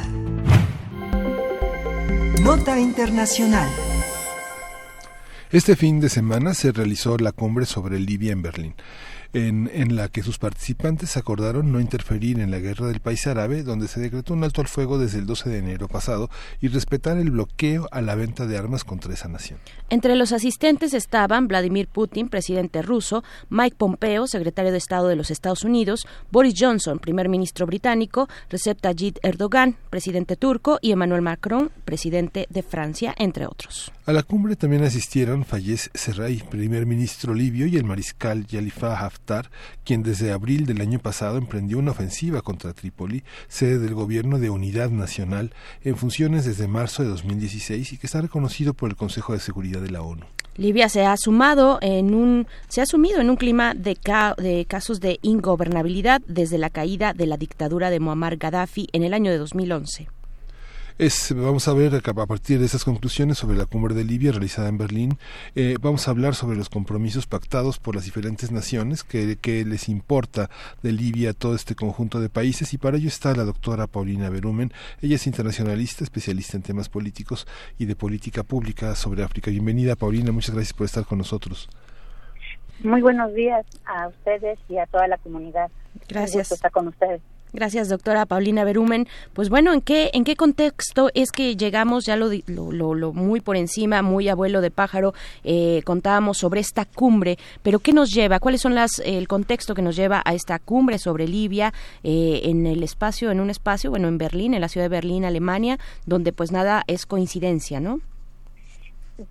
Nota 2.42 2.78
Internacional. 2.78 3.70
Este 5.50 5.74
fin 5.74 5.98
de 5.98 6.10
semana 6.10 6.52
se 6.52 6.72
realizó 6.72 7.16
la 7.16 7.32
cumbre 7.32 7.64
sobre 7.64 7.98
Libia 7.98 8.32
en 8.32 8.42
Berlín, 8.42 8.74
en, 9.32 9.70
en, 9.72 9.96
la 9.96 10.08
que 10.08 10.22
sus 10.22 10.38
participantes 10.38 11.16
acordaron 11.16 11.72
no 11.72 11.80
interferir 11.80 12.38
en 12.38 12.50
la 12.50 12.58
guerra 12.58 12.86
del 12.88 13.00
país 13.00 13.26
árabe, 13.26 13.62
donde 13.62 13.88
se 13.88 14.00
decretó 14.00 14.34
un 14.34 14.44
alto 14.44 14.60
al 14.60 14.68
fuego 14.68 14.98
desde 14.98 15.18
el 15.18 15.26
12 15.26 15.50
de 15.50 15.58
enero 15.58 15.88
pasado 15.88 16.30
y 16.60 16.68
respetar 16.68 17.16
el 17.16 17.30
bloqueo 17.30 17.88
a 17.90 18.00
la 18.00 18.14
venta 18.14 18.46
de 18.46 18.58
armas 18.58 18.84
contra 18.84 19.12
esa 19.12 19.28
nación. 19.28 19.58
Entre 19.90 20.16
los 20.16 20.32
asistentes 20.32 20.94
estaban 20.94 21.48
Vladimir 21.48 21.88
Putin, 21.88 22.28
presidente 22.28 22.82
ruso, 22.82 23.24
Mike 23.50 23.76
Pompeo, 23.78 24.26
secretario 24.26 24.72
de 24.72 24.78
Estado 24.78 25.08
de 25.08 25.16
los 25.16 25.30
Estados 25.30 25.64
Unidos, 25.64 26.06
Boris 26.30 26.54
Johnson, 26.58 26.98
primer 26.98 27.28
ministro 27.28 27.66
británico, 27.66 28.28
Recep 28.50 28.80
Tayyip 28.80 29.18
Erdogan, 29.22 29.76
presidente 29.90 30.36
turco, 30.36 30.78
y 30.80 30.92
Emmanuel 30.92 31.22
Macron, 31.22 31.70
presidente 31.84 32.46
de 32.50 32.62
Francia, 32.62 33.14
entre 33.18 33.46
otros. 33.46 33.92
A 34.04 34.12
la 34.12 34.22
cumbre 34.22 34.56
también 34.56 34.82
asistieron 34.82 35.44
Fayez 35.44 35.90
Serray, 35.94 36.42
primer 36.50 36.86
ministro 36.86 37.34
libio, 37.34 37.66
y 37.66 37.76
el 37.76 37.84
mariscal 37.84 38.46
Yalifa 38.46 38.98
Haftar, 38.98 39.21
quien 39.84 40.02
desde 40.02 40.32
abril 40.32 40.66
del 40.66 40.80
año 40.80 40.98
pasado 40.98 41.38
emprendió 41.38 41.78
una 41.78 41.92
ofensiva 41.92 42.42
contra 42.42 42.72
Trípoli, 42.72 43.24
sede 43.48 43.78
del 43.78 43.94
gobierno 43.94 44.38
de 44.38 44.50
unidad 44.50 44.90
nacional, 44.90 45.54
en 45.82 45.96
funciones 45.96 46.44
desde 46.44 46.68
marzo 46.68 47.02
de 47.02 47.08
2016 47.08 47.92
y 47.92 47.98
que 47.98 48.06
está 48.06 48.20
reconocido 48.20 48.74
por 48.74 48.90
el 48.90 48.96
Consejo 48.96 49.32
de 49.32 49.40
Seguridad 49.40 49.80
de 49.80 49.90
la 49.90 50.02
ONU. 50.02 50.24
Libia 50.56 50.90
se 50.90 51.06
ha 51.06 51.16
sumado 51.16 51.78
en 51.80 52.14
un 52.14 52.46
se 52.68 52.82
ha 52.82 52.86
sumido 52.86 53.20
en 53.20 53.30
un 53.30 53.36
clima 53.36 53.72
de, 53.74 53.96
ca, 53.96 54.34
de 54.36 54.66
casos 54.66 55.00
de 55.00 55.18
ingobernabilidad 55.22 56.20
desde 56.26 56.58
la 56.58 56.68
caída 56.68 57.14
de 57.14 57.26
la 57.26 57.38
dictadura 57.38 57.88
de 57.88 58.00
Muammar 58.00 58.36
Gaddafi 58.36 58.88
en 58.92 59.02
el 59.02 59.14
año 59.14 59.30
de 59.30 59.38
2011. 59.38 60.08
Es, 60.98 61.34
vamos 61.34 61.68
a 61.68 61.74
ver 61.74 61.94
a 61.94 62.26
partir 62.26 62.58
de 62.58 62.66
esas 62.66 62.84
conclusiones 62.84 63.38
sobre 63.38 63.56
la 63.56 63.66
cumbre 63.66 63.94
de 63.94 64.04
Libia 64.04 64.30
realizada 64.30 64.68
en 64.68 64.76
Berlín, 64.76 65.18
eh, 65.54 65.76
vamos 65.80 66.06
a 66.06 66.10
hablar 66.10 66.34
sobre 66.34 66.56
los 66.56 66.68
compromisos 66.68 67.26
pactados 67.26 67.78
por 67.78 67.94
las 67.94 68.04
diferentes 68.04 68.52
naciones 68.52 69.02
que, 69.02 69.36
que, 69.36 69.64
les 69.64 69.88
importa 69.88 70.50
de 70.82 70.92
Libia 70.92 71.30
a 71.30 71.32
todo 71.32 71.54
este 71.54 71.74
conjunto 71.74 72.20
de 72.20 72.28
países 72.28 72.74
y 72.74 72.78
para 72.78 72.98
ello 72.98 73.08
está 73.08 73.34
la 73.34 73.44
doctora 73.44 73.86
Paulina 73.86 74.28
Berumen. 74.28 74.72
Ella 75.00 75.16
es 75.16 75.26
internacionalista, 75.26 76.04
especialista 76.04 76.56
en 76.56 76.62
temas 76.62 76.88
políticos 76.88 77.46
y 77.78 77.86
de 77.86 77.96
política 77.96 78.42
pública 78.42 78.94
sobre 78.94 79.22
África. 79.22 79.50
Bienvenida 79.50 79.96
Paulina, 79.96 80.30
muchas 80.30 80.54
gracias 80.54 80.74
por 80.74 80.84
estar 80.84 81.06
con 81.06 81.18
nosotros. 81.18 81.68
Muy 82.84 83.00
buenos 83.00 83.32
días 83.34 83.64
a 83.86 84.08
ustedes 84.08 84.58
y 84.68 84.78
a 84.78 84.86
toda 84.86 85.06
la 85.06 85.16
comunidad. 85.18 85.70
Gracias. 86.08 86.52
estar 86.52 86.70
con 86.70 86.88
ustedes. 86.88 87.20
Gracias, 87.52 87.90
doctora 87.90 88.24
Paulina 88.24 88.64
Berumen. 88.64 89.06
Pues 89.34 89.50
bueno, 89.50 89.74
¿en 89.74 89.82
qué, 89.82 90.10
en 90.14 90.24
qué 90.24 90.36
contexto 90.36 91.10
es 91.12 91.30
que 91.30 91.54
llegamos, 91.54 92.06
ya 92.06 92.16
lo, 92.16 92.30
lo, 92.46 92.72
lo, 92.72 92.94
lo 92.94 93.12
muy 93.12 93.40
por 93.40 93.56
encima, 93.56 94.00
muy 94.00 94.30
abuelo 94.30 94.62
de 94.62 94.70
pájaro, 94.70 95.12
eh, 95.44 95.82
contábamos 95.84 96.38
sobre 96.38 96.60
esta 96.60 96.86
cumbre, 96.86 97.36
pero 97.62 97.78
¿qué 97.78 97.92
nos 97.92 98.10
lleva? 98.10 98.40
¿Cuáles 98.40 98.62
son 98.62 98.74
las, 98.74 99.00
el 99.04 99.28
contexto 99.28 99.74
que 99.74 99.82
nos 99.82 99.96
lleva 99.96 100.22
a 100.24 100.32
esta 100.32 100.58
cumbre 100.58 100.98
sobre 100.98 101.28
Libia 101.28 101.74
eh, 102.02 102.40
en 102.44 102.66
el 102.66 102.82
espacio, 102.82 103.30
en 103.30 103.40
un 103.40 103.50
espacio, 103.50 103.90
bueno, 103.90 104.08
en 104.08 104.16
Berlín, 104.16 104.54
en 104.54 104.62
la 104.62 104.68
ciudad 104.68 104.86
de 104.86 104.96
Berlín, 104.96 105.26
Alemania, 105.26 105.78
donde 106.06 106.32
pues 106.32 106.52
nada 106.52 106.84
es 106.86 107.04
coincidencia, 107.04 107.80
¿no? 107.80 108.00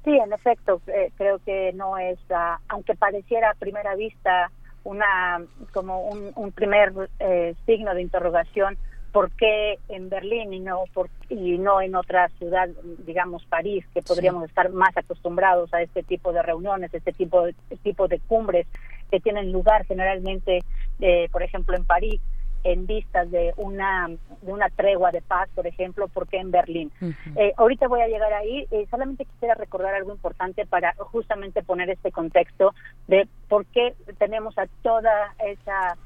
Sí, 0.05 0.11
en 0.11 0.31
efecto, 0.31 0.79
eh, 0.87 1.11
creo 1.17 1.39
que 1.39 1.73
no 1.73 1.97
es, 1.97 2.19
uh, 2.29 2.61
aunque 2.69 2.95
pareciera 2.95 3.49
a 3.49 3.53
primera 3.55 3.95
vista 3.95 4.51
una 4.83 5.41
como 5.73 6.01
un, 6.07 6.31
un 6.35 6.51
primer 6.51 6.91
eh, 7.19 7.55
signo 7.65 7.93
de 7.93 8.01
interrogación 8.01 8.77
por 9.11 9.31
qué 9.31 9.77
en 9.89 10.09
Berlín 10.09 10.53
y 10.53 10.59
no 10.59 10.83
por, 10.93 11.09
y 11.29 11.57
no 11.57 11.81
en 11.81 11.95
otra 11.95 12.29
ciudad 12.39 12.69
digamos 13.05 13.45
París 13.45 13.85
que 13.93 14.01
podríamos 14.01 14.43
sí. 14.43 14.49
estar 14.49 14.71
más 14.71 14.95
acostumbrados 14.95 15.73
a 15.73 15.81
este 15.81 16.03
tipo 16.03 16.31
de 16.31 16.41
reuniones 16.41 16.93
este 16.93 17.11
tipo 17.11 17.45
de, 17.45 17.55
este 17.69 17.77
tipo 17.77 18.07
de 18.07 18.19
cumbres 18.19 18.67
que 19.09 19.19
tienen 19.19 19.51
lugar 19.51 19.85
generalmente 19.85 20.59
eh, 20.99 21.27
por 21.31 21.43
ejemplo 21.43 21.75
en 21.75 21.85
París 21.85 22.21
en 22.63 22.85
vistas 22.85 23.29
de 23.31 23.53
una 23.57 24.07
de 24.41 24.51
una 24.51 24.69
tregua 24.69 25.11
de 25.11 25.21
paz, 25.21 25.49
por 25.55 25.67
ejemplo, 25.67 26.07
porque 26.07 26.37
en 26.37 26.51
Berlín. 26.51 26.91
Uh 27.01 27.05
-huh. 27.07 27.15
eh, 27.37 27.53
ahorita 27.57 27.87
voy 27.87 28.01
a 28.01 28.07
llegar 28.07 28.33
ahí. 28.33 28.67
Eh, 28.71 28.87
solamente 28.89 29.25
quisiera 29.25 29.55
recordar 29.55 29.93
algo 29.93 30.11
importante 30.11 30.65
para 30.65 30.93
justamente 30.97 31.63
poner 31.63 31.89
este 31.89 32.11
contexto 32.11 32.73
de 33.07 33.27
por 33.47 33.65
qué 33.67 33.95
tenemos 34.17 34.57
a 34.57 34.67
toda 34.81 35.35
esa 35.39 35.97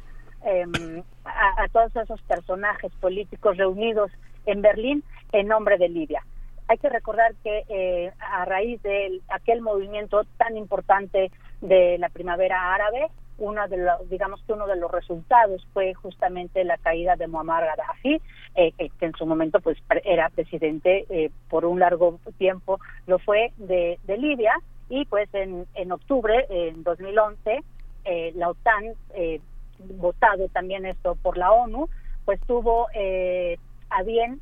eh, 0.46 1.04
a, 1.26 1.64
a, 1.64 1.68
todos 1.70 1.96
esos 1.96 2.22
personajes 2.24 2.92
políticos 3.02 3.58
reunidos 3.58 4.12
en 4.46 4.62
Berlín 4.62 5.04
en 5.32 5.48
nombre 5.48 5.78
de 5.78 5.90
Libia. 5.90 6.24
Hay 6.68 6.78
que 6.78 6.90
recordar 6.90 7.34
que 7.44 7.64
eh, 7.70 8.12
a 8.20 8.46
raíz 8.46 8.82
de 8.82 9.22
aquel 9.30 9.62
movimiento 9.62 10.24
tan 10.38 10.58
importante 10.58 11.32
de 11.62 11.98
la 12.00 12.10
primavera 12.10 12.74
árabe, 12.74 13.08
uno 13.38 13.68
de 13.68 13.78
los, 13.78 14.10
digamos 14.10 14.42
que 14.44 14.54
uno 14.54 14.68
de 14.68 14.78
los 14.78 14.92
resultados 14.92 15.66
fue 15.74 15.94
justamente 15.94 16.64
la 16.64 16.78
caída 16.78 17.16
de 17.16 17.28
Muammar 17.28 17.66
Gaddafi, 17.66 18.22
eh, 18.56 18.72
que, 18.78 19.06
en 19.06 19.14
su 19.14 19.26
momento 19.26 19.60
pues 19.60 19.78
era 20.04 20.30
presidente 20.30 21.06
eh, 21.10 21.32
por 21.50 21.66
un 21.66 21.80
largo 21.80 22.20
tiempo, 22.38 22.80
lo 23.08 23.20
fue 23.20 23.52
de, 23.58 24.00
de 24.04 24.18
Libia, 24.18 24.54
y 24.90 25.06
pues 25.06 25.28
en, 25.34 25.66
en 25.74 25.92
octubre, 25.92 26.46
en 26.50 26.84
2011, 26.84 27.64
eh, 28.06 28.32
la 28.36 28.50
OTAN, 28.50 28.94
eh, 29.16 29.42
votado 29.80 30.48
también 30.50 30.86
esto 30.86 31.16
por 31.16 31.38
la 31.38 31.52
ONU, 31.52 31.90
pues 32.24 32.40
tuvo 32.42 32.88
eh, 32.94 33.58
a 33.90 34.04
bien 34.04 34.40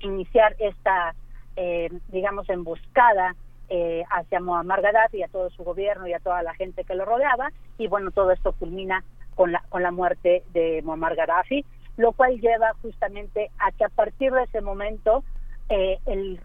iniciar 0.00 0.56
esta, 0.58 1.14
digamos, 2.08 2.48
emboscada 2.48 3.36
eh, 3.72 4.02
hacia 4.10 4.40
Muammar 4.40 4.82
Gaddafi 4.82 5.18
y 5.18 5.22
a 5.22 5.28
todo 5.28 5.48
su 5.50 5.62
gobierno 5.62 6.08
y 6.08 6.12
a 6.12 6.18
toda 6.18 6.42
la 6.42 6.54
gente 6.54 6.82
que 6.82 6.96
lo 6.96 7.04
rodeaba 7.04 7.52
y 7.78 7.86
bueno 7.86 8.10
todo 8.10 8.32
esto 8.32 8.52
culmina 8.52 9.04
con 9.36 9.52
la 9.52 9.62
con 9.68 9.84
la 9.84 9.92
muerte 9.92 10.42
de 10.52 10.82
Muammar 10.82 11.14
Gaddafi 11.14 11.64
lo 11.96 12.10
cual 12.10 12.40
lleva 12.40 12.74
justamente 12.82 13.52
a 13.60 13.70
que 13.70 13.84
a 13.84 13.88
partir 13.88 14.32
de 14.32 14.42
ese 14.42 14.60
momento 14.60 15.22
eh, 15.68 15.98
el 16.06 16.40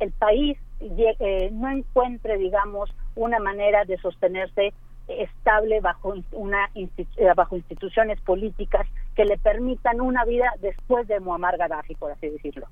el 0.00 0.12
país 0.12 0.58
eh, 0.80 1.50
no 1.52 1.70
encuentre 1.70 2.38
digamos 2.38 2.90
una 3.16 3.38
manera 3.38 3.84
de 3.84 3.98
sostenerse 3.98 4.72
estable 5.08 5.80
bajo 5.80 6.14
una 6.32 6.70
bajo 7.36 7.56
instituciones 7.56 8.18
políticas 8.22 8.86
que 9.14 9.26
le 9.26 9.36
permitan 9.36 10.00
una 10.00 10.24
vida 10.24 10.54
después 10.60 11.06
de 11.06 11.20
Muammar 11.20 11.58
Gaddafi 11.58 11.96
por 11.96 12.12
así 12.12 12.30
decirlo 12.30 12.66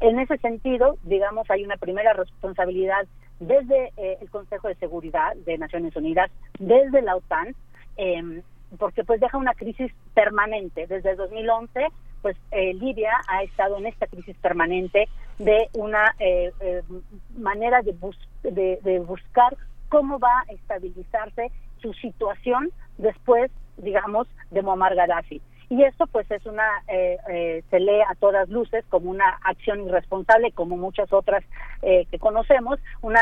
en 0.00 0.18
ese 0.20 0.36
sentido, 0.38 0.96
digamos, 1.04 1.50
hay 1.50 1.64
una 1.64 1.76
primera 1.76 2.12
responsabilidad 2.12 3.06
desde 3.40 3.92
eh, 3.96 4.18
el 4.20 4.30
Consejo 4.30 4.68
de 4.68 4.74
Seguridad 4.76 5.34
de 5.36 5.58
Naciones 5.58 5.94
Unidas, 5.96 6.30
desde 6.58 7.02
la 7.02 7.16
OTAN, 7.16 7.54
eh, 7.96 8.42
porque 8.78 9.04
pues 9.04 9.20
deja 9.20 9.38
una 9.38 9.54
crisis 9.54 9.92
permanente. 10.14 10.86
Desde 10.86 11.14
2011, 11.14 11.86
pues 12.22 12.36
eh, 12.50 12.74
Libia 12.74 13.12
ha 13.28 13.42
estado 13.42 13.78
en 13.78 13.86
esta 13.86 14.06
crisis 14.06 14.36
permanente 14.38 15.08
de 15.38 15.68
una 15.74 16.14
manera 17.36 17.82
de, 17.82 17.92
bus 17.92 18.16
de 18.42 19.02
buscar 19.06 19.56
cómo 19.88 20.18
va 20.18 20.40
a 20.48 20.52
estabilizarse 20.52 21.50
su 21.80 21.92
situación 21.94 22.70
después, 22.98 23.50
digamos, 23.76 24.26
de 24.50 24.62
Muammar 24.62 24.96
Gaddafi. 24.96 25.40
Y 25.70 25.82
eso 25.82 26.06
pues 26.06 26.30
es 26.30 26.44
una 26.46 26.66
eh, 26.88 27.18
eh, 27.28 27.62
se 27.70 27.80
lee 27.80 28.00
a 28.08 28.14
todas 28.14 28.48
luces 28.48 28.84
como 28.88 29.10
una 29.10 29.38
acción 29.44 29.86
irresponsable 29.86 30.52
como 30.52 30.76
muchas 30.76 31.12
otras 31.12 31.44
eh, 31.82 32.06
que 32.10 32.18
conocemos 32.18 32.78
una 33.02 33.20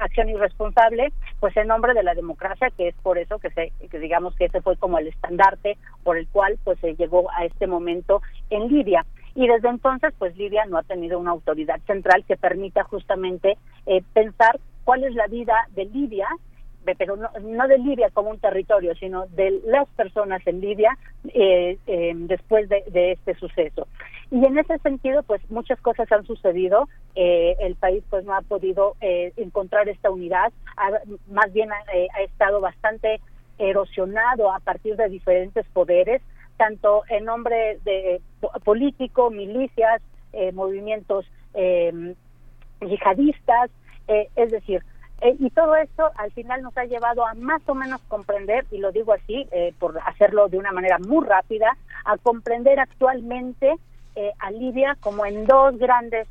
acción 0.00 0.28
irresponsable 0.28 1.12
pues 1.40 1.56
en 1.56 1.68
nombre 1.68 1.94
de 1.94 2.02
la 2.02 2.14
democracia 2.14 2.70
que 2.76 2.88
es 2.88 2.94
por 3.02 3.18
eso 3.18 3.38
que 3.38 3.50
se 3.50 3.72
que 3.90 3.98
digamos 3.98 4.34
que 4.34 4.46
ese 4.46 4.60
fue 4.60 4.76
como 4.76 4.98
el 4.98 5.08
estandarte 5.08 5.76
por 6.02 6.18
el 6.18 6.26
cual 6.28 6.58
pues 6.64 6.78
se 6.80 6.94
llegó 6.96 7.30
a 7.30 7.44
este 7.44 7.66
momento 7.66 8.22
en 8.50 8.68
Libia 8.68 9.06
y 9.36 9.46
desde 9.46 9.68
entonces 9.68 10.12
pues 10.18 10.36
Libia 10.36 10.64
no 10.66 10.78
ha 10.78 10.82
tenido 10.82 11.18
una 11.18 11.30
autoridad 11.30 11.80
central 11.86 12.24
que 12.26 12.36
permita 12.36 12.82
justamente 12.84 13.56
pensar 14.12 14.58
cuál 14.84 15.04
es 15.04 15.14
la 15.14 15.26
vida 15.28 15.54
de 15.74 15.84
Libia 15.86 16.28
pero 16.98 17.16
no, 17.16 17.68
de 17.68 17.78
Libia 17.78 18.10
como 18.10 18.30
un 18.30 18.38
territorio, 18.38 18.94
sino 18.96 19.26
de 19.28 19.62
las 19.64 19.88
personas 19.90 20.46
en 20.46 20.60
Libia 20.60 20.98
eh, 21.32 21.78
eh, 21.86 22.12
después 22.14 22.68
de, 22.68 23.12
este 23.12 23.34
suceso. 23.36 23.88
Y 24.30 24.44
en 24.44 24.58
ese 24.58 24.78
sentido, 24.78 25.22
pues 25.22 25.40
muchas 25.50 25.80
cosas 25.80 26.10
han 26.12 26.26
sucedido. 26.26 26.88
Eh, 27.14 27.56
el 27.60 27.76
país 27.76 28.04
pues 28.10 28.24
no 28.24 28.34
ha 28.34 28.42
podido 28.42 28.96
encontrar 29.00 29.88
esta 29.88 30.10
unidad, 30.10 30.52
más 31.30 31.52
bien 31.52 31.70
ha, 31.72 32.22
estado 32.22 32.60
bastante 32.60 33.20
erosionado 33.58 34.52
a 34.52 34.58
partir 34.58 34.96
de 34.96 35.08
diferentes 35.08 35.64
poderes, 35.72 36.20
tanto 36.56 37.02
en 37.08 37.24
nombre 37.24 37.78
de 37.84 38.20
político, 38.64 39.30
milicias, 39.30 40.02
movimientos 40.52 41.24
yihadistas, 42.80 43.70
es 44.08 44.50
decir, 44.50 44.82
eh, 45.20 45.36
y 45.38 45.50
todo 45.50 45.76
esto 45.76 46.10
al 46.16 46.32
final 46.32 46.62
nos 46.62 46.76
ha 46.76 46.84
llevado 46.84 47.26
a 47.26 47.34
más 47.34 47.62
o 47.66 47.74
menos 47.74 48.00
comprender, 48.08 48.66
y 48.70 48.78
lo 48.78 48.92
digo 48.92 49.12
así, 49.12 49.46
eh, 49.52 49.72
por 49.78 49.98
hacerlo 50.04 50.48
de 50.48 50.58
una 50.58 50.72
manera 50.72 50.98
muy 50.98 51.24
rápida, 51.26 51.76
a 52.04 52.16
comprender 52.18 52.78
actualmente 52.80 53.74
eh, 54.16 54.32
a 54.38 54.50
Libia 54.50 54.96
como 55.00 55.24
en 55.24 55.46
dos 55.46 55.78
grandes 55.78 56.28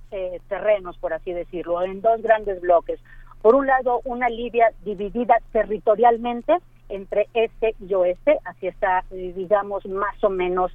terrenos, 0.48 0.98
por 0.98 1.14
así 1.14 1.34
decirlo, 1.34 1.82
en 1.82 2.02
dos 2.02 2.22
grandes 2.22 2.62
bloques. 2.62 3.00
Por 3.42 3.56
un 3.56 3.68
lado, 3.68 4.02
una 4.06 4.30
Libia 4.30 4.72
dividida 4.86 5.36
territorialmente 5.52 6.58
entre 6.90 7.28
este 7.34 7.76
y 7.80 7.94
oeste, 7.94 8.38
así 8.46 8.68
está, 8.68 9.04
digamos, 9.10 9.86
más 9.86 10.24
o 10.24 10.30
menos 10.30 10.72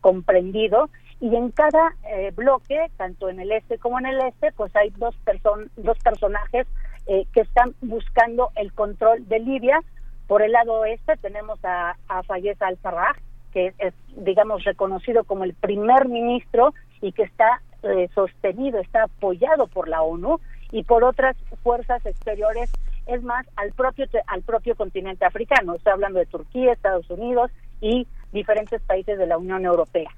comprendido, 0.00 0.88
y 1.20 1.34
en 1.34 1.50
cada 1.50 1.94
bloque, 2.34 2.90
tanto 2.96 3.28
en 3.28 3.40
el 3.40 3.52
este 3.52 3.78
como 3.78 3.98
en 3.98 4.06
el 4.06 4.20
este, 4.20 4.52
pues 4.52 4.74
hay 4.74 4.90
dos, 4.96 5.14
person 5.24 5.70
dos 5.76 5.98
personajes 5.98 6.66
eh, 7.08 7.26
que 7.32 7.40
están 7.40 7.74
buscando 7.80 8.50
el 8.54 8.72
control 8.72 9.26
de 9.28 9.40
Libia. 9.40 9.80
Por 10.26 10.42
el 10.42 10.52
lado 10.52 10.74
oeste 10.74 11.16
tenemos 11.16 11.58
a, 11.64 11.96
a 12.06 12.22
Fayez 12.22 12.60
al-Sarraj, 12.60 13.16
que 13.52 13.72
es, 13.78 13.94
digamos, 14.14 14.62
reconocido 14.64 15.24
como 15.24 15.44
el 15.44 15.54
primer 15.54 16.06
ministro 16.06 16.74
y 17.00 17.12
que 17.12 17.22
está 17.22 17.62
eh, 17.82 18.10
sostenido, 18.14 18.78
está 18.78 19.04
apoyado 19.04 19.68
por 19.68 19.88
la 19.88 20.02
ONU 20.02 20.38
y 20.70 20.84
por 20.84 21.02
otras 21.02 21.34
fuerzas 21.62 22.04
exteriores, 22.04 22.70
es 23.06 23.22
más, 23.22 23.46
al 23.56 23.72
propio, 23.72 24.04
al 24.26 24.42
propio 24.42 24.76
continente 24.76 25.24
africano. 25.24 25.76
Estoy 25.76 25.94
hablando 25.94 26.18
de 26.18 26.26
Turquía, 26.26 26.74
Estados 26.74 27.08
Unidos 27.08 27.50
y 27.80 28.06
diferentes 28.32 28.82
países 28.82 29.16
de 29.16 29.26
la 29.26 29.38
Unión 29.38 29.64
Europea 29.64 30.10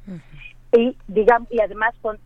y 0.72 0.97
digamos 1.09 1.51
y 1.51 1.60
además 1.60 1.94
con, 2.01 2.18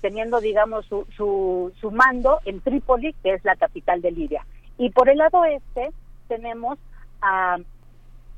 teniendo 0.00 0.40
digamos 0.40 0.84
su, 0.86 1.06
su, 1.16 1.90
mando 1.90 2.38
en 2.44 2.60
Trípoli 2.60 3.14
que 3.22 3.34
es 3.34 3.44
la 3.44 3.56
capital 3.56 4.02
de 4.02 4.12
Libia. 4.12 4.44
Y 4.76 4.90
por 4.90 5.08
el 5.08 5.18
lado 5.18 5.44
este 5.44 5.90
tenemos 6.28 6.78
a 7.22 7.56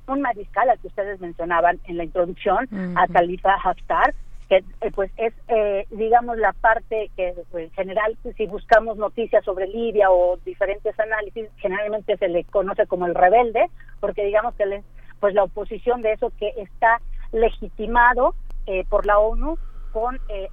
un 0.06 0.20
mariscal 0.20 0.70
al 0.70 0.78
que 0.78 0.89
ustedes 0.89 1.20
mencionaban 1.20 1.81
en 1.85 1.97
la 1.97 2.05
introducción 2.05 2.68
a 2.97 3.06
Khalifa 3.09 3.55
Haftar 3.55 4.14
que 4.48 4.64
eh, 4.81 4.90
pues 4.93 5.12
es 5.16 5.32
eh, 5.48 5.86
digamos 5.90 6.36
la 6.36 6.52
parte 6.52 7.10
que 7.16 7.35
en 7.55 7.70
general 7.72 8.16
si 8.36 8.47
buscamos 8.47 8.97
noticias 8.97 9.44
sobre 9.44 9.66
Libia 9.68 10.10
o 10.10 10.39
diferentes 10.44 10.98
análisis 10.98 11.48
generalmente 11.59 12.16
se 12.16 12.28
le 12.28 12.44
conoce 12.44 12.86
como 12.86 13.06
el 13.06 13.14
rebelde 13.14 13.68
porque 14.01 14.24
digamos 14.24 14.55
que 14.55 14.82
pues 15.20 15.35
la 15.35 15.44
oposición 15.44 16.02
de 16.02 16.12
eso 16.12 16.32
que 16.39 16.52
está 16.56 17.01
legitimado 17.32 18.35
eh, 18.66 18.85
por 18.89 19.07
la 19.07 19.19
ONU 19.19 19.59
con 19.93 20.20
eh, 20.28 20.49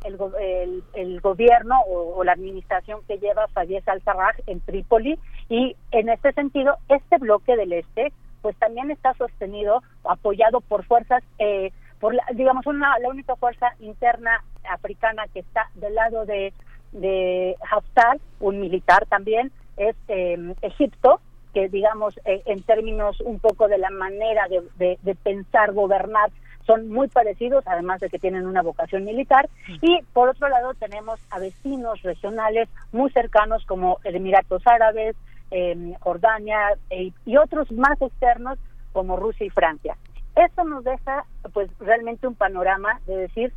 el, 0.93 1.21
gobierno 1.21 1.79
o, 1.87 2.23
la 2.23 2.31
administración 2.31 3.01
que 3.07 3.17
lleva 3.17 3.47
Fayez 3.49 3.87
al-Sarraj 3.87 4.37
en 4.47 4.59
Trípoli. 4.61 5.19
Y 5.49 5.75
en 5.91 6.09
este 6.09 6.33
sentido 6.33 6.77
este 6.89 7.17
bloque 7.17 7.55
del 7.55 7.73
este 7.73 8.11
pues 8.41 8.55
también 8.57 8.91
está 8.91 9.13
sostenido 9.15 9.81
apoyado 10.03 10.61
por 10.61 10.85
fuerzas 10.85 11.23
eh, 11.39 11.71
por 11.99 12.15
digamos 12.35 12.65
una 12.67 12.97
la 12.99 13.09
única 13.09 13.35
fuerza 13.35 13.73
interna 13.79 14.43
africana 14.69 15.25
que 15.33 15.39
está 15.39 15.69
del 15.75 15.95
lado 15.95 16.25
de 16.25 16.53
de 16.91 17.55
Haftar 17.69 18.19
un 18.39 18.59
militar 18.59 19.05
también 19.07 19.51
es 19.75 19.95
em, 20.07 20.53
Egipto 20.61 21.19
que 21.53 21.67
digamos 21.69 22.19
en 22.25 22.61
términos 22.63 23.19
un 23.21 23.39
poco 23.39 23.67
de 23.67 23.79
la 23.79 23.89
manera 23.89 24.47
de 24.47 25.15
pensar 25.23 25.73
gobernar 25.73 26.29
son 26.67 26.89
muy 26.89 27.07
parecidos, 27.07 27.65
además 27.65 28.01
de 28.01 28.09
que 28.09 28.19
tienen 28.19 28.45
una 28.45 28.61
vocación 28.61 29.05
militar. 29.05 29.49
Y 29.81 30.01
por 30.13 30.29
otro 30.29 30.49
lado 30.49 30.73
tenemos 30.75 31.19
a 31.31 31.39
vecinos 31.39 32.03
regionales 32.03 32.69
muy 32.91 33.09
cercanos 33.11 33.65
como 33.65 33.99
Emiratos 34.03 34.61
Árabes, 34.67 35.15
em, 35.49 35.93
Jordania 35.95 36.73
e, 36.89 37.13
y 37.25 37.37
otros 37.37 37.71
más 37.71 37.99
externos 38.01 38.59
como 38.91 39.15
Rusia 39.15 39.47
y 39.47 39.49
Francia. 39.49 39.97
Eso 40.35 40.63
nos 40.65 40.83
deja 40.83 41.25
pues 41.53 41.69
realmente 41.79 42.27
un 42.27 42.35
panorama 42.35 42.99
de 43.07 43.17
decir 43.17 43.53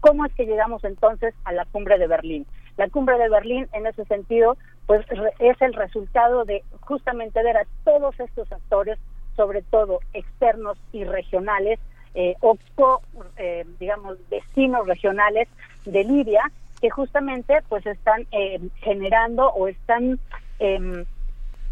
cómo 0.00 0.26
es 0.26 0.34
que 0.34 0.44
llegamos 0.44 0.84
entonces 0.84 1.34
a 1.44 1.52
la 1.52 1.64
cumbre 1.66 1.96
de 1.98 2.08
Berlín. 2.08 2.46
La 2.76 2.88
cumbre 2.88 3.16
de 3.18 3.28
Berlín 3.28 3.68
en 3.72 3.86
ese 3.86 4.04
sentido 4.06 4.56
pues 4.86 5.06
es 5.38 5.62
el 5.62 5.74
resultado 5.74 6.44
de 6.44 6.64
justamente 6.80 7.42
ver 7.42 7.56
a 7.56 7.66
todos 7.84 8.18
estos 8.18 8.50
actores, 8.50 8.98
sobre 9.36 9.62
todo 9.62 10.00
externos 10.12 10.76
y 10.92 11.04
regionales, 11.04 11.78
eh, 12.14 12.36
eh, 13.36 13.64
digamos, 13.78 14.18
vecinos 14.30 14.86
regionales 14.86 15.48
de 15.84 16.04
Libia 16.04 16.50
que 16.80 16.90
justamente 16.90 17.54
pues 17.68 17.86
están 17.86 18.26
eh, 18.32 18.60
generando 18.80 19.48
o 19.50 19.68
están 19.68 20.18
em, 20.58 21.04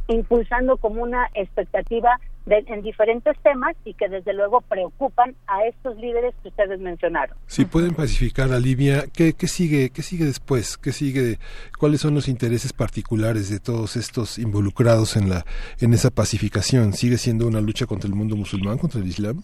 impulsando 0.08 0.76
como 0.76 1.02
una 1.02 1.28
expectativa 1.34 2.18
en 2.46 2.82
diferentes 2.82 3.36
temas 3.42 3.76
y 3.84 3.94
que 3.94 4.08
desde 4.08 4.32
luego 4.32 4.60
preocupan 4.62 5.36
a 5.46 5.64
estos 5.66 5.96
líderes 5.98 6.34
que 6.42 6.48
ustedes 6.48 6.80
mencionaron. 6.80 7.36
Si 7.46 7.64
pueden 7.64 7.94
pacificar 7.94 8.50
a 8.52 8.58
Libia, 8.58 9.04
¿qué, 9.12 9.34
qué 9.34 9.46
sigue, 9.46 9.90
qué 9.90 10.02
sigue 10.02 10.24
después? 10.24 10.76
¿Qué 10.76 10.92
sigue? 10.92 11.38
¿Cuáles 11.78 12.00
son 12.00 12.14
los 12.14 12.28
intereses 12.28 12.72
particulares 12.72 13.50
de 13.50 13.60
todos 13.60 13.96
estos 13.96 14.38
involucrados 14.38 15.16
en 15.16 15.28
la 15.28 15.44
en 15.80 15.92
esa 15.92 16.10
pacificación? 16.10 16.92
¿Sigue 16.92 17.18
siendo 17.18 17.46
una 17.46 17.60
lucha 17.60 17.86
contra 17.86 18.08
el 18.08 18.14
mundo 18.14 18.36
musulmán, 18.36 18.78
contra 18.78 19.00
el 19.00 19.06
Islam? 19.06 19.42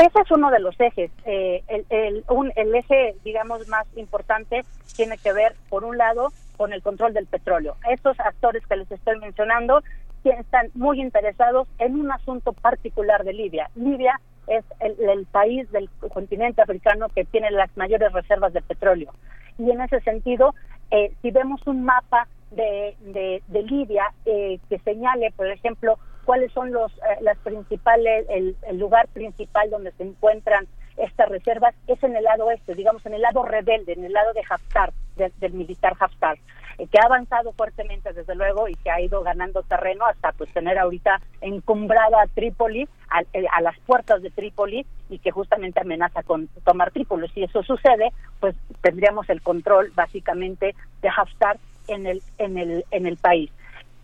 Ese 0.00 0.18
es 0.18 0.30
uno 0.30 0.50
de 0.50 0.60
los 0.60 0.80
ejes. 0.80 1.10
Eh, 1.26 1.62
el, 1.68 1.84
el, 1.90 2.24
un, 2.30 2.50
el 2.56 2.74
eje, 2.74 3.16
digamos, 3.22 3.68
más 3.68 3.86
importante 3.96 4.64
tiene 4.96 5.18
que 5.18 5.32
ver, 5.34 5.54
por 5.68 5.84
un 5.84 5.98
lado, 5.98 6.32
con 6.56 6.72
el 6.72 6.82
control 6.82 7.12
del 7.12 7.26
petróleo. 7.26 7.76
Estos 7.86 8.18
actores 8.18 8.66
que 8.66 8.76
les 8.76 8.90
estoy 8.90 9.18
mencionando 9.18 9.82
están 10.24 10.70
muy 10.74 11.00
interesados 11.00 11.68
en 11.78 12.00
un 12.00 12.10
asunto 12.12 12.52
particular 12.52 13.24
de 13.24 13.34
Libia. 13.34 13.70
Libia 13.74 14.18
es 14.46 14.64
el, 14.80 15.26
país 15.26 15.70
del 15.70 15.90
continente 16.12 16.62
africano 16.62 17.08
que 17.08 17.24
tiene 17.24 17.50
las 17.50 17.74
mayores 17.76 18.12
reservas 18.12 18.54
de 18.54 18.62
petróleo. 18.62 19.12
Y 19.58 19.70
en 19.70 19.82
ese 19.82 20.00
sentido, 20.00 20.54
eh, 20.90 21.12
si 21.20 21.30
vemos 21.30 21.60
un 21.66 21.84
mapa 21.84 22.26
de, 22.50 22.96
de, 23.02 23.62
Libia 23.62 24.12
eh, 24.24 24.58
que 24.68 24.78
señale, 24.78 25.30
por 25.36 25.46
ejemplo, 25.46 25.98
cuáles 26.30 26.52
son 26.52 26.70
los 26.70 26.92
eh, 26.92 27.18
las 27.22 27.36
principales 27.38 28.24
el, 28.28 28.78
lugar 28.78 29.08
principal 29.08 29.68
donde 29.68 29.90
se 29.90 30.04
encuentran 30.04 30.68
estas 30.96 31.28
reservas 31.28 31.74
es 31.88 32.00
en 32.04 32.14
el 32.14 32.22
lado 32.22 32.46
oeste, 32.46 32.76
digamos 32.76 33.04
en 33.04 33.14
el 33.14 33.22
lado 33.22 33.42
rebelde, 33.42 33.94
en 33.94 34.04
el 34.04 34.12
lado 34.12 34.32
de 34.32 34.42
Haftar, 34.48 34.92
del 35.16 35.52
militar 35.54 35.96
Haftar, 35.98 36.38
eh, 36.78 36.86
que 36.86 37.00
ha 37.00 37.06
avanzado 37.06 37.52
fuertemente 37.54 38.12
desde 38.12 38.36
luego 38.36 38.68
y 38.68 38.76
que 38.76 38.92
ha 38.92 39.00
ido 39.00 39.24
ganando 39.24 39.64
terreno 39.64 40.06
hasta 40.06 40.30
pues 40.30 40.52
tener 40.52 40.78
ahorita 40.78 41.20
encumbrada 41.40 42.22
a 42.22 42.28
Trípoli, 42.28 42.88
a, 43.08 43.22
eh, 43.32 43.46
a 43.52 43.60
las 43.60 43.76
puertas 43.80 44.22
de 44.22 44.30
Trípoli 44.30 44.86
y 45.08 45.18
que 45.18 45.32
justamente 45.32 45.80
amenaza 45.80 46.22
con 46.22 46.46
tomar 46.64 46.92
Trípoli. 46.92 47.26
Si 47.30 47.42
eso 47.42 47.64
sucede, 47.64 48.12
pues 48.38 48.54
tendríamos 48.82 49.28
el 49.30 49.42
control 49.42 49.90
básicamente 49.96 50.76
de 51.02 51.08
Haftar 51.08 51.58
en 51.88 52.06
el 52.06 52.22
en 52.38 52.56
el 52.56 52.84
en 52.92 53.06
el 53.06 53.16
país. 53.16 53.50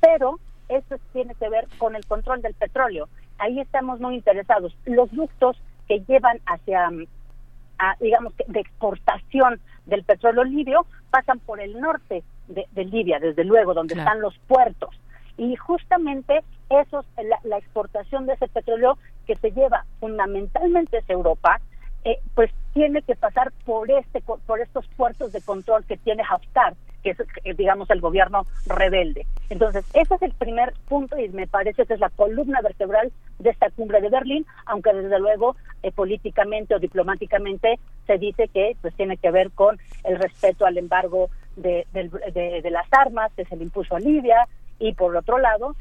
Pero 0.00 0.40
eso 0.68 0.96
tiene 1.12 1.34
que 1.34 1.48
ver 1.48 1.66
con 1.78 1.96
el 1.96 2.04
control 2.06 2.42
del 2.42 2.54
petróleo. 2.54 3.08
Ahí 3.38 3.60
estamos 3.60 4.00
muy 4.00 4.14
interesados. 4.14 4.76
Los 4.84 5.10
ductos 5.12 5.60
que 5.88 6.00
llevan 6.00 6.40
hacia, 6.46 6.90
mm, 6.90 7.06
digamos, 8.00 8.32
de 8.46 8.60
exportación 8.60 9.60
del 9.86 10.02
petróleo 10.04 10.44
libio 10.44 10.86
pasan 11.10 11.38
por 11.40 11.60
el 11.60 11.78
norte 11.80 12.24
de, 12.48 12.84
Libia, 12.84 13.18
desde 13.18 13.44
luego, 13.44 13.74
donde 13.74 13.94
están 13.94 14.20
los 14.20 14.36
puertos. 14.46 14.90
Y 15.36 15.56
justamente 15.56 16.42
eso 16.70 17.04
la, 17.16 17.38
la 17.44 17.58
exportación 17.58 18.26
de 18.26 18.34
ese 18.34 18.48
petróleo 18.48 18.98
que 19.26 19.36
se 19.36 19.50
lleva 19.50 19.84
fundamentalmente 20.00 20.98
es 20.98 21.10
Europa, 21.10 21.60
eh, 22.06 22.20
pues 22.36 22.52
tiene 22.72 23.02
que 23.02 23.16
pasar 23.16 23.50
por 23.64 23.90
este 23.90 24.20
por 24.20 24.60
estos 24.60 24.86
puertos 24.96 25.32
de 25.32 25.40
control 25.40 25.84
que 25.86 25.96
tiene 25.96 26.22
Haftar, 26.22 26.74
que 27.02 27.10
es 27.10 27.20
eh, 27.42 27.52
digamos 27.54 27.90
el 27.90 28.00
gobierno 28.00 28.46
rebelde. 28.64 29.26
Entonces, 29.50 29.84
ese 29.92 30.14
es 30.14 30.22
el 30.22 30.32
primer 30.34 30.72
punto 30.88 31.18
y 31.18 31.28
me 31.30 31.48
parece 31.48 31.84
que 31.84 31.94
es 31.94 31.98
la 31.98 32.10
columna 32.10 32.60
vertebral 32.62 33.10
de 33.40 33.50
esta 33.50 33.70
cumbre 33.70 34.00
de 34.00 34.08
Berlín, 34.08 34.46
aunque 34.66 34.92
desde 34.92 35.18
luego 35.18 35.56
eh, 35.82 35.90
políticamente 35.90 36.76
o 36.76 36.78
diplomáticamente 36.78 37.80
se 38.06 38.18
dice 38.18 38.46
que 38.54 38.76
pues 38.80 38.94
tiene 38.94 39.16
que 39.16 39.32
ver 39.32 39.50
con 39.50 39.76
el 40.04 40.16
respeto 40.16 40.64
al 40.64 40.78
embargo 40.78 41.28
de, 41.56 41.88
de, 41.92 42.70
las 42.70 42.86
armas 42.92 43.32
que 43.34 43.46
se 43.46 43.56
le 43.56 43.64
impuso 43.64 43.96
a 43.96 43.98
Libia 43.98 44.46
y 44.78 44.94
por 44.94 45.16
otro 45.16 45.38
lado, 45.38 45.74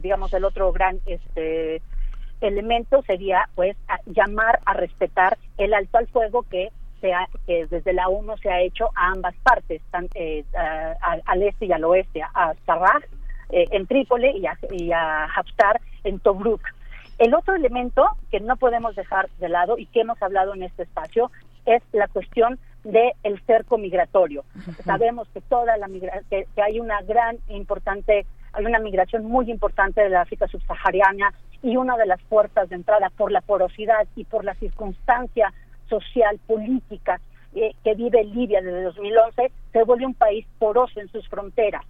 digamos 0.00 0.32
el 0.32 0.44
otro 0.44 0.72
gran 0.72 0.98
este 1.04 1.82
elemento 2.40 3.02
sería 3.02 3.48
pues 3.54 3.76
llamar 4.06 4.60
a 4.64 4.74
respetar 4.74 5.38
el 5.56 5.74
alto 5.74 5.98
al 5.98 6.08
fuego 6.08 6.42
que 6.44 6.70
que 7.46 7.66
desde 7.66 7.92
la 7.92 8.08
ONU 8.08 8.36
se 8.38 8.50
ha 8.50 8.60
hecho 8.60 8.90
a 8.94 9.12
ambas 9.12 9.34
partes, 9.42 9.80
eh, 10.14 10.44
al 10.52 11.42
este 11.42 11.66
y 11.66 11.72
al 11.72 11.84
oeste, 11.84 12.22
a 12.22 12.54
Sarraj 12.66 13.04
eh, 13.50 13.66
en 13.70 13.86
Trípoli 13.86 14.30
y 14.38 14.46
a, 14.46 14.58
y 14.70 14.92
a 14.92 15.24
Haftar 15.24 15.80
en 16.04 16.18
Tobruk. 16.18 16.60
El 17.18 17.34
otro 17.34 17.54
elemento 17.54 18.04
que 18.30 18.40
no 18.40 18.56
podemos 18.56 18.94
dejar 18.94 19.28
de 19.38 19.48
lado 19.48 19.78
y 19.78 19.86
que 19.86 20.00
hemos 20.00 20.20
hablado 20.22 20.54
en 20.54 20.62
este 20.62 20.84
espacio 20.84 21.30
es 21.66 21.82
la 21.92 22.08
cuestión 22.08 22.58
del 22.84 23.12
el 23.22 23.40
cerco 23.42 23.76
migratorio. 23.76 24.44
Sabemos 24.84 25.28
que 25.34 25.40
toda 25.40 25.76
la 25.76 25.88
que, 26.30 26.46
que 26.54 26.62
hay 26.62 26.80
una 26.80 27.02
gran 27.02 27.38
importante 27.48 28.24
hay 28.52 28.64
una 28.64 28.78
migración 28.78 29.24
muy 29.24 29.50
importante 29.50 30.00
de 30.00 30.08
la 30.08 30.22
África 30.22 30.48
subsahariana 30.48 31.32
y 31.62 31.76
una 31.76 31.96
de 31.96 32.06
las 32.06 32.20
puertas 32.22 32.68
de 32.68 32.76
entrada 32.76 33.10
por 33.16 33.32
la 33.32 33.40
porosidad 33.40 34.06
y 34.16 34.24
por 34.24 34.44
la 34.44 34.54
circunstancia 34.54 35.52
social, 35.88 36.38
política 36.46 37.20
eh, 37.54 37.72
que 37.82 37.94
vive 37.94 38.24
Libia 38.24 38.60
desde 38.60 38.82
2011, 38.82 39.50
se 39.72 39.82
vuelve 39.84 40.06
un 40.06 40.14
país 40.14 40.46
poroso 40.58 41.00
en 41.00 41.08
sus 41.08 41.26
fronteras, 41.28 41.84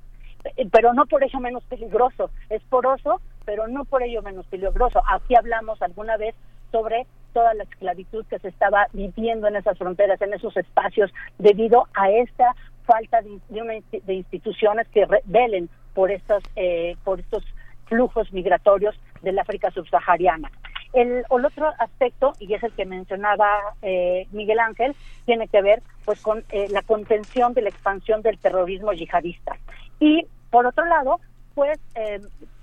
eh, 0.56 0.66
pero 0.70 0.94
no 0.94 1.06
por 1.06 1.22
ello 1.24 1.40
menos 1.40 1.64
peligroso, 1.64 2.30
es 2.48 2.62
poroso, 2.64 3.20
pero 3.44 3.66
no 3.66 3.84
por 3.84 4.02
ello 4.02 4.22
menos 4.22 4.46
peligroso. 4.46 5.02
Aquí 5.10 5.34
hablamos 5.34 5.80
alguna 5.82 6.16
vez 6.16 6.34
sobre 6.70 7.06
toda 7.32 7.54
la 7.54 7.64
esclavitud 7.64 8.24
que 8.26 8.38
se 8.38 8.48
estaba 8.48 8.86
viviendo 8.92 9.48
en 9.48 9.56
esas 9.56 9.76
fronteras, 9.78 10.20
en 10.22 10.34
esos 10.34 10.56
espacios, 10.56 11.12
debido 11.38 11.86
a 11.94 12.10
esta 12.10 12.54
falta 12.84 13.20
de, 13.20 13.82
de, 14.02 14.14
instituciones 14.14 14.88
que 14.88 15.06
velen 15.24 15.68
por 15.94 16.10
estos, 16.10 16.42
eh, 16.56 16.96
por 17.04 17.20
estos 17.20 17.44
flujos 17.86 18.32
migratorios 18.32 18.98
del 19.22 19.38
África 19.38 19.70
subsahariana. 19.70 20.50
El, 20.92 21.24
otro 21.28 21.72
aspecto, 21.78 22.32
y 22.38 22.52
es 22.54 22.62
el 22.62 22.72
que 22.72 22.86
mencionaba 22.86 23.48
eh, 23.82 24.26
Miguel 24.32 24.58
Ángel, 24.58 24.96
tiene 25.26 25.48
que 25.48 25.60
ver 25.60 25.82
pues 26.04 26.20
con 26.22 26.44
eh, 26.50 26.68
la 26.70 26.82
contención 26.82 27.52
de 27.52 27.62
la 27.62 27.68
expansión 27.68 28.22
del 28.22 28.38
terrorismo 28.38 28.92
yihadista. 28.92 29.56
Y 30.00 30.26
por 30.50 30.66
otro 30.66 30.86
lado, 30.86 31.20
pues 31.54 31.78
eh, 31.94 32.20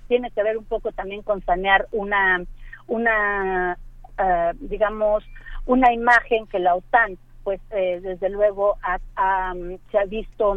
tiene 0.08 0.30
que 0.32 0.42
ver 0.42 0.58
un 0.58 0.64
poco 0.64 0.90
también 0.92 1.22
con 1.22 1.44
sanear 1.44 1.86
una, 1.92 2.42
una 2.86 3.78
digamos, 4.60 5.22
una 5.66 5.92
imagen 5.92 6.46
que 6.46 6.58
la 6.58 6.74
OTAN, 6.74 7.18
pues 7.44 7.60
desde 7.68 8.30
luego 8.30 8.78
se 9.90 9.98
ha 9.98 10.04
visto 10.06 10.56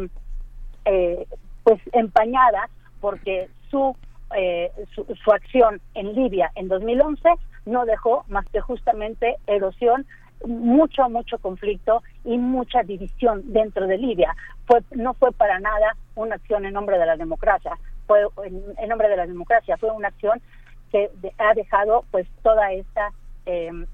pues 1.62 1.80
empañada 1.92 2.70
porque 3.00 3.50
su 3.70 3.94
eh, 4.36 4.70
su, 4.94 5.32
acción 5.32 5.80
en 5.94 6.14
Libia 6.14 6.50
en 6.54 6.68
2011 6.68 7.28
no 7.66 7.84
dejó 7.84 8.24
más 8.28 8.46
que 8.46 8.60
justamente 8.60 9.36
erosión 9.46 10.06
mucho 10.46 11.08
mucho 11.10 11.38
conflicto 11.38 12.02
y 12.24 12.38
mucha 12.38 12.82
división 12.82 13.42
dentro 13.52 13.86
de 13.86 13.98
Libia. 13.98 14.34
Fue 14.66 14.80
no 14.92 15.14
fue 15.14 15.32
para 15.32 15.58
nada 15.58 15.96
una 16.14 16.36
acción 16.36 16.64
en 16.64 16.72
nombre 16.72 16.98
de 16.98 17.06
la 17.06 17.16
democracia 17.16 17.76
fue 18.10 18.26
en, 18.44 18.88
nombre 18.88 19.08
de 19.08 19.16
la 19.16 19.26
democracia 19.26 19.76
fue 19.76 19.92
una 19.92 20.08
acción 20.08 20.42
que 20.90 21.10
ha 21.38 21.54
dejado 21.54 22.04
pues 22.10 22.26
toda 22.42 22.72
esta 22.72 23.12
em, 23.46 23.86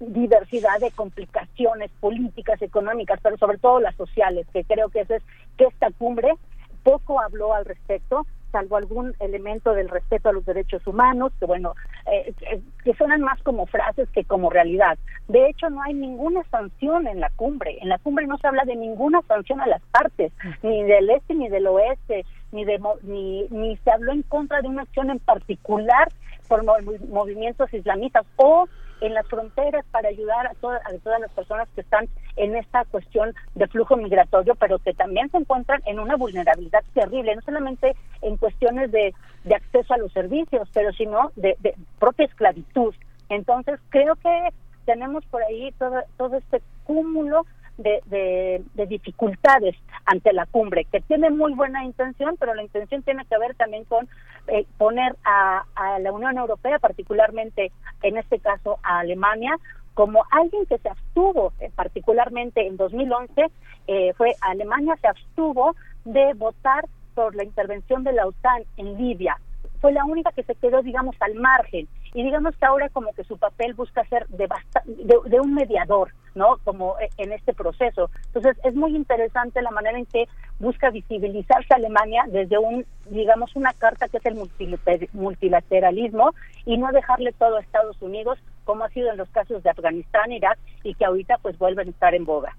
diversidad 0.00 0.80
de 0.80 0.90
complicaciones 0.90 1.92
políticas 2.00 2.60
económicas 2.62 3.20
pero 3.22 3.36
sobre 3.36 3.58
todo 3.58 3.78
las 3.78 3.94
sociales 3.94 4.44
que 4.52 4.64
creo 4.64 4.88
que 4.88 5.02
es 5.02 5.22
que 5.56 5.66
esta 5.66 5.92
cumbre 5.92 6.34
poco 6.82 7.20
habló 7.20 7.54
al 7.54 7.64
respecto 7.64 8.26
salvo 8.50 8.76
algún 8.76 9.14
elemento 9.20 9.74
del 9.74 9.88
respeto 9.88 10.28
a 10.28 10.32
los 10.32 10.44
derechos 10.44 10.86
humanos, 10.86 11.32
que 11.38 11.46
bueno, 11.46 11.74
eh, 12.06 12.34
que 12.84 12.94
suenan 12.94 13.22
más 13.22 13.40
como 13.42 13.66
frases 13.66 14.08
que 14.10 14.24
como 14.24 14.50
realidad. 14.50 14.98
De 15.28 15.48
hecho, 15.48 15.70
no 15.70 15.82
hay 15.82 15.94
ninguna 15.94 16.42
sanción 16.50 17.06
en 17.06 17.20
la 17.20 17.30
cumbre. 17.30 17.78
En 17.80 17.88
la 17.88 17.98
cumbre 17.98 18.26
no 18.26 18.38
se 18.38 18.46
habla 18.46 18.64
de 18.64 18.76
ninguna 18.76 19.20
sanción 19.22 19.60
a 19.60 19.66
las 19.66 19.82
partes, 19.90 20.32
ni 20.62 20.82
del 20.84 21.10
este 21.10 21.34
ni 21.34 21.48
del 21.48 21.66
oeste, 21.66 22.24
ni 22.52 22.64
de 22.64 22.80
ni, 23.02 23.46
ni 23.50 23.76
se 23.78 23.90
habló 23.90 24.12
en 24.12 24.22
contra 24.22 24.60
de 24.62 24.68
una 24.68 24.82
acción 24.82 25.10
en 25.10 25.18
particular 25.18 26.08
por 26.48 26.64
movimientos 26.64 27.72
islamistas 27.74 28.24
o 28.36 28.66
en 29.00 29.14
las 29.14 29.26
fronteras 29.26 29.84
para 29.90 30.08
ayudar 30.08 30.46
a, 30.46 30.54
todas 30.54 30.80
a 30.86 30.96
todas 30.98 31.20
las 31.20 31.30
personas 31.32 31.68
que 31.74 31.82
están 31.82 32.08
en 32.36 32.56
esta 32.56 32.84
cuestión 32.86 33.34
de 33.54 33.66
flujo 33.68 33.96
migratorio, 33.96 34.54
pero 34.54 34.78
que 34.78 34.94
también 34.94 35.30
se 35.30 35.38
encuentran 35.38 35.80
en 35.86 35.98
una 35.98 36.16
vulnerabilidad 36.16 36.82
terrible, 36.94 37.34
no 37.34 37.42
solamente 37.42 37.96
en 38.22 38.36
cuestiones 38.36 38.90
de, 38.92 39.14
de 39.44 39.54
acceso 39.54 39.94
a 39.94 39.98
los 39.98 40.12
servicios, 40.12 40.68
pero 40.72 40.92
sino 40.92 41.30
de, 41.36 41.56
de 41.60 41.74
propia 41.98 42.26
esclavitud. 42.26 42.94
Entonces, 43.28 43.78
creo 43.90 44.16
que 44.16 44.48
tenemos 44.84 45.24
por 45.26 45.42
ahí 45.42 45.72
todo, 45.78 46.02
todo 46.16 46.36
este 46.36 46.62
cúmulo 46.84 47.44
de, 47.78 48.62
de, 48.74 48.86
dificultades 48.86 49.76
ante 50.04 50.32
la 50.32 50.46
cumbre, 50.46 50.84
que 50.84 51.00
tiene 51.00 51.30
muy 51.30 51.54
buena 51.54 51.84
intención, 51.84 52.36
pero 52.38 52.54
la 52.54 52.62
intención 52.62 53.02
tiene 53.02 53.24
que 53.24 53.38
ver 53.38 53.54
también 53.54 53.84
con 53.84 54.08
eh, 54.48 54.66
poner 54.76 55.16
a, 55.24 55.64
a 55.74 55.98
la 56.00 56.12
Unión 56.12 56.36
Europea, 56.36 56.78
particularmente 56.78 57.72
en 58.02 58.18
este 58.18 58.38
caso 58.40 58.78
a 58.82 59.00
Alemania, 59.00 59.56
como 59.98 60.24
alguien 60.30 60.64
que 60.66 60.78
se 60.78 60.88
abstuvo, 60.88 61.52
eh, 61.58 61.72
particularmente 61.74 62.64
en 62.64 62.76
2011, 62.76 63.50
eh, 63.88 64.12
fue 64.16 64.32
Alemania 64.42 64.96
se 65.00 65.08
abstuvo 65.08 65.74
de 66.04 66.34
votar 66.34 66.84
por 67.16 67.34
la 67.34 67.42
intervención 67.42 68.04
de 68.04 68.12
la 68.12 68.26
OTAN 68.26 68.62
en 68.76 68.96
Libia. 68.96 69.40
Fue 69.80 69.92
la 69.92 70.04
única 70.04 70.30
que 70.30 70.44
se 70.44 70.54
quedó, 70.54 70.82
digamos, 70.82 71.16
al 71.18 71.34
margen. 71.34 71.88
Y 72.14 72.22
digamos 72.22 72.56
que 72.56 72.66
ahora 72.66 72.88
como 72.88 73.12
que 73.12 73.24
su 73.24 73.36
papel 73.36 73.74
busca 73.74 74.04
ser 74.06 74.26
de, 74.28 74.48
de 75.26 75.40
un 75.40 75.54
mediador, 75.54 76.12
¿no? 76.34 76.58
Como 76.64 76.98
eh, 76.98 77.08
en 77.18 77.32
este 77.32 77.52
proceso. 77.52 78.10
Entonces, 78.26 78.56
es 78.64 78.74
muy 78.74 78.96
interesante 78.96 79.60
la 79.62 79.70
manera 79.70 79.98
en 79.98 80.06
que 80.06 80.28
busca 80.58 80.90
visibilizarse 80.90 81.74
Alemania 81.74 82.24
desde 82.28 82.58
un, 82.58 82.86
digamos, 83.10 83.54
una 83.56 83.72
carta 83.72 84.08
que 84.08 84.18
es 84.18 84.26
el 84.26 84.36
multilateralismo 85.12 86.34
y 86.64 86.78
no 86.78 86.90
dejarle 86.92 87.32
todo 87.32 87.56
a 87.56 87.60
Estados 87.60 88.00
Unidos 88.00 88.38
como 88.68 88.84
ha 88.84 88.90
sido 88.90 89.10
en 89.10 89.16
los 89.16 89.30
casos 89.30 89.62
de 89.62 89.70
Afganistán, 89.70 90.30
Irak 90.30 90.58
y 90.84 90.92
que 90.92 91.06
ahorita 91.06 91.38
pues 91.40 91.56
vuelven 91.56 91.88
a 91.88 91.90
estar 91.90 92.14
en 92.14 92.26
boga. 92.26 92.54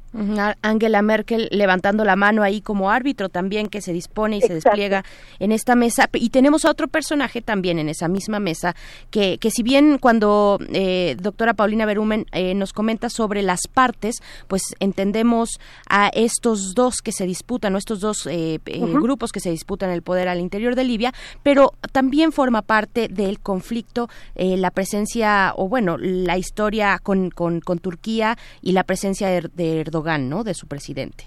Angela 0.63 1.03
Merkel 1.03 1.47
levantando 1.51 2.03
la 2.03 2.15
mano 2.15 2.41
ahí 2.41 2.61
como 2.61 2.89
árbitro 2.89 3.29
también 3.29 3.67
que 3.67 3.79
se 3.79 3.93
dispone 3.93 4.37
y 4.37 4.41
se 4.41 4.55
despliega 4.55 5.03
en 5.37 5.51
esta 5.51 5.75
mesa. 5.75 6.09
Y 6.13 6.31
tenemos 6.31 6.65
a 6.65 6.71
otro 6.71 6.87
personaje 6.87 7.43
también 7.43 7.77
en 7.77 7.89
esa 7.89 8.07
misma 8.07 8.39
mesa 8.39 8.75
que, 9.11 9.37
que 9.37 9.51
si 9.51 9.61
bien 9.61 9.99
cuando 9.99 10.57
eh, 10.73 11.15
doctora 11.19 11.53
Paulina 11.53 11.85
Berumen 11.85 12.25
eh, 12.31 12.55
nos 12.55 12.73
comenta 12.73 13.11
sobre 13.11 13.43
las 13.43 13.67
partes 13.71 14.15
pues 14.47 14.63
entendemos 14.79 15.59
a 15.87 16.07
estos 16.07 16.73
dos 16.73 17.01
que 17.03 17.11
se 17.11 17.27
disputan, 17.27 17.75
estos 17.75 17.99
dos 17.99 18.25
eh, 18.25 18.57
grupos 18.65 19.31
que 19.31 19.41
se 19.41 19.51
disputan 19.51 19.91
el 19.91 20.01
poder 20.01 20.27
al 20.27 20.39
interior 20.39 20.73
de 20.73 20.85
Libia, 20.85 21.13
pero 21.43 21.73
también 21.91 22.31
forma 22.31 22.63
parte 22.63 23.09
del 23.09 23.39
conflicto 23.39 24.09
la 24.35 24.71
presencia 24.71 25.53
o 25.55 25.67
bueno 25.69 25.98
la 25.99 26.37
historia 26.37 26.99
con, 27.01 27.29
con, 27.29 27.61
Turquía 27.79 28.37
y 28.61 28.71
la 28.73 28.83
presencia 28.83 29.29
de, 29.29 29.81
Erdogan, 29.81 30.29
¿no? 30.29 30.43
De 30.43 30.53
su 30.53 30.67
presidente. 30.67 31.25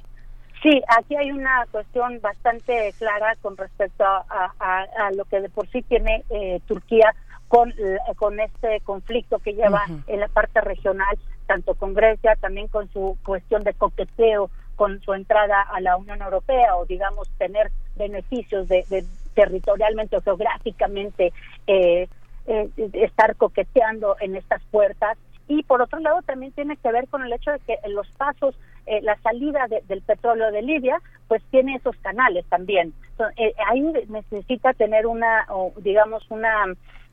Sí, 0.63 0.81
aquí 0.97 1.17
hay 1.17 1.31
una 1.33 1.67
cuestión 1.71 2.21
bastante 2.21 2.95
clara 2.99 3.35
con 3.43 3.57
respecto 3.57 4.05
a, 4.05 5.11
lo 5.17 5.25
que 5.25 5.41
de 5.41 5.49
por 5.49 5.69
sí 5.69 5.83
tiene 5.83 6.23
eh, 6.31 6.61
Turquía 6.67 7.15
con, 7.49 7.75
con 8.17 8.39
este 8.39 8.81
conflicto 8.85 9.39
que 9.41 9.55
lleva 9.55 9.85
en 10.07 10.21
la 10.21 10.29
parte 10.29 10.61
regional, 10.61 11.19
tanto 11.47 11.75
con 11.75 11.95
Grecia, 11.95 12.37
también 12.37 12.69
con 12.69 12.89
su 12.93 13.19
cuestión 13.25 13.65
de 13.65 13.75
coqueteo 13.75 14.51
con 14.77 15.01
su 15.03 15.13
entrada 15.15 15.63
a 15.63 15.81
la 15.81 15.97
Unión 15.97 16.23
Europea 16.23 16.77
o 16.77 16.87
digamos 16.87 17.29
tener 17.39 17.71
beneficios 17.97 18.69
de, 18.69 19.05
territorialmente 19.35 20.17
o 20.17 20.21
geográficamente 20.23 21.33
eh, 21.67 22.09
eh, 22.47 22.69
estar 22.95 23.37
coqueteando 23.37 24.17
en 24.21 24.37
estas 24.37 24.63
puertas. 24.71 25.19
Y 25.49 25.65
por 25.65 25.83
otro 25.83 25.99
lado 25.99 26.23
también 26.23 26.53
tiene 26.53 26.77
que 26.77 26.93
ver 26.93 27.09
con 27.09 27.23
el 27.23 27.33
hecho 27.33 27.51
de 27.51 27.59
que 27.61 27.77
los 27.89 28.09
pasos, 28.13 28.55
eh, 28.87 29.01
la 29.03 29.17
salida 29.19 29.67
del 29.69 30.03
petróleo 30.03 30.51
de 30.51 30.63
Libia, 30.63 31.01
pues 31.29 31.43
tiene 31.51 31.75
esos 31.75 31.97
canales 31.97 32.45
también. 32.49 32.95
Eh, 33.37 33.53
ahí 33.69 33.81
necesita 34.09 34.73
tener 34.73 35.07
una, 35.07 35.47
o 35.49 35.73
digamos, 35.79 36.25
una 36.31 36.67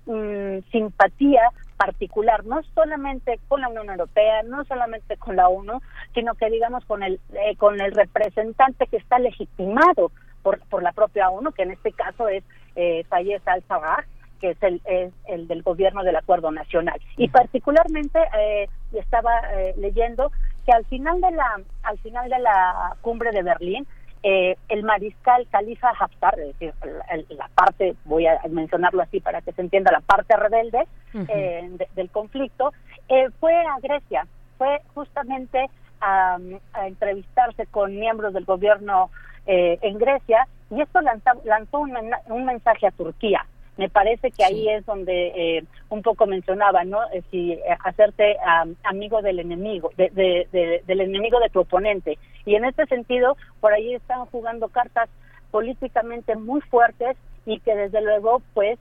mm, 0.05 0.59
simpatía 0.71 1.41
particular, 1.79 2.45
no 2.45 2.61
solamente 2.75 3.39
con 3.47 3.61
la 3.61 3.69
Unión 3.69 3.89
Europea, 3.89 4.43
no 4.43 4.65
solamente 4.65 5.15
con 5.15 5.37
la 5.37 5.47
ONU, 5.47 5.79
sino 6.13 6.35
que 6.35 6.49
digamos 6.49 6.83
con 6.83 7.03
el 7.03 7.21
eh, 7.33 7.55
con 7.55 7.79
el 7.79 7.93
representante 7.93 8.85
que 8.87 8.97
está 8.97 9.17
legitimado 9.17 10.11
por, 10.43 10.59
por 10.67 10.83
la 10.83 10.91
propia 10.91 11.29
ONU, 11.29 11.53
que 11.53 11.63
en 11.63 11.71
este 11.71 11.93
caso 11.93 12.27
es 12.27 12.43
eh, 12.75 13.05
Fayez 13.07 13.41
al-Sarraj, 13.47 14.05
que 14.39 14.51
es 14.51 14.63
el, 14.63 14.81
es 14.85 15.13
el 15.27 15.47
del 15.47 15.63
gobierno 15.63 16.03
del 16.03 16.15
Acuerdo 16.15 16.51
Nacional. 16.51 16.99
Y 17.17 17.27
particularmente 17.29 18.19
eh, 18.37 18.67
estaba 18.93 19.39
eh, 19.53 19.73
leyendo 19.77 20.31
que 20.65 20.71
al 20.71 20.85
final 20.85 21.21
de 21.21 21.31
la 21.31 21.61
al 21.83 21.97
final 21.99 22.29
de 22.29 22.39
la 22.39 22.95
cumbre 23.01 23.31
de 23.31 23.43
Berlín 23.43 23.87
eh, 24.21 24.57
el 24.67 24.83
mariscal 24.83 25.47
Khalifa 25.49 25.91
Haftar, 25.97 26.37
es 26.39 26.47
decir, 26.59 26.73
la, 26.83 27.23
la, 27.37 27.49
parte, 27.55 27.95
voy 28.03 28.27
a 28.27 28.37
mencionarlo 28.49 29.01
así 29.01 29.21
para 29.21 29.41
que 29.41 29.53
se 29.53 29.61
entienda, 29.61 29.93
la 29.93 30.01
parte 30.01 30.35
rebelde 30.35 30.79
uh 31.13 31.19
-huh. 31.19 31.77
de, 31.77 31.87
del 31.95 32.09
conflicto, 32.09 32.73
eh, 33.07 33.29
fue 33.39 33.55
a 33.55 33.79
Grecia, 33.81 34.27
fue 34.57 34.81
justamente 34.93 35.69
a, 36.01 36.37
a, 36.73 36.87
entrevistarse 36.87 37.65
con 37.67 37.97
miembros 37.97 38.33
del 38.33 38.43
gobierno 38.43 39.09
eh, 39.45 39.79
en 39.81 39.97
Grecia 39.97 40.47
y 40.69 40.81
esto 40.81 40.99
lanzó, 40.99 41.31
lanzó 41.45 41.79
un, 41.79 41.95
un 42.27 42.45
mensaje 42.45 42.87
a 42.87 42.91
Turquía 42.91 43.45
me 43.79 43.87
parece 43.87 44.29
que 44.31 44.43
ahí 44.43 44.63
sí. 44.63 44.69
es 44.69 44.85
donde 44.85 45.27
eh, 45.37 45.63
un 45.87 46.01
poco 46.01 46.27
mencionaba, 46.27 46.83
¿no? 46.83 46.99
Eh, 47.13 47.23
si 47.31 47.53
eh, 47.53 47.61
hacerte 47.85 48.35
um, 48.45 48.75
amigo 48.83 49.21
del 49.21 49.39
enemigo, 49.39 49.89
de, 49.95 50.09
de, 50.09 50.49
de, 50.51 50.83
del 50.85 50.99
enemigo 50.99 51.39
de 51.39 51.49
tu 51.49 51.61
oponente. 51.61 52.17
Y 52.45 52.55
en 52.55 52.65
este 52.65 52.85
sentido, 52.87 53.37
por 53.61 53.71
ahí 53.71 53.95
están 53.95 54.25
jugando 54.25 54.67
cartas 54.67 55.09
políticamente 55.49 56.35
muy 56.35 56.59
fuertes 56.59 57.15
y 57.45 57.61
que 57.61 57.73
desde 57.73 58.01
luego, 58.01 58.41
pues, 58.53 58.77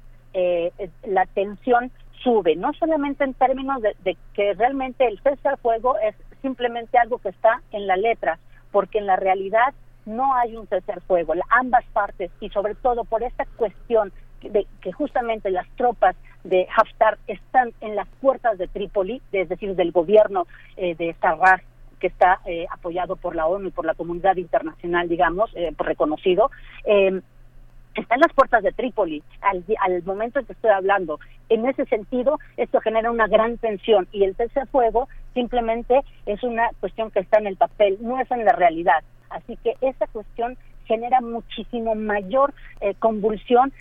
la 1.04 1.26
tensión 1.26 1.92
sube, 2.22 2.56
no 2.56 2.72
solamente 2.72 3.22
en 3.22 3.34
términos 3.34 3.80
de, 3.80 3.94
de 4.02 4.16
que 4.34 4.54
realmente 4.54 5.06
el 5.06 5.20
cese 5.20 5.48
al 5.48 5.58
fuego 5.58 5.96
es 5.98 6.14
simplemente 6.42 6.98
algo 6.98 7.18
que 7.18 7.28
está 7.28 7.62
en 7.70 7.86
la 7.86 7.96
letra, 7.96 8.38
porque 8.72 8.98
en 8.98 9.06
la 9.06 9.16
realidad 9.16 9.74
no 10.06 10.34
hay 10.34 10.56
un 10.56 10.66
cese 10.66 10.92
al 10.92 11.00
fuego. 11.02 11.34
Ambas 11.50 11.84
partes, 11.92 12.30
y 12.40 12.50
sobre 12.50 12.74
todo 12.74 13.04
por 13.04 13.22
esta 13.22 13.46
cuestión 13.56 14.12
de 14.42 14.66
que 14.80 14.92
justamente 14.92 15.50
las 15.50 15.68
tropas 15.76 16.16
de 16.44 16.66
Haftar 16.76 17.18
están 17.26 17.72
en 17.80 17.96
las 17.96 18.08
puertas 18.20 18.58
de 18.58 18.68
Trípoli, 18.68 19.20
es 19.32 19.48
decir, 19.48 19.74
del 19.74 19.92
gobierno 19.92 20.46
eh, 20.76 20.94
de 20.94 21.14
Sarraj 21.20 21.60
que 22.00 22.06
está 22.06 22.40
eh, 22.46 22.66
apoyado 22.70 23.16
por 23.16 23.34
la 23.34 23.46
ONU 23.46 23.68
y 23.68 23.72
por 23.72 23.84
la 23.84 23.94
comunidad 23.94 24.36
internacional, 24.36 25.08
digamos, 25.08 25.50
eh, 25.56 25.74
reconocido, 25.78 26.48
está 26.84 28.14
en 28.14 28.20
las 28.20 28.32
puertas 28.32 28.62
de 28.62 28.70
Trípoli 28.70 29.22
al, 29.40 29.64
al, 29.80 30.02
momento 30.04 30.38
en 30.38 30.46
que 30.46 30.52
estoy 30.52 30.70
hablando. 30.70 31.18
En 31.48 31.66
ese 31.66 31.84
sentido, 31.86 32.38
esto 32.56 32.80
genera 32.80 33.10
una 33.10 33.26
gran 33.26 33.58
tensión 33.58 34.06
y 34.12 34.22
el 34.22 34.36
a 34.38 34.66
fuego 34.66 35.08
simplemente 35.34 36.02
es 36.26 36.42
una 36.44 36.70
cuestión 36.78 37.10
que 37.10 37.20
está 37.20 37.38
en 37.38 37.48
el 37.48 37.56
papel, 37.56 37.98
no 38.00 38.20
es 38.20 38.30
en 38.30 38.44
la 38.44 38.52
realidad. 38.52 39.02
Así 39.30 39.56
que 39.62 39.74
esa 39.80 40.06
cuestión 40.06 40.56
genera 40.88 41.20
muchísimo 41.20 41.94
mayor 41.94 42.54
eh, 42.80 42.94
convulsión 42.98 43.72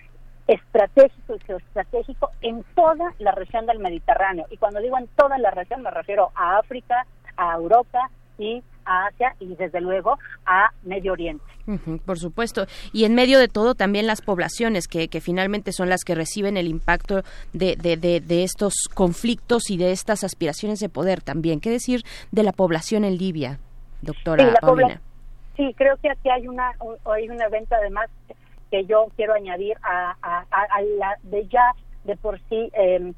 estratégico 0.48 1.36
y 1.36 1.40
geoestratégico 1.40 2.32
en 2.42 2.64
toda 2.76 3.14
la 3.20 3.32
región 3.32 3.66
del 3.66 3.80
Mediterráneo. 3.80 4.46
Y 4.50 4.58
cuando 4.58 4.80
digo 4.80 4.98
en 4.98 5.08
toda 5.16 5.38
la 5.38 5.52
región 5.52 5.82
me 5.82 5.92
refiero 5.92 6.32
a 6.36 6.58
África, 6.58 7.06
a 7.36 7.56
Europa 7.56 8.10
y 8.38 8.64
a 8.86 9.08
Asia 9.08 9.36
y 9.40 9.56
desde 9.56 9.82
luego 9.82 10.18
a 10.46 10.70
Medio 10.84 11.14
Oriente. 11.14 11.44
Uh 11.68 11.74
-huh, 11.74 12.00
por 12.02 12.18
supuesto. 12.18 12.66
Y 12.94 13.04
en 13.04 13.14
medio 13.14 13.40
de 13.40 13.50
todo 13.50 13.76
también 13.76 14.08
las 14.08 14.22
poblaciones 14.22 14.88
que, 14.88 15.10
que 15.10 15.20
finalmente 15.20 15.74
son 15.74 15.90
las 15.90 16.04
que 16.06 16.16
reciben 16.16 16.56
el 16.56 16.68
impacto 16.68 17.24
de, 17.52 17.76
de, 17.76 17.98
de, 17.98 18.22
de, 18.22 18.44
estos 18.44 18.74
conflictos 18.94 19.70
y 19.70 19.78
de 19.78 19.92
estas 19.92 20.24
aspiraciones 20.24 20.80
de 20.80 20.88
poder 20.88 21.22
también. 21.22 21.60
¿Qué 21.60 21.70
decir 21.70 22.04
de 22.32 22.44
la 22.44 22.54
población 22.54 23.04
en 23.04 23.18
Libia, 23.18 23.60
doctora 24.02 24.46
sí, 24.46 24.56
Paulina? 24.62 25.02
Sí, 25.58 25.74
creo 25.76 25.98
que 25.98 26.10
aquí 26.10 26.30
hay 26.30 26.48
una, 26.48 26.72
un, 26.80 26.96
hay 27.12 27.30
un 27.30 27.42
evento 27.42 27.76
además 27.76 28.10
que 28.72 28.86
yo 28.86 29.08
quiero 29.16 29.34
añadir 29.34 29.78
a, 29.84 30.16
a, 30.22 30.46
a 30.52 30.82
la 30.82 31.18
de 31.24 31.48
ya 31.48 31.74
de 32.04 32.16
por 32.16 32.40
sí 32.50 32.72
eh, 32.74 33.14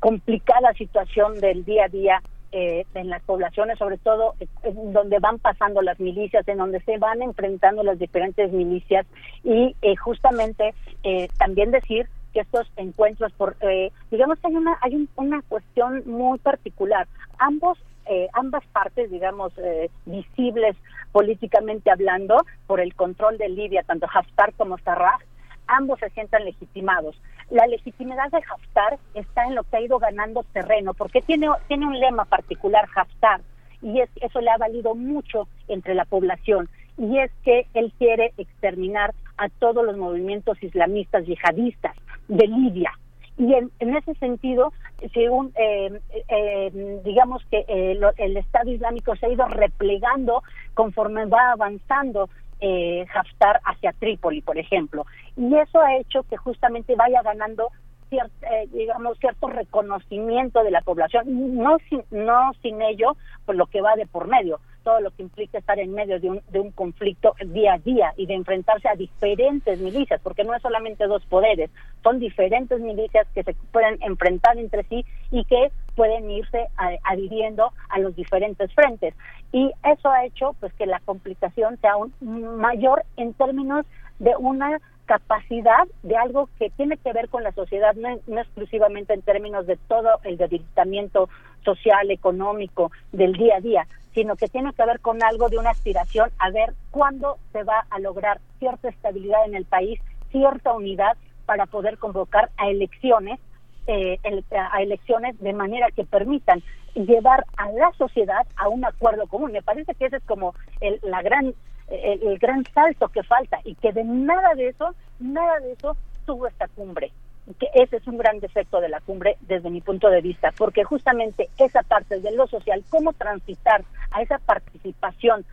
complicada 0.00 0.72
situación 0.74 1.40
del 1.40 1.64
día 1.64 1.84
a 1.84 1.88
día 1.88 2.22
eh, 2.52 2.84
en 2.94 3.08
las 3.08 3.22
poblaciones, 3.22 3.78
sobre 3.78 3.98
todo 3.98 4.34
en 4.62 4.92
donde 4.92 5.18
van 5.18 5.38
pasando 5.38 5.80
las 5.82 5.98
milicias, 5.98 6.46
en 6.46 6.58
donde 6.58 6.80
se 6.80 6.98
van 6.98 7.22
enfrentando 7.22 7.82
las 7.82 7.98
diferentes 7.98 8.52
milicias 8.52 9.06
y 9.42 9.74
eh, 9.82 9.96
justamente 9.96 10.74
eh, 11.02 11.28
también 11.38 11.70
decir 11.70 12.08
que 12.34 12.40
estos 12.40 12.70
encuentros, 12.76 13.32
por 13.32 13.56
eh, 13.60 13.90
digamos 14.10 14.38
que 14.38 14.48
hay 14.48 14.56
una 14.56 14.78
hay 14.82 14.94
un, 14.94 15.08
una 15.16 15.42
cuestión 15.42 16.02
muy 16.06 16.38
particular. 16.38 17.06
Ambos 17.38 17.78
eh, 18.12 18.28
ambas 18.34 18.62
partes, 18.66 19.10
digamos, 19.10 19.56
eh, 19.56 19.90
visibles 20.04 20.76
políticamente 21.12 21.90
hablando 21.90 22.44
por 22.66 22.78
el 22.80 22.94
control 22.94 23.38
de 23.38 23.48
Libia, 23.48 23.84
tanto 23.84 24.06
Haftar 24.12 24.52
como 24.54 24.76
Sarraj, 24.78 25.20
ambos 25.66 25.98
se 25.98 26.10
sientan 26.10 26.44
legitimados. 26.44 27.16
La 27.48 27.66
legitimidad 27.66 28.30
de 28.30 28.38
Haftar 28.38 28.98
está 29.14 29.44
en 29.44 29.54
lo 29.54 29.62
que 29.64 29.76
ha 29.78 29.80
ido 29.80 29.98
ganando 29.98 30.44
terreno, 30.52 30.92
porque 30.92 31.22
tiene, 31.22 31.48
tiene 31.68 31.86
un 31.86 31.98
lema 31.98 32.26
particular 32.26 32.86
Haftar, 32.94 33.40
y 33.80 34.00
es, 34.00 34.10
eso 34.20 34.42
le 34.42 34.50
ha 34.50 34.58
valido 34.58 34.94
mucho 34.94 35.48
entre 35.68 35.94
la 35.94 36.04
población, 36.04 36.68
y 36.98 37.18
es 37.18 37.30
que 37.44 37.66
él 37.72 37.94
quiere 37.98 38.34
exterminar 38.36 39.14
a 39.38 39.48
todos 39.48 39.86
los 39.86 39.96
movimientos 39.96 40.62
islamistas 40.62 41.24
yihadistas 41.24 41.96
de 42.28 42.46
Libia. 42.46 42.92
Y 43.38 43.54
en, 43.54 43.70
en 43.80 43.96
ese 43.96 44.14
sentido, 44.14 44.72
según 45.14 45.52
eh, 45.56 46.00
eh, 46.28 47.00
digamos 47.04 47.42
que 47.50 47.64
eh, 47.66 47.98
el 48.18 48.36
Estado 48.36 48.70
Islámico 48.70 49.16
se 49.16 49.26
ha 49.26 49.30
ido 49.30 49.46
replegando 49.46 50.42
conforme 50.74 51.26
va 51.26 51.52
avanzando 51.52 52.28
eh, 52.60 53.04
Haftar 53.12 53.60
hacia 53.64 53.92
Trípoli, 53.92 54.42
por 54.42 54.58
ejemplo. 54.58 55.06
Y 55.36 55.54
eso 55.56 55.80
ha 55.80 55.96
hecho 55.96 56.22
que 56.24 56.36
justamente 56.36 56.94
vaya 56.94 57.22
ganando 57.22 57.70
ciert, 58.08 58.30
eh, 58.42 58.68
digamos 58.72 59.18
cierto 59.18 59.48
reconocimiento 59.48 60.62
de 60.62 60.70
la 60.70 60.82
población, 60.82 61.56
no 61.56 61.78
sin, 61.88 62.04
no 62.10 62.52
sin 62.60 62.82
ello, 62.82 63.16
por 63.46 63.56
lo 63.56 63.66
que 63.66 63.80
va 63.80 63.96
de 63.96 64.06
por 64.06 64.28
medio 64.28 64.60
todo 64.82 65.00
lo 65.00 65.10
que 65.10 65.22
implica 65.22 65.58
estar 65.58 65.78
en 65.78 65.92
medio 65.92 66.20
de 66.20 66.30
un, 66.30 66.40
de 66.50 66.60
un 66.60 66.70
conflicto 66.70 67.34
día 67.46 67.74
a 67.74 67.78
día 67.78 68.12
y 68.16 68.26
de 68.26 68.34
enfrentarse 68.34 68.88
a 68.88 68.94
diferentes 68.94 69.80
milicias, 69.80 70.20
porque 70.22 70.44
no 70.44 70.54
es 70.54 70.62
solamente 70.62 71.06
dos 71.06 71.24
poderes, 71.26 71.70
son 72.02 72.18
diferentes 72.18 72.80
milicias 72.80 73.26
que 73.34 73.42
se 73.42 73.54
pueden 73.72 74.02
enfrentar 74.02 74.58
entre 74.58 74.82
sí 74.84 75.04
y 75.30 75.44
que 75.44 75.70
pueden 75.94 76.30
irse 76.30 76.66
adhiriendo 77.04 77.72
a 77.88 77.98
los 77.98 78.16
diferentes 78.16 78.72
frentes. 78.74 79.14
Y 79.52 79.70
eso 79.84 80.10
ha 80.10 80.24
hecho 80.24 80.54
pues 80.60 80.72
que 80.74 80.86
la 80.86 81.00
complicación 81.00 81.78
sea 81.80 81.92
aún 81.92 82.12
mayor 82.20 83.04
en 83.16 83.34
términos 83.34 83.86
de 84.18 84.34
una 84.36 84.80
capacidad 85.06 85.86
de 86.02 86.16
algo 86.16 86.48
que 86.58 86.70
tiene 86.70 86.96
que 86.96 87.12
ver 87.12 87.28
con 87.28 87.42
la 87.42 87.52
sociedad, 87.52 87.94
no, 87.94 88.08
no, 88.26 88.40
exclusivamente 88.40 89.12
en 89.12 89.22
términos 89.22 89.66
de 89.66 89.76
todo 89.76 90.20
el 90.24 90.36
debilitamiento 90.36 91.28
social, 91.64 92.10
económico 92.10 92.90
del 93.12 93.32
día 93.34 93.56
a 93.56 93.60
día, 93.60 93.86
sino 94.14 94.36
que 94.36 94.48
tiene 94.48 94.72
que 94.72 94.84
ver 94.84 95.00
con 95.00 95.22
algo 95.22 95.48
de 95.48 95.58
una 95.58 95.70
aspiración 95.70 96.30
a 96.38 96.50
ver 96.50 96.74
cuándo 96.90 97.38
se 97.52 97.62
va 97.64 97.86
a 97.90 97.98
lograr 97.98 98.40
cierta 98.58 98.88
estabilidad 98.88 99.46
en 99.46 99.54
el 99.54 99.64
país, 99.64 100.00
cierta 100.30 100.72
unidad 100.72 101.16
para 101.46 101.66
poder 101.66 101.98
convocar 101.98 102.50
a 102.56 102.68
elecciones, 102.68 103.40
eh, 103.86 104.18
a 104.54 104.82
elecciones 104.82 105.38
de 105.40 105.52
manera 105.52 105.90
que 105.90 106.04
permitan 106.04 106.62
llevar 106.94 107.44
a 107.56 107.70
la 107.72 107.90
sociedad 107.92 108.46
a 108.56 108.68
un 108.68 108.84
acuerdo 108.84 109.26
común. 109.26 109.52
Me 109.52 109.62
parece 109.62 109.94
que 109.94 110.06
ese 110.06 110.16
es 110.16 110.24
como 110.24 110.54
el, 110.80 111.00
la 111.02 111.22
gran 111.22 111.54
el, 111.88 112.22
el, 112.22 112.38
gran 112.38 112.64
salto 112.72 113.08
que 113.08 113.22
falta 113.22 113.58
y 113.64 113.74
que 113.74 113.92
de 113.92 114.04
nada 114.04 114.54
de 114.54 114.68
eso, 114.68 114.94
nada 115.18 115.58
de 115.60 115.72
eso 115.72 115.96
tuvo 116.24 116.46
esta 116.46 116.68
cumbre. 116.68 117.12
Que 117.58 117.68
ese 117.74 117.96
es 117.96 118.06
un 118.06 118.18
gran 118.18 118.38
defecto 118.38 118.80
de 118.80 118.88
la 118.88 119.00
cumbre 119.00 119.36
desde 119.40 119.68
mi 119.68 119.80
punto 119.80 120.08
de 120.10 120.20
vista, 120.20 120.52
porque 120.56 120.84
justamente 120.84 121.48
esa 121.58 121.82
parte 121.82 122.20
de 122.20 122.30
lo 122.32 122.46
social, 122.46 122.84
cómo 122.88 123.12
transitar 123.12 123.82
a 124.12 124.22
esa 124.22 124.38
participación, 124.38 125.44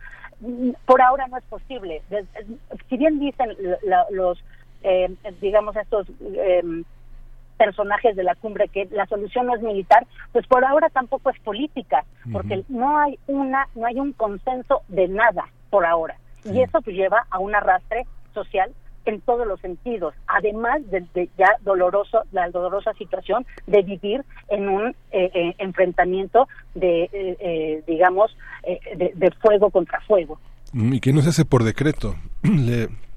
por 0.86 1.02
ahora 1.02 1.26
no 1.26 1.36
es 1.36 1.44
posible. 1.44 2.02
Si 2.88 2.96
bien 2.96 3.18
dicen 3.18 3.56
los, 4.10 4.42
eh, 4.82 5.12
digamos, 5.40 5.76
estos 5.76 6.06
eh, 6.34 6.62
personajes 7.58 8.16
de 8.16 8.22
la 8.22 8.34
cumbre 8.36 8.68
que 8.68 8.88
la 8.90 9.04
solución 9.06 9.46
no 9.46 9.54
es 9.54 9.60
militar, 9.60 10.06
pues 10.32 10.46
por 10.46 10.64
ahora 10.64 10.88
tampoco 10.88 11.28
es 11.28 11.38
política, 11.40 12.04
porque 12.32 12.58
uh 12.58 12.60
-huh. 12.60 12.64
no 12.68 12.98
hay 12.98 13.18
una, 13.26 13.68
no 13.74 13.86
hay 13.86 14.00
un 14.00 14.12
consenso 14.12 14.82
de 14.88 15.08
nada 15.08 15.44
por 15.68 15.84
ahora. 15.84 16.16
Y 16.44 16.62
eso 16.62 16.80
pues 16.80 16.96
lleva 16.96 17.26
a 17.30 17.38
un 17.38 17.54
arrastre 17.54 18.06
social 18.32 18.72
en 19.10 19.20
todos 19.20 19.46
los 19.46 19.60
sentidos, 19.60 20.14
además 20.26 20.80
de, 20.90 21.28
ya 21.36 21.56
doloroso, 21.62 22.22
la 22.32 22.48
dolorosa 22.50 22.92
situación 22.94 23.44
de 23.66 23.82
vivir 23.82 24.24
en 24.48 24.68
un 24.68 24.88
eh, 25.10 25.30
eh, 25.34 25.54
enfrentamiento 25.58 26.48
de, 26.74 27.04
eh, 27.04 27.36
eh 27.40 27.82
digamos, 27.86 28.36
de, 28.96 29.30
fuego 29.42 29.70
contra 29.70 30.00
fuego. 30.02 30.38
Y 30.72 31.00
que 31.00 31.12
no 31.12 31.22
se 31.22 31.30
hace 31.30 31.44
por 31.44 31.64
decreto. 31.64 32.14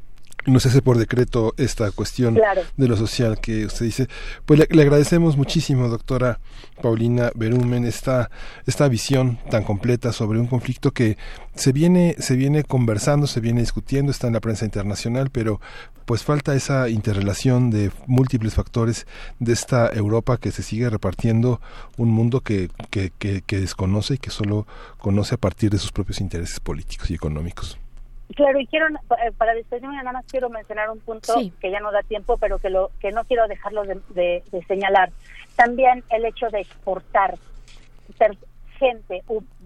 no 0.45 0.59
se 0.59 0.69
hace 0.69 0.81
por 0.81 0.97
decreto 0.97 1.53
esta 1.57 1.91
cuestión 1.91 2.39
de 2.77 2.87
lo 2.87 2.97
social 2.97 3.39
que 3.39 3.65
usted 3.65 3.85
dice. 3.85 4.07
Pues 4.45 4.59
le, 4.59 4.81
agradecemos 4.81 5.37
muchísimo, 5.37 5.87
doctora 5.87 6.39
Paulina 6.81 7.31
Berumen, 7.35 7.85
esta, 7.85 8.29
esta 8.65 8.87
visión 8.87 9.39
tan 9.49 9.63
completa 9.63 10.11
sobre 10.11 10.39
un 10.39 10.47
conflicto 10.47 10.91
que 10.91 11.17
se 11.55 11.71
viene, 11.71 12.15
se 12.19 12.35
viene 12.35 12.63
conversando, 12.63 13.27
se 13.27 13.39
viene 13.39 13.61
discutiendo, 13.61 14.11
está 14.11 14.27
en 14.27 14.33
la 14.33 14.39
prensa 14.39 14.65
internacional, 14.65 15.29
pero 15.31 15.61
pues 16.05 16.23
falta 16.23 16.55
esa 16.55 16.89
interrelación 16.89 17.69
de 17.69 17.91
múltiples 18.07 18.55
factores 18.55 19.07
de 19.39 19.53
esta 19.53 19.89
Europa 19.93 20.37
que 20.37 20.51
se 20.51 20.63
sigue 20.63 20.89
repartiendo 20.89 21.61
un 21.97 22.09
mundo 22.09 22.41
que, 22.41 22.69
que, 22.89 23.11
que 23.17 23.59
desconoce 23.59 24.15
y 24.15 24.17
que 24.17 24.29
solo 24.29 24.67
conoce 24.97 25.35
a 25.35 25.37
partir 25.37 25.69
de 25.69 25.77
sus 25.77 25.91
propios 25.91 26.19
intereses 26.19 26.59
políticos 26.59 27.09
y 27.11 27.13
económicos. 27.13 27.77
Claro, 28.35 28.59
y 28.59 28.65
quiero, 28.65 28.87
eh, 28.87 29.31
para 29.37 29.53
despedirme, 29.53 29.95
nada 29.97 30.13
más 30.13 30.25
quiero 30.25 30.49
mencionar 30.49 30.89
un 30.89 30.99
punto 30.99 31.35
que 31.59 31.71
ya 31.71 31.79
no 31.79 31.91
da 31.91 32.01
tiempo, 32.01 32.37
pero 32.37 32.57
que, 32.57 32.69
lo, 32.69 32.89
que 32.99 33.11
no 33.11 33.25
quiero 33.25 33.47
dejarlo 33.47 33.83
de, 33.83 34.43
señalar. 34.67 35.11
También 35.55 36.03
el 36.09 36.25
hecho 36.25 36.49
de 36.49 36.61
exportar 36.61 37.35
gente, 38.79 39.23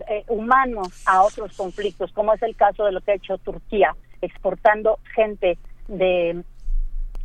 eh, 0.10 0.24
humanos 0.28 0.90
a 1.06 1.24
otros 1.24 1.56
conflictos, 1.56 2.12
como 2.12 2.34
es 2.34 2.42
el 2.44 2.56
caso 2.56 2.84
de 2.86 2.92
lo 2.92 3.02
que 3.02 3.12
ha 3.12 3.16
hecho 3.16 3.38
Turquía, 3.38 3.96
exportando 4.22 5.00
gente 5.16 5.58
de, 5.88 6.44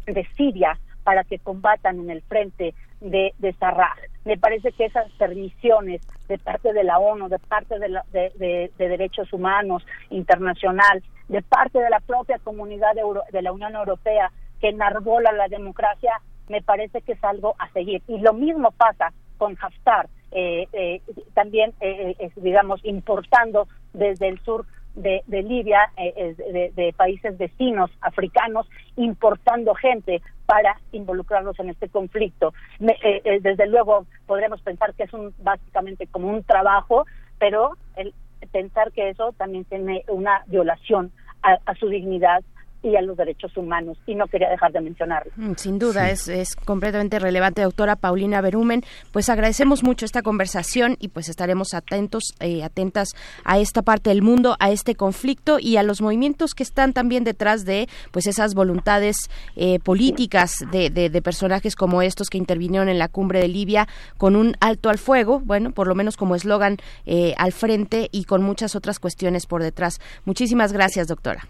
de 0.06 0.28
Siria 0.36 0.78
para 1.02 1.24
que 1.24 1.38
combatan 1.38 1.98
en 1.98 2.10
el 2.10 2.22
frente 2.22 2.74
de, 3.00 3.34
de 3.38 3.52
Sarraj. 3.54 3.98
Me 4.24 4.38
parece 4.38 4.70
que 4.72 4.84
esas 4.84 5.10
permisiones 5.12 6.02
de 6.28 6.38
parte 6.38 6.72
de 6.72 6.84
la 6.84 6.98
ONU, 6.98 7.28
de 7.28 7.40
parte 7.40 7.78
de, 7.80 8.00
de, 8.12 8.70
de 8.78 8.88
derechos 8.88 9.32
humanos 9.32 9.84
internacional, 10.10 11.02
de 11.28 11.43
parte 11.43 11.78
de 11.78 11.90
la 11.90 12.01
propia 12.01 12.39
comunidad 12.39 12.93
de, 12.94 13.43
la 13.43 13.53
Unión 13.53 13.74
Europea 13.74 14.31
que 14.61 14.69
enarbola 14.69 15.32
la 15.32 15.49
democracia, 15.49 16.12
me 16.49 16.62
parece 16.62 17.03
que 17.03 17.12
es 17.12 17.24
algo 17.24 17.55
a 17.59 17.70
seguir. 17.73 18.03
Y 18.09 18.19
lo 18.19 18.32
mismo 18.32 18.70
pasa 18.73 19.12
con 19.39 19.57
Haftar, 19.61 20.09
eh, 20.31 20.66
eh, 20.73 21.03
también, 21.35 21.73
eh, 21.81 22.31
digamos, 22.36 22.85
importando 22.85 23.66
desde 23.93 24.28
el 24.28 24.40
sur 24.40 24.66
de, 24.94 25.23
Libia, 25.27 25.90
de, 25.97 26.94
países 26.97 27.39
vecinos 27.39 27.90
africanos, 28.03 28.69
importando 28.97 29.74
gente 29.74 30.20
para 30.44 30.78
involucrarlos 30.93 31.59
en 31.59 31.70
este 31.70 31.89
conflicto. 31.89 32.53
desde 32.78 33.66
luego, 33.66 34.07
podremos 34.27 34.61
pensar 34.61 34.93
que 34.94 35.05
es 35.05 35.12
un, 35.15 35.35
básicamente 35.39 36.07
como 36.07 36.28
un 36.28 36.44
trabajo, 36.44 37.07
pero 37.39 37.73
el, 37.97 38.12
pensar 38.51 38.93
que 38.93 39.10
eso 39.10 39.32
también 39.32 39.64
tiene 39.64 40.05
una 40.09 40.44
violación 40.47 41.12
a, 41.43 41.74
su 41.74 41.89
dignidad 41.89 42.44
y 42.82 42.96
a 42.96 43.02
los 43.02 43.16
derechos 43.16 43.56
humanos 43.56 43.96
y 44.06 44.14
no 44.14 44.26
quería 44.26 44.50
dejar 44.50 44.72
de 44.72 44.80
mencionarlo. 44.80 45.32
Mm, 45.36 45.52
sin 45.56 45.78
duda, 45.78 46.10
es, 46.10 46.28
es 46.28 46.56
completamente 46.56 47.18
relevante, 47.18 47.62
doctora 47.62 47.96
Paulina 47.96 48.40
Berumen. 48.40 48.82
Pues 49.12 49.28
agradecemos 49.28 49.82
mucho 49.82 50.04
esta 50.04 50.22
conversación 50.22 50.96
y 50.98 51.09
pues 51.09 51.28
estaremos 51.28 51.74
atentos, 51.74 52.34
eh, 52.40 52.64
atentas 52.64 53.09
a 53.44 53.59
esta 53.59 53.82
parte 53.82 54.10
del 54.10 54.22
mundo, 54.22 54.56
a 54.59 54.70
este 54.70 54.94
conflicto 54.94 55.59
y 55.60 55.76
a 55.76 55.82
los 55.82 56.00
movimientos 56.00 56.54
que 56.54 56.62
están 56.62 56.92
también 56.92 57.24
detrás 57.24 57.64
de 57.64 57.88
pues 58.10 58.26
esas 58.26 58.54
voluntades 58.54 59.16
eh, 59.56 59.78
políticas 59.78 60.52
de, 60.70 60.90
de, 60.90 61.22
personajes 61.22 61.76
como 61.76 62.02
estos 62.02 62.28
que 62.28 62.38
intervinieron 62.38 62.88
en 62.88 62.98
la 62.98 63.09
cumbre 63.09 63.38
de 63.38 63.48
Libia 63.48 63.86
con 64.18 64.34
un 64.34 64.56
alto 64.60 64.90
al 64.90 64.98
fuego, 64.98 65.40
bueno, 65.40 65.70
por 65.70 65.86
lo 65.86 65.94
menos 65.94 66.16
como 66.16 66.34
eslogan 66.34 66.78
eh, 67.06 67.34
al 67.38 67.52
frente 67.52 68.09
y 68.10 68.24
con 68.24 68.42
muchas 68.42 68.74
otras 68.74 68.98
cuestiones 68.98 69.46
por 69.46 69.62
detrás. 69.62 70.00
Muchísimas 70.24 70.72
gracias, 70.72 71.06
doctora. 71.06 71.46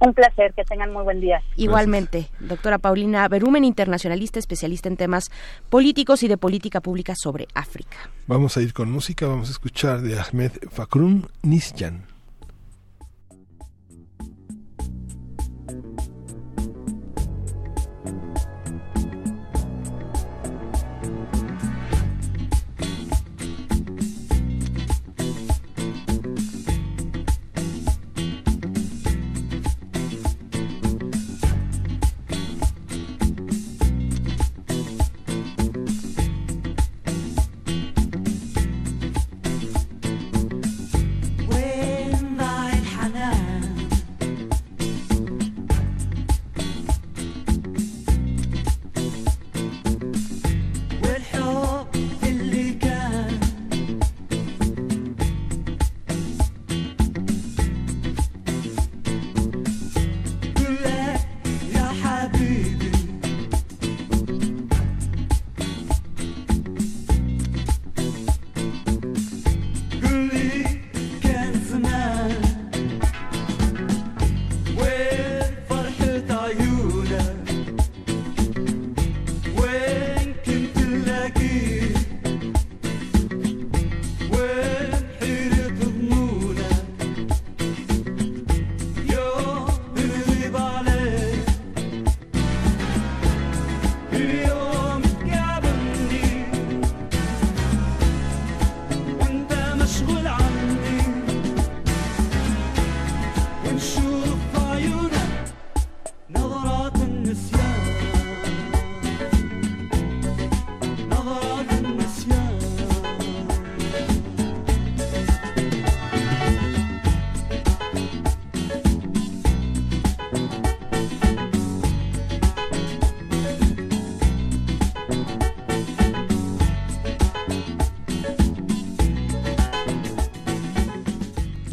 Un 0.00 0.14
placer, 0.14 0.52
que 0.54 0.64
tengan 0.64 0.92
muy 0.92 1.04
buen 1.04 1.20
día. 1.20 1.42
Igualmente, 1.56 2.30
doctora 2.40 2.78
Paulina 2.78 3.28
Berumen, 3.28 3.64
internacionalista, 3.64 4.38
especialista 4.38 4.88
en 4.88 4.96
temas 4.96 5.30
políticos 5.68 6.22
y 6.22 6.28
de 6.28 6.38
política 6.38 6.80
pública 6.80 7.14
sobre 7.16 7.46
África. 7.54 7.98
Vamos 8.26 8.56
a 8.56 8.62
ir 8.62 8.72
con 8.72 8.90
música, 8.90 9.26
vamos 9.26 9.48
a 9.48 9.52
escuchar 9.52 10.00
de 10.00 10.18
Ahmed 10.18 10.52
Fakrun 10.70 11.28
Nisjan. 11.42 12.09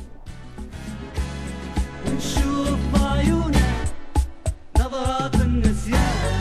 نظرات 4.79 5.35
النسيان. 5.35 6.40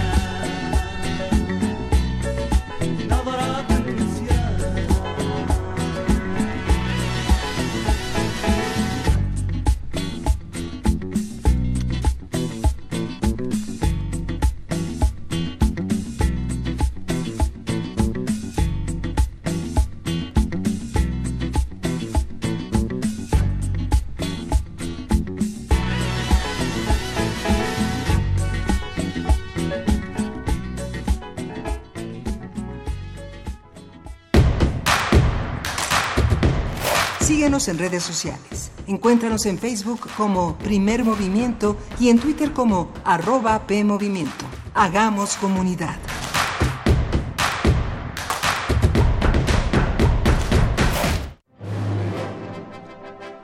Síguenos 37.59 37.67
en 37.67 37.77
redes 37.77 38.03
sociales. 38.03 38.71
Encuéntranos 38.87 39.45
en 39.45 39.57
Facebook 39.57 40.07
como 40.15 40.55
Primer 40.59 41.03
Movimiento 41.03 41.75
y 41.99 42.07
en 42.09 42.17
Twitter 42.17 42.53
como 42.53 42.89
arroba 43.03 43.67
PMovimiento. 43.67 44.45
Hagamos 44.73 45.35
comunidad. 45.35 45.97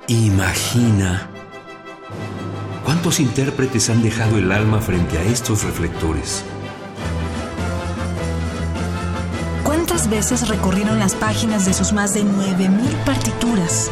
Imagina 0.08 1.30
cuántos 2.86 3.20
intérpretes 3.20 3.90
han 3.90 4.02
dejado 4.02 4.38
el 4.38 4.52
alma 4.52 4.80
frente 4.80 5.18
a 5.18 5.24
estos 5.24 5.64
reflectores. 5.64 6.44
¿Cuántas 9.66 10.10
veces 10.10 10.48
recorrieron 10.48 11.00
las 11.00 11.16
páginas 11.16 11.66
de 11.66 11.74
sus 11.74 11.92
más 11.92 12.14
de 12.14 12.24
9.000 12.24 13.04
partituras? 13.04 13.92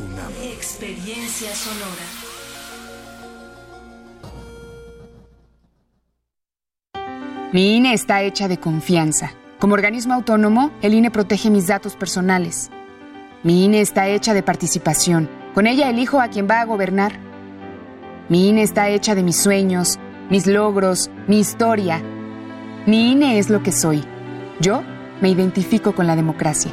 UNAM. 0.00 0.32
Experiencia 0.56 1.54
sonora. 1.54 2.04
Mi 7.52 7.76
INE 7.76 7.92
está 7.92 8.22
hecha 8.22 8.48
de 8.48 8.58
confianza. 8.58 9.32
Como 9.58 9.74
organismo 9.74 10.14
autónomo, 10.14 10.70
el 10.80 10.94
INE 10.94 11.10
protege 11.10 11.50
mis 11.50 11.66
datos 11.66 11.96
personales. 11.96 12.70
Mi 13.42 13.64
INE 13.64 13.80
está 13.80 14.08
hecha 14.08 14.32
de 14.32 14.42
participación. 14.42 15.28
Con 15.54 15.66
ella 15.66 15.90
elijo 15.90 16.20
a 16.20 16.28
quien 16.28 16.48
va 16.48 16.60
a 16.60 16.64
gobernar. 16.64 17.12
Mi 18.28 18.48
INE 18.48 18.62
está 18.62 18.88
hecha 18.88 19.14
de 19.14 19.22
mis 19.22 19.36
sueños, 19.36 19.98
mis 20.30 20.46
logros, 20.46 21.10
mi 21.26 21.40
historia. 21.40 22.02
Mi 22.86 23.12
INE 23.12 23.38
es 23.38 23.50
lo 23.50 23.62
que 23.62 23.72
soy. 23.72 24.02
Yo 24.60 24.82
me 25.20 25.28
identifico 25.28 25.94
con 25.94 26.06
la 26.06 26.16
democracia. 26.16 26.72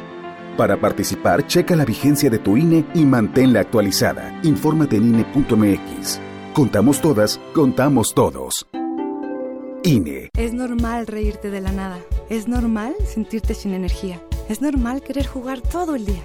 Para 0.58 0.80
participar, 0.80 1.46
checa 1.46 1.76
la 1.76 1.84
vigencia 1.84 2.30
de 2.30 2.40
tu 2.40 2.56
INE 2.56 2.84
y 2.92 3.04
manténla 3.04 3.60
actualizada. 3.60 4.40
Infórmate 4.42 4.96
en 4.96 5.14
INE.mx. 5.14 6.18
Contamos 6.52 7.00
todas, 7.00 7.38
contamos 7.54 8.12
todos. 8.12 8.66
INE. 9.84 10.30
Es 10.36 10.52
normal 10.54 11.06
reírte 11.06 11.52
de 11.52 11.60
la 11.60 11.70
nada. 11.70 12.00
Es 12.28 12.48
normal 12.48 12.96
sentirte 13.06 13.54
sin 13.54 13.72
energía. 13.72 14.20
Es 14.48 14.60
normal 14.60 15.00
querer 15.00 15.28
jugar 15.28 15.60
todo 15.60 15.94
el 15.94 16.04
día. 16.04 16.24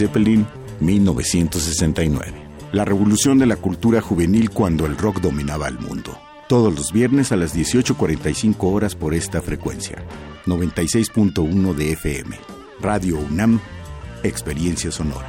Zeppelin, 0.00 0.46
1969. 0.80 2.32
La 2.72 2.86
revolución 2.86 3.38
de 3.38 3.44
la 3.44 3.56
cultura 3.56 4.00
juvenil 4.00 4.48
cuando 4.48 4.86
el 4.86 4.96
rock 4.96 5.20
dominaba 5.20 5.68
el 5.68 5.78
mundo. 5.78 6.18
Todos 6.48 6.74
los 6.74 6.90
viernes 6.90 7.32
a 7.32 7.36
las 7.36 7.54
18.45 7.54 8.56
horas 8.60 8.94
por 8.94 9.12
esta 9.12 9.42
frecuencia. 9.42 10.02
96.1 10.46 11.74
de 11.74 11.92
FM. 11.92 12.34
Radio 12.80 13.18
UNAM, 13.18 13.60
Experiencia 14.22 14.90
Sonora. 14.90 15.28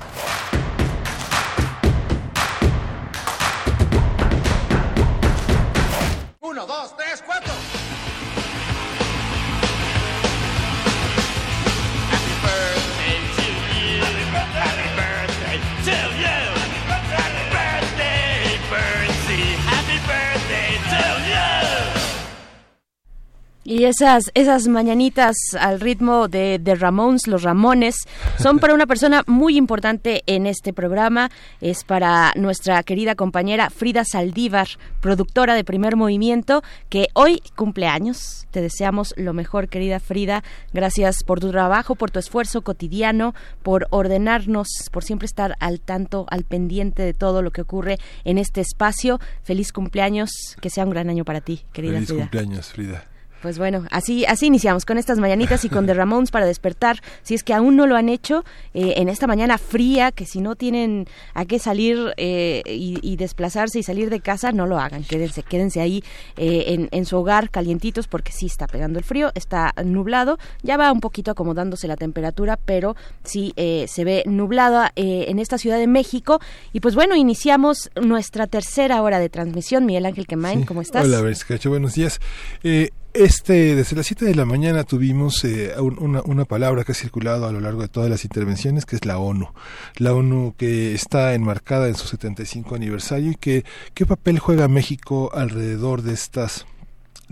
Y 23.81 23.85
esas, 23.85 24.29
esas 24.35 24.67
mañanitas 24.67 25.35
al 25.59 25.79
ritmo 25.79 26.27
de, 26.27 26.59
de 26.59 26.75
Ramones, 26.75 27.25
los 27.25 27.41
Ramones, 27.41 27.95
son 28.37 28.59
para 28.59 28.75
una 28.75 28.85
persona 28.85 29.23
muy 29.25 29.57
importante 29.57 30.21
en 30.27 30.45
este 30.45 30.71
programa. 30.71 31.31
Es 31.61 31.83
para 31.83 32.31
nuestra 32.35 32.83
querida 32.83 33.15
compañera 33.15 33.71
Frida 33.71 34.03
Saldívar, 34.05 34.67
productora 34.99 35.55
de 35.55 35.63
Primer 35.63 35.95
Movimiento, 35.95 36.61
que 36.89 37.07
hoy 37.15 37.41
cumple 37.55 37.87
años. 37.87 38.45
Te 38.51 38.61
deseamos 38.61 39.15
lo 39.17 39.33
mejor, 39.33 39.67
querida 39.67 39.99
Frida. 39.99 40.43
Gracias 40.73 41.23
por 41.25 41.39
tu 41.39 41.49
trabajo, 41.49 41.95
por 41.95 42.11
tu 42.11 42.19
esfuerzo 42.19 42.61
cotidiano, 42.61 43.33
por 43.63 43.87
ordenarnos, 43.89 44.67
por 44.91 45.03
siempre 45.03 45.25
estar 45.25 45.55
al 45.59 45.79
tanto, 45.79 46.27
al 46.29 46.43
pendiente 46.43 47.01
de 47.01 47.15
todo 47.15 47.41
lo 47.41 47.49
que 47.49 47.61
ocurre 47.61 47.97
en 48.25 48.37
este 48.37 48.61
espacio. 48.61 49.19
Feliz 49.41 49.71
cumpleaños, 49.73 50.29
que 50.61 50.69
sea 50.69 50.83
un 50.83 50.91
gran 50.91 51.09
año 51.09 51.25
para 51.25 51.41
ti, 51.41 51.63
querida 51.73 51.93
Feliz 51.93 52.09
Frida. 52.09 52.21
cumpleaños, 52.21 52.67
Frida. 52.67 53.10
Pues 53.41 53.57
bueno, 53.57 53.85
así 53.91 54.25
así 54.25 54.47
iniciamos 54.47 54.85
con 54.85 54.97
estas 54.97 55.19
mañanitas 55.19 55.65
y 55.65 55.69
con 55.69 55.85
The 55.85 55.93
Ramones 55.95 56.31
para 56.31 56.45
despertar. 56.45 57.01
Si 57.23 57.33
es 57.33 57.43
que 57.43 57.53
aún 57.53 57.75
no 57.75 57.87
lo 57.87 57.95
han 57.95 58.09
hecho, 58.09 58.43
eh, 58.73 58.93
en 58.97 59.09
esta 59.09 59.27
mañana 59.27 59.57
fría, 59.57 60.11
que 60.11 60.25
si 60.25 60.41
no 60.41 60.55
tienen 60.55 61.07
a 61.33 61.45
qué 61.45 61.59
salir 61.59 62.13
eh, 62.17 62.61
y, 62.65 62.99
y 63.01 63.15
desplazarse 63.15 63.79
y 63.79 63.83
salir 63.83 64.09
de 64.09 64.19
casa, 64.19 64.51
no 64.51 64.67
lo 64.67 64.79
hagan. 64.79 65.03
Quédense, 65.03 65.43
quédense 65.43 65.81
ahí 65.81 66.03
eh, 66.37 66.65
en, 66.67 66.89
en 66.91 67.05
su 67.05 67.17
hogar 67.17 67.49
calientitos 67.49 68.07
porque 68.07 68.31
sí 68.31 68.45
está 68.45 68.67
pegando 68.67 68.99
el 68.99 69.05
frío, 69.05 69.31
está 69.35 69.73
nublado, 69.83 70.37
ya 70.61 70.77
va 70.77 70.91
un 70.91 70.99
poquito 70.99 71.31
acomodándose 71.31 71.87
la 71.87 71.97
temperatura, 71.97 72.57
pero 72.57 72.95
sí 73.23 73.53
eh, 73.55 73.85
se 73.87 74.03
ve 74.03 74.23
nublada 74.25 74.91
eh, 74.95 75.25
en 75.27 75.39
esta 75.39 75.57
Ciudad 75.57 75.77
de 75.77 75.87
México. 75.87 76.39
Y 76.73 76.79
pues 76.79 76.95
bueno, 76.95 77.15
iniciamos 77.15 77.89
nuestra 78.01 78.47
tercera 78.47 79.01
hora 79.01 79.19
de 79.19 79.29
transmisión. 79.29 79.85
Miguel 79.85 80.05
Ángel 80.05 80.27
Quemain, 80.27 80.65
¿cómo 80.65 80.81
estás? 80.81 81.05
Hola, 81.05 81.21
Cacho, 81.47 81.69
buenos 81.69 81.93
días. 81.95 82.19
Eh, 82.63 82.89
este, 83.13 83.75
desde 83.75 83.95
las 83.95 84.05
7 84.07 84.25
de 84.25 84.35
la 84.35 84.45
mañana 84.45 84.83
tuvimos 84.83 85.43
eh, 85.43 85.73
un- 85.79 85.97
una, 85.99 86.21
una 86.23 86.45
palabra 86.45 86.83
que 86.83 86.91
ha 86.93 86.95
circulado 86.95 87.45
a 87.47 87.51
lo 87.51 87.59
largo 87.59 87.81
de 87.81 87.87
todas 87.87 88.09
las 88.09 88.23
intervenciones, 88.23 88.85
que 88.85 88.95
es 88.95 89.05
la 89.05 89.17
ONU. 89.17 89.49
La 89.97 90.13
ONU 90.13 90.53
que 90.57 90.93
está 90.93 91.33
enmarcada 91.33 91.87
en 91.87 91.95
su 91.95 92.07
75 92.07 92.75
aniversario 92.75 93.31
y 93.31 93.35
que 93.35 93.65
qué 93.93 94.05
papel 94.05 94.39
juega 94.39 94.67
México 94.67 95.31
alrededor 95.33 96.01
de 96.01 96.13
estas 96.13 96.65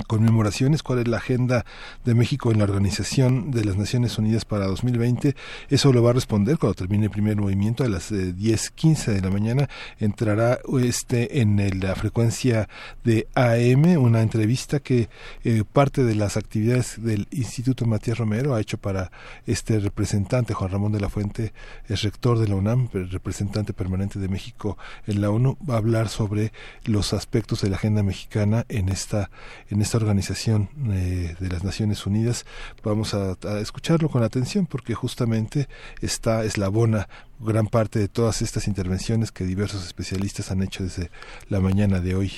conmemoraciones, 0.08 0.84
cuál 0.84 1.00
es 1.00 1.08
la 1.08 1.18
agenda 1.18 1.66
de 2.06 2.16
México 2.16 2.52
en 2.52 2.60
la 2.60 2.64
Organización 2.66 3.52
de 3.52 3.66
las 3.66 3.78
Naciones 3.78 4.18
Unidas 4.18 4.46
para 4.46 4.68
2020. 4.68 5.36
Eso 5.70 5.94
lo 5.94 6.04
va 6.04 6.12
a 6.12 6.14
responder 6.14 6.58
cuando 6.58 6.76
termine 6.76 7.06
el 7.06 7.12
primer 7.12 7.38
movimiento 7.38 7.84
a 7.84 7.90
las 7.90 8.12
eh, 8.12 8.34
10:15 8.34 9.14
de 9.14 9.22
la 9.22 9.30
mañana. 9.30 9.70
Entrará 10.00 10.60
este 10.82 11.42
en 11.42 11.80
la 11.80 11.96
frecuencia 11.96 12.70
de 13.04 13.28
AM, 13.36 13.98
una 13.98 14.22
entrevista 14.22 14.80
que 14.80 15.10
eh, 15.44 15.64
parte 15.72 16.04
de 16.04 16.16
las 16.16 16.38
actividades 16.38 17.02
del 17.02 17.28
Instituto 17.32 17.86
Matías 17.86 18.18
Romero 18.18 18.56
ha 18.56 18.62
hecho 18.62 18.78
para 18.78 19.12
este 19.46 19.80
representante, 19.80 20.54
Juan 20.54 20.72
Ramón 20.72 20.92
de 20.92 21.00
la 21.00 21.10
Fuente, 21.10 21.54
es 21.88 22.02
rector 22.02 22.40
de 22.40 22.48
la 22.48 22.56
UNAM, 22.56 22.90
representante 22.92 23.74
permanente 23.74 24.20
de 24.20 24.28
México 24.28 24.78
en 25.08 25.22
la 25.22 25.30
ONU, 25.30 25.58
va 25.68 25.76
a 25.76 25.78
hablar 25.78 26.10
sobre 26.10 26.52
los 26.86 27.14
aspectos 27.14 27.62
de 27.62 27.70
la 27.70 27.76
agenda 27.76 28.04
mexicana 28.04 28.66
en 28.70 28.90
esta 28.90 29.30
en 29.70 29.82
esta 29.82 29.89
organización 29.98 30.70
eh, 30.92 31.36
de 31.40 31.50
las 31.50 31.64
Naciones 31.64 32.06
Unidas. 32.06 32.46
Vamos 32.84 33.14
a, 33.14 33.38
a 33.44 33.60
escucharlo 33.60 34.10
con 34.10 34.24
atención 34.24 34.66
porque 34.66 34.94
justamente 34.94 35.68
está 36.02 36.44
eslabona 36.44 37.08
gran 37.40 37.68
parte 37.68 38.00
de 38.00 38.08
todas 38.08 38.42
estas 38.42 38.68
intervenciones 38.68 39.32
que 39.32 39.46
diversos 39.46 39.86
especialistas 39.86 40.52
han 40.52 40.62
hecho 40.62 40.84
desde 40.84 41.10
la 41.48 41.60
mañana 41.60 42.00
de 42.00 42.16
hoy 42.16 42.32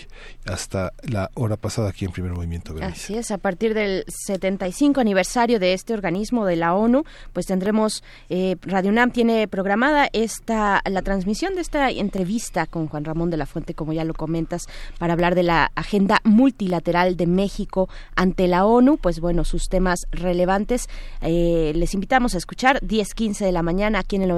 hasta 0.45 0.93
la 1.03 1.31
hora 1.33 1.57
pasada 1.57 1.89
aquí 1.89 2.05
en 2.05 2.11
Primer 2.11 2.33
Movimiento. 2.33 2.73
Berenice. 2.73 3.03
Así 3.03 3.17
es, 3.17 3.31
a 3.31 3.37
partir 3.37 3.73
del 3.73 4.05
75 4.07 5.01
aniversario 5.01 5.59
de 5.59 5.73
este 5.73 5.93
organismo 5.93 6.45
de 6.45 6.55
la 6.55 6.75
ONU, 6.75 7.03
pues 7.33 7.47
tendremos, 7.47 8.03
eh, 8.29 8.57
Radio 8.61 8.91
UNAM 8.91 9.11
tiene 9.11 9.47
programada 9.47 10.07
esta, 10.13 10.81
la 10.85 11.01
transmisión 11.01 11.55
de 11.55 11.61
esta 11.61 11.89
entrevista 11.89 12.67
con 12.67 12.87
Juan 12.87 13.05
Ramón 13.05 13.29
de 13.29 13.37
la 13.37 13.45
Fuente, 13.45 13.73
como 13.73 13.93
ya 13.93 14.03
lo 14.03 14.13
comentas, 14.13 14.67
para 14.99 15.13
hablar 15.13 15.35
de 15.35 15.43
la 15.43 15.71
agenda 15.75 16.19
multilateral 16.23 17.17
de 17.17 17.27
México 17.27 17.89
ante 18.15 18.47
la 18.47 18.65
ONU, 18.65 18.97
pues 18.97 19.19
bueno, 19.19 19.43
sus 19.45 19.67
temas 19.67 19.99
relevantes. 20.11 20.87
Eh, 21.21 21.71
les 21.75 21.93
invitamos 21.93 22.35
a 22.35 22.37
escuchar 22.37 22.79
10.15 22.81 23.45
de 23.45 23.51
la 23.51 23.63
mañana 23.63 23.99
aquí 23.99 24.15
en 24.15 24.21
el 24.21 24.31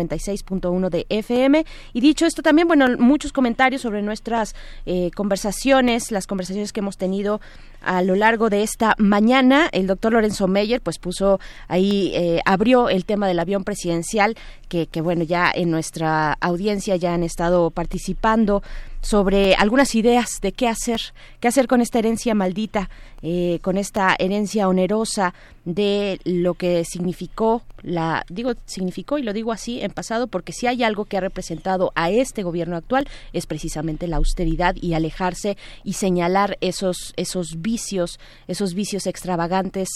96.1 0.61 0.89
de 0.89 1.05
FM. 1.09 1.65
Y 1.93 2.01
dicho 2.01 2.25
esto, 2.25 2.41
también, 2.41 2.67
bueno, 2.67 2.88
muchos 2.97 3.31
comentarios 3.31 3.81
sobre 3.81 4.01
nuestras 4.01 4.55
eh, 4.85 5.11
conversaciones, 5.15 6.11
las 6.11 6.27
conversaciones 6.27 6.73
que 6.73 6.80
hemos 6.80 6.97
tenido 6.97 7.41
a 7.81 8.01
lo 8.01 8.15
largo 8.15 8.49
de 8.49 8.63
esta 8.63 8.95
mañana. 8.97 9.69
El 9.71 9.88
doctor 9.88 10.13
Lorenzo 10.13 10.47
Meyer, 10.47 10.81
pues 10.81 10.99
puso 10.99 11.39
ahí, 11.67 12.11
eh, 12.15 12.41
abrió 12.45 12.89
el 12.89 13.05
tema 13.05 13.27
del 13.27 13.39
avión 13.39 13.63
presidencial, 13.63 14.35
que, 14.69 14.88
que 14.88 15.01
bueno, 15.01 15.23
ya 15.23 15.51
en 15.53 15.69
nuestra 15.69 16.34
audiencia 16.39 16.95
ya 16.95 17.13
han 17.13 17.23
estado 17.23 17.71
participando 17.71 18.63
sobre 19.03 19.53
algunas 19.53 19.93
ideas 19.93 20.39
de 20.41 20.51
qué 20.53 20.67
hacer, 20.67 20.99
qué 21.39 21.47
hacer 21.49 21.67
con 21.67 21.81
esta 21.81 21.99
herencia 21.99 22.34
maldita, 22.34 22.89
eh, 23.21 23.59
con 23.61 23.77
esta 23.77 24.15
herencia 24.17 24.67
onerosa 24.67 25.35
de 25.65 26.19
lo 26.25 26.55
que 26.55 26.84
significó 26.84 27.61
la 27.84 28.25
digo 28.30 28.53
significó 28.65 29.17
y 29.17 29.23
lo 29.23 29.34
digo 29.34 29.51
así 29.51 29.81
en 29.81 29.91
pasado 29.91 30.27
porque 30.27 30.51
si 30.53 30.67
hay 30.67 30.84
algo 30.84 31.03
que 31.05 31.17
ha 31.17 31.21
representado 31.21 31.91
a 31.95 32.09
este 32.11 32.43
gobierno 32.43 32.75
actual 32.77 33.07
es 33.34 33.45
precisamente 33.45 34.07
la 34.07 34.17
austeridad 34.17 34.75
y 34.81 34.93
alejarse 34.93 35.57
y 35.84 35.93
señalar 35.93 36.57
esos 36.61 37.13
esos 37.17 37.61
vicios 37.61 38.19
esos 38.47 38.73
vicios 38.73 39.05
extravagantes 39.07 39.89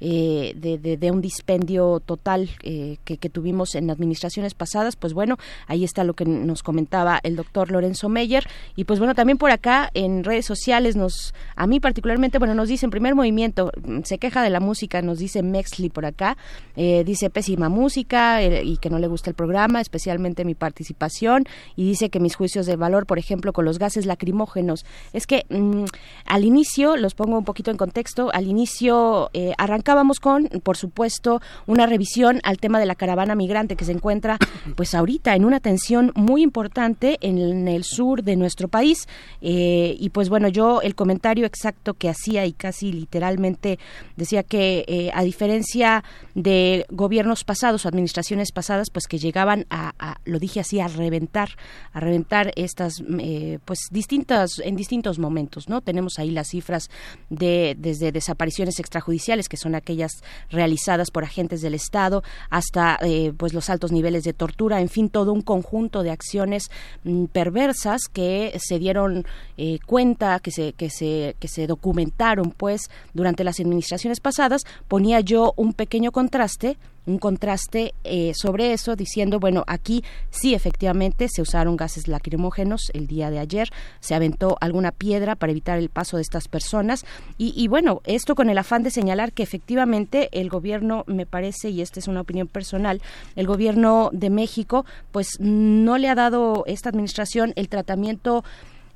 eh, 0.00 0.52
de, 0.56 0.78
de- 0.78 0.96
de 0.98 1.10
un 1.10 1.20
dispendio 1.22 2.00
total 2.00 2.50
eh, 2.62 2.96
que, 3.04 3.16
que 3.16 3.28
tuvimos 3.30 3.74
en 3.74 3.90
administraciones 3.90 4.52
pasadas. 4.54 4.96
Pues 4.96 5.12
bueno 5.14 5.36
ahí 5.66 5.84
está 5.84 6.04
lo 6.04 6.14
que 6.14 6.24
nos 6.26 6.62
comentaba 6.62 7.20
el 7.22 7.36
doctor 7.36 7.70
Lorenzo 7.70 8.08
Meyer 8.10 8.46
y 8.76 8.84
pues 8.84 8.98
bueno 8.98 9.14
también 9.14 9.38
por 9.38 9.50
acá 9.50 9.90
en 9.94 10.24
redes 10.24 10.46
sociales 10.46 10.96
nos 10.96 11.34
a 11.56 11.66
mí 11.66 11.80
particularmente 11.80 12.38
bueno 12.38 12.54
nos 12.54 12.68
dicen 12.68 12.90
primer 12.90 13.14
movimiento 13.14 13.72
mm, 13.82 14.00
se 14.04 14.18
queja 14.18 14.42
de 14.42 14.50
la 14.50 14.60
música 14.60 15.02
nos 15.02 15.18
dice 15.18 15.42
Mexley 15.42 15.90
por 15.90 16.06
acá 16.06 16.36
eh, 16.76 17.04
dice 17.04 17.30
pésima 17.30 17.68
música 17.68 18.42
eh, 18.42 18.62
y 18.64 18.76
que 18.78 18.90
no 18.90 18.98
le 18.98 19.06
gusta 19.06 19.30
el 19.30 19.34
programa 19.34 19.80
especialmente 19.80 20.44
mi 20.44 20.54
participación 20.54 21.44
y 21.76 21.84
dice 21.84 22.10
que 22.10 22.20
mis 22.20 22.36
juicios 22.36 22.66
de 22.66 22.76
valor 22.76 23.06
por 23.06 23.18
ejemplo 23.18 23.52
con 23.52 23.64
los 23.64 23.78
gases 23.78 24.06
lacrimógenos. 24.06 24.84
Es 25.12 25.26
que 25.26 25.44
mm, 25.48 25.84
al 26.26 26.44
inicio 26.44 26.96
los 26.96 27.14
pongo 27.14 27.38
un 27.38 27.44
poquito 27.44 27.70
en 27.70 27.76
contexto 27.76 28.30
al 28.32 28.46
inicio 28.46 29.30
eh, 29.32 29.52
arrancábamos 29.58 30.20
con 30.20 30.48
por 30.62 30.76
supuesto 30.76 31.40
una 31.66 31.86
revisión 31.86 32.40
al 32.44 32.58
tema 32.58 32.78
de 32.78 32.86
la 32.86 32.94
caravana 32.94 33.34
migrante 33.34 33.76
que 33.76 33.84
se 33.84 33.92
encuentra 33.92 34.38
pues 34.76 34.94
ahorita 34.94 35.34
en 35.34 35.44
una 35.44 35.60
tensión 35.60 36.12
muy 36.14 36.42
importante 36.42 37.18
en 37.20 37.68
el 37.68 37.84
sur 37.84 38.22
de 38.22 38.36
nuestro 38.40 38.68
país. 38.68 39.06
Eh, 39.40 39.96
y 39.98 40.10
pues 40.10 40.28
bueno 40.28 40.48
yo 40.48 40.80
el 40.82 40.94
comentario 40.94 41.46
exacto 41.46 41.94
que 41.94 42.08
hacía 42.08 42.46
y 42.46 42.52
casi 42.52 42.92
literalmente 42.92 43.78
decía 44.16 44.42
que 44.42 44.84
eh, 44.88 45.10
a 45.14 45.22
diferencia 45.22 46.02
de 46.34 46.86
gobiernos 46.90 47.44
pasados 47.44 47.84
o 47.84 47.88
administraciones 47.88 48.52
pasadas 48.52 48.88
pues 48.92 49.06
que 49.06 49.18
llegaban 49.18 49.66
a, 49.70 49.92
lo 50.24 50.38
dije 50.38 50.60
así 50.60 50.80
a 50.80 50.88
reventar 50.88 51.50
a 51.92 52.00
reventar 52.00 52.52
estas 52.56 53.02
eh, 53.18 53.58
pues 53.64 53.78
distintas 53.90 54.58
en 54.64 54.76
distintos 54.76 55.18
momentos 55.18 55.68
no 55.68 55.80
tenemos 55.80 56.18
ahí 56.18 56.30
las 56.30 56.48
cifras 56.48 56.90
de 57.28 57.76
desde 57.78 58.12
desapariciones 58.12 58.80
extrajudiciales 58.80 59.48
que 59.48 59.56
son 59.56 59.74
aquellas 59.74 60.12
realizadas 60.50 61.10
por 61.10 61.24
agentes 61.24 61.60
del 61.60 61.74
Estado 61.74 62.22
hasta 62.48 62.98
pues 63.36 63.52
los 63.52 63.70
altos 63.70 63.92
niveles 63.92 64.24
de 64.24 64.32
tortura 64.32 64.80
en 64.80 64.88
fin 64.88 65.08
todo 65.08 65.32
un 65.32 65.42
conjunto 65.42 66.02
de 66.02 66.10
acciones 66.10 66.70
mm, 67.04 67.26
perversas 67.26 68.02
que 68.12 68.29
se 68.58 68.78
dieron 68.78 69.24
eh, 69.56 69.78
cuenta 69.86 70.40
que 70.40 70.50
se 70.50 70.72
que 70.72 70.90
se 70.90 71.36
que 71.38 71.48
se 71.48 71.66
documentaron 71.66 72.50
pues 72.50 72.90
durante 73.14 73.44
las 73.44 73.60
administraciones 73.60 74.20
pasadas 74.20 74.62
ponía 74.88 75.20
yo 75.20 75.52
un 75.56 75.72
pequeño 75.72 76.12
contraste 76.12 76.76
un 77.10 77.18
contraste 77.18 77.94
eh, 78.04 78.32
sobre 78.34 78.72
eso 78.72 78.96
diciendo 78.96 79.40
bueno 79.40 79.64
aquí 79.66 80.04
sí 80.30 80.54
efectivamente 80.54 81.28
se 81.28 81.42
usaron 81.42 81.76
gases 81.76 82.08
lacrimógenos 82.08 82.90
el 82.94 83.06
día 83.06 83.30
de 83.30 83.38
ayer 83.38 83.68
se 84.00 84.14
aventó 84.14 84.56
alguna 84.60 84.92
piedra 84.92 85.36
para 85.36 85.52
evitar 85.52 85.78
el 85.78 85.88
paso 85.88 86.16
de 86.16 86.22
estas 86.22 86.48
personas. 86.48 87.04
Y, 87.38 87.52
y 87.56 87.68
bueno 87.68 88.00
esto 88.04 88.34
con 88.34 88.50
el 88.50 88.58
afán 88.58 88.82
de 88.82 88.90
señalar 88.90 89.32
que 89.32 89.42
efectivamente 89.42 90.28
el 90.32 90.48
gobierno 90.48 91.04
me 91.06 91.26
parece 91.26 91.70
y 91.70 91.82
esta 91.82 92.00
es 92.00 92.08
una 92.08 92.20
opinión 92.20 92.46
personal 92.46 93.02
el 93.36 93.46
gobierno 93.46 94.10
de 94.12 94.30
México 94.30 94.84
pues 95.12 95.38
no 95.40 95.98
le 95.98 96.08
ha 96.08 96.14
dado 96.14 96.64
esta 96.66 96.88
administración 96.88 97.52
el 97.56 97.68
tratamiento 97.68 98.44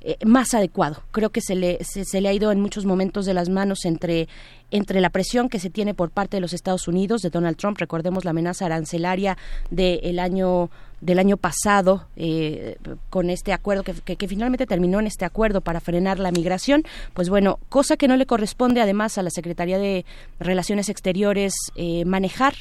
eh, 0.07 0.17
más 0.23 0.53
adecuado. 0.53 1.01
Creo 1.09 1.31
que 1.31 1.41
se 1.41 1.55
le, 1.55 1.79
se, 1.83 2.21
le 2.21 2.29
ha 2.29 2.33
ido 2.33 2.51
en 2.51 2.61
muchos 2.61 2.85
momentos 2.85 3.25
de 3.25 3.33
las 3.33 3.49
manos 3.49 3.85
entre, 3.85 4.27
entre 4.69 5.01
la 5.01 5.09
presión 5.09 5.49
que 5.49 5.57
se 5.59 5.71
tiene 5.71 5.95
por 5.95 6.11
parte 6.11 6.37
de 6.37 6.41
los 6.41 6.53
Estados 6.53 6.87
Unidos, 6.87 7.23
de 7.23 7.31
Donald 7.31 7.57
Trump, 7.57 7.79
recordemos 7.79 8.23
la 8.23 8.29
amenaza 8.29 8.67
arancelaria 8.67 9.35
del 9.71 10.19
año 10.19 10.69
del 11.01 11.19
año 11.19 11.37
pasado 11.37 12.07
eh, 12.15 12.77
con 13.09 13.29
este 13.29 13.51
acuerdo 13.51 13.83
que, 13.83 13.93
que, 13.93 14.27
finalmente 14.27 14.65
terminó 14.65 14.99
en 14.99 15.07
este 15.07 15.25
acuerdo 15.25 15.61
para 15.61 15.79
frenar 15.79 16.19
la 16.19 16.31
migración, 16.31 16.83
pues 17.13 17.29
bueno, 17.29 17.59
cosa 17.69 17.97
que 17.97 18.07
no 18.07 18.15
le 18.15 18.25
corresponde 18.25 18.81
además 18.81 19.17
a 19.17 19.23
la 19.23 19.29
Secretaría 19.29 19.77
de 19.77 20.05
Relaciones 20.39 20.89
Exteriores 20.89 21.53
eh, 21.75 22.05
manejar 22.05 22.55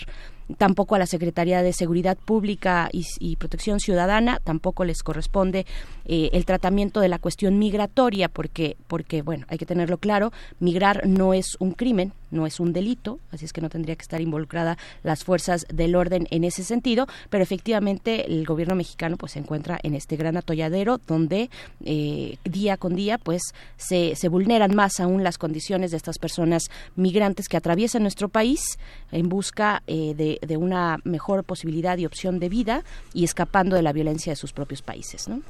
tampoco 0.57 0.95
a 0.95 0.99
la 0.99 1.07
Secretaría 1.07 1.63
de 1.63 1.73
Seguridad 1.73 2.17
Pública 2.17 2.89
y, 2.93 3.37
Protección 3.37 3.81
Ciudadana, 3.81 4.41
tampoco 4.43 4.85
les 4.85 5.03
corresponde 5.03 5.67
eh, 6.05 6.31
el 6.33 6.45
tratamiento 6.45 7.01
de 7.01 7.09
la 7.09 7.19
cuestión 7.19 7.59
migratoria, 7.59 8.29
porque, 8.29 8.77
porque, 8.87 9.23
bueno, 9.23 9.47
hay 9.49 9.59
que 9.59 9.67
tenerlo 9.67 9.99
claro, 9.99 10.33
migrar 10.61 11.07
no 11.07 11.35
es 11.35 11.57
un 11.59 11.73
crimen, 11.73 12.13
no 12.35 12.47
es 12.47 12.61
un 12.61 12.73
delito, 12.73 13.19
así 13.31 13.45
es 13.45 13.53
que 13.53 13.61
no 13.61 13.71
tendría 13.71 13.97
que 13.97 14.03
estar 14.03 14.21
involucrada 14.21 14.77
las 15.03 15.25
fuerzas 15.25 15.67
del 15.73 15.97
orden 15.97 16.27
en 16.31 16.45
ese 16.45 16.65
sentido, 16.65 17.07
pero 17.31 17.43
efectivamente 17.43 18.27
el 18.27 18.45
gobierno 18.45 18.75
mexicano 18.75 19.17
pues 19.17 19.33
se 19.33 19.39
encuentra 19.39 19.79
en 19.83 19.95
este 19.95 20.17
gran 20.17 20.37
atolladero 20.37 20.99
donde 21.07 21.51
eh, 21.85 22.37
día 22.45 22.77
con 22.77 22.95
día 22.95 23.19
pues 23.19 23.43
se, 23.77 24.17
se 24.17 24.29
vulneran 24.29 24.75
más 24.75 25.01
aún 25.01 25.23
las 25.23 25.39
condiciones 25.39 25.91
de 25.91 25.97
estas 25.97 26.19
personas 26.19 26.65
migrantes 26.97 27.49
que 27.49 27.57
atraviesan 27.57 28.03
nuestro 28.03 28.29
país 28.29 28.79
en 29.13 29.29
busca 29.29 29.83
eh, 29.87 30.15
de, 30.15 30.39
de, 30.47 30.57
una 30.57 30.99
mejor 31.05 31.45
posibilidad 31.45 31.99
y 31.99 32.07
opción 32.07 32.39
de 32.39 32.49
vida 32.49 32.85
y 33.13 33.25
escapando 33.25 33.77
de 33.77 33.83
la 33.83 33.93
violencia 33.93 34.33
de 34.33 34.37
sus 34.37 34.53
propios 34.53 34.83
países, 34.83 35.29
¿no? 35.29 35.43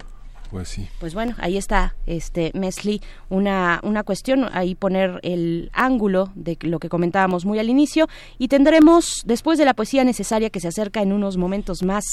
Pues 0.54 0.68
sí. 0.68 0.88
Pues 1.00 1.14
bueno, 1.14 1.34
ahí 1.38 1.56
está, 1.56 1.96
este 2.06 2.52
Mesli, 2.54 3.00
una, 3.28 3.80
una 3.82 4.04
cuestión, 4.04 4.48
ahí 4.52 4.76
poner 4.76 5.18
el 5.24 5.68
ángulo 5.72 6.30
de 6.36 6.56
lo 6.60 6.78
que 6.78 6.88
comentábamos 6.88 7.44
muy 7.44 7.58
al 7.58 7.68
inicio 7.68 8.06
y 8.38 8.46
tendremos, 8.46 9.24
después 9.26 9.58
de 9.58 9.64
la 9.64 9.74
poesía 9.74 10.04
necesaria 10.04 10.50
que 10.50 10.60
se 10.60 10.68
acerca 10.68 11.02
en 11.02 11.12
unos 11.12 11.38
momentos 11.38 11.82
más, 11.82 12.04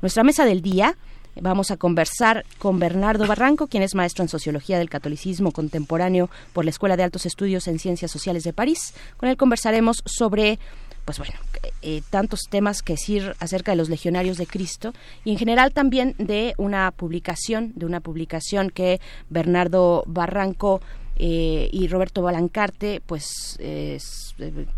nuestra 0.00 0.24
mesa 0.24 0.46
del 0.46 0.62
día. 0.62 0.96
Vamos 1.38 1.70
a 1.70 1.76
conversar 1.76 2.46
con 2.58 2.78
Bernardo 2.78 3.26
Barranco, 3.26 3.66
quien 3.66 3.82
es 3.82 3.94
maestro 3.94 4.22
en 4.22 4.28
Sociología 4.28 4.78
del 4.78 4.88
Catolicismo 4.88 5.52
Contemporáneo 5.52 6.30
por 6.54 6.64
la 6.64 6.70
Escuela 6.70 6.96
de 6.96 7.02
Altos 7.02 7.26
Estudios 7.26 7.68
en 7.68 7.78
Ciencias 7.78 8.10
Sociales 8.10 8.42
de 8.42 8.54
París. 8.54 8.94
Con 9.18 9.28
él 9.28 9.36
conversaremos 9.36 10.02
sobre 10.06 10.58
pues 11.04 11.18
bueno, 11.18 11.34
eh, 11.82 12.02
tantos 12.10 12.42
temas 12.48 12.82
que 12.82 12.94
decir 12.94 13.34
acerca 13.40 13.72
de 13.72 13.76
los 13.76 13.88
legionarios 13.88 14.36
de 14.36 14.46
Cristo 14.46 14.92
y 15.24 15.32
en 15.32 15.38
general 15.38 15.72
también 15.72 16.14
de 16.18 16.54
una 16.58 16.90
publicación, 16.92 17.72
de 17.74 17.86
una 17.86 18.00
publicación 18.00 18.70
que 18.70 19.00
Bernardo 19.28 20.04
Barranco 20.06 20.80
eh, 21.16 21.68
y 21.72 21.88
Roberto 21.88 22.22
Balancarte 22.22 23.02
pues 23.04 23.56
eh, 23.58 23.98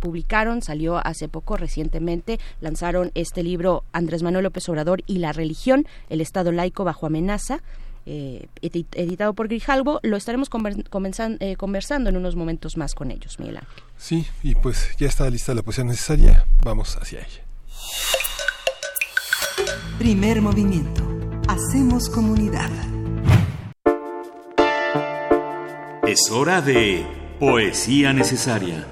publicaron, 0.00 0.62
salió 0.62 0.96
hace 0.96 1.28
poco 1.28 1.56
recientemente, 1.56 2.40
lanzaron 2.60 3.12
este 3.14 3.42
libro 3.42 3.84
Andrés 3.92 4.22
Manuel 4.22 4.44
López 4.44 4.68
Obrador 4.68 5.02
y 5.06 5.18
la 5.18 5.32
religión, 5.32 5.86
el 6.10 6.20
Estado 6.20 6.52
laico 6.52 6.84
bajo 6.84 7.06
amenaza, 7.06 7.60
eh, 8.06 8.48
editado 8.60 9.34
por 9.34 9.48
Grijalvo. 9.48 10.00
Lo 10.02 10.16
estaremos 10.16 10.48
eh, 10.48 11.56
conversando 11.56 12.10
en 12.10 12.16
unos 12.16 12.36
momentos 12.36 12.76
más 12.76 12.94
con 12.94 13.10
ellos, 13.10 13.38
Miguel 13.38 13.58
Ángel. 13.58 13.82
Sí, 13.96 14.26
y 14.42 14.54
pues 14.54 14.96
ya 14.98 15.08
está 15.08 15.28
lista 15.30 15.54
la 15.54 15.62
poesía 15.62 15.84
necesaria. 15.84 16.46
Vamos 16.62 16.96
hacia 16.96 17.20
ella. 17.20 17.44
Primer 19.98 20.42
movimiento. 20.42 21.02
Hacemos 21.48 22.08
comunidad. 22.08 22.70
Es 26.06 26.30
hora 26.30 26.60
de 26.60 27.06
poesía 27.38 28.12
necesaria. 28.12 28.86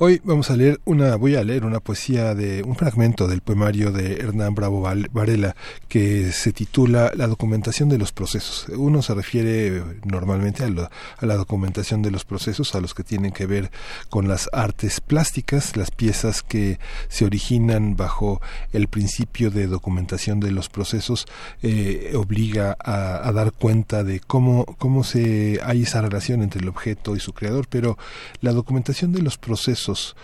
Hoy 0.00 0.20
vamos 0.24 0.50
a 0.50 0.56
leer 0.56 0.80
una, 0.86 1.14
voy 1.14 1.36
a 1.36 1.44
leer 1.44 1.64
una 1.64 1.78
poesía 1.78 2.34
de 2.34 2.64
un 2.64 2.74
fragmento 2.74 3.28
del 3.28 3.42
poemario 3.42 3.92
de 3.92 4.16
Hernán 4.16 4.52
Bravo 4.52 4.80
Varela 4.80 5.54
que 5.86 6.32
se 6.32 6.52
titula 6.52 7.12
La 7.14 7.28
documentación 7.28 7.88
de 7.88 7.98
los 7.98 8.10
procesos. 8.10 8.66
Uno 8.76 9.02
se 9.02 9.14
refiere 9.14 9.84
normalmente 10.04 10.64
a, 10.64 10.66
a, 10.66 11.26
la 11.26 11.36
documentación 11.36 12.02
de 12.02 12.10
los 12.10 12.24
procesos, 12.24 12.74
a 12.74 12.80
los 12.80 12.92
que 12.92 13.04
tienen 13.04 13.30
que 13.30 13.46
ver 13.46 13.70
con 14.10 14.26
las 14.26 14.50
artes 14.52 15.00
plásticas, 15.00 15.76
las 15.76 15.92
piezas 15.92 16.42
que 16.42 16.80
se 17.08 17.24
originan 17.24 17.94
bajo 17.94 18.42
el 18.72 18.88
principio 18.88 19.52
de 19.52 19.68
documentación 19.68 20.40
de 20.40 20.50
los 20.50 20.68
procesos, 20.68 21.26
eh, 21.62 22.14
obliga 22.16 22.76
a, 22.84 23.28
a, 23.28 23.30
dar 23.30 23.52
cuenta 23.52 24.02
de 24.02 24.18
cómo, 24.18 24.64
cómo 24.76 25.04
se 25.04 25.60
hay 25.62 25.82
esa 25.82 26.02
relación 26.02 26.42
entre 26.42 26.62
el 26.62 26.68
objeto 26.68 27.14
y 27.14 27.20
su 27.20 27.32
creador, 27.32 27.68
pero 27.70 27.96
la 28.40 28.52
documentación 28.52 29.12
de 29.12 29.22
los 29.22 29.38
procesos 29.38 29.83
Nexus 29.88 30.14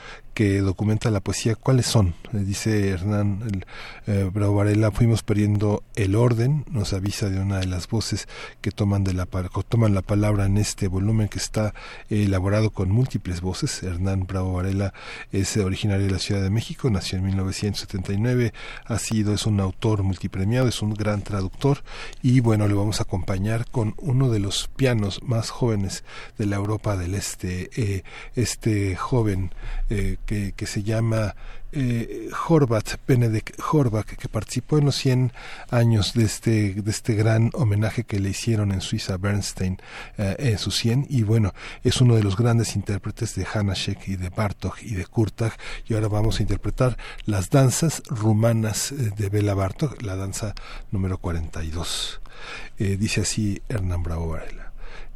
que 0.40 0.62
documenta 0.62 1.10
la 1.10 1.20
poesía, 1.20 1.54
¿cuáles 1.54 1.84
son? 1.84 2.14
Dice 2.32 2.88
Hernán 2.88 3.62
eh, 4.06 4.30
Bravo 4.32 4.54
Varela, 4.54 4.90
fuimos 4.90 5.22
perdiendo 5.22 5.82
el 5.96 6.14
orden, 6.14 6.64
nos 6.70 6.94
avisa 6.94 7.28
de 7.28 7.38
una 7.38 7.58
de 7.58 7.66
las 7.66 7.86
voces 7.88 8.26
que 8.62 8.70
toman, 8.70 9.04
de 9.04 9.12
la, 9.12 9.26
toman 9.26 9.92
la 9.92 10.00
palabra 10.00 10.46
en 10.46 10.56
este 10.56 10.88
volumen 10.88 11.28
que 11.28 11.36
está 11.36 11.74
elaborado 12.08 12.70
con 12.70 12.90
múltiples 12.90 13.42
voces. 13.42 13.82
Hernán 13.82 14.26
Bravo 14.26 14.54
Varela 14.54 14.94
es 15.30 15.58
originario 15.58 16.06
de 16.06 16.12
la 16.12 16.18
Ciudad 16.18 16.40
de 16.40 16.48
México, 16.48 16.88
nació 16.88 17.18
en 17.18 17.26
1979, 17.26 18.54
ha 18.86 18.98
sido, 18.98 19.34
es 19.34 19.44
un 19.44 19.60
autor 19.60 20.04
multipremiado, 20.04 20.68
es 20.68 20.80
un 20.80 20.94
gran 20.94 21.20
traductor 21.20 21.82
y 22.22 22.40
bueno, 22.40 22.66
le 22.66 22.72
vamos 22.72 23.00
a 23.00 23.02
acompañar 23.02 23.68
con 23.70 23.94
uno 23.98 24.30
de 24.30 24.38
los 24.38 24.68
pianos 24.68 25.22
más 25.22 25.50
jóvenes 25.50 26.02
de 26.38 26.46
la 26.46 26.56
Europa 26.56 26.96
del 26.96 27.14
Este, 27.14 27.68
eh, 27.76 28.04
este 28.36 28.96
joven 28.96 29.52
eh, 29.90 30.16
que, 30.56 30.66
se 30.66 30.84
llama 30.84 31.34
eh, 31.72 32.28
Horvath, 32.48 33.00
Benedict 33.06 33.58
Horvath, 33.72 34.06
que 34.06 34.28
participó 34.28 34.78
en 34.78 34.84
los 34.84 34.96
100 34.96 35.32
años 35.70 36.14
de 36.14 36.24
este, 36.24 36.74
de 36.74 36.90
este 36.90 37.14
gran 37.14 37.50
homenaje 37.52 38.04
que 38.04 38.20
le 38.20 38.30
hicieron 38.30 38.70
en 38.70 38.80
Suiza 38.80 39.16
Bernstein 39.16 39.78
eh, 40.18 40.36
en 40.38 40.58
su 40.58 40.70
100 40.70 41.06
y 41.08 41.24
bueno, 41.24 41.52
es 41.82 42.00
uno 42.00 42.14
de 42.14 42.22
los 42.22 42.36
grandes 42.36 42.76
intérpretes 42.76 43.34
de 43.34 43.44
Hanashek 43.44 44.06
y 44.06 44.16
de 44.16 44.28
Bartok 44.28 44.82
y 44.82 44.94
de 44.94 45.06
Kurtag 45.06 45.52
y 45.86 45.94
ahora 45.94 46.08
vamos 46.08 46.38
a 46.38 46.42
interpretar 46.42 46.96
las 47.24 47.50
danzas 47.50 48.02
rumanas 48.06 48.92
eh, 48.92 49.10
de 49.16 49.28
Bela 49.28 49.54
Bartok, 49.54 50.00
la 50.02 50.14
danza 50.14 50.54
número 50.92 51.18
42. 51.18 52.20
Eh, 52.78 52.96
dice 52.96 53.22
así 53.22 53.62
Hernán 53.68 54.02
Bravo 54.04 54.28
Varela. 54.28 54.69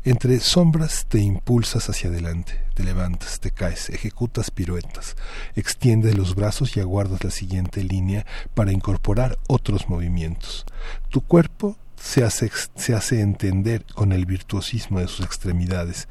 Entre 0.07 0.39
sombras 0.41 1.07
te 1.09 1.19
impulsas 1.19 1.89
hacia 1.89 2.11
adelante, 2.11 2.61
te 2.75 2.85
levantas, 2.85 3.41
te 3.41 3.53
caes, 3.53 3.89
ejecutas 3.89 4.51
piruetas, 4.51 5.17
extiendes 5.57 6.15
los 6.15 6.35
brazos 6.35 6.77
y 6.77 6.81
aguardas 6.81 7.25
la 7.25 7.31
siguiente 7.31 7.83
línea 7.83 8.27
para 8.53 8.71
incorporar 8.71 9.39
otros 9.49 9.89
movimientos. 9.89 10.67
Tu 11.09 11.23
cuerpo 11.23 11.79
se 11.97 12.23
hace, 12.23 12.51
se 12.75 12.95
hace 12.95 13.23
entender 13.23 13.87
con 13.95 14.13
el 14.13 14.27
virtuosismo 14.27 15.01
de 15.01 15.09
sus 15.09 15.25
extremidades. 15.25 16.07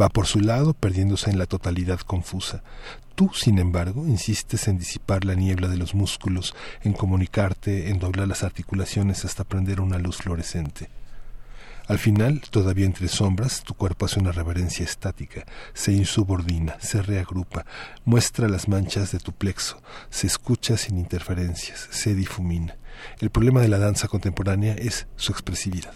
Va 0.00 0.08
por 0.08 0.26
su 0.26 0.40
lado, 0.40 0.72
perdiéndose 0.72 1.28
en 1.28 1.36
la 1.36 1.44
totalidad 1.44 2.00
confusa. 2.00 2.62
Tú, 3.14 3.30
sin 3.34 3.58
embargo, 3.58 4.06
insistes 4.06 4.68
en 4.68 4.78
disipar 4.78 5.26
la 5.26 5.34
niebla 5.34 5.68
de 5.68 5.76
los 5.76 5.94
músculos, 5.94 6.54
en 6.80 6.94
comunicarte, 6.94 7.90
en 7.90 7.98
doblar 7.98 8.26
las 8.26 8.42
articulaciones 8.42 9.26
hasta 9.26 9.44
prender 9.44 9.82
una 9.82 9.98
luz 9.98 10.16
fluorescente. 10.16 10.88
Al 11.86 11.98
final, 11.98 12.40
todavía 12.40 12.86
entre 12.86 13.08
sombras, 13.08 13.62
tu 13.62 13.74
cuerpo 13.74 14.06
hace 14.06 14.18
una 14.18 14.32
reverencia 14.32 14.84
estática, 14.84 15.44
se 15.74 15.92
insubordina, 15.92 16.80
se 16.80 17.02
reagrupa, 17.02 17.66
muestra 18.06 18.48
las 18.48 18.68
manchas 18.68 19.12
de 19.12 19.18
tu 19.18 19.32
plexo, 19.32 19.82
se 20.08 20.26
escucha 20.26 20.78
sin 20.78 20.96
interferencias, 20.96 21.86
se 21.90 22.14
difumina. 22.14 22.78
El 23.20 23.28
problema 23.28 23.60
de 23.60 23.68
la 23.68 23.78
danza 23.78 24.08
contemporánea 24.08 24.72
es 24.72 25.08
su 25.16 25.32
expresividad. 25.32 25.92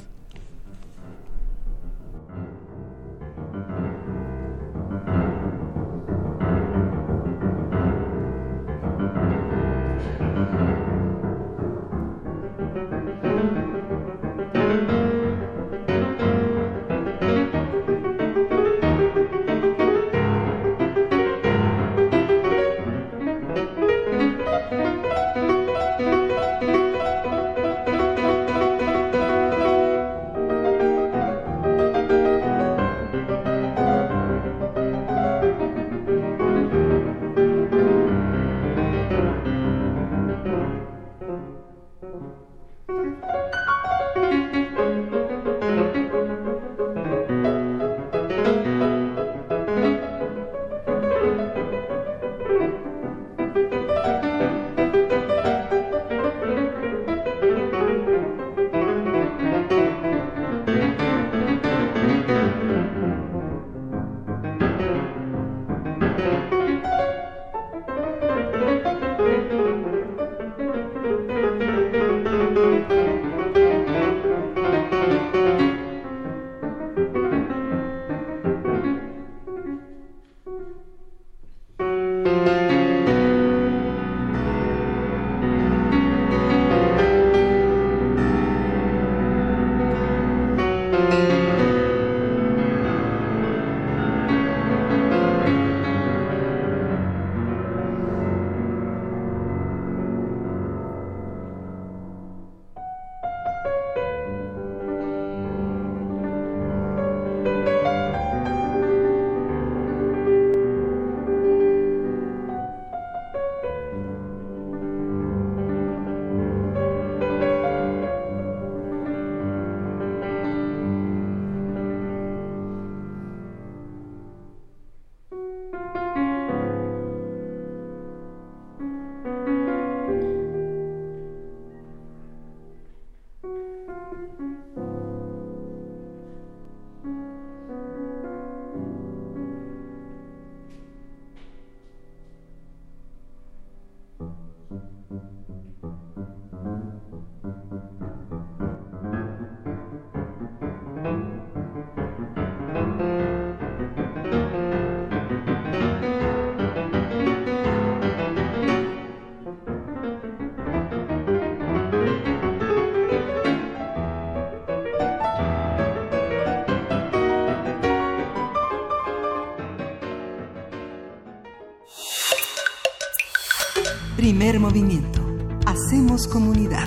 Primer 174.39 174.61
movimiento. 174.61 175.21
Hacemos 175.67 176.29
comunidad. 176.29 176.87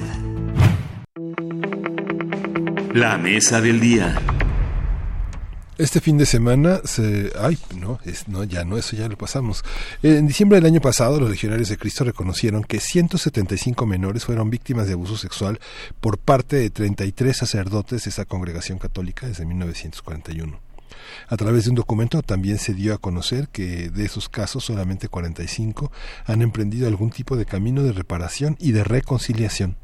La 2.93 3.17
mesa 3.17 3.59
del 3.59 3.81
día. 3.81 4.17
Este 5.77 5.99
fin 5.99 6.17
de 6.17 6.25
semana 6.25 6.79
se... 6.85 7.29
Ay, 7.37 7.57
no, 7.77 7.99
es, 8.05 8.29
no, 8.29 8.45
ya 8.45 8.63
no, 8.63 8.77
eso 8.77 8.95
ya 8.95 9.09
lo 9.09 9.17
pasamos. 9.17 9.65
En 10.01 10.27
diciembre 10.27 10.59
del 10.59 10.65
año 10.67 10.79
pasado, 10.79 11.19
los 11.19 11.29
legionarios 11.29 11.67
de 11.67 11.77
Cristo 11.77 12.05
reconocieron 12.05 12.63
que 12.63 12.79
175 12.79 13.85
menores 13.85 14.23
fueron 14.23 14.49
víctimas 14.49 14.87
de 14.87 14.93
abuso 14.93 15.17
sexual 15.17 15.59
por 15.99 16.19
parte 16.19 16.55
de 16.55 16.69
33 16.69 17.35
sacerdotes 17.35 18.05
de 18.05 18.11
esa 18.11 18.23
congregación 18.23 18.79
católica 18.79 19.27
desde 19.27 19.45
1941. 19.45 20.70
A 21.27 21.37
través 21.37 21.65
de 21.65 21.71
un 21.71 21.75
documento 21.75 22.21
también 22.21 22.57
se 22.57 22.73
dio 22.73 22.93
a 22.93 22.97
conocer 22.97 23.47
que 23.49 23.89
de 23.89 24.05
esos 24.05 24.29
casos 24.29 24.65
solamente 24.65 25.07
45 25.07 25.91
han 26.25 26.41
emprendido 26.41 26.87
algún 26.87 27.09
tipo 27.09 27.35
de 27.35 27.45
camino 27.45 27.83
de 27.83 27.93
reparación 27.93 28.57
y 28.59 28.71
de 28.71 28.83
reconciliación. 28.83 29.77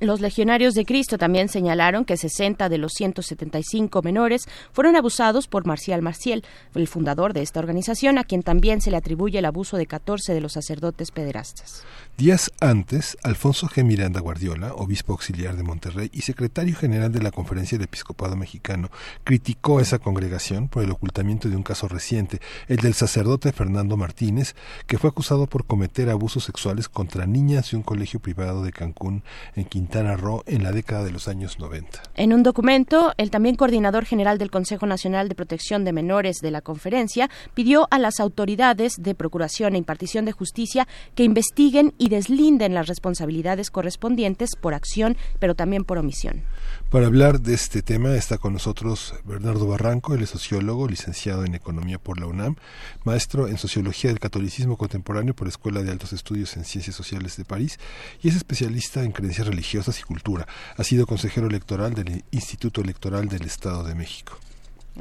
Los 0.00 0.20
legionarios 0.20 0.74
de 0.74 0.84
Cristo 0.84 1.16
también 1.16 1.48
señalaron 1.48 2.04
que 2.04 2.16
60 2.16 2.68
de 2.68 2.78
los 2.78 2.92
175 2.92 4.02
menores 4.02 4.46
fueron 4.72 4.96
abusados 4.96 5.48
por 5.48 5.66
Marcial 5.66 6.02
Marcial, 6.02 6.44
el 6.74 6.88
fundador 6.88 7.32
de 7.32 7.42
esta 7.42 7.60
organización, 7.60 8.18
a 8.18 8.24
quien 8.24 8.42
también 8.42 8.80
se 8.80 8.90
le 8.90 8.96
atribuye 8.96 9.38
el 9.38 9.44
abuso 9.44 9.76
de 9.76 9.86
14 9.86 10.34
de 10.34 10.40
los 10.40 10.52
sacerdotes 10.52 11.10
pederastas. 11.10 11.82
Días 12.16 12.52
antes, 12.60 13.16
Alfonso 13.24 13.66
G. 13.66 13.84
Miranda 13.84 14.20
Guardiola, 14.20 14.72
obispo 14.74 15.12
auxiliar 15.12 15.56
de 15.56 15.64
Monterrey 15.64 16.10
y 16.12 16.20
secretario 16.20 16.76
general 16.76 17.10
de 17.10 17.20
la 17.20 17.32
Conferencia 17.32 17.76
del 17.76 17.86
Episcopado 17.86 18.36
Mexicano, 18.36 18.90
criticó 19.24 19.78
a 19.78 19.82
esa 19.82 19.98
congregación 19.98 20.68
por 20.68 20.84
el 20.84 20.92
ocultamiento 20.92 21.48
de 21.48 21.56
un 21.56 21.64
caso 21.64 21.88
reciente, 21.88 22.40
el 22.68 22.76
del 22.76 22.94
sacerdote 22.94 23.52
Fernando 23.52 23.96
Martínez, 23.96 24.54
que 24.86 24.98
fue 24.98 25.10
acusado 25.10 25.46
por 25.46 25.64
cometer 25.64 26.08
abusos 26.08 26.44
sexuales 26.44 26.88
contra 26.88 27.26
niñas 27.26 27.70
de 27.70 27.78
un 27.78 27.82
colegio 27.82 28.20
privado 28.20 28.62
de 28.62 28.72
Cancún 28.72 29.24
en 29.56 29.64
Quintana 29.64 30.16
Roo 30.16 30.42
en 30.46 30.62
la 30.62 30.72
década 30.72 31.04
de 31.04 31.10
los 31.10 31.28
años 31.28 31.58
90. 31.58 32.02
En 32.16 32.32
un 32.32 32.42
documento, 32.42 33.12
el 33.16 33.30
también 33.30 33.56
coordinador 33.56 34.04
general 34.04 34.38
del 34.38 34.50
Consejo 34.50 34.86
Nacional 34.86 35.28
de 35.28 35.34
Protección 35.34 35.84
de 35.84 35.92
Menores 35.92 36.38
de 36.40 36.50
la 36.50 36.60
conferencia 36.60 37.30
pidió 37.54 37.88
a 37.90 37.98
las 37.98 38.20
autoridades 38.20 38.94
de 38.98 39.14
procuración 39.14 39.74
e 39.74 39.78
impartición 39.78 40.24
de 40.24 40.32
justicia 40.32 40.86
que 41.14 41.24
investiguen 41.24 41.94
y 41.98 42.08
deslinden 42.08 42.74
las 42.74 42.86
responsabilidades 42.86 43.70
correspondientes 43.70 44.50
por 44.60 44.74
acción, 44.74 45.16
pero 45.38 45.54
también 45.54 45.84
por 45.84 45.98
omisión. 45.98 46.42
Para 46.90 47.06
hablar 47.06 47.40
de 47.40 47.54
este 47.54 47.82
tema 47.82 48.14
está 48.14 48.38
con 48.38 48.52
nosotros 48.52 49.14
Bernardo 49.24 49.66
Barranco, 49.66 50.14
él 50.14 50.22
es 50.22 50.30
sociólogo, 50.30 50.86
licenciado 50.86 51.44
en 51.44 51.56
Economía 51.56 51.98
por 51.98 52.20
la 52.20 52.26
UNAM, 52.26 52.54
maestro 53.02 53.48
en 53.48 53.58
Sociología 53.58 54.10
del 54.10 54.20
Catolicismo 54.20 54.76
Contemporáneo 54.76 55.34
por 55.34 55.48
la 55.48 55.50
Escuela 55.50 55.82
de 55.82 55.90
Altos 55.90 56.12
Estudios 56.12 56.56
en 56.56 56.64
Ciencias 56.64 56.94
Sociales 56.94 57.36
de 57.36 57.44
París 57.44 57.80
y 58.22 58.28
es 58.28 58.36
especialista 58.36 59.02
en 59.02 59.10
creencias 59.10 59.48
religiosas 59.48 59.98
y 59.98 60.04
cultura. 60.04 60.46
Ha 60.76 60.84
sido 60.84 61.06
consejero 61.06 61.48
electoral 61.48 61.94
del 61.94 62.24
Instituto 62.30 62.80
Electoral 62.80 63.28
del 63.28 63.42
Estado 63.42 63.82
de 63.82 63.96
México. 63.96 64.38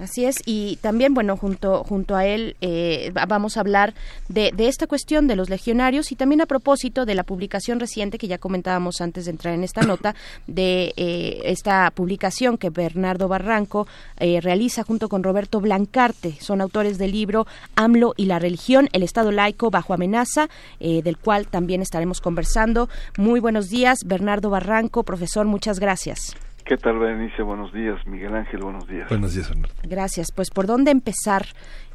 Así 0.02 0.26
es, 0.26 0.38
y 0.48 0.78
también, 0.78 1.14
bueno, 1.14 1.38
junto, 1.38 1.84
junto 1.84 2.16
a 2.16 2.26
él 2.26 2.56
eh, 2.62 3.12
vamos 3.28 3.58
a 3.58 3.60
hablar 3.60 3.94
de, 4.28 4.52
de, 4.52 4.68
esta 4.68 4.88
cuestión 4.88 5.28
de 5.28 5.36
los 5.36 5.52
legionarios 5.52 6.12
y 6.12 6.16
también 6.16 6.42
a 6.42 6.48
propósito 6.48 7.06
de 7.06 7.14
la 7.14 7.24
publicación 7.24 7.80
reciente 7.80 8.18
que 8.18 8.28
ya 8.28 8.40
comentábamos 8.40 9.02
antes 9.02 9.26
de 9.26 9.32
entrar 9.32 9.54
en 9.54 9.64
esta 9.64 9.82
nota, 9.86 10.16
de 10.48 10.94
eh, 10.98 11.42
esta 11.46 11.92
publicación 11.92 12.58
que 12.58 12.72
Bernardo 12.72 13.28
Barranco 13.28 13.88
eh, 14.18 14.42
realiza 14.42 14.82
junto 14.82 15.10
con 15.10 15.22
Roberto 15.22 15.62
Blancarte. 15.62 16.38
Son 16.42 16.60
autores 16.62 16.98
del 16.98 17.12
libro 17.12 17.46
AMLO 17.76 18.16
y 18.18 18.26
la 18.26 18.40
religión, 18.40 18.90
el 18.94 19.04
Estado 19.04 19.32
laico 19.32 19.70
bajo 19.70 19.94
amenaza, 19.94 20.50
del 20.80 21.18
cual 21.18 21.48
también 21.48 21.82
estaremos 21.82 22.20
conversando. 22.20 22.90
Muy 23.18 23.40
buenos 23.40 23.70
días, 23.70 24.00
Bernardo 24.06 24.50
Barranco, 24.50 25.04
profesor, 25.04 25.46
muchas 25.46 25.80
gracias. 25.80 26.36
¿Qué 26.66 26.78
tal, 26.78 26.98
Berenice? 26.98 27.42
Buenos 27.42 27.74
días. 27.74 28.00
Miguel 28.08 28.34
Ángel, 28.36 28.62
buenos 28.62 28.88
días. 28.88 29.10
Buenos 29.10 29.34
días, 29.34 29.50
Bernardo. 29.50 29.76
Gracias. 29.84 30.32
Pues, 30.32 30.50
¿por 30.50 30.66
dónde 30.66 30.92
empezar 30.92 31.46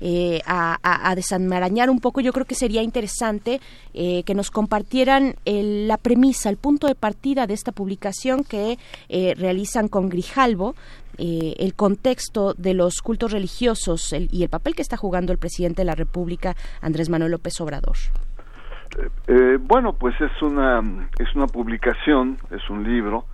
eh, 0.00 0.40
a, 0.46 0.76
a, 0.82 1.10
a, 1.10 1.14
desenmarañar 1.14 1.88
un 1.88 2.00
poco? 2.00 2.20
Yo 2.20 2.32
creo 2.32 2.44
que 2.44 2.54
sería 2.54 2.82
interesante 2.82 3.60
eh, 3.94 4.24
que 4.24 4.34
nos 4.34 4.50
compartieran 4.50 5.36
el, 5.46 5.88
la 5.88 5.96
premisa, 5.96 6.50
el 6.50 6.58
punto 6.58 6.86
de 6.86 6.94
partida 6.94 7.46
de 7.46 7.54
esta 7.54 7.72
publicación 7.72 8.44
que 8.44 8.78
eh, 9.08 9.34
realizan 9.38 9.88
con 9.88 10.10
Grijalvo, 10.10 10.74
eh, 11.16 11.54
el 11.58 11.74
contexto 11.74 12.52
de 12.54 12.74
los 12.74 13.00
cultos 13.00 13.32
religiosos 13.32 14.12
el, 14.12 14.28
y 14.30 14.42
el 14.42 14.50
papel 14.50 14.74
que 14.74 14.82
está 14.82 14.98
jugando 14.98 15.32
el 15.32 15.38
presidente 15.38 15.80
de 15.80 15.86
la 15.86 15.94
República, 15.94 16.54
Andrés 16.82 17.08
Manuel 17.08 17.32
López 17.32 17.58
Obrador. 17.60 17.96
Eh, 19.26 19.58
bueno, 19.60 19.94
pues 19.94 20.14
es 20.20 20.42
una, 20.42 20.80
es 21.18 21.34
una 21.34 21.46
publicación, 21.46 22.36
es 22.50 22.68
un 22.68 22.84
libro 22.84 23.24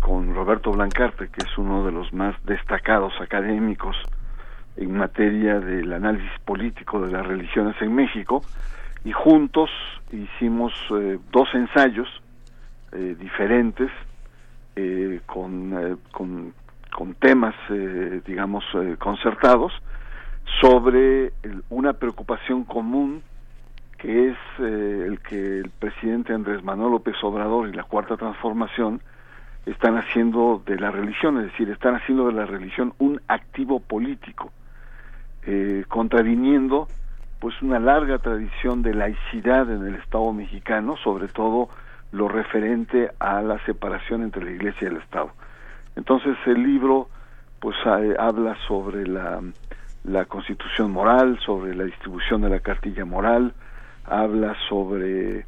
con 0.00 0.34
Roberto 0.34 0.70
Blancarte, 0.72 1.28
que 1.28 1.44
es 1.44 1.58
uno 1.58 1.84
de 1.84 1.92
los 1.92 2.12
más 2.12 2.34
destacados 2.44 3.12
académicos 3.20 3.96
en 4.76 4.96
materia 4.96 5.58
del 5.60 5.92
análisis 5.92 6.30
político 6.44 7.00
de 7.00 7.12
las 7.12 7.26
religiones 7.26 7.74
en 7.80 7.94
México, 7.94 8.42
y 9.04 9.12
juntos 9.12 9.70
hicimos 10.12 10.72
eh, 10.90 11.18
dos 11.30 11.48
ensayos 11.54 12.08
eh, 12.92 13.16
diferentes 13.18 13.90
eh, 14.76 15.20
con, 15.26 15.98
con, 16.12 16.52
con, 16.94 17.14
temas, 17.14 17.54
digamos, 18.24 18.64
concertados 18.98 19.72
sobre 20.60 21.32
el, 21.42 21.64
una 21.68 21.94
preocupación 21.94 22.64
común 22.64 23.22
que 23.98 24.28
es 24.30 24.36
el 24.60 25.18
que 25.20 25.58
el 25.58 25.70
presidente 25.70 26.32
Andrés 26.32 26.62
Manuel 26.62 26.92
López 26.92 27.16
Obrador 27.22 27.68
y 27.68 27.72
la 27.72 27.82
Cuarta 27.82 28.16
Transformación 28.16 29.00
están 29.70 29.96
haciendo 29.96 30.62
de 30.64 30.78
la 30.78 30.90
religión, 30.90 31.38
es 31.38 31.52
decir, 31.52 31.70
están 31.70 31.96
haciendo 31.96 32.26
de 32.26 32.32
la 32.32 32.46
religión 32.46 32.94
un 32.98 33.20
activo 33.28 33.80
político, 33.80 34.52
eh, 35.44 35.84
pues 37.40 37.62
una 37.62 37.78
larga 37.78 38.18
tradición 38.18 38.82
de 38.82 38.94
laicidad 38.94 39.70
en 39.70 39.86
el 39.86 39.94
Estado 39.96 40.32
mexicano, 40.32 40.96
sobre 40.96 41.28
todo 41.28 41.68
lo 42.10 42.28
referente 42.28 43.10
a 43.20 43.42
la 43.42 43.64
separación 43.64 44.22
entre 44.22 44.44
la 44.44 44.50
Iglesia 44.50 44.88
y 44.88 44.90
el 44.92 44.96
Estado. 44.96 45.30
Entonces 45.94 46.36
el 46.46 46.62
libro 46.62 47.08
pues 47.60 47.76
habla 47.86 48.56
sobre 48.66 49.06
la 49.06 50.24
constitución 50.26 50.90
moral, 50.90 51.38
sobre 51.44 51.74
la 51.74 51.84
distribución 51.84 52.40
de 52.42 52.50
la 52.50 52.60
cartilla 52.60 53.04
moral, 53.04 53.52
habla 54.04 54.56
sobre 54.68 55.44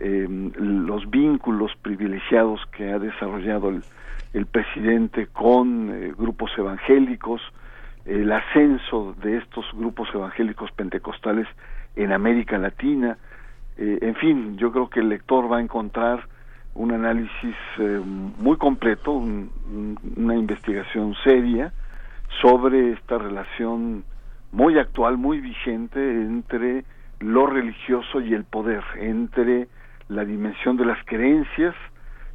eh, 0.00 0.26
los 0.56 1.10
vínculos 1.10 1.72
privilegiados 1.82 2.60
que 2.76 2.92
ha 2.92 2.98
desarrollado 2.98 3.68
el, 3.68 3.82
el 4.32 4.46
presidente 4.46 5.26
con 5.26 5.90
eh, 5.90 6.12
grupos 6.16 6.50
evangélicos, 6.56 7.42
el 8.06 8.32
ascenso 8.32 9.14
de 9.22 9.38
estos 9.38 9.66
grupos 9.74 10.08
evangélicos 10.14 10.72
pentecostales 10.72 11.46
en 11.94 12.12
América 12.12 12.58
Latina, 12.58 13.18
eh, 13.76 13.98
en 14.00 14.14
fin, 14.16 14.56
yo 14.56 14.72
creo 14.72 14.88
que 14.88 15.00
el 15.00 15.10
lector 15.10 15.50
va 15.50 15.58
a 15.58 15.60
encontrar 15.60 16.26
un 16.74 16.92
análisis 16.92 17.54
muy 18.38 18.56
completo, 18.56 19.12
un, 19.12 19.50
una 20.16 20.34
investigación 20.34 21.14
seria 21.22 21.70
sobre 22.40 22.92
esta 22.92 23.18
relación 23.18 24.04
muy 24.52 24.78
actual, 24.78 25.18
muy 25.18 25.40
vigente 25.40 26.00
entre 26.00 26.84
lo 27.20 27.46
religioso 27.46 28.20
y 28.20 28.32
el 28.32 28.44
poder, 28.44 28.82
entre 28.98 29.68
la 30.08 30.24
dimensión 30.24 30.76
de 30.76 30.84
las 30.84 30.98
creencias 31.04 31.74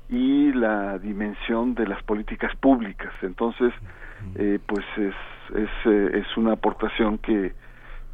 y 0.10 0.54
la 0.54 0.98
dimensión 1.00 1.76
de 1.76 1.88
las 1.88 2.02
políticas 2.04 2.56
públicas. 2.58 3.14
Entonces, 3.22 3.74
eh, 4.36 4.60
pues 4.66 4.86
es, 4.98 5.16
es, 5.56 5.70
eh, 5.86 6.12
es 6.20 6.38
una 6.38 6.54
aportación 6.54 7.18
que, 7.18 7.54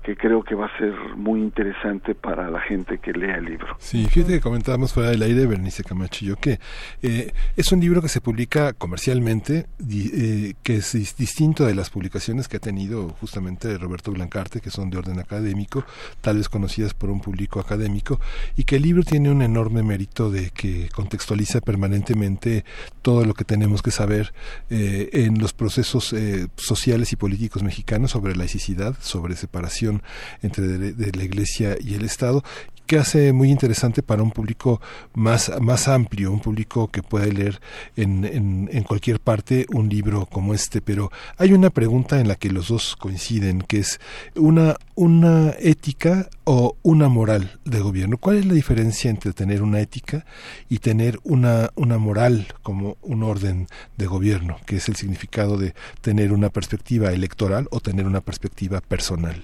que 0.04 0.16
creo 0.16 0.44
que 0.44 0.56
va 0.56 0.66
a 0.68 0.78
ser 0.78 0.94
muy 1.16 1.40
interesante 1.40 2.14
para 2.14 2.50
la 2.50 2.60
gente 2.62 3.00
que 3.00 3.14
lea 3.14 3.38
el 3.38 3.46
libro. 3.46 3.76
Sí, 3.80 4.06
fíjate 4.06 4.34
que 4.34 4.42
comentábamos 4.42 4.94
fuera 4.94 5.10
del 5.10 5.22
aire, 5.22 5.46
Bernice 5.46 5.84
yo, 6.22 6.36
que 6.36 6.60
eh, 7.02 7.32
es 7.56 7.72
un 7.72 7.80
libro 7.80 8.02
que 8.02 8.10
se 8.10 8.22
publica 8.22 8.74
comercialmente, 8.74 9.66
eh, 9.90 10.54
que 10.62 10.76
es 10.76 11.16
distinto 11.18 11.66
de 11.66 11.76
las 11.76 11.90
publicaciones 11.90 12.48
que 12.48 12.58
ha 12.58 12.60
tenido 12.60 13.10
justamente 13.20 13.78
Roberto 13.78 14.12
Blancarte, 14.12 14.60
que 14.60 14.70
son 14.70 14.90
de 14.90 14.98
orden 14.98 15.20
académico, 15.20 15.86
tal 16.22 16.38
vez 16.38 16.50
conocidas 16.50 16.94
por 16.94 17.10
un 17.10 17.22
público 17.22 17.60
académico, 17.60 18.20
y 18.58 18.66
que 18.66 18.78
el 18.78 18.84
libro 18.84 19.04
tiene 19.04 19.32
un 19.32 19.42
enorme 19.42 19.84
mérito 19.84 20.30
de 20.30 20.50
que 20.50 20.90
contextualiza 20.94 21.62
permanentemente 21.62 22.66
todo 23.02 23.26
lo 23.26 23.34
que 23.34 23.46
tenemos 23.46 23.82
que 23.82 23.92
saber 23.92 24.34
eh, 24.70 25.10
en 25.14 25.40
los 25.40 25.54
procesos 25.54 26.14
eh, 26.14 26.48
sociales 26.56 27.12
y 27.14 27.16
políticos 27.16 27.64
mexicanos 27.64 28.12
sobre 28.12 28.36
laicidad, 28.36 28.96
sobre 29.00 29.36
separación 29.36 29.93
entre 30.42 30.94
la 31.16 31.24
Iglesia 31.24 31.76
y 31.80 31.96
el 31.96 32.06
Estado 32.06 32.44
que 32.86 32.98
hace 32.98 33.32
muy 33.34 33.50
interesante 33.50 34.04
para 34.04 34.24
un 34.24 34.32
público 34.32 34.82
más, 35.14 35.52
más 35.62 35.88
amplio, 35.88 36.32
un 36.32 36.40
público 36.40 36.90
que 36.90 37.02
puede 37.02 37.32
leer 37.32 37.62
en, 37.96 38.26
en, 38.26 38.70
en 38.72 38.84
cualquier 38.84 39.20
parte 39.20 39.66
un 39.74 39.90
libro 39.90 40.26
como 40.26 40.54
este. 40.54 40.82
Pero 40.82 41.12
hay 41.38 41.54
una 41.54 41.70
pregunta 41.70 42.20
en 42.20 42.28
la 42.28 42.36
que 42.36 42.50
los 42.50 42.68
dos 42.68 42.96
coinciden, 42.96 43.62
que 43.62 43.80
es 43.80 44.00
una, 44.36 44.76
una 44.96 45.52
ética 45.60 46.30
o 46.44 46.76
una 46.84 47.08
moral 47.08 47.60
de 47.64 47.80
gobierno. 47.80 48.18
¿Cuál 48.18 48.38
es 48.38 48.46
la 48.46 48.54
diferencia 48.54 49.10
entre 49.10 49.34
tener 49.34 49.64
una 49.64 49.80
ética 49.80 50.26
y 50.70 50.80
tener 50.80 51.20
una, 51.24 51.70
una 51.76 51.98
moral 51.98 52.48
como 52.64 52.98
un 53.02 53.24
orden 53.24 53.68
de 53.98 54.08
gobierno, 54.08 54.58
que 54.66 54.78
es 54.78 54.90
el 54.90 54.96
significado 54.96 55.58
de 55.58 55.74
tener 56.02 56.34
una 56.34 56.50
perspectiva 56.50 57.14
electoral 57.14 57.68
o 57.72 57.80
tener 57.80 58.06
una 58.06 58.22
perspectiva 58.22 58.82
personal? 58.82 59.42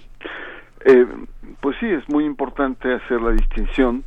Eh, 0.86 1.06
pues 1.60 1.78
sí, 1.80 1.88
es 1.88 2.08
muy 2.10 2.26
importante 2.26 2.94
hacer 2.94 3.22
la 3.22 3.32
distinción 3.32 4.04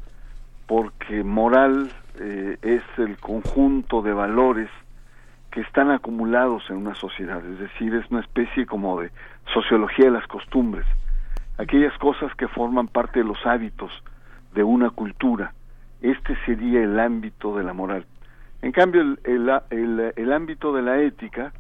porque 0.67 1.23
moral 1.23 1.91
eh, 2.19 2.57
es 2.63 2.83
el 2.97 3.19
conjunto 3.19 4.01
de 4.01 4.13
valores 4.13 4.71
que 5.51 5.61
están 5.61 5.91
acumulados 5.91 6.63
en 6.71 6.77
una 6.77 6.95
sociedad, 6.95 7.45
es 7.45 7.59
decir, 7.59 7.95
es 7.95 8.11
una 8.11 8.21
especie 8.21 8.65
como 8.65 9.01
de 9.01 9.11
sociología 9.53 10.07
de 10.07 10.13
las 10.13 10.27
costumbres, 10.27 10.87
aquellas 11.59 11.97
cosas 11.99 12.35
que 12.37 12.49
forman 12.49 12.89
parte 12.89 13.19
de 13.19 13.27
los 13.27 13.45
hábitos 13.45 13.93
de 14.55 14.65
una 14.65 14.89
cultura. 14.89 15.53
Este 16.01 16.37
sería 16.47 16.83
el 16.83 16.99
ámbito 16.99 17.55
de 17.55 17.65
la 17.65 17.75
moral. 17.75 18.07
En 18.63 18.73
cambio, 18.73 19.03
el, 19.03 19.19
el, 19.71 20.13
el, 20.17 20.33
ámbito 20.33 20.73
de 20.73 20.83
la 20.83 21.01
ética 21.01 21.53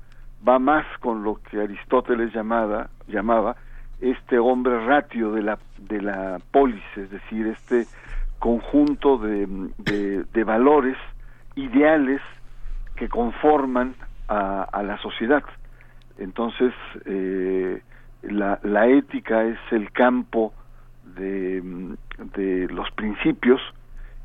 va 0.46 0.58
más 0.58 0.86
con 1.00 1.22
lo 1.22 1.34
que 1.42 1.60
Aristóteles 1.60 2.32
llamaba 2.32 3.56
este 4.02 4.38
hombre 4.38 4.84
ratio 4.84 5.32
de 5.32 5.42
la, 5.42 5.58
de 5.78 6.02
la 6.02 6.40
polis, 6.50 6.82
es 6.96 7.10
decir, 7.10 7.46
este 7.46 7.86
conjunto 8.40 9.18
de, 9.18 9.46
de, 9.78 10.44
valores 10.44 10.96
ideales 11.54 12.20
que 12.96 13.08
conforman 13.08 13.94
a, 14.26 14.64
a 14.64 14.82
la 14.82 14.98
sociedad. 14.98 15.44
Entonces, 16.18 16.74
eh, 17.04 17.80
la, 18.22 18.58
la, 18.64 18.88
ética 18.88 19.44
es 19.44 19.58
el 19.70 19.92
campo 19.92 20.52
de, 21.16 21.62
de 22.34 22.66
los 22.68 22.90
principios 22.90 23.60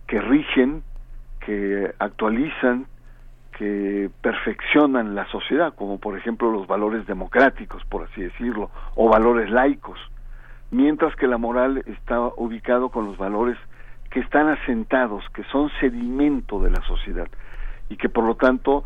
que 0.07 0.19
rigen, 0.19 0.81
que 1.45 1.93
actualizan 1.99 2.87
que 3.57 4.09
perfeccionan 4.21 5.15
la 5.15 5.25
sociedad, 5.27 5.73
como 5.73 5.99
por 5.99 6.17
ejemplo 6.17 6.51
los 6.51 6.67
valores 6.67 7.05
democráticos, 7.07 7.83
por 7.85 8.03
así 8.03 8.21
decirlo, 8.21 8.69
o 8.95 9.09
valores 9.09 9.49
laicos, 9.49 9.99
mientras 10.71 11.15
que 11.15 11.27
la 11.27 11.37
moral 11.37 11.83
está 11.87 12.19
ubicado 12.37 12.89
con 12.89 13.05
los 13.05 13.17
valores 13.17 13.57
que 14.09 14.19
están 14.19 14.47
asentados, 14.47 15.23
que 15.33 15.43
son 15.45 15.69
sedimento 15.79 16.59
de 16.59 16.71
la 16.71 16.81
sociedad 16.83 17.27
y 17.89 17.97
que 17.97 18.09
por 18.09 18.25
lo 18.25 18.35
tanto 18.35 18.83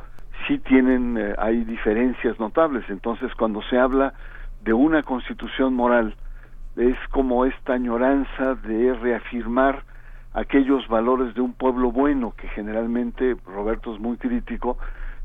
sí 0.47 0.57
tienen, 0.59 1.17
eh, 1.17 1.35
hay 1.37 1.63
diferencias 1.63 2.39
notables. 2.39 2.83
Entonces 2.89 3.33
cuando 3.35 3.61
se 3.63 3.77
habla 3.77 4.13
de 4.63 4.73
una 4.73 5.03
constitución 5.03 5.73
moral, 5.73 6.15
es 6.77 6.97
como 7.09 7.45
esta 7.45 7.73
añoranza 7.73 8.55
de 8.55 8.93
reafirmar 8.93 9.83
aquellos 10.33 10.87
valores 10.87 11.33
de 11.35 11.41
un 11.41 11.53
pueblo 11.53 11.91
bueno, 11.91 12.33
que 12.37 12.47
generalmente 12.49 13.35
Roberto 13.45 13.93
es 13.93 13.99
muy 13.99 14.17
crítico 14.17 14.77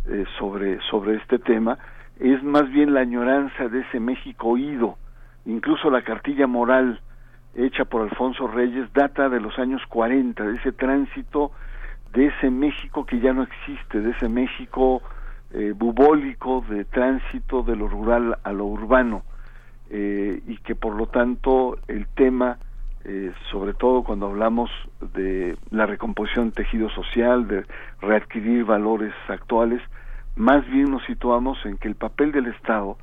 eh, 0.08 0.24
sobre, 0.38 0.80
sobre 0.90 1.16
este 1.16 1.38
tema, 1.38 1.78
es 2.18 2.42
más 2.42 2.70
bien 2.70 2.94
la 2.94 3.00
añoranza 3.00 3.68
de 3.68 3.80
ese 3.80 4.00
México 4.00 4.48
oído, 4.48 4.96
incluso 5.44 5.90
la 5.90 6.02
cartilla 6.02 6.46
moral 6.46 7.00
hecha 7.54 7.84
por 7.84 8.02
Alfonso 8.02 8.48
Reyes 8.48 8.92
data 8.92 9.28
de 9.28 9.40
los 9.40 9.58
años 9.58 9.82
40, 9.88 10.44
de 10.44 10.56
ese 10.56 10.72
tránsito 10.72 11.52
de 12.12 12.26
ese 12.26 12.50
México 12.50 13.04
que 13.04 13.20
ya 13.20 13.32
no 13.32 13.42
existe, 13.42 14.00
de 14.00 14.10
ese 14.10 14.28
México 14.28 15.02
eh, 15.52 15.72
bubólico 15.76 16.64
de 16.68 16.84
tránsito 16.84 17.62
de 17.62 17.76
lo 17.76 17.88
rural 17.88 18.38
a 18.42 18.52
lo 18.52 18.64
urbano, 18.64 19.22
eh, 19.90 20.42
y 20.46 20.56
que 20.58 20.74
por 20.74 20.94
lo 20.94 21.06
tanto 21.06 21.78
el 21.88 22.06
tema 22.08 22.58
eh, 23.08 23.32
sobre 23.52 23.72
todo 23.72 24.02
cuando 24.02 24.26
hablamos 24.26 24.68
de 25.14 25.56
la 25.70 25.86
recomposición 25.86 26.50
tejido 26.50 26.90
social, 26.90 27.46
de 27.46 27.64
readquirir 28.00 28.64
valores 28.64 29.14
actuales, 29.28 29.80
más 30.34 30.66
bien 30.66 30.90
nos 30.90 31.04
situamos 31.04 31.64
en 31.66 31.78
que 31.78 31.86
el 31.86 31.94
papel 31.94 32.32
del 32.32 32.46
Estado 32.46 32.98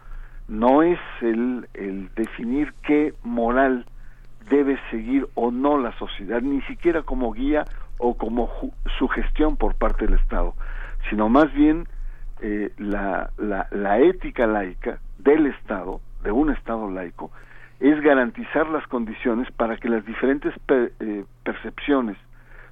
no 0.50 0.84
es 0.84 1.00
el, 1.22 1.70
el 1.74 2.14
definir 2.16 2.74
qué 2.86 3.14
moral 3.24 3.86
debe 4.50 4.78
seguir 4.92 5.28
o 5.36 5.52
no 5.52 5.78
la 5.78 5.98
sociedad, 5.98 6.42
ni 6.42 6.62
siquiera 6.64 7.04
como 7.04 7.32
guía 7.32 7.64
o 7.98 8.18
como 8.18 8.50
sugestión 9.00 9.56
por 9.56 9.76
parte 9.76 10.06
del 10.06 10.16
Estado, 10.16 10.54
sino 11.10 11.30
más 11.30 11.54
bien 11.54 11.88
eh, 12.42 12.74
la, 12.78 13.30
la, 13.38 13.68
la 13.72 14.00
ética 14.00 14.48
laica 14.48 15.00
del 15.18 15.48
Estado, 15.48 16.02
de 16.24 16.32
un 16.34 16.50
Estado 16.50 16.92
laico, 16.92 17.32
es 17.84 18.00
garantizar 18.00 18.70
las 18.70 18.88
condiciones 18.88 19.52
para 19.52 19.76
que 19.76 19.90
las 19.90 20.06
diferentes 20.06 20.54
eh, 20.70 21.26
percepciones 21.44 22.16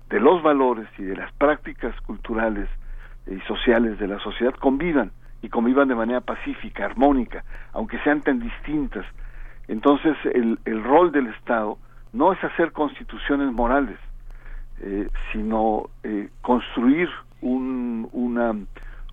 de 0.10 0.22
los 0.22 0.42
valores 0.42 0.88
y 0.98 1.04
de 1.04 1.18
las 1.18 1.30
prácticas 1.34 1.94
culturales 2.02 2.70
y 3.28 3.38
sociales 3.42 4.00
de 4.00 4.08
la 4.08 4.20
sociedad 4.20 4.54
convivan 4.54 5.12
y 5.42 5.50
convivan 5.50 5.90
de 5.90 5.96
manera 5.96 6.22
pacífica, 6.22 6.86
armónica, 6.86 7.44
aunque 7.74 8.00
sean 8.00 8.22
tan 8.22 8.40
distintas. 8.40 9.06
Entonces 9.68 10.16
el, 10.34 10.58
el 10.64 10.82
rol 10.82 11.12
del 11.12 11.28
Estado 11.28 11.78
no 12.14 12.32
es 12.32 12.42
hacer 12.42 12.72
constituciones 12.72 13.52
morales, 13.52 14.00
eh, 14.80 15.10
sino 15.34 15.90
eh, 16.04 16.30
construir 16.42 17.10
un, 17.42 18.08
una, 18.14 18.56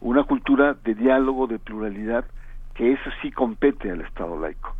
una 0.00 0.22
cultura 0.22 0.74
de 0.74 0.94
diálogo, 0.94 1.48
de 1.48 1.58
pluralidad, 1.58 2.24
que 2.78 2.92
eso 2.92 3.10
sí 3.20 3.32
compete 3.32 3.90
al 3.90 4.00
Estado 4.02 4.40
laico. 4.40 4.74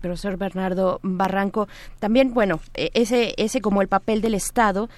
profesor 0.00 0.38
Bernardo 0.38 0.98
Barranco, 1.02 1.68
también, 2.00 2.32
bueno, 2.32 2.60
e, 2.72 2.90
ese, 2.94 3.34
ese 3.36 3.60
como 3.60 3.82
el 3.82 3.88
papel 3.88 4.22
del 4.22 4.34
Estado, 4.34 4.88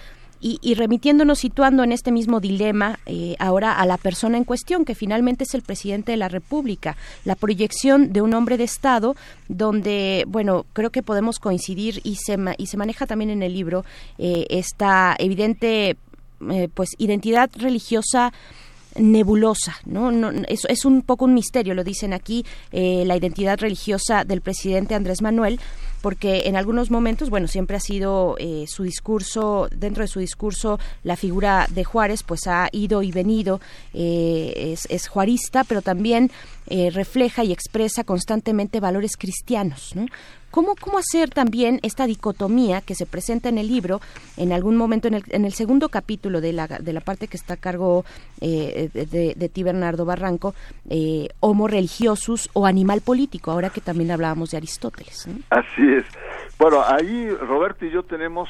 y, 0.46 0.74
remitiéndonos, 0.74 1.38
situando 1.38 1.84
en 1.84 1.90
este 1.92 2.12
mismo 2.12 2.38
dilema 2.38 2.98
eh, 3.06 3.34
ahora 3.38 3.72
a 3.72 3.86
la 3.86 3.96
persona 3.96 4.36
en 4.36 4.44
cuestión, 4.44 4.84
que 4.84 4.94
finalmente 4.94 5.44
es 5.44 5.54
el 5.54 5.62
presidente 5.62 6.12
de 6.12 6.18
la 6.18 6.28
República, 6.28 6.98
la 7.24 7.34
proyección 7.34 8.12
de 8.12 8.20
un 8.20 8.34
hombre 8.34 8.58
de 8.58 8.64
Estado, 8.64 9.16
donde, 9.48 10.26
bueno, 10.28 10.66
creo 10.74 10.90
que 10.90 11.02
podemos 11.02 11.38
coincidir 11.38 12.02
y 12.04 12.16
se, 12.16 12.36
y 12.58 12.66
se 12.66 12.76
maneja 12.76 13.06
también 13.06 13.30
en 13.30 13.42
el 13.42 13.54
libro 13.54 13.86
eh, 14.18 14.44
esta 14.50 15.16
evidente, 15.18 15.96
eh, 16.50 16.68
pues, 16.74 16.90
identidad 16.98 17.50
religiosa 17.56 18.34
nebulosa, 18.96 19.76
¿no? 19.84 20.10
no 20.10 20.30
es, 20.48 20.64
es, 20.68 20.84
un 20.84 21.02
poco 21.02 21.24
un 21.24 21.34
misterio, 21.34 21.74
lo 21.74 21.84
dicen 21.84 22.12
aquí, 22.12 22.44
eh, 22.72 23.04
la 23.06 23.16
identidad 23.16 23.58
religiosa 23.58 24.24
del 24.24 24.40
presidente 24.40 24.94
Andrés 24.94 25.22
Manuel, 25.22 25.60
porque 26.04 26.42
en 26.48 26.56
algunos 26.56 26.90
momentos, 26.90 27.30
bueno, 27.30 27.48
siempre 27.48 27.78
ha 27.78 27.80
sido 27.80 28.36
eh, 28.38 28.66
su 28.68 28.82
discurso, 28.82 29.68
dentro 29.74 30.02
de 30.02 30.08
su 30.08 30.20
discurso, 30.20 30.78
la 31.02 31.16
figura 31.16 31.66
de 31.70 31.82
Juárez, 31.82 32.22
pues 32.22 32.46
ha 32.46 32.68
ido 32.72 33.02
y 33.02 33.10
venido, 33.10 33.60
eh, 33.94 34.52
es, 34.72 34.86
es, 34.90 35.08
juarista, 35.08 35.64
pero 35.64 35.80
también 35.80 36.30
refleja 36.66 37.44
y 37.44 37.52
expresa 37.52 38.04
constantemente 38.04 38.80
valores 38.80 39.16
cristianos, 39.16 39.94
¿no? 39.94 40.06
¿Cómo, 40.54 40.76
¿Cómo 40.80 40.98
hacer 40.98 41.30
también 41.30 41.80
esta 41.82 42.06
dicotomía 42.06 42.80
que 42.80 42.94
se 42.94 43.06
presenta 43.06 43.48
en 43.48 43.58
el 43.58 43.66
libro, 43.66 44.00
en 44.36 44.52
algún 44.52 44.76
momento, 44.76 45.08
en 45.08 45.14
el, 45.14 45.24
en 45.30 45.44
el 45.44 45.52
segundo 45.52 45.88
capítulo 45.88 46.40
de 46.40 46.52
la, 46.52 46.68
de 46.68 46.92
la 46.92 47.00
parte 47.00 47.26
que 47.26 47.36
está 47.36 47.54
a 47.54 47.56
cargo 47.56 48.04
eh, 48.40 48.88
de, 48.94 49.34
de, 49.34 49.48
ti, 49.48 49.64
Bernardo 49.64 50.04
Barranco, 50.04 50.54
eh, 50.88 51.26
Homo 51.40 51.66
religiosus 51.66 52.48
o 52.52 52.66
animal 52.66 53.00
político, 53.00 53.50
ahora 53.50 53.70
que 53.70 53.80
también 53.80 54.12
hablábamos 54.12 54.52
de 54.52 54.58
Aristóteles? 54.58 55.28
Así 55.50 55.92
es. 55.92 56.04
Bueno, 56.56 56.84
ahí 56.86 57.30
Roberto 57.30 57.84
y 57.84 57.90
yo 57.90 58.04
tenemos 58.04 58.48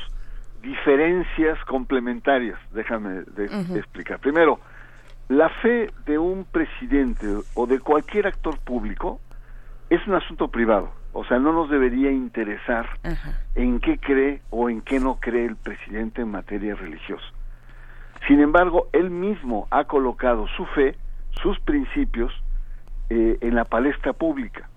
diferencias 0.60 1.58
complementarias, 1.64 2.58
déjame 2.74 3.20
explicar. 3.78 4.18
Primero, 4.18 4.60
la 5.28 5.48
fe 5.48 5.90
de 6.06 6.18
un 6.18 6.44
presidente 6.44 7.26
o 7.54 7.66
de 7.66 7.80
cualquier 7.80 8.26
actor 8.26 8.58
público 8.58 9.20
es 9.90 10.06
un 10.06 10.14
asunto 10.14 10.48
privado 10.48 10.90
o 11.14 11.24
sea, 11.24 11.38
no 11.38 11.52
nos 11.52 11.70
debería 11.70 12.10
interesar 12.10 12.86
en 13.54 13.78
qué 13.78 13.98
cree 13.98 14.42
o 14.50 14.68
en 14.68 14.82
qué 14.82 14.98
no 14.98 15.20
cree 15.20 15.46
el 15.46 15.56
presidente 15.56 16.22
en 16.22 16.32
materia 16.32 16.74
religiosa. 16.74 17.24
Sin 18.26 18.40
embargo, 18.40 18.88
él 18.92 19.10
mismo 19.10 19.68
ha 19.70 19.84
colocado 19.84 20.48
su 20.56 20.66
fe, 20.66 20.96
sus 21.40 21.58
principios, 21.60 22.32
eh, 23.10 23.38
en 23.40 23.54
la 23.54 23.64
palestra 23.64 24.12
pública. 24.12 24.68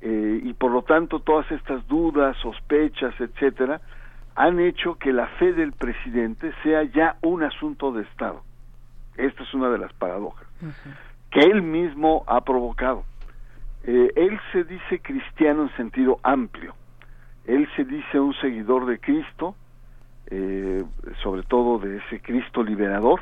Eh, 0.00 0.40
y 0.42 0.54
por 0.54 0.70
lo 0.70 0.82
tanto, 0.82 1.20
todas 1.20 1.50
estas 1.52 1.86
dudas, 1.86 2.34
sospechas, 2.38 3.14
etcétera, 3.20 3.82
han 4.36 4.60
hecho 4.60 4.94
que 4.94 5.12
la 5.12 5.26
fe 5.38 5.52
del 5.52 5.72
presidente 5.72 6.50
sea 6.62 6.84
ya 6.84 7.16
un 7.20 7.42
asunto 7.42 7.92
de 7.92 8.04
Estado. 8.04 8.42
Esta 9.18 9.42
es 9.42 9.52
una 9.52 9.68
de 9.68 9.78
las 9.78 9.92
paradojas 9.92 10.46
que 11.30 11.40
él 11.40 11.62
mismo 11.62 12.24
ha 12.26 12.40
provocado. 12.40 13.04
Eh, 13.84 14.12
él 14.16 14.38
se 14.52 14.64
dice 14.64 15.00
cristiano 15.00 15.62
en 15.62 15.76
sentido 15.76 16.18
amplio. 16.22 16.74
Él 17.46 17.68
se 17.76 17.84
dice 17.84 18.20
un 18.20 18.34
seguidor 18.34 18.86
de 18.86 18.98
Cristo, 18.98 19.54
eh, 20.26 20.84
sobre 21.22 21.42
todo 21.42 21.78
de 21.78 21.98
ese 21.98 22.20
Cristo 22.20 22.62
liberador, 22.62 23.20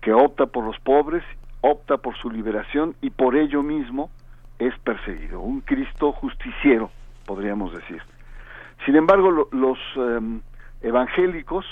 que 0.00 0.12
opta 0.12 0.46
por 0.46 0.64
los 0.64 0.78
pobres, 0.80 1.22
opta 1.60 1.98
por 1.98 2.16
su 2.16 2.30
liberación 2.30 2.94
y 3.02 3.10
por 3.10 3.36
ello 3.36 3.62
mismo 3.62 4.10
es 4.58 4.78
perseguido, 4.80 5.40
un 5.40 5.60
Cristo 5.60 6.12
justiciero, 6.12 6.90
podríamos 7.26 7.72
decir. 7.72 8.02
Sin 8.84 8.96
embargo, 8.96 9.48
los 9.52 9.78
em, 9.96 10.40
evangélicos, 10.82 11.66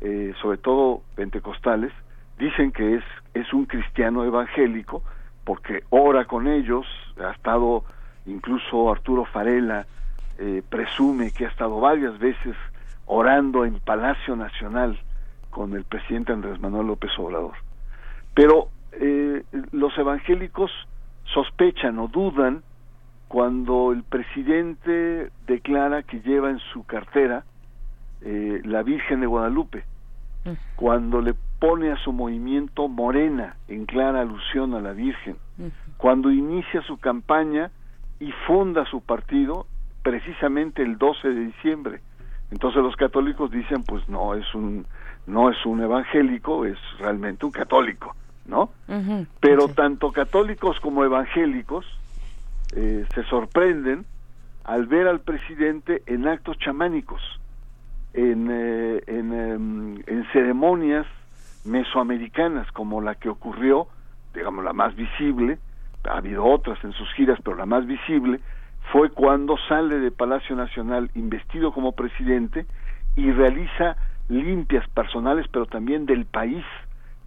eh, 0.00 0.32
sobre 0.40 0.58
todo 0.58 1.02
pentecostales, 1.16 1.92
dicen 2.38 2.72
que 2.72 2.96
es, 2.96 3.04
es 3.34 3.52
un 3.52 3.66
cristiano 3.66 4.24
evangélico 4.24 5.02
porque 5.44 5.84
ora 5.90 6.24
con 6.24 6.48
ellos, 6.48 6.86
ha 7.22 7.30
estado 7.30 7.84
incluso 8.26 8.90
Arturo 8.90 9.24
Farela, 9.26 9.86
eh, 10.38 10.62
presume 10.68 11.30
que 11.30 11.46
ha 11.46 11.48
estado 11.48 11.78
varias 11.80 12.18
veces 12.18 12.56
orando 13.06 13.64
en 13.64 13.78
Palacio 13.78 14.34
Nacional 14.34 14.98
con 15.50 15.74
el 15.74 15.84
presidente 15.84 16.32
Andrés 16.32 16.60
Manuel 16.60 16.88
López 16.88 17.12
Obrador. 17.18 17.54
Pero 18.34 18.68
eh, 18.92 19.44
los 19.70 19.96
evangélicos 19.96 20.70
sospechan 21.32 21.98
o 21.98 22.08
dudan 22.08 22.62
cuando 23.28 23.92
el 23.92 24.02
presidente 24.02 25.30
declara 25.46 26.02
que 26.02 26.20
lleva 26.20 26.50
en 26.50 26.58
su 26.58 26.84
cartera 26.84 27.44
eh, 28.22 28.60
la 28.64 28.82
Virgen 28.82 29.20
de 29.20 29.26
Guadalupe, 29.26 29.84
mm. 30.44 30.50
cuando 30.74 31.20
le 31.20 31.34
pone 31.58 31.90
a 31.90 31.96
su 31.96 32.12
movimiento 32.12 32.88
Morena 32.88 33.56
en 33.68 33.86
clara 33.86 34.20
alusión 34.20 34.74
a 34.74 34.80
la 34.80 34.92
Virgen, 34.92 35.36
cuando 35.96 36.30
inicia 36.30 36.82
su 36.82 36.98
campaña 36.98 37.70
y 38.20 38.30
funda 38.46 38.84
su 38.86 39.00
partido 39.00 39.66
precisamente 40.02 40.82
el 40.82 40.98
12 40.98 41.28
de 41.28 41.40
diciembre. 41.46 42.00
Entonces 42.50 42.82
los 42.82 42.94
católicos 42.96 43.50
dicen, 43.50 43.82
pues 43.82 44.08
no 44.08 44.34
es 44.34 44.54
un 44.54 44.86
no 45.26 45.50
es 45.50 45.66
un 45.66 45.82
evangélico, 45.82 46.64
es 46.64 46.78
realmente 47.00 47.44
un 47.44 47.50
católico, 47.50 48.14
¿no? 48.46 48.70
Pero 49.40 49.66
tanto 49.68 50.12
católicos 50.12 50.78
como 50.78 51.02
evangélicos 51.02 51.84
eh, 52.76 53.04
se 53.12 53.24
sorprenden 53.24 54.04
al 54.62 54.86
ver 54.86 55.08
al 55.08 55.20
presidente 55.20 56.02
en 56.06 56.28
actos 56.28 56.58
chamánicos, 56.58 57.20
en, 58.14 58.48
eh, 58.50 59.02
en, 59.08 59.32
em, 59.32 59.96
en 60.06 60.24
ceremonias 60.32 61.06
mesoamericanas 61.66 62.70
como 62.72 63.00
la 63.00 63.16
que 63.16 63.28
ocurrió, 63.28 63.88
digamos 64.34 64.64
la 64.64 64.72
más 64.72 64.94
visible, 64.94 65.58
ha 66.08 66.18
habido 66.18 66.44
otras 66.44 66.82
en 66.84 66.92
sus 66.92 67.12
giras, 67.14 67.38
pero 67.44 67.56
la 67.56 67.66
más 67.66 67.86
visible 67.86 68.40
fue 68.92 69.10
cuando 69.10 69.56
sale 69.68 69.98
de 69.98 70.10
Palacio 70.10 70.54
Nacional 70.54 71.10
investido 71.14 71.72
como 71.72 71.92
presidente 71.92 72.66
y 73.16 73.30
realiza 73.32 73.96
limpias 74.28 74.88
personales, 74.90 75.46
pero 75.50 75.66
también 75.66 76.06
del 76.06 76.24
país 76.26 76.64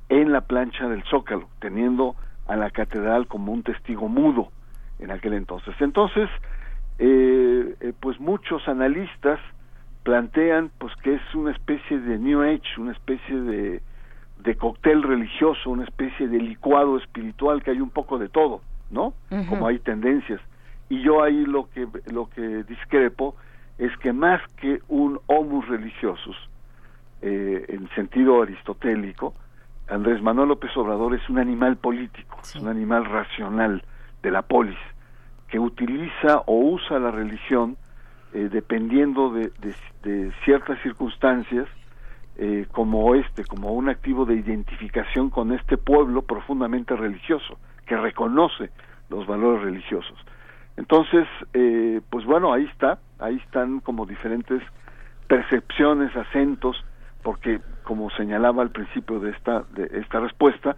en 0.08 0.32
la 0.32 0.42
plancha 0.42 0.88
del 0.88 1.04
Zócalo, 1.04 1.50
teniendo 1.60 2.16
a 2.48 2.56
la 2.56 2.72
catedral 2.72 3.28
como 3.28 3.52
un 3.52 3.64
testigo 3.64 4.08
mudo 4.08 4.50
en 5.00 5.12
aquel 5.12 5.34
entonces. 5.34 5.76
Entonces, 5.80 6.30
eh, 6.98 7.76
eh, 7.80 7.94
pues 8.00 8.20
muchos 8.20 8.68
analistas 8.68 9.40
plantean 10.04 10.72
pues 10.80 10.94
que 11.04 11.16
es 11.16 11.36
una 11.36 11.52
especie 11.52 12.00
de 12.00 12.18
New 12.18 12.42
Age, 12.42 12.80
una 12.80 12.92
especie 12.94 13.36
de, 13.36 13.82
de 14.40 14.56
cóctel 14.56 15.04
religioso, 15.04 15.70
una 15.70 15.84
especie 15.84 16.28
de 16.28 16.40
licuado 16.40 16.98
espiritual 16.98 17.62
que 17.62 17.72
hay 17.72 17.82
un 17.82 17.90
poco 17.90 18.18
de 18.18 18.30
todo, 18.30 18.62
¿no? 18.90 19.14
Como 19.50 19.68
hay 19.68 19.80
tendencias. 19.80 20.42
Y 20.90 21.02
yo 21.02 21.22
ahí 21.22 21.46
lo 21.46 21.70
que 21.70 21.88
lo 22.12 22.30
que 22.30 22.64
discrepo 22.64 23.36
es 23.78 23.96
que 23.98 24.14
más 24.14 24.42
que 24.58 24.82
un 24.88 25.20
homus 25.28 25.68
religiosus 25.68 26.36
eh, 27.22 27.66
en 27.70 27.90
sentido 27.96 28.42
aristotélico 28.42 29.34
Andrés 29.90 30.22
Manuel 30.22 30.50
López 30.50 30.76
Obrador 30.78 31.16
es 31.16 31.28
un 31.30 31.40
animal 31.40 31.78
político 31.78 32.38
es 32.44 32.56
un 32.56 32.68
animal 32.68 33.06
racional 33.06 33.84
de 34.22 34.32
la 34.32 34.42
polis 34.42 34.78
que 35.48 35.60
utiliza 35.60 36.44
o 36.46 36.60
usa 36.60 37.00
la 37.00 37.12
religión 37.12 37.78
eh, 38.34 38.50
dependiendo 38.52 39.32
de, 39.32 39.52
de, 40.04 40.32
ciertas 40.46 40.80
circunstancias 40.84 41.68
eh, 42.42 42.68
como 42.72 43.16
este, 43.16 43.44
como 43.44 43.74
un 43.74 43.90
activo 43.90 44.26
de 44.26 44.36
identificación 44.36 45.30
con 45.30 45.52
este 45.52 45.76
pueblo 45.76 46.22
profundamente 46.22 46.96
religioso, 46.96 47.60
que 47.86 47.98
reconoce 47.98 48.70
los 49.10 49.28
valores 49.28 49.62
religiosos. 49.62 50.18
Entonces, 50.78 51.28
eh, 51.54 52.00
pues 52.10 52.24
bueno, 52.24 52.54
ahí 52.54 52.64
está, 52.64 53.00
ahí 53.20 53.36
están 53.44 53.82
como 53.82 54.06
diferentes 54.06 54.64
percepciones, 55.28 56.16
acentos, 56.16 56.82
porque 57.24 57.60
como 57.84 58.10
señalaba 58.12 58.64
al 58.64 58.72
principio 58.72 59.20
de 59.20 59.32
esta, 59.32 59.66
de 59.74 59.90
esta 60.00 60.22
respuesta, 60.22 60.78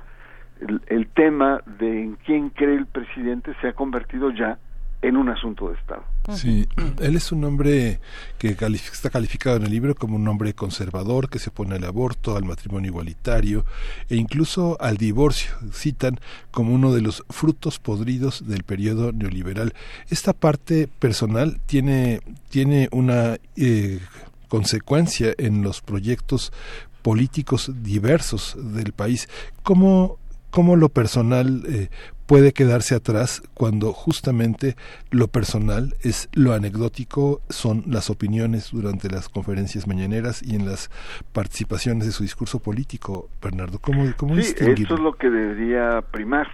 el, 0.62 0.82
el 0.88 1.10
tema 1.10 1.62
de 1.78 2.02
en 2.02 2.16
quién 2.16 2.50
cree 2.50 2.76
el 2.76 2.88
presidente 2.88 3.54
se 3.62 3.68
ha 3.68 3.74
convertido 3.74 4.32
ya 4.32 4.58
en 5.02 5.18
un 5.18 5.30
asunto 5.30 5.70
de 5.70 5.76
Estado. 5.76 6.04
Sí, 6.34 6.68
él 7.00 7.16
es 7.16 7.32
un 7.32 7.44
hombre 7.44 8.00
que 8.38 8.50
está 8.50 9.10
calificado 9.10 9.58
en 9.58 9.64
el 9.64 9.72
libro 9.72 9.96
como 9.96 10.16
un 10.16 10.28
hombre 10.28 10.54
conservador 10.54 11.30
que 11.30 11.40
se 11.40 11.50
opone 11.50 11.76
al 11.76 11.84
aborto, 11.84 12.38
al 12.38 12.46
matrimonio 12.46 12.90
igualitario 12.90 13.66
e 14.10 14.16
incluso 14.16 14.78
al 14.80 14.98
divorcio. 14.98 15.52
Citan 15.74 16.20
como 16.52 16.74
uno 16.74 16.94
de 16.94 17.02
los 17.02 17.24
frutos 17.30 17.80
podridos 17.80 18.48
del 18.48 18.64
periodo 18.64 19.12
neoliberal. 19.12 19.74
Esta 20.10 20.34
parte 20.34 20.88
personal 20.88 21.60
tiene, 21.66 22.22
tiene 22.50 22.88
una 22.92 23.38
eh, 23.56 24.00
consecuencia 24.48 25.34
en 25.38 25.64
los 25.64 25.82
proyectos 25.82 26.54
políticos 27.02 27.72
diversos 27.82 28.56
del 28.58 28.94
país. 28.94 29.28
¿Cómo, 29.64 30.20
cómo 30.52 30.76
lo 30.76 30.90
personal 30.90 31.64
eh, 31.68 31.90
puede 32.28 32.54
quedarse 32.54 32.96
atrás 32.96 33.42
cuando 33.54 33.92
justamente 33.94 34.76
lo 35.10 35.28
personal 35.28 35.96
es 36.02 36.30
lo 36.34 36.54
anecdótico, 36.54 37.42
son 37.50 37.84
las 37.88 38.10
opiniones 38.10 38.72
durante 38.72 39.10
las 39.10 39.28
conferencias 39.28 39.88
mañaneras 39.88 40.44
y 40.44 40.56
en 40.56 40.66
las 40.66 40.90
participaciones 41.34 42.06
de 42.06 42.12
su 42.12 42.24
discurso 42.24 42.60
político, 42.60 43.30
Bernardo. 43.42 43.80
¿Cómo, 43.80 44.06
cómo 44.16 44.36
sí, 44.36 44.54
esto 44.58 44.94
es 44.94 45.00
lo 45.00 45.14
que 45.14 45.30
debería 45.30 46.02
primar. 46.12 46.48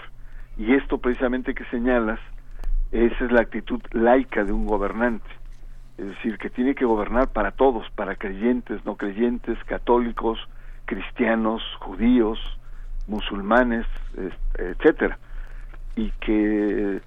Y 0.58 0.74
esto 0.74 0.98
precisamente 0.98 1.54
que 1.54 1.66
señalas, 1.66 2.20
esa 2.92 3.26
es 3.26 3.32
la 3.32 3.42
actitud 3.42 3.82
laica 3.92 4.44
de 4.44 4.52
un 4.52 4.66
gobernante. 4.66 5.30
Es 5.98 6.06
decir, 6.06 6.38
que 6.38 6.50
tiene 6.50 6.76
que 6.76 6.86
gobernar 6.86 7.30
para 7.30 7.52
todos, 7.52 7.88
para 7.92 8.16
creyentes, 8.16 8.86
no 8.86 8.96
creyentes, 8.96 9.58
católicos, 9.66 10.40
cristianos, 10.86 11.62
judíos, 11.80 12.40
musulmanes, 13.08 13.86
etcétera 14.58 15.18
y 15.98 16.12
que 16.22 17.02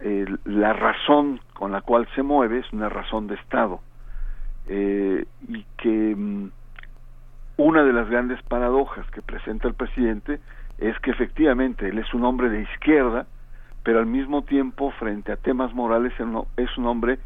eh, 0.00 0.36
la 0.44 0.72
razón 0.72 1.40
con 1.54 1.72
la 1.72 1.80
cual 1.80 2.06
se 2.14 2.22
mueve 2.22 2.58
es 2.58 2.72
una 2.72 2.88
razón 2.88 3.28
de 3.28 3.36
Estado 3.36 3.80
eh, 4.68 5.24
y 5.48 5.64
que 5.78 6.14
mm, 6.16 6.50
una 7.56 7.84
de 7.84 7.92
las 7.92 8.10
grandes 8.10 8.42
paradojas 8.42 9.08
que 9.12 9.22
presenta 9.22 9.68
el 9.68 9.74
presidente 9.74 10.40
es 10.78 10.98
que 10.98 11.12
efectivamente 11.12 11.88
él 11.88 11.98
es 11.98 12.12
un 12.12 12.24
hombre 12.24 12.48
de 12.48 12.62
izquierda, 12.62 13.26
pero 13.84 14.00
al 14.00 14.06
mismo 14.06 14.42
tiempo 14.42 14.90
frente 14.98 15.30
a 15.30 15.36
temas 15.36 15.72
morales 15.72 16.12
es 16.56 16.78
un 16.78 16.86
hombre 16.86 17.20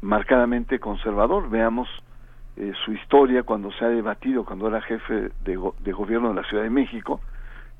marcadamente 0.00 0.80
conservador. 0.80 1.48
Veamos 1.48 1.88
eh, 2.56 2.72
su 2.84 2.92
historia 2.92 3.44
cuando 3.44 3.70
se 3.72 3.84
ha 3.84 3.88
debatido, 3.88 4.44
cuando 4.44 4.66
era 4.66 4.80
jefe 4.80 5.30
de, 5.44 5.72
de 5.84 5.92
gobierno 5.92 6.30
de 6.30 6.34
la 6.34 6.48
Ciudad 6.48 6.64
de 6.64 6.70
México, 6.70 7.20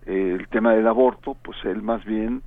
el 0.06 0.48
tema 0.48 0.72
del 0.72 0.86
aborto, 0.86 1.36
pues 1.42 1.56
él 1.64 1.82
más 1.82 2.04
bien 2.04 2.42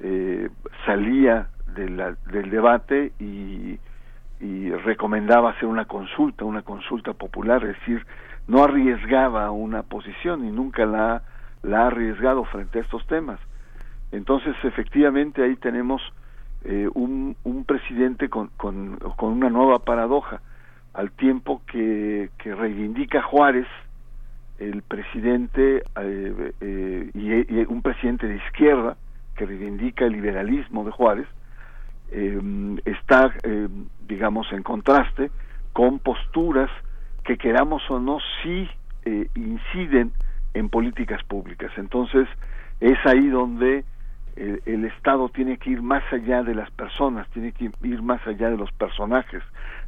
eh, 0.00 0.50
salía 0.86 1.48
del 1.74 2.50
debate 2.50 3.12
y, 3.18 3.78
recomendaba 4.84 5.50
hacer 5.50 5.66
una 5.66 5.84
consulta, 5.86 6.44
una 6.44 6.62
consulta 6.62 7.12
popular, 7.12 7.62
es 7.64 7.78
decir, 7.78 8.06
no 8.46 8.62
arriesgaba 8.62 9.50
una 9.50 9.82
posición 9.82 10.44
y 10.44 10.50
nunca 10.50 10.86
la, 10.86 11.22
la 11.62 11.82
ha 11.82 11.86
arriesgado 11.88 12.44
frente 12.44 12.78
a 12.78 12.82
estos 12.82 13.06
temas. 13.06 13.38
Entonces, 14.12 14.54
efectivamente, 14.62 15.42
ahí 15.42 15.56
tenemos 15.56 16.00
eh, 16.64 16.88
un, 16.94 17.36
presidente 17.66 18.28
con, 18.28 18.48
con, 18.56 18.96
con, 19.16 19.32
una 19.32 19.50
nueva 19.50 19.80
paradoja, 19.80 20.40
al 20.94 21.10
tiempo 21.12 21.62
que, 21.66 22.30
que 22.38 22.54
reivindica 22.54 23.22
Juárez, 23.22 23.66
el 24.58 24.82
presidente 24.82 25.82
eh, 26.00 26.52
eh 26.60 27.10
y, 27.14 27.72
un 27.72 27.82
presidente 27.82 28.26
de 28.26 28.36
izquierda, 28.36 28.96
que 29.36 29.46
reivindica 29.46 30.04
el 30.04 30.12
liberalismo 30.12 30.84
de 30.84 30.90
Juárez, 30.90 31.26
eh, 32.10 32.40
está, 32.84 33.32
eh, 33.44 33.68
digamos, 34.06 34.52
en 34.52 34.62
contraste 34.62 35.30
con 35.72 36.00
posturas 36.00 36.70
que 37.24 37.36
queramos 37.36 37.88
o 37.90 38.00
no 38.00 38.18
sí 38.42 38.68
inciden 39.34 40.12
en 40.52 40.68
políticas 40.68 41.22
públicas. 41.24 41.72
Entonces, 41.78 42.28
es 42.80 42.98
ahí 43.06 43.28
donde 43.28 43.84
el, 44.36 44.84
Estado 44.84 45.30
tiene 45.30 45.56
que 45.56 45.70
ir 45.70 45.80
más 45.80 46.02
allá 46.12 46.42
de 46.42 46.54
las 46.54 46.70
personas, 46.72 47.26
tiene 47.30 47.52
que 47.52 47.70
ir 47.82 48.02
más 48.02 48.26
allá 48.26 48.50
de 48.50 48.58
los 48.58 48.70
personajes, 48.72 49.42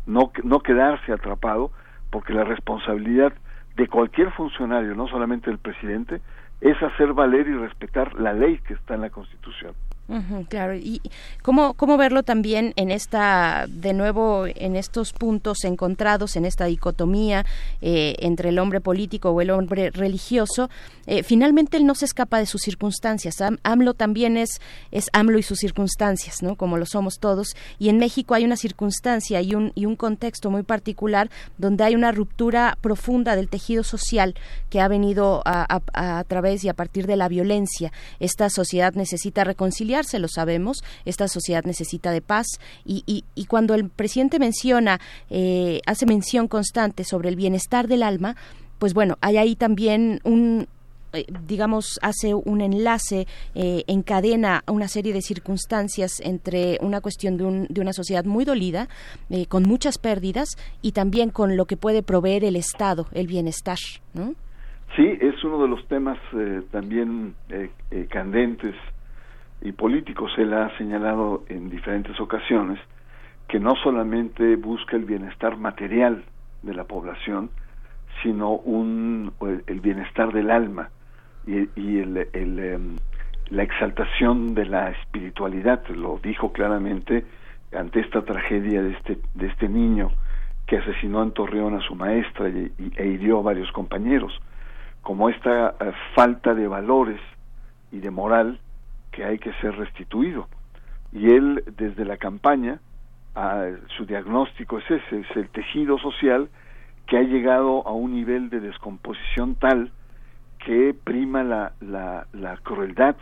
no, 0.06 0.32
no 0.42 0.60
quedarse 0.60 1.12
atrapado, 1.12 1.70
porque 2.10 2.32
la 2.32 2.44
responsabilidad 2.44 3.34
de 3.80 3.88
cualquier 3.88 4.30
funcionario, 4.32 4.94
no 4.94 5.08
solamente 5.08 5.48
del 5.48 5.58
presidente, 5.58 6.20
es 6.60 6.76
hacer 6.82 7.14
valer 7.14 7.48
y 7.48 7.54
respetar 7.54 8.12
la 8.20 8.34
ley 8.34 8.58
que 8.58 8.74
está 8.74 8.94
en 8.94 9.00
la 9.00 9.08
Constitución 9.08 9.72
claro, 10.48 10.74
y 10.74 11.00
cómo, 11.42 11.74
cómo 11.74 11.96
verlo 11.96 12.22
también 12.22 12.72
en 12.76 12.90
esta, 12.90 13.66
de 13.68 13.92
nuevo, 13.92 14.46
en 14.46 14.74
estos 14.74 15.12
puntos 15.12 15.64
encontrados, 15.64 16.36
en 16.36 16.44
esta 16.44 16.64
dicotomía 16.64 17.46
eh, 17.80 18.16
entre 18.18 18.48
el 18.48 18.58
hombre 18.58 18.80
político 18.80 19.30
o 19.30 19.40
el 19.40 19.50
hombre 19.50 19.90
religioso. 19.90 20.68
Eh, 21.06 21.22
finalmente 21.22 21.76
él 21.76 21.86
no 21.86 21.94
se 21.94 22.06
escapa 22.06 22.38
de 22.38 22.46
sus 22.46 22.62
circunstancias. 22.62 23.36
AMLO 23.62 23.94
también 23.94 24.36
es, 24.36 24.60
es 24.90 25.06
AMLO 25.12 25.38
y 25.38 25.42
sus 25.42 25.58
circunstancias, 25.58 26.42
¿no? 26.42 26.56
Como 26.56 26.76
lo 26.76 26.86
somos 26.86 27.18
todos. 27.20 27.54
Y 27.78 27.88
en 27.88 27.98
México 27.98 28.34
hay 28.34 28.44
una 28.44 28.56
circunstancia 28.56 29.40
y 29.40 29.54
un, 29.54 29.72
y 29.74 29.86
un 29.86 29.96
contexto 29.96 30.50
muy 30.50 30.62
particular 30.62 31.30
donde 31.58 31.84
hay 31.84 31.94
una 31.94 32.10
ruptura 32.10 32.76
profunda 32.80 33.36
del 33.36 33.48
tejido 33.48 33.84
social 33.84 34.34
que 34.70 34.80
ha 34.80 34.88
venido 34.88 35.42
a, 35.44 35.80
a 35.92 36.24
través 36.24 36.64
y 36.64 36.68
a 36.68 36.74
partir 36.74 37.06
de 37.06 37.16
la 37.16 37.28
violencia. 37.28 37.92
Esta 38.18 38.50
sociedad 38.50 38.94
necesita 38.94 39.44
reconciliar 39.44 39.99
se 40.04 40.18
lo 40.18 40.28
sabemos, 40.28 40.82
esta 41.04 41.28
sociedad 41.28 41.64
necesita 41.64 42.10
de 42.10 42.22
paz 42.22 42.46
y, 42.84 43.02
y, 43.06 43.44
cuando 43.46 43.74
el 43.74 43.88
presidente 43.88 44.38
menciona, 44.38 45.00
eh, 45.28 45.80
hace 45.86 46.06
mención 46.06 46.48
constante 46.48 47.04
sobre 47.04 47.28
el 47.28 47.36
bienestar 47.36 47.88
del 47.88 48.02
alma, 48.02 48.36
pues 48.78 48.94
bueno, 48.94 49.16
hay 49.20 49.36
ahí 49.36 49.56
también 49.56 50.20
un, 50.24 50.66
eh, 51.12 51.26
digamos, 51.46 51.98
hace 52.02 52.34
un 52.34 52.60
enlace, 52.60 53.26
eh, 53.54 53.82
encadena 53.88 54.62
una 54.68 54.86
serie 54.86 55.12
de 55.12 55.22
circunstancias 55.22 56.20
entre 56.22 56.78
una 56.80 57.00
cuestión 57.00 57.36
de, 57.36 57.44
un, 57.44 57.66
de 57.68 57.80
una 57.80 57.92
sociedad 57.92 58.24
muy 58.24 58.44
dolida, 58.44 58.88
eh, 59.28 59.46
con 59.46 59.64
muchas 59.64 59.98
pérdidas, 59.98 60.50
y 60.82 60.92
también 60.92 61.30
con 61.30 61.56
lo 61.56 61.64
que 61.64 61.76
puede 61.76 62.02
proveer 62.02 62.44
el 62.44 62.54
Estado, 62.54 63.06
el 63.12 63.26
bienestar, 63.26 63.78
¿no? 64.14 64.34
Sí, 64.96 65.06
es 65.20 65.42
uno 65.44 65.62
de 65.62 65.68
los 65.68 65.86
temas 65.86 66.18
también 66.72 67.34
candentes 68.08 68.74
y 69.62 69.72
políticos. 69.72 70.32
Él 70.38 70.52
ha 70.54 70.76
señalado 70.78 71.44
en 71.48 71.70
diferentes 71.70 72.18
ocasiones 72.20 72.78
que 73.48 73.58
no 73.58 73.74
solamente 73.76 74.56
busca 74.56 74.96
el 74.96 75.04
bienestar 75.04 75.56
material 75.56 76.24
de 76.62 76.74
la 76.74 76.84
población, 76.84 77.50
sino 78.22 78.52
un, 78.52 79.32
el 79.66 79.80
bienestar 79.80 80.32
del 80.32 80.50
alma 80.50 80.90
y, 81.46 81.68
y 81.74 81.98
el, 81.98 82.28
el, 82.32 82.58
em, 82.58 82.96
la 83.50 83.62
exaltación 83.62 84.54
de 84.54 84.66
la 84.66 84.90
espiritualidad. 84.90 85.86
Lo 85.88 86.20
dijo 86.22 86.52
claramente 86.52 87.24
ante 87.76 88.00
esta 88.00 88.22
tragedia 88.22 88.82
de 88.82 88.92
este, 88.92 89.18
de 89.34 89.46
este 89.46 89.68
niño 89.68 90.10
que 90.66 90.78
asesinó 90.78 91.22
en 91.22 91.32
Torreón 91.32 91.74
a 91.74 91.80
su 91.80 91.94
maestra 91.94 92.48
y, 92.48 92.72
e 92.96 93.06
hirió 93.06 93.40
a 93.40 93.42
varios 93.42 93.70
compañeros. 93.72 94.32
Como 95.02 95.28
esta 95.28 95.74
eh, 95.80 95.92
falta 96.14 96.54
de 96.54 96.68
valores 96.68 97.20
y 97.90 97.98
de 97.98 98.10
moral 98.10 98.60
que 99.20 99.26
hay 99.26 99.38
que 99.38 99.52
ser 99.60 99.76
restituido. 99.76 100.48
Y 101.12 101.30
él, 101.30 101.62
desde 101.76 102.06
la 102.06 102.16
campaña, 102.16 102.80
a, 103.34 103.66
su 103.98 104.06
diagnóstico 104.06 104.78
es 104.78 104.90
ese, 104.90 105.20
es 105.20 105.36
el 105.36 105.50
tejido 105.50 105.98
social 105.98 106.48
que 107.06 107.18
ha 107.18 107.22
llegado 107.22 107.86
a 107.86 107.92
un 107.92 108.14
nivel 108.14 108.48
de 108.48 108.60
descomposición 108.60 109.56
tal 109.56 109.92
que 110.64 110.94
prima 111.04 111.42
la, 111.42 111.72
la, 111.82 112.26
la 112.32 112.56
crueldad 112.58 113.16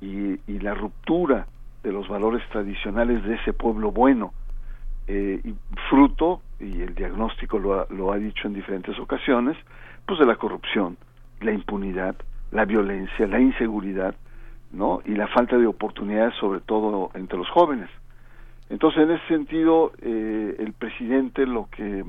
y, 0.00 0.40
y, 0.50 0.60
la 0.60 0.72
ruptura 0.72 1.46
de 1.82 1.92
los 1.92 2.08
valores 2.08 2.42
tradicionales 2.48 3.22
de 3.24 3.34
ese 3.34 3.52
pueblo 3.52 3.92
bueno, 3.92 4.32
eh, 5.08 5.42
y 5.44 5.54
fruto, 5.90 6.40
y 6.58 6.80
el 6.80 6.94
diagnóstico 6.94 7.58
lo 7.58 7.80
ha, 7.80 7.86
lo 7.90 8.12
ha 8.12 8.16
dicho 8.16 8.48
en 8.48 8.54
diferentes 8.54 8.98
ocasiones, 8.98 9.58
pues 10.06 10.18
de 10.20 10.24
la 10.24 10.36
corrupción, 10.36 10.96
la 11.40 11.52
impunidad, 11.52 12.16
la 12.50 12.64
violencia, 12.64 13.26
la 13.26 13.40
inseguridad, 13.40 14.14
¿no? 14.72 15.00
y 15.04 15.14
la 15.14 15.28
falta 15.28 15.56
de 15.56 15.66
oportunidades 15.66 16.34
sobre 16.34 16.60
todo 16.60 17.10
entre 17.14 17.38
los 17.38 17.48
jóvenes. 17.50 17.88
Entonces, 18.70 19.02
en 19.02 19.10
ese 19.12 19.26
sentido, 19.28 19.92
eh, 20.02 20.56
el 20.58 20.72
presidente 20.74 21.46
lo 21.46 21.68
que 21.70 22.04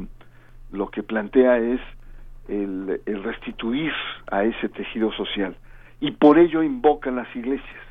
lo 0.72 0.90
que 0.90 1.02
plantea 1.02 1.58
es 1.58 1.82
el, 2.48 3.02
el, 3.06 3.24
restituir 3.24 3.92
a 4.30 4.44
ese 4.44 4.70
tejido 4.70 5.12
social 5.14 5.56
y 6.00 6.12
por 6.12 6.38
ello 6.38 6.62
invocan 6.62 7.16
las 7.16 7.34
iglesias, 7.36 7.84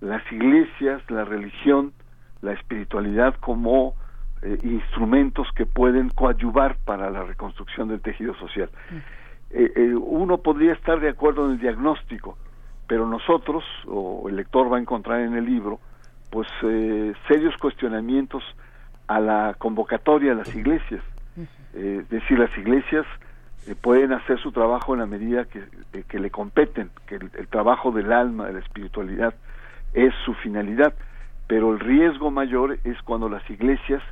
las 0.00 0.22
iglesias, 0.32 1.00
la 1.08 1.24
religión, 1.24 1.92
la 2.40 2.52
espiritualidad 2.54 3.36
como 3.36 3.94
eh, 4.42 4.58
instrumentos 4.64 5.46
que 5.54 5.66
pueden 5.66 6.08
coadyuvar 6.08 6.76
para 6.84 7.10
la 7.10 7.22
reconstrucción 7.22 7.86
del 7.86 8.00
tejido 8.00 8.34
social. 8.34 8.68
Mm. 8.90 8.96
Eh, 9.50 9.72
eh, 9.76 9.94
uno 9.94 10.38
podría 10.38 10.72
estar 10.72 10.98
de 10.98 11.10
acuerdo 11.10 11.46
en 11.46 11.52
el 11.52 11.58
diagnóstico, 11.60 12.36
pero 12.92 13.06
nosotros, 13.06 13.64
o 13.86 14.28
el 14.28 14.36
lector 14.36 14.70
va 14.70 14.76
a 14.76 14.80
encontrar 14.80 15.20
en 15.20 15.34
el 15.34 15.46
libro, 15.46 15.80
pues 16.28 16.46
eh, 16.62 17.14
serios 17.26 17.56
cuestionamientos 17.56 18.42
a 19.06 19.18
la 19.18 19.54
convocatoria 19.56 20.32
de 20.32 20.36
las 20.36 20.54
iglesias. 20.54 21.02
Eh, 21.72 22.00
es 22.02 22.08
decir, 22.10 22.38
las 22.38 22.54
iglesias 22.58 23.06
eh, 23.66 23.74
pueden 23.80 24.12
hacer 24.12 24.38
su 24.40 24.52
trabajo 24.52 24.92
en 24.92 25.00
la 25.00 25.06
medida 25.06 25.46
que, 25.46 25.62
que 26.04 26.18
le 26.18 26.30
competen, 26.30 26.90
que 27.06 27.14
el, 27.14 27.30
el, 27.32 27.48
trabajo 27.48 27.92
del 27.92 28.12
alma, 28.12 28.48
de 28.48 28.52
la 28.52 28.58
espiritualidad, 28.58 29.32
es 29.94 30.12
su 30.26 30.34
finalidad, 30.34 30.92
pero 31.46 31.72
el 31.72 31.80
riesgo 31.80 32.30
mayor 32.30 32.78
es 32.84 33.00
cuando 33.04 33.30
las 33.30 33.48
iglesias 33.48 34.02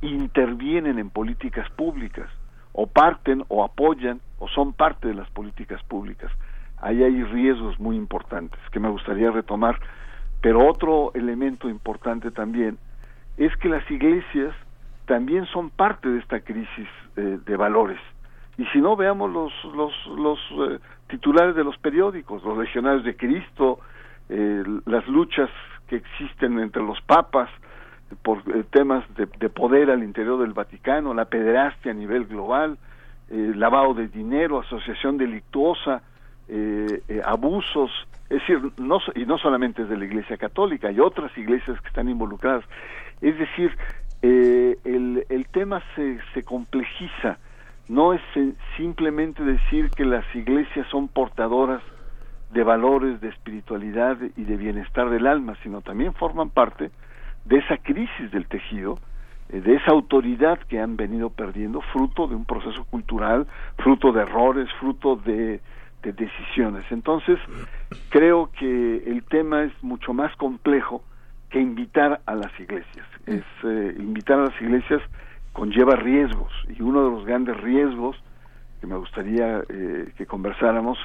intervienen 0.00 1.00
en 1.00 1.10
políticas 1.10 1.68
públicas, 1.70 2.30
o 2.72 2.86
parten, 2.86 3.44
o 3.48 3.64
apoyan, 3.64 4.20
o 4.38 4.46
son 4.46 4.74
parte 4.74 5.08
de 5.08 5.14
las 5.14 5.28
políticas 5.30 5.82
públicas 5.82 6.30
ahí 6.80 7.02
hay 7.02 7.22
riesgos 7.24 7.78
muy 7.78 7.96
importantes 7.96 8.60
que 8.70 8.80
me 8.80 8.88
gustaría 8.88 9.30
retomar. 9.30 9.78
Pero 10.40 10.66
otro 10.66 11.12
elemento 11.14 11.68
importante 11.68 12.30
también 12.30 12.78
es 13.36 13.54
que 13.56 13.68
las 13.68 13.88
iglesias 13.90 14.54
también 15.06 15.46
son 15.46 15.70
parte 15.70 16.08
de 16.08 16.18
esta 16.18 16.40
crisis 16.40 16.88
eh, 17.16 17.38
de 17.44 17.56
valores. 17.56 17.98
Y 18.56 18.64
si 18.66 18.80
no, 18.80 18.96
veamos 18.96 19.32
los, 19.32 19.52
los, 19.74 19.92
los 20.16 20.38
eh, 20.70 20.78
titulares 21.08 21.54
de 21.54 21.64
los 21.64 21.78
periódicos, 21.78 22.42
los 22.44 22.58
legionarios 22.58 23.04
de 23.04 23.16
Cristo, 23.16 23.80
eh, 24.28 24.62
las 24.84 25.06
luchas 25.08 25.48
que 25.88 25.96
existen 25.96 26.58
entre 26.58 26.82
los 26.82 27.00
papas 27.02 27.48
por 28.22 28.38
eh, 28.54 28.64
temas 28.70 29.04
de, 29.16 29.26
de, 29.26 29.48
poder 29.48 29.90
al 29.90 30.02
interior 30.02 30.40
del 30.40 30.52
Vaticano, 30.52 31.14
la 31.14 31.26
pederastia 31.26 31.92
a 31.92 31.94
nivel 31.94 32.26
global, 32.26 32.78
eh, 33.30 33.52
lavado 33.54 33.94
de 33.94 34.08
dinero, 34.08 34.60
asociación 34.60 35.18
delictuosa, 35.18 36.02
eh, 36.48 37.02
eh, 37.08 37.22
abusos, 37.24 37.90
es 38.30 38.40
decir, 38.40 38.60
no, 38.78 38.98
y 39.14 39.24
no 39.24 39.38
solamente 39.38 39.82
es 39.82 39.88
de 39.88 39.96
la 39.96 40.04
Iglesia 40.04 40.36
Católica, 40.36 40.88
hay 40.88 41.00
otras 41.00 41.36
iglesias 41.36 41.80
que 41.80 41.88
están 41.88 42.08
involucradas. 42.08 42.64
Es 43.20 43.38
decir, 43.38 43.76
eh, 44.22 44.78
el, 44.84 45.24
el 45.28 45.46
tema 45.48 45.82
se, 45.94 46.18
se 46.34 46.42
complejiza, 46.42 47.38
no 47.88 48.12
es 48.12 48.20
simplemente 48.76 49.42
decir 49.42 49.90
que 49.90 50.04
las 50.04 50.24
iglesias 50.34 50.86
son 50.90 51.08
portadoras 51.08 51.82
de 52.52 52.62
valores 52.62 53.20
de 53.20 53.28
espiritualidad 53.28 54.18
y 54.36 54.44
de 54.44 54.56
bienestar 54.56 55.10
del 55.10 55.26
alma, 55.26 55.54
sino 55.62 55.80
también 55.80 56.14
forman 56.14 56.50
parte 56.50 56.90
de 57.44 57.58
esa 57.58 57.76
crisis 57.78 58.30
del 58.30 58.46
tejido, 58.46 58.98
eh, 59.50 59.60
de 59.60 59.76
esa 59.76 59.90
autoridad 59.90 60.58
que 60.68 60.80
han 60.80 60.96
venido 60.96 61.30
perdiendo, 61.30 61.80
fruto 61.92 62.26
de 62.26 62.34
un 62.34 62.44
proceso 62.44 62.84
cultural, 62.84 63.46
fruto 63.78 64.12
de 64.12 64.22
errores, 64.22 64.68
fruto 64.80 65.16
de 65.16 65.60
de 66.02 66.12
decisiones. 66.12 66.84
Entonces, 66.90 67.38
creo 68.10 68.50
que 68.58 69.02
el 69.06 69.24
tema 69.24 69.64
es 69.64 69.72
mucho 69.82 70.12
más 70.12 70.34
complejo 70.36 71.02
que 71.50 71.60
invitar 71.60 72.20
a 72.26 72.34
las 72.34 72.52
iglesias. 72.60 73.06
Es 73.26 73.44
eh, 73.64 73.94
invitar 73.98 74.38
a 74.38 74.44
las 74.44 74.60
iglesias 74.60 75.02
conlleva 75.52 75.96
riesgos 75.96 76.52
y 76.68 76.80
uno 76.82 77.04
de 77.04 77.10
los 77.10 77.26
grandes 77.26 77.56
riesgos 77.60 78.16
que 78.80 78.86
me 78.86 78.96
gustaría 78.96 79.62
eh, 79.68 80.12
que 80.16 80.26
conversáramos 80.26 80.98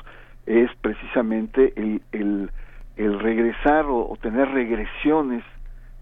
es 0.46 0.70
precisamente 0.82 1.74
el, 1.76 2.02
el, 2.12 2.52
el 2.98 3.20
regresar 3.20 3.86
o, 3.86 4.10
o, 4.10 4.18
tener 4.18 4.50
regresiones 4.50 5.44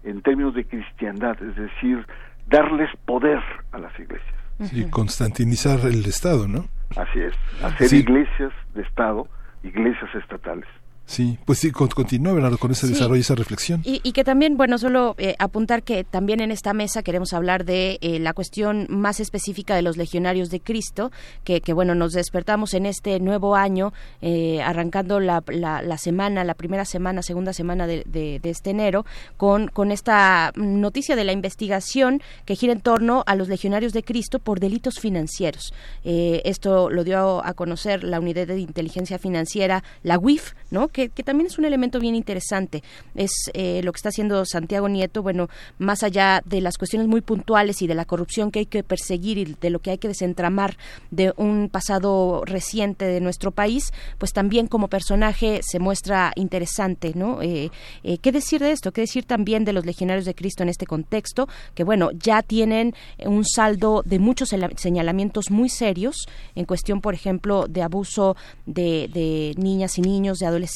en 0.04 0.20
términos 0.20 0.54
de 0.54 0.66
cristiandad, 0.66 1.40
es 1.42 1.56
decir, 1.56 2.04
darles 2.48 2.90
poder 3.06 3.40
a 3.70 3.78
las 3.78 3.98
iglesias. 3.98 4.34
Sí, 4.64 4.84
constantinizar 4.90 5.80
el 5.86 6.04
Estado, 6.04 6.46
¿no? 6.46 6.66
Así 6.96 7.20
es, 7.20 7.34
hacer 7.62 7.92
iglesias 7.92 8.52
de 8.74 8.82
Estado, 8.82 9.28
iglesias 9.62 10.14
estatales. 10.14 10.66
Sí, 11.12 11.36
pues 11.44 11.58
sí, 11.58 11.72
continúa, 11.72 12.32
Bernardo, 12.32 12.56
con 12.56 12.70
ese 12.70 12.86
desarrollo 12.86 13.16
y 13.16 13.20
esa 13.20 13.34
reflexión. 13.34 13.82
Y, 13.84 14.00
que 14.12 14.24
también, 14.24 14.56
bueno, 14.56 14.78
solo 14.78 15.14
eh, 15.18 15.34
apuntar 15.38 15.82
que 15.82 16.04
también 16.04 16.40
en 16.40 16.50
esta 16.50 16.72
mesa 16.72 17.02
queremos 17.02 17.34
hablar 17.34 17.66
de 17.66 17.98
eh, 18.00 18.18
la 18.18 18.32
cuestión 18.32 18.86
más 18.88 19.20
específica 19.20 19.76
de 19.76 19.82
los 19.82 19.98
legionarios 19.98 20.48
de 20.48 20.60
Cristo, 20.60 21.12
que, 21.44 21.60
que 21.60 21.74
bueno, 21.74 21.94
nos 21.94 22.14
despertamos 22.14 22.72
en 22.72 22.86
este 22.86 23.20
nuevo 23.20 23.56
año, 23.56 23.92
eh, 24.22 24.62
arrancando 24.62 25.20
la, 25.20 25.44
la, 25.48 25.98
semana, 25.98 26.44
la 26.44 26.54
primera 26.54 26.86
semana, 26.86 27.20
segunda 27.20 27.52
semana 27.52 27.86
de, 27.86 28.04
de, 28.06 28.40
este 28.44 28.70
enero, 28.70 29.04
con, 29.36 29.68
con 29.68 29.92
esta 29.92 30.52
noticia 30.56 31.14
de 31.14 31.24
la 31.24 31.32
investigación 31.32 32.22
que 32.46 32.56
gira 32.56 32.72
en 32.72 32.80
torno 32.80 33.22
a 33.26 33.34
los 33.34 33.48
legionarios 33.48 33.92
de 33.92 34.02
Cristo 34.02 34.38
por 34.38 34.60
delitos 34.60 34.98
financieros. 34.98 35.74
esto 36.04 36.88
lo 36.88 37.04
dio 37.04 37.44
a 37.44 37.52
conocer 37.52 38.02
la 38.02 38.18
Unidad 38.18 38.46
de 38.46 38.60
Inteligencia 38.60 39.18
Financiera, 39.18 39.84
la 40.02 40.18
UIF, 40.18 40.54
¿no? 40.70 40.88
Que, 40.88 41.01
también 41.08 41.46
es 41.46 41.58
un 41.58 41.64
elemento 41.64 41.98
bien 42.00 42.14
interesante. 42.14 42.82
Es 43.14 43.32
eh, 43.54 43.80
lo 43.82 43.92
que 43.92 43.96
está 43.96 44.10
haciendo 44.10 44.44
Santiago 44.44 44.88
Nieto, 44.88 45.22
bueno, 45.22 45.48
más 45.78 46.02
allá 46.02 46.42
de 46.44 46.60
las 46.60 46.78
cuestiones 46.78 47.08
muy 47.08 47.20
puntuales 47.20 47.82
y 47.82 47.86
de 47.86 47.94
la 47.94 48.04
corrupción 48.04 48.50
que 48.50 48.60
hay 48.60 48.66
que 48.66 48.82
perseguir 48.82 49.38
y 49.38 49.56
de 49.60 49.70
lo 49.70 49.80
que 49.80 49.90
hay 49.90 49.98
que 49.98 50.08
desentramar 50.08 50.76
de 51.10 51.32
un 51.36 51.68
pasado 51.70 52.44
reciente 52.44 53.04
de 53.04 53.20
nuestro 53.20 53.50
país, 53.50 53.92
pues 54.18 54.32
también 54.32 54.66
como 54.66 54.88
personaje 54.88 55.60
se 55.62 55.78
muestra 55.78 56.32
interesante, 56.36 57.12
¿no? 57.14 57.42
Eh, 57.42 57.70
eh, 58.02 58.18
¿Qué 58.18 58.32
decir 58.32 58.60
de 58.60 58.72
esto? 58.72 58.92
¿Qué 58.92 59.02
decir 59.02 59.24
también 59.24 59.64
de 59.64 59.72
los 59.72 59.86
legionarios 59.86 60.24
de 60.24 60.34
Cristo 60.34 60.62
en 60.62 60.68
este 60.68 60.86
contexto? 60.86 61.48
Que 61.74 61.84
bueno, 61.84 62.10
ya 62.12 62.42
tienen 62.42 62.94
un 63.24 63.44
saldo 63.44 64.02
de 64.04 64.18
muchos 64.18 64.50
señalamientos 64.76 65.50
muy 65.50 65.68
serios 65.68 66.26
en 66.54 66.64
cuestión, 66.64 67.00
por 67.00 67.14
ejemplo, 67.14 67.66
de 67.68 67.82
abuso 67.82 68.36
de 68.66 69.54
niñas 69.56 69.98
y 69.98 70.02
niños, 70.02 70.38
de 70.38 70.46
adolescentes 70.46 70.72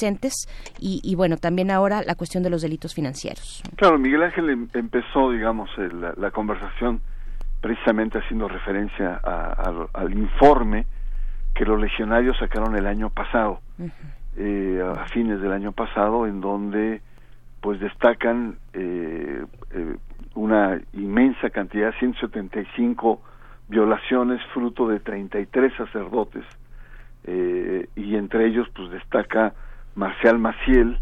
y, 0.79 1.15
bueno, 1.15 1.37
también 1.37 1.71
ahora 1.71 2.03
la 2.03 2.15
cuestión 2.15 2.43
de 2.43 2.51
los 2.51 2.63
delitos 2.63 2.95
financieros. 2.95 3.63
Claro, 3.77 3.99
Miguel 3.99 4.23
Ángel 4.23 4.51
em, 4.51 4.69
empezó, 4.75 5.31
digamos, 5.31 5.71
la, 6.17 6.31
conversación 6.31 7.01
precisamente 7.61 8.19
haciendo 8.19 8.49
referencia 8.49 9.17
al 9.17 10.13
informe 10.13 10.87
que 11.57 11.65
los 11.65 11.81
legionarios 11.81 12.37
sacaron 12.39 12.77
el 12.77 12.87
año 12.87 13.11
pasado, 13.11 13.61
eh, 14.37 14.83
a 14.85 15.07
fines 15.07 15.41
del 15.41 15.53
año 15.53 15.73
pasado, 15.73 16.27
en 16.27 16.41
donde 16.41 17.01
pues 17.61 17.81
destacan 17.81 18.59
eh, 18.75 19.45
eh, 19.73 19.97
una 20.35 20.79
inmensa 20.93 21.49
cantidad, 21.51 21.93
175 21.99 23.23
violaciones 23.69 24.41
fruto 24.53 24.87
de 24.87 25.01
33 25.01 25.73
sacerdotes, 25.77 26.45
y 27.97 28.15
entre 28.15 28.47
ellos 28.47 28.69
pues 28.73 28.89
destaca 28.91 29.53
Marcial 29.97 30.39
Maciel, 30.39 30.99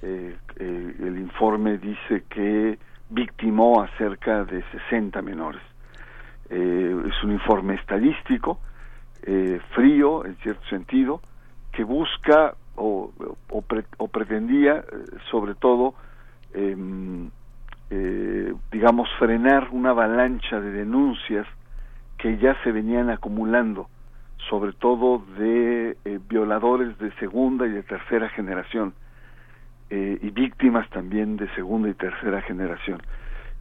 eh, 0.00 0.34
eh, 0.56 0.96
el 0.98 1.18
informe 1.18 1.76
dice 1.76 2.24
que 2.30 2.78
victimó 3.10 3.82
a 3.82 3.88
cerca 3.98 4.44
de 4.44 4.64
60 4.88 5.20
menores. 5.20 5.60
Eh, 6.48 7.02
es 7.06 7.22
un 7.22 7.32
informe 7.32 7.74
estadístico, 7.74 8.60
frío 9.74 10.24
en 10.24 10.34
cierto 10.36 10.64
sentido, 10.68 11.20
que 11.70 11.84
busca 11.84 12.54
o, 12.76 13.12
o, 13.50 14.08
pretendía 14.08 14.82
sobre 15.30 15.54
todo, 15.54 15.94
em, 16.54 17.28
digamos, 18.72 19.10
frenar 19.18 19.68
una 19.70 19.90
avalancha 19.90 20.58
de 20.58 20.70
denuncias 20.70 21.46
que 22.16 22.38
ya 22.38 22.56
se 22.64 22.72
venían 22.72 23.10
acumulando 23.10 23.90
sobre 24.48 24.72
todo 24.72 25.22
de 25.38 25.96
eh, 26.04 26.18
violadores 26.28 26.98
de 26.98 27.12
segunda 27.16 27.66
y 27.66 27.70
de 27.70 27.82
tercera 27.82 28.28
generación 28.30 28.94
eh, 29.90 30.18
y 30.22 30.30
víctimas 30.30 30.88
también 30.90 31.36
de 31.36 31.48
segunda 31.54 31.88
y 31.88 31.94
tercera 31.94 32.40
generación. 32.42 33.02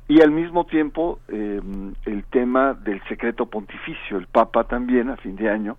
Y 0.07 0.21
al 0.21 0.31
mismo 0.31 0.65
tiempo 0.65 1.19
eh, 1.27 1.61
el 2.05 2.23
tema 2.25 2.73
del 2.73 3.01
secreto 3.07 3.47
pontificio. 3.47 4.17
El 4.17 4.27
Papa 4.27 4.63
también 4.63 5.09
a 5.09 5.17
fin 5.17 5.35
de 5.35 5.49
año 5.49 5.77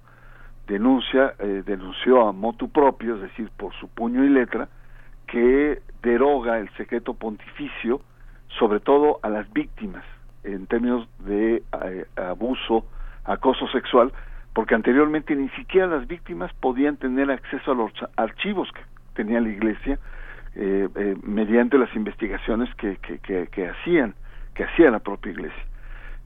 denuncia, 0.69 1.35
denunció 1.67 2.29
a 2.29 2.33
motu 2.33 2.71
propio, 2.71 3.17
es 3.17 3.23
decir, 3.23 3.51
por 3.57 3.75
su 3.75 3.89
puño 3.89 4.23
y 4.23 4.29
letra, 4.29 4.69
que 5.27 5.83
deroga 6.01 6.61
el 6.61 6.71
secreto 6.77 7.15
pontificio, 7.15 8.01
sobre 8.57 8.79
todo 8.79 9.19
a 9.23 9.31
las 9.31 9.53
víctimas, 9.53 10.05
en 10.45 10.69
términos 10.69 11.09
de 11.19 11.65
abuso, 12.15 12.85
acoso 13.25 13.67
sexual, 13.71 14.13
porque 14.61 14.75
anteriormente 14.75 15.35
ni 15.35 15.49
siquiera 15.57 15.87
las 15.87 16.07
víctimas 16.07 16.53
podían 16.61 16.99
tener 16.99 17.31
acceso 17.31 17.73
a 17.73 17.75
los 17.75 17.91
archivos 18.17 18.71
que 18.73 18.83
tenía 19.15 19.41
la 19.41 19.49
Iglesia 19.49 19.99
eh, 20.55 20.87
eh, 20.95 21.17
mediante 21.23 21.79
las 21.79 21.89
investigaciones 21.97 22.69
que, 22.75 22.99
que, 22.99 23.69
hacían 23.69 24.13
que 24.55 24.65
hacía 24.65 24.91
la 24.91 24.99
propia 24.99 25.33
Iglesia. 25.33 25.65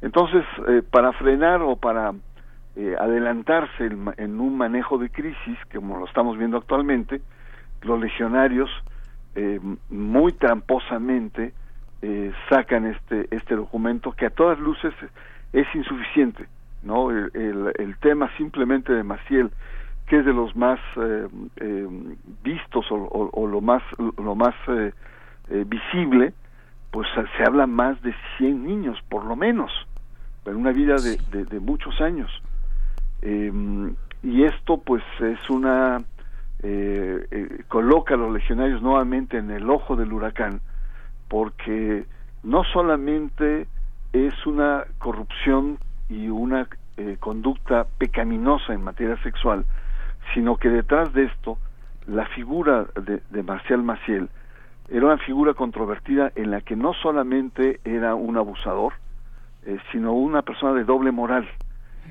Entonces, 0.03 0.45
eh, 0.67 0.83
para 0.83 1.13
frenar 1.13 1.63
o 1.63 1.77
para 1.77 2.13
adelantarse 2.99 3.87
en 3.87 4.41
un 4.41 4.59
manejo 4.59 4.99
de 4.99 5.11
crisis, 5.11 5.57
como 5.73 5.97
lo 5.99 6.07
estamos 6.07 6.37
viendo 6.37 6.57
actualmente, 6.57 7.21
los 7.83 8.01
legionarios 8.01 8.69
muy 9.91 10.33
tramposamente 10.33 11.53
sacan 12.49 12.87
este 12.87 13.29
este 13.31 13.55
documento 13.55 14.11
que 14.11 14.27
a 14.27 14.31
todas 14.31 14.59
luces 14.59 14.93
es 15.53 15.73
insuficiente 15.73 16.49
no 16.85 17.11
el, 17.11 17.31
el, 17.35 17.97
tema 17.99 18.31
simplemente 18.37 18.93
de 18.93 19.03
Maciel 19.03 19.51
que 20.07 20.19
es 20.19 20.25
de 20.25 20.33
los 20.33 20.55
más 20.55 20.79
eh, 20.97 21.29
eh, 21.57 21.89
vistos 22.43 22.87
o, 22.91 23.31
o, 23.33 23.47
lo 23.47 23.61
más 23.61 23.83
lo 23.99 24.35
más 24.35 24.55
eh, 24.69 24.93
visible 25.67 26.35
pues 26.91 27.09
se 27.37 27.43
habla 27.43 27.67
más 27.67 28.01
de 28.03 28.15
100 28.39 28.65
niños 28.65 28.99
por 29.09 29.25
lo 29.25 29.35
menos 29.35 29.73
en 30.45 30.57
una 30.57 30.73
vida 30.73 30.97
de, 30.97 31.45
de, 31.47 31.59
muchos 31.59 32.01
años. 32.03 32.31
Em, 33.23 33.95
y 34.23 34.45
esto 34.45 34.77
pues 34.77 35.03
es 35.21 35.51
una 35.51 36.05
coloca 37.69 38.15
a 38.15 38.17
los 38.17 38.33
legionarios 38.33 38.81
nuevamente 38.81 39.37
en 39.37 39.51
el 39.51 39.69
ojo 39.69 39.97
del 39.97 40.13
huracán 40.13 40.61
porque 41.29 42.07
no 42.43 42.65
solamente 42.65 43.67
es 44.15 44.47
una 44.47 44.85
corrupción 44.99 45.79
y 46.09 46.29
una 46.29 46.69
eh, 46.97 47.17
conducta 47.19 47.87
pecaminosa 47.99 48.73
en 48.73 48.83
materia 48.83 49.21
sexual, 49.23 49.65
sino 50.33 50.57
que 50.57 50.69
detrás 50.69 51.13
de 51.13 51.25
esto 51.25 51.59
la 52.07 52.27
figura 52.27 52.87
de, 53.31 53.43
Marcial 53.43 53.83
Maciel 53.83 54.29
era 54.89 55.07
una 55.07 55.19
figura 55.19 55.55
controvertida 55.55 56.31
en 56.35 56.51
la 56.51 56.61
que 56.61 56.77
no 56.77 56.93
solamente 56.95 57.81
era 57.85 58.15
un 58.15 58.37
abusador, 58.37 58.93
eh, 59.65 59.79
sino 59.91 60.13
una 60.13 60.43
persona 60.43 60.75
de 60.75 60.85
doble 60.85 61.11
moral, 61.11 61.49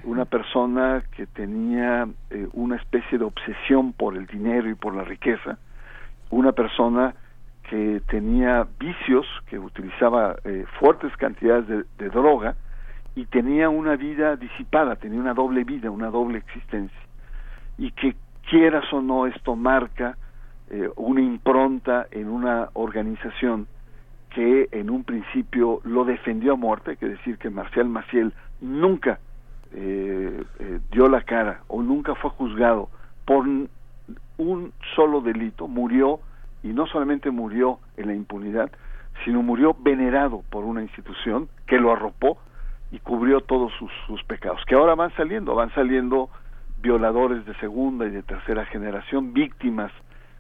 una 0.04 0.26
persona 0.26 1.04
que 1.16 1.28
tenía 1.28 2.08
eh, 2.32 2.48
una 2.54 2.78
especie 2.78 3.20
de 3.20 3.26
obsesión 3.26 3.94
por 3.94 4.18
el 4.18 4.26
dinero 4.26 4.70
y 4.70 4.74
por 4.74 4.96
la 4.96 5.04
riqueza, 5.04 5.60
una 6.32 6.52
persona 6.52 7.14
que 7.70 8.02
tenía 8.08 8.68
vicios, 8.80 9.26
que 9.46 9.58
utilizaba 9.58 10.36
fuertes 10.80 11.16
cantidades 11.16 11.86
de 11.98 12.10
droga, 12.10 12.56
y 13.16 13.26
tenía 13.26 13.70
una 13.70 13.96
vida 13.96 14.36
disipada, 14.36 14.96
tenía 14.96 15.20
una 15.20 15.34
doble 15.34 15.64
vida, 15.64 15.92
una 15.92 16.10
doble 16.10 16.40
existencia. 16.40 17.00
Y 17.78 17.92
que 17.92 18.16
quieras 18.50 18.92
o 18.92 19.02
no, 19.02 19.28
esto 19.28 19.56
marca 19.56 20.18
eh, 20.70 20.90
una 20.96 21.22
impronta 21.22 22.08
en 22.12 22.30
una 22.30 22.70
organización 22.74 23.68
que 24.32 24.68
en 24.72 24.90
un 24.90 25.04
principio 25.04 25.80
lo 25.84 26.06
defendió 26.06 26.54
a 26.54 26.56
muerte, 26.56 26.92
hay 26.92 26.98
que 26.98 27.08
decir 27.08 27.38
que 27.38 27.52
Marcial 27.52 27.88
Maciel 27.88 28.34
nunca 28.62 29.20
eh, 29.74 30.44
eh, 30.60 30.80
dio 30.92 31.08
la 31.08 31.22
cara 31.22 31.62
o 31.68 31.84
nunca 31.84 32.16
fue 32.16 32.32
juzgado 32.32 32.90
por 33.26 33.46
un 34.38 34.74
solo 34.96 35.22
delito, 35.22 35.68
murió 35.68 36.20
y 36.64 36.70
no 36.70 36.88
solamente 36.88 37.30
murió 37.30 37.80
en 37.98 38.08
la 38.08 38.16
impunidad, 38.16 38.72
sino 39.24 39.44
murió 39.44 39.76
venerado 39.80 40.44
por 40.50 40.64
una 40.64 40.82
institución 40.82 41.48
que 41.68 41.78
lo 41.78 41.92
arropó 41.92 42.40
y 42.94 43.00
cubrió 43.00 43.42
todos 43.42 43.74
sus, 44.06 44.24
pecados, 44.26 44.64
que 44.68 44.76
ahora 44.76 44.94
van 44.94 45.12
saliendo, 45.16 45.56
van 45.56 45.74
saliendo 45.74 46.30
violadores 46.80 47.44
de 47.44 47.56
segunda 47.56 48.06
y 48.06 48.12
de 48.12 48.22
tercera 48.22 48.66
generación, 48.68 49.34
víctimas 49.34 49.92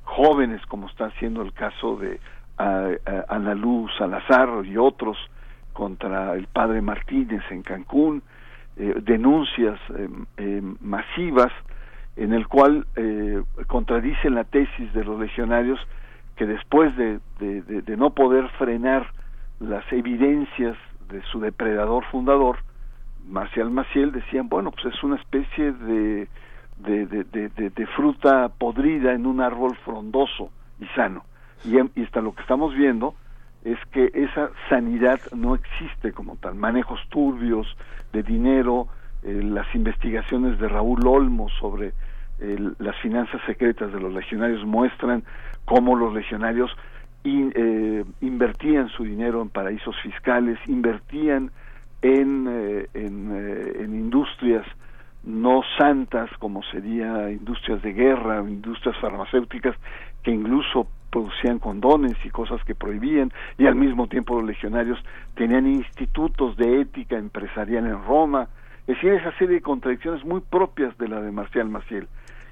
jóvenes, 0.03 0.63
como 0.67 0.87
está 0.87 1.09
siendo 1.17 1.41
el 1.41 1.51
caso 1.53 1.97
de 1.97 2.19
Ana 2.57 3.55
Luz 3.55 3.91
Salazar 3.97 4.63
y 4.65 4.77
otros 4.77 5.17
contra 5.73 6.35
el 6.35 6.45
padre 6.45 6.83
Martínez 6.83 7.41
en 7.49 7.63
Cancún, 7.63 8.21
eh, 8.77 8.97
denuncias 9.01 9.79
eh, 9.97 10.07
eh, 10.37 10.61
masivas 10.79 11.51
en 12.15 12.33
el 12.33 12.47
cual 12.47 12.85
contradicen 13.65 14.35
la 14.35 14.43
tesis 14.43 14.93
de 14.93 15.03
los 15.03 15.19
legionarios 15.19 15.79
que 16.35 16.45
después 16.45 16.95
de, 16.95 17.19
de 17.39 17.97
no 17.97 18.11
poder 18.11 18.47
frenar 18.59 19.07
las 19.59 19.83
evidencias 19.91 20.77
de 21.13 21.21
su 21.31 21.39
depredador 21.39 22.03
fundador, 22.05 22.57
Marcial 23.27 23.69
Maciel, 23.69 24.11
decían, 24.11 24.49
bueno, 24.49 24.71
pues 24.71 24.93
es 24.93 25.03
una 25.03 25.15
especie 25.15 25.71
de, 25.71 26.27
de, 26.79 27.87
fruta 27.95 28.49
podrida 28.49 29.13
en 29.13 29.25
un 29.25 29.39
árbol 29.39 29.77
frondoso 29.85 30.49
y 30.79 30.85
sano. 30.87 31.23
Y, 31.63 31.77
y 31.77 32.03
hasta 32.03 32.19
lo 32.19 32.33
que 32.33 32.41
estamos 32.41 32.75
viendo 32.75 33.13
es 33.63 33.77
que 33.91 34.11
esa 34.13 34.49
sanidad 34.69 35.19
no 35.33 35.55
existe 35.55 36.11
como 36.11 36.35
tal. 36.37 36.55
Manejos 36.55 36.99
turbios 37.09 37.67
de 38.11 38.23
dinero, 38.23 38.87
eh, 39.21 39.41
las 39.41 39.73
investigaciones 39.73 40.59
de 40.59 40.67
Raúl 40.67 41.05
Olmo 41.07 41.47
sobre 41.61 41.93
eh, 42.39 42.57
las 42.79 42.97
finanzas 42.97 43.39
secretas 43.45 43.93
de 43.93 43.99
los 43.99 44.11
legionarios 44.11 44.65
muestran 44.65 45.23
cómo 45.63 45.95
los 45.95 46.13
legionarios 46.13 46.75
eh, 47.25 48.03
invertían 48.21 48.89
su 48.89 49.03
dinero 49.03 49.41
en 49.41 49.49
paraísos 49.49 49.95
fiscales, 50.01 50.59
invertían 50.67 51.51
en, 52.01 52.47
en, 52.93 53.75
en 53.79 53.95
industrias 53.95 54.65
no 55.23 55.61
santas 55.77 56.29
como 56.39 56.61
sería 56.63 57.31
industrias 57.31 57.81
de 57.81 57.93
guerra, 57.93 58.41
industrias 58.41 58.97
farmacéuticas 58.97 59.75
que 60.21 60.31
incluso 60.31 60.87
producían 61.09 61.59
condones 61.59 62.13
y 62.25 62.29
cosas 62.29 62.63
que 62.65 62.75
prohibían 62.75 63.31
y 63.57 63.67
al 63.67 63.75
mismo 63.75 64.07
tiempo 64.07 64.35
los 64.35 64.45
legionarios 64.45 64.99
tenían 65.35 65.67
institutos 65.67 66.57
de 66.57 66.81
ética 66.81 67.17
empresarial 67.17 67.85
en 67.85 68.03
Roma, 68.03 68.47
es 68.87 68.95
decir, 68.95 69.13
esa 69.13 69.31
serie 69.37 69.55
de 69.55 69.61
contradicciones 69.61 70.25
muy 70.25 70.41
propias 70.41 70.97
de 70.97 71.07
la 71.07 71.21
de 71.21 71.31
Marcial 71.31 71.69
Maciel. 71.69 72.07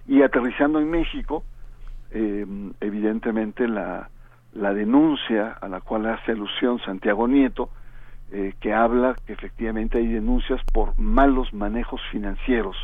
Y 0.07 0.21
aterrizando 0.21 0.79
en 0.79 0.89
México, 0.89 1.43
eh, 2.11 2.45
evidentemente 2.79 3.67
la, 3.67 4.09
la 4.53 4.73
denuncia 4.73 5.57
a 5.61 5.67
la 5.67 5.81
cual 5.81 6.05
hace 6.07 6.31
alusión 6.31 6.79
Santiago 6.79 7.27
Nieto, 7.27 7.69
eh, 8.31 8.53
que 8.59 8.73
habla 8.73 9.15
que 9.25 9.33
efectivamente 9.33 9.97
hay 9.97 10.07
denuncias 10.07 10.61
por 10.73 10.97
malos 10.97 11.53
manejos 11.53 12.01
financieros. 12.11 12.77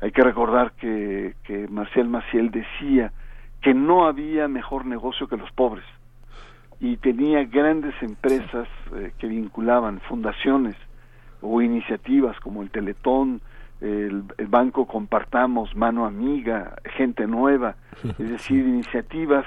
Hay 0.00 0.10
que 0.10 0.22
recordar 0.22 0.72
que, 0.72 1.34
que 1.44 1.68
Marcial 1.68 2.08
Maciel 2.08 2.50
decía 2.50 3.12
que 3.60 3.74
no 3.74 4.06
había 4.06 4.48
mejor 4.48 4.86
negocio 4.86 5.28
que 5.28 5.36
los 5.36 5.50
pobres 5.52 5.84
y 6.80 6.96
tenía 6.96 7.44
grandes 7.44 7.94
empresas 8.02 8.66
eh, 8.96 9.12
que 9.18 9.28
vinculaban 9.28 10.00
fundaciones 10.00 10.74
o 11.40 11.62
iniciativas 11.62 12.38
como 12.40 12.62
el 12.62 12.70
Teletón, 12.70 13.40
el, 13.80 14.24
el, 14.36 14.46
Banco 14.48 14.86
Compartamos, 14.86 15.74
Mano 15.76 16.06
Amiga, 16.06 16.74
Gente 16.96 17.28
Nueva, 17.28 17.76
es 18.18 18.30
decir, 18.30 18.66
iniciativas 18.66 19.46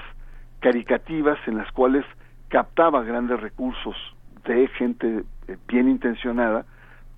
caricativas 0.66 1.38
en 1.46 1.58
las 1.58 1.70
cuales 1.70 2.04
captaba 2.48 3.04
grandes 3.04 3.38
recursos 3.38 3.94
de 4.44 4.66
gente 4.66 5.22
eh, 5.46 5.56
bien 5.68 5.88
intencionada 5.88 6.64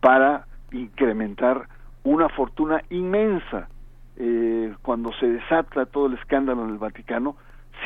para 0.00 0.44
incrementar 0.70 1.66
una 2.04 2.28
fortuna 2.28 2.82
inmensa 2.90 3.70
eh, 4.18 4.74
cuando 4.82 5.14
se 5.14 5.30
desata 5.30 5.86
todo 5.86 6.08
el 6.08 6.18
escándalo 6.18 6.62
en 6.66 6.72
el 6.72 6.76
Vaticano, 6.76 7.36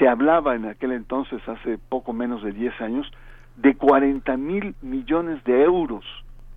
se 0.00 0.08
hablaba 0.08 0.56
en 0.56 0.64
aquel 0.64 0.90
entonces, 0.90 1.40
hace 1.48 1.78
poco 1.78 2.12
menos 2.12 2.42
de 2.42 2.50
10 2.50 2.80
años, 2.80 3.12
de 3.54 3.76
40 3.76 4.36
mil 4.38 4.74
millones 4.82 5.44
de 5.44 5.62
euros. 5.62 6.04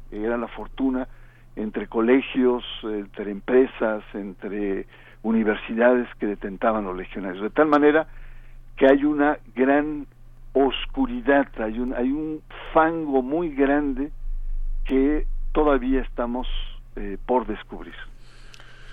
Era 0.09 0.35
la 0.35 0.47
fortuna 0.47 1.07
entre 1.55 1.85
colegios, 1.85 2.63
entre 2.81 3.29
empresas, 3.29 4.03
entre 4.15 4.87
universidades 5.21 6.07
que 6.15 6.25
detentaban 6.25 6.85
los 6.85 6.97
legionarios. 6.97 7.43
De 7.43 7.51
tal 7.51 7.67
manera 7.67 8.07
que 8.77 8.87
hay 8.87 9.05
una 9.05 9.37
gran 9.55 10.07
oscuridad, 10.53 11.47
hay 11.57 11.79
un, 11.79 11.93
hay 11.93 12.11
un 12.11 12.41
fango 12.73 13.21
muy 13.21 13.53
grande 13.53 14.11
que 14.85 15.25
todavía 15.53 16.01
estamos 16.01 16.47
eh, 16.95 17.17
por 17.25 17.45
descubrir. 17.47 17.95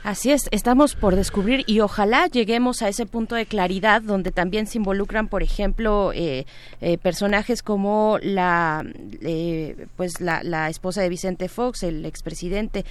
Así 0.05 0.33
es, 0.33 0.49
estamos 0.51 0.97
por 0.97 1.15
descubrir 1.15 1.63
y 1.69 1.79
ojalá 1.79 2.27
lleguemos 2.27 2.83
a 2.83 2.89
ese 2.89 3.07
punto 3.07 3.37
de 3.37 3.47
claridad 3.47 4.03
donde 4.03 4.33
también 4.33 4.67
se 4.67 4.79
involucran, 4.79 5.29
por 5.29 5.45
ejemplo, 5.45 6.11
eh, 6.13 6.45
eh, 6.81 6.99
personajes 6.99 7.63
como 7.63 8.19
la, 8.21 8.85
eh, 9.21 9.87
pues 9.95 10.21
la, 10.21 10.69
esposa 10.69 11.03
de 11.03 11.09
Vicente 11.09 11.49
Fox, 11.49 11.85
el 11.85 12.05
expresidente, 12.05 12.85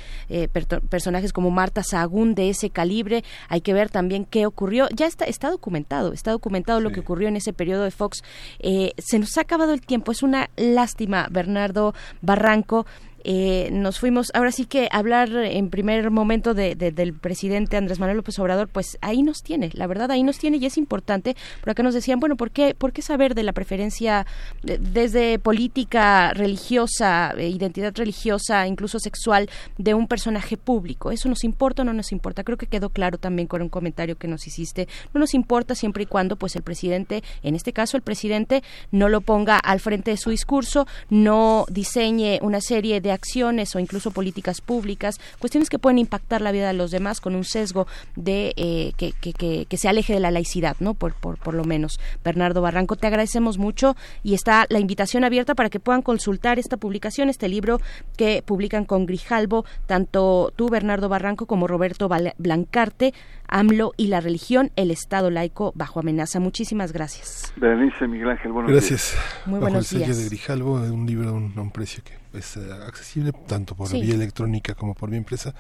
personajes 0.90 1.34
como 1.34 1.52
Marta 1.52 1.84
Sagún 1.84 2.34
de 2.34 2.50
ese 2.50 2.70
calibre. 2.70 3.26
Hay 3.50 3.60
que 3.60 3.74
ver 3.74 3.90
también 3.90 4.24
qué 4.24 4.46
ocurrió. 4.46 4.88
Ya 4.96 5.06
está, 5.06 5.26
está 5.26 5.50
documentado, 5.50 6.14
está 6.14 6.32
documentado 6.32 6.80
lo 6.80 6.92
que 6.92 7.02
ocurrió 7.02 7.28
en 7.28 7.36
ese 7.36 7.52
periodo 7.52 7.84
de 7.84 7.92
Fox. 7.92 8.24
se 8.62 9.20
nos 9.20 9.38
ha 9.38 9.42
acabado 9.42 9.74
el 9.74 9.82
tiempo, 9.82 10.14
es 10.14 10.24
una 10.24 10.50
lástima, 10.56 11.28
Bernardo 11.30 11.94
Barranco. 12.22 12.86
Eh, 13.24 13.70
nos 13.72 14.00
fuimos, 14.00 14.32
ahora 14.34 14.52
sí 14.52 14.66
que 14.66 14.88
hablar 14.92 15.30
en 15.36 15.70
primer 15.70 16.12
momento 16.12 16.54
de, 16.54 16.76
del 16.76 17.14
presidente 17.14 17.78
Andrés 17.78 18.00
Manuel 18.00 18.18
López 18.18 18.38
Obrador, 18.40 18.68
pues 18.68 18.98
ahí 19.02 19.24
nos 19.24 19.44
tiene, 19.44 19.70
la 19.74 19.88
verdad 19.88 20.12
ahí 20.12 20.24
nos 20.24 20.38
tiene 20.38 20.58
y 20.58 20.66
es 20.66 20.78
importante. 20.78 21.36
Por 21.62 21.72
acá 21.72 21.84
nos 21.84 21.94
decían, 21.94 22.20
bueno, 22.20 22.36
¿por 22.36 22.52
qué, 22.52 22.76
por 22.76 22.94
qué 22.94 23.02
saber 23.02 23.36
de 23.36 23.44
la 23.44 23.54
preferencia 23.54 24.26
desde 24.64 25.40
política 25.40 26.34
religiosa, 26.34 27.34
eh, 27.38 27.50
identidad 27.50 27.94
religiosa, 27.96 28.68
incluso 28.68 29.00
sexual 29.00 29.50
de 29.78 29.94
un 29.94 30.08
personaje 30.08 30.58
público? 30.58 31.12
¿Eso 31.12 31.30
nos 31.30 31.44
importa 31.44 31.82
o 31.82 31.86
no 31.86 31.94
nos 31.94 32.12
importa? 32.12 32.44
Creo 32.44 32.58
que 32.58 32.68
quedó 32.68 32.90
claro 32.90 33.18
también 33.18 33.48
con 33.48 33.62
un 33.62 33.70
comentario 33.70 34.18
que 34.18 34.28
nos 34.28 34.48
hiciste. 34.48 34.88
No 35.14 35.20
nos 35.20 35.34
importa 35.34 35.76
siempre 35.76 36.04
y 36.04 36.06
cuando 36.06 36.36
pues 36.36 36.56
el 36.56 36.64
presidente, 36.64 37.24
en 37.44 37.56
este 37.56 37.74
caso 37.74 37.98
el 37.98 38.04
presidente, 38.04 38.64
no 38.92 39.10
lo 39.10 39.22
ponga 39.22 39.58
al 39.58 39.80
frente 39.80 40.12
de 40.12 40.18
su 40.18 40.30
discurso, 40.30 40.88
no 41.10 41.66
diseñe 41.70 42.40
una 42.42 42.62
serie 42.62 43.02
de 43.02 43.11
acciones 43.12 43.76
o 43.76 43.80
incluso 43.80 44.12
políticas 44.12 44.62
públicas, 44.62 45.20
cuestiones 45.40 45.70
que 45.70 45.80
pueden 45.80 46.00
impactar 46.00 46.42
la 46.42 46.52
vida 46.52 46.68
de 46.68 46.74
los 46.74 46.92
demás 46.92 47.22
con 47.22 47.36
un 47.36 47.44
sesgo 47.44 47.88
de 48.16 48.54
eh, 48.56 48.94
que, 48.98 49.14
que, 49.14 49.66
que, 49.66 49.78
se 49.78 49.88
aleje 49.88 50.14
de 50.14 50.20
la 50.20 50.32
laicidad, 50.32 50.76
¿no? 50.80 50.94
Por, 50.94 51.14
por, 51.14 51.38
por 51.38 51.54
lo 51.54 51.64
menos. 51.64 52.00
Bernardo 52.24 52.62
Barranco, 52.62 52.96
te 52.96 53.08
agradecemos 53.08 53.58
mucho 53.58 53.96
y 54.24 54.34
está 54.34 54.66
la 54.70 54.80
invitación 54.80 55.24
abierta 55.24 55.56
para 55.56 55.70
que 55.70 55.80
puedan 55.80 56.02
consultar 56.02 56.60
esta 56.60 56.78
publicación, 56.78 57.30
este 57.30 57.48
libro 57.50 57.80
que 58.18 58.44
publican 58.46 58.86
con 58.86 59.06
Grijalbo, 59.06 59.66
tanto 59.88 60.54
tú, 60.56 60.70
Bernardo 60.70 61.10
Barranco, 61.10 61.46
como 61.46 61.68
Roberto 61.68 62.10
Blancarte, 62.38 63.14
AMLO 63.48 63.94
y 63.98 64.08
la 64.08 64.22
religión, 64.22 64.72
el 64.76 64.92
Estado 64.92 65.30
laico 65.30 65.74
bajo 65.76 66.00
amenaza. 66.00 66.40
Muchísimas 66.40 66.94
gracias. 66.94 67.54
Berenice 67.58 68.08
Miguel 68.08 68.30
Ángel, 68.30 68.52
buenos 68.52 68.72
Gracias. 68.72 69.18
Muy 69.46 69.60
bajo 69.60 69.72
buenos 69.72 69.92
el 69.92 70.00
sello 70.00 70.06
días. 70.06 70.18
de 70.18 70.26
Grijalbo, 70.30 70.74
un 70.74 71.06
libro 71.06 71.30
a 71.30 71.34
un, 71.34 71.54
a 71.56 71.62
un 71.62 71.72
precio 71.72 72.04
que 72.04 72.21
es 72.34 72.58
eh, 72.58 72.62
accesible 72.88 73.32
tanto 73.48 73.76
por 73.76 73.88
Sí. 73.90 74.02
vía 74.02 74.14
electrónica 74.16 74.74
como 74.76 74.94
por 74.96 75.10
vía 75.10 75.18
impresa. 75.20 75.54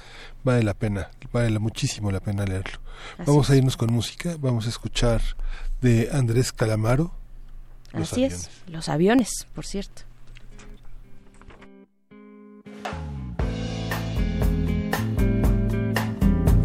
Vale 0.43 0.63
la 0.63 0.73
pena, 0.73 1.09
vale 1.33 1.49
la- 1.49 1.59
muchísimo 1.59 2.11
la 2.11 2.19
pena 2.19 2.45
leerlo. 2.45 2.79
Así 3.17 3.23
vamos 3.27 3.49
a 3.49 3.55
irnos 3.55 3.77
con 3.77 3.91
música, 3.91 4.35
vamos 4.39 4.65
a 4.65 4.69
escuchar 4.69 5.21
de 5.81 6.09
Andrés 6.11 6.51
Calamaro. 6.51 7.11
Los 7.93 8.13
Así 8.13 8.23
aviones. 8.23 8.43
es, 8.47 8.71
los 8.71 8.87
aviones, 8.89 9.47
por 9.53 9.65
cierto. 9.65 10.03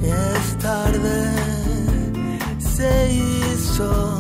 Es 0.03 0.59
tarde, 0.59 1.17
se 2.59 3.13
hizo 3.13 4.19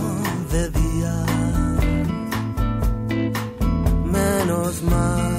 de 0.51 0.71
día. 0.71 1.25
Menos 4.05 4.83
mal 4.83 5.36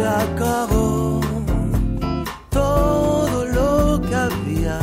Se 0.00 0.06
acabó 0.06 1.20
todo 2.48 3.44
lo 3.44 4.00
que 4.00 4.14
había. 4.14 4.80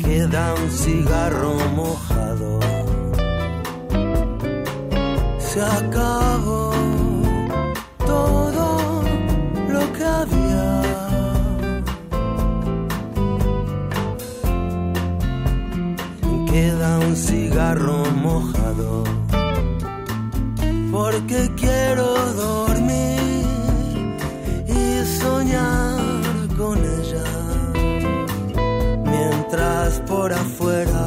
Queda 0.00 0.54
un 0.54 0.70
cigarro 0.72 1.54
mojado. 1.76 2.58
Se 5.38 5.62
acabó 5.62 6.65
cigarro 17.16 18.04
mojado. 18.22 19.04
Porque 20.92 21.50
quiero 21.56 22.08
dormir 22.34 23.46
y 24.68 25.04
soñar 25.20 26.00
con 26.56 26.78
ella 26.78 27.30
mientras 29.04 30.00
por 30.00 30.32
afuera 30.32 31.06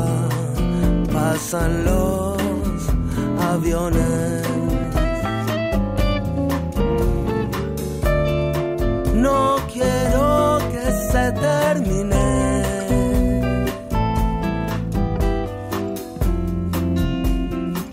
pasan 1.14 1.86
los 1.86 2.38
aviones. 3.52 4.48
No 9.16 9.58
quiero 9.74 10.60
que 10.72 10.92
se 11.12 11.32
termine. 11.32 12.29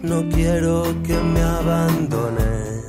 no 0.09 0.29
quiero 0.29 0.85
que 1.03 1.17
me 1.17 1.43
abandones. 1.43 2.87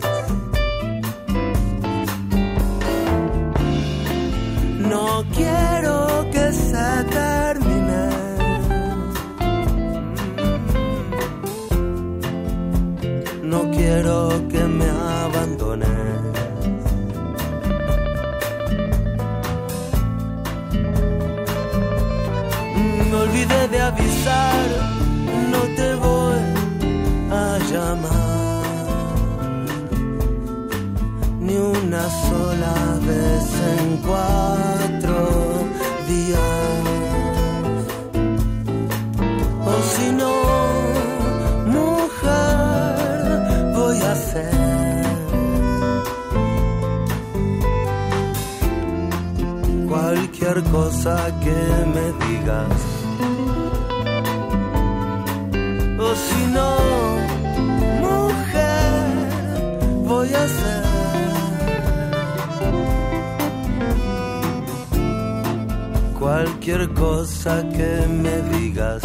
No 4.92 5.24
quiero 5.36 6.30
que 6.32 6.52
se 6.54 7.04
termine. 7.20 8.06
No 13.44 13.72
quiero 13.72 14.30
que 14.52 14.64
me 14.80 14.90
abandones. 15.26 15.90
Me 23.10 23.16
olvidé 23.16 23.68
de 23.70 23.82
avisar, 23.82 24.66
no 25.52 25.62
te 25.76 25.96
voy 25.96 26.57
a 27.68 27.72
llamar 27.72 28.68
ni 31.40 31.56
una 31.58 32.10
sola 32.10 32.76
vez 33.06 33.46
en 33.78 33.98
cuatro 34.08 35.18
días. 36.08 36.84
O 39.66 39.74
si 39.94 40.08
no, 40.12 40.34
mujer, 41.78 43.20
voy 43.76 43.98
a 44.02 44.12
hacer 44.12 44.54
cualquier 49.88 50.64
cosa 50.66 51.16
que 51.44 51.60
me 51.96 52.06
digas. 52.26 52.78
O 56.00 56.16
si 56.16 56.42
no, 56.54 57.27
cualquier 66.28 66.94
cosa 66.94 67.64
que 67.70 68.06
me 68.08 68.42
digas. 68.58 69.02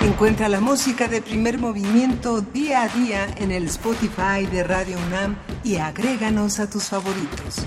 Encuentra 0.00 0.48
la 0.48 0.60
música 0.60 1.08
de 1.08 1.22
primer 1.22 1.58
movimiento 1.58 2.40
día 2.40 2.82
a 2.82 2.88
día 2.88 3.26
en 3.36 3.52
el 3.52 3.66
Spotify 3.66 4.46
de 4.50 4.64
Radio 4.64 4.96
UNAM 5.06 5.36
y 5.62 5.76
agréganos 5.76 6.60
a 6.60 6.68
tus 6.68 6.84
favoritos. 6.84 7.64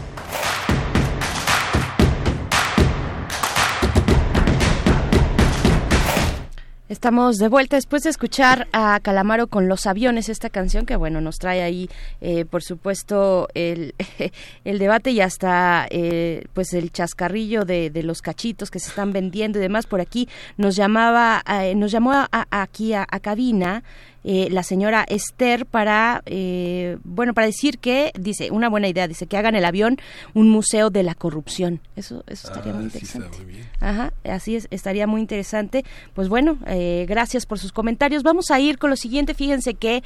Estamos 7.08 7.38
de 7.38 7.48
vuelta 7.48 7.78
después 7.78 8.04
de 8.04 8.10
escuchar 8.10 8.68
a 8.74 9.00
Calamaro 9.02 9.48
con 9.48 9.70
los 9.70 9.86
aviones, 9.88 10.28
esta 10.28 10.50
canción 10.50 10.86
que 10.86 10.98
bueno 10.98 11.22
nos 11.22 11.38
trae 11.38 11.62
ahí, 11.62 11.90
eh, 12.20 12.44
por 12.44 12.64
supuesto, 12.64 13.48
el, 13.54 13.96
el, 14.66 14.78
debate 14.78 15.12
y 15.12 15.22
hasta 15.22 15.88
eh, 15.90 16.44
pues 16.54 16.74
el 16.74 16.92
chascarrillo 16.92 17.64
de, 17.64 17.90
los 18.04 18.22
cachitos 18.22 18.70
que 18.70 18.82
se 18.82 18.90
están 18.90 19.14
vendiendo 19.14 19.58
y 19.58 19.62
demás. 19.62 19.88
Por 19.88 20.02
aquí 20.02 20.28
nos 20.58 20.76
llamaba, 20.76 21.42
eh, 21.50 21.76
nos 21.76 21.94
llamó 21.94 22.12
a, 22.12 22.28
aquí 22.52 22.94
a 22.94 23.06
cabina 23.06 23.86
eh, 24.30 24.50
la 24.52 24.62
señora 24.62 25.06
Esther 25.08 25.66
para, 25.66 26.22
eh, 26.26 26.98
bueno, 27.06 27.34
para 27.34 27.48
decir 27.48 27.80
que, 27.80 28.12
dice, 28.20 28.52
una 28.52 28.68
buena 28.68 28.90
idea, 28.90 29.08
dice 29.08 29.26
que 29.26 29.38
hagan 29.38 29.56
el 29.56 29.64
avión 29.64 29.98
un 30.34 30.50
museo 30.50 30.90
de 30.90 31.02
la 31.02 31.16
corrupción. 31.16 31.80
Eso, 31.96 32.26
eso 32.28 32.50
estaría 32.50 32.74
muy 32.74 32.84
interesante. 32.84 33.30
Sí, 33.38 33.44
muy 33.46 33.54
bien. 33.54 33.70
Ajá, 33.80 34.12
así 34.26 34.58
es, 34.58 34.68
estaría 34.70 35.08
muy 35.08 35.22
interesante. 35.22 35.86
Pues 36.14 36.28
bueno, 36.28 36.58
eh, 36.68 37.06
gracias 37.08 37.46
por 37.46 37.58
sus 37.58 37.72
comentarios. 37.72 38.22
Vamos 38.22 38.52
a 38.52 38.60
ir 38.60 38.78
con 38.80 38.90
lo 38.90 38.98
siguiente. 38.98 39.34
Fíjense 39.34 39.76
que 39.76 40.04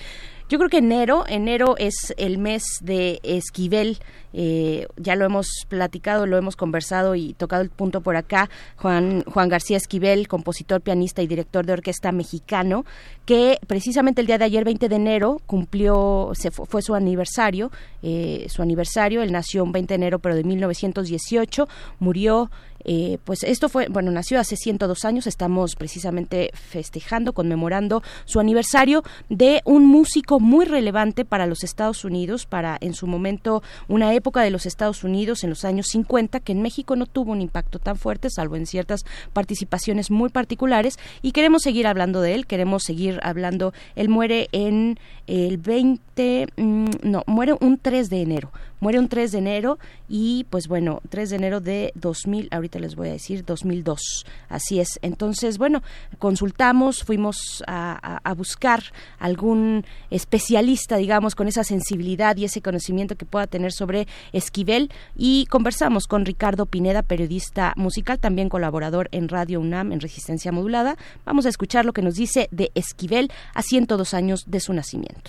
yo 0.52 0.58
creo 0.58 0.70
que 0.70 0.80
enero, 0.80 1.24
enero 1.30 1.76
es 1.78 2.14
el 2.18 2.38
mes 2.38 2.64
de 2.82 3.22
Esquivel. 3.24 4.00
Eh, 4.34 4.86
ya 4.98 5.16
lo 5.16 5.24
hemos 5.24 5.48
platicado, 5.70 6.26
lo 6.26 6.38
hemos 6.38 6.58
conversado 6.58 7.16
y 7.16 7.34
tocado 7.36 7.62
el 7.62 7.70
punto 7.70 8.02
por 8.02 8.18
acá. 8.18 8.50
Juan, 8.76 9.24
Juan 9.24 9.48
García 9.48 9.78
Esquivel, 9.78 10.28
compositor, 10.28 10.82
pianista 10.82 11.22
y 11.22 11.28
director 11.28 11.66
de 11.66 11.72
orquesta 11.72 12.12
mexicano, 12.12 12.84
que 13.26 13.60
precisamente 13.66 14.20
el 14.20 14.28
día 14.28 14.38
de 14.38 14.44
ayer, 14.44 14.66
20 14.66 14.90
de 14.90 14.96
enero, 14.98 15.42
cumplió, 15.46 16.32
se 16.34 16.52
fue, 16.52 16.66
fue 16.66 16.82
su 16.82 16.96
aniversario, 16.96 17.72
eh, 18.04 18.46
su 18.50 18.62
aniversario. 18.62 19.22
Él 19.22 19.32
nació 19.32 19.64
un 19.64 19.72
20 19.72 19.94
de 19.94 19.96
enero, 19.96 20.20
pero 20.20 20.36
de 20.36 20.44
1918, 20.44 21.70
murió 22.00 22.52
eh, 22.86 23.18
pues 23.24 23.44
esto 23.44 23.70
fue, 23.70 23.88
bueno, 23.88 24.12
nació 24.12 24.40
hace 24.40 24.56
102 24.56 25.06
años, 25.06 25.28
estamos 25.28 25.76
precisamente 25.76 26.52
festejando, 26.54 27.34
conmemorando 27.34 28.04
su 28.26 28.40
aniversario 28.40 29.04
de 29.30 29.62
un 29.66 29.86
músico 29.86 30.40
muy 30.40 30.66
relevante 30.66 31.26
para 31.26 31.46
los 31.46 31.64
Estados 31.64 32.06
Unidos, 32.06 32.46
para 32.46 32.78
en 32.82 32.94
su 32.94 33.08
momento 33.08 33.64
una 33.88 34.14
época 34.14 34.42
de 34.42 34.52
los 34.52 34.66
Estados 34.66 35.04
Unidos 35.04 35.44
en 35.44 35.50
los 35.50 35.66
años 35.66 35.88
50 35.92 36.40
que 36.40 36.52
en 36.52 36.62
México 36.62 36.96
no 36.96 37.06
tuvo 37.06 37.32
un 37.32 37.42
impacto 37.42 37.80
tan 37.80 37.98
fuerte, 37.98 38.30
salvo 38.30 38.56
en 38.56 38.66
ciertas 38.66 39.06
participaciones 39.34 40.12
muy 40.12 40.30
particulares. 40.30 40.98
Y 41.22 41.32
queremos 41.32 41.62
seguir 41.64 41.88
hablando 41.88 42.22
de 42.22 42.36
él, 42.36 42.48
queremos 42.48 42.84
seguir 42.84 43.20
hablando, 43.24 43.74
él 43.96 44.10
muere 44.10 44.50
en 44.52 45.00
el 45.32 45.60
20, 45.60 46.48
mmm, 46.58 46.90
no, 47.04 47.24
muere 47.26 47.56
un 47.62 47.78
3 47.78 48.10
de 48.10 48.22
enero, 48.22 48.52
muere 48.82 49.00
un 49.00 49.08
3 49.08 49.32
de 49.32 49.38
enero 49.38 49.80
y 50.10 50.46
pues 50.50 50.68
bueno, 50.68 51.00
3 51.08 51.30
de 51.30 51.36
enero 51.38 51.62
de 51.62 51.94
2000, 51.96 52.50
ahorita 52.52 52.80
les 52.80 52.96
voy 52.96 53.08
a 53.08 53.14
decir 53.14 53.46
2002, 53.46 54.26
así 54.50 54.82
es. 54.82 55.00
Entonces, 55.02 55.58
bueno, 55.58 55.84
consultamos, 56.20 57.04
fuimos 57.04 57.64
a, 57.66 57.98
a, 58.16 58.18
a, 58.30 58.34
buscar 58.34 58.84
algún 59.20 59.86
especialista, 60.10 60.98
digamos, 60.98 61.34
con 61.34 61.48
esa 61.48 61.64
sensibilidad 61.64 62.36
y 62.36 62.44
ese 62.44 62.62
conocimiento 62.62 63.16
que 63.16 63.26
pueda 63.26 63.48
tener 63.48 63.72
sobre 63.72 64.10
Esquivel 64.34 64.92
y 65.16 65.46
conversamos 65.46 66.08
con 66.08 66.26
Ricardo 66.26 66.66
Pineda, 66.66 67.04
periodista 67.04 67.72
musical, 67.78 68.20
también 68.20 68.50
colaborador 68.50 69.08
en 69.14 69.30
Radio 69.30 69.62
UNAM 69.62 69.94
en 69.94 70.02
Resistencia 70.02 70.52
Modulada. 70.52 70.98
Vamos 71.24 71.46
a 71.46 71.50
escuchar 71.50 71.86
lo 71.86 71.94
que 71.94 72.02
nos 72.02 72.16
dice 72.16 72.50
de 72.52 72.72
Esquivel 72.76 73.32
a 73.54 73.62
102 73.62 74.14
años 74.14 74.44
de 74.48 74.60
su 74.60 74.74
nacimiento. 74.74 75.21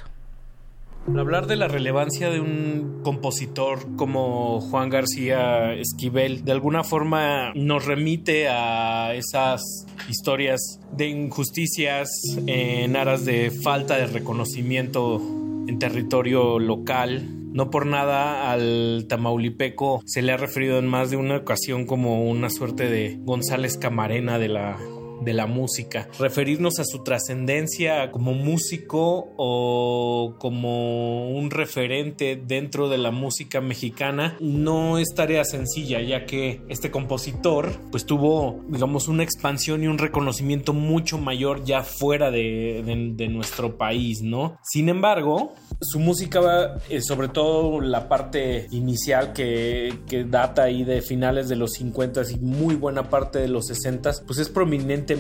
Hablar 1.09 1.47
de 1.49 1.57
la 1.57 1.67
relevancia 1.67 2.31
de 2.31 2.41
un 2.41 3.01
compositor 3.03 3.97
como 3.97 4.61
Juan 4.61 4.89
García 4.89 5.75
Esquivel 5.75 6.45
de 6.45 6.53
alguna 6.53 6.85
forma 6.85 7.53
nos 7.55 7.85
remite 7.85 8.49
a 8.49 9.13
esas 9.15 9.63
historias 10.09 10.81
de 10.93 11.09
injusticias 11.09 12.09
en 12.47 12.95
aras 12.97 13.25
de 13.25 13.51
falta 13.51 13.97
de 13.97 14.07
reconocimiento 14.07 15.21
en 15.67 15.79
territorio 15.79 16.61
local. 16.61 17.29
No 17.53 17.69
por 17.69 17.85
nada 17.85 18.51
al 18.51 19.07
Tamaulipeco 19.09 20.03
se 20.07 20.23
le 20.23 20.33
ha 20.33 20.37
referido 20.37 20.79
en 20.79 20.87
más 20.87 21.11
de 21.11 21.17
una 21.17 21.39
ocasión 21.39 21.85
como 21.85 22.25
una 22.25 22.49
suerte 22.49 22.89
de 22.89 23.19
González 23.21 23.77
Camarena 23.77 24.39
de 24.39 24.49
la 24.49 24.79
de 25.25 25.33
la 25.33 25.47
música. 25.47 26.09
Referirnos 26.19 26.79
a 26.79 26.85
su 26.85 27.03
trascendencia 27.03 28.11
como 28.11 28.35
músico 28.35 29.33
o 29.37 30.37
como 30.39 31.31
un 31.31 31.51
referente 31.51 32.37
dentro 32.37 32.89
de 32.89 32.99
la 32.99 33.11
música 33.11 33.61
mexicana 33.61 34.37
no 34.41 34.99
es 34.99 35.15
tarea 35.15 35.45
sencilla, 35.45 36.01
ya 36.01 36.27
que 36.27 36.63
este 36.69 36.91
compositor 36.91 37.71
pues 37.91 38.07
tuvo, 38.07 38.65
digamos, 38.69 39.09
una 39.09 39.23
expansión 39.23 39.83
y 39.83 39.87
un 39.87 39.99
reconocimiento 39.99 40.73
mucho 40.73 41.19
mayor 41.19 41.65
ya 41.65 41.83
fuera 41.83 42.31
de, 42.31 42.83
de, 42.85 43.13
de 43.15 43.29
nuestro 43.29 43.77
país, 43.77 44.23
¿no? 44.23 44.59
Sin 44.63 44.89
embargo, 44.89 45.55
su 45.83 45.99
música, 45.99 46.77
eh, 46.89 47.03
sobre 47.03 47.29
todo 47.29 47.81
la 47.81 48.09
parte 48.09 48.69
inicial 48.71 49.33
que, 49.33 49.99
data 50.29 50.65
ahí 50.65 50.85
de 50.85 51.03
finales 51.03 51.49
de 51.49 51.57
los 51.57 51.73
50 51.73 52.23
y 52.31 52.39
muy 52.39 52.77
buena 52.77 53.09
parte 53.09 53.39
de 53.39 53.49
los 53.49 53.67
60, 53.67 54.13
pues 54.27 54.39
es 54.39 54.49
prominente 54.49 55.17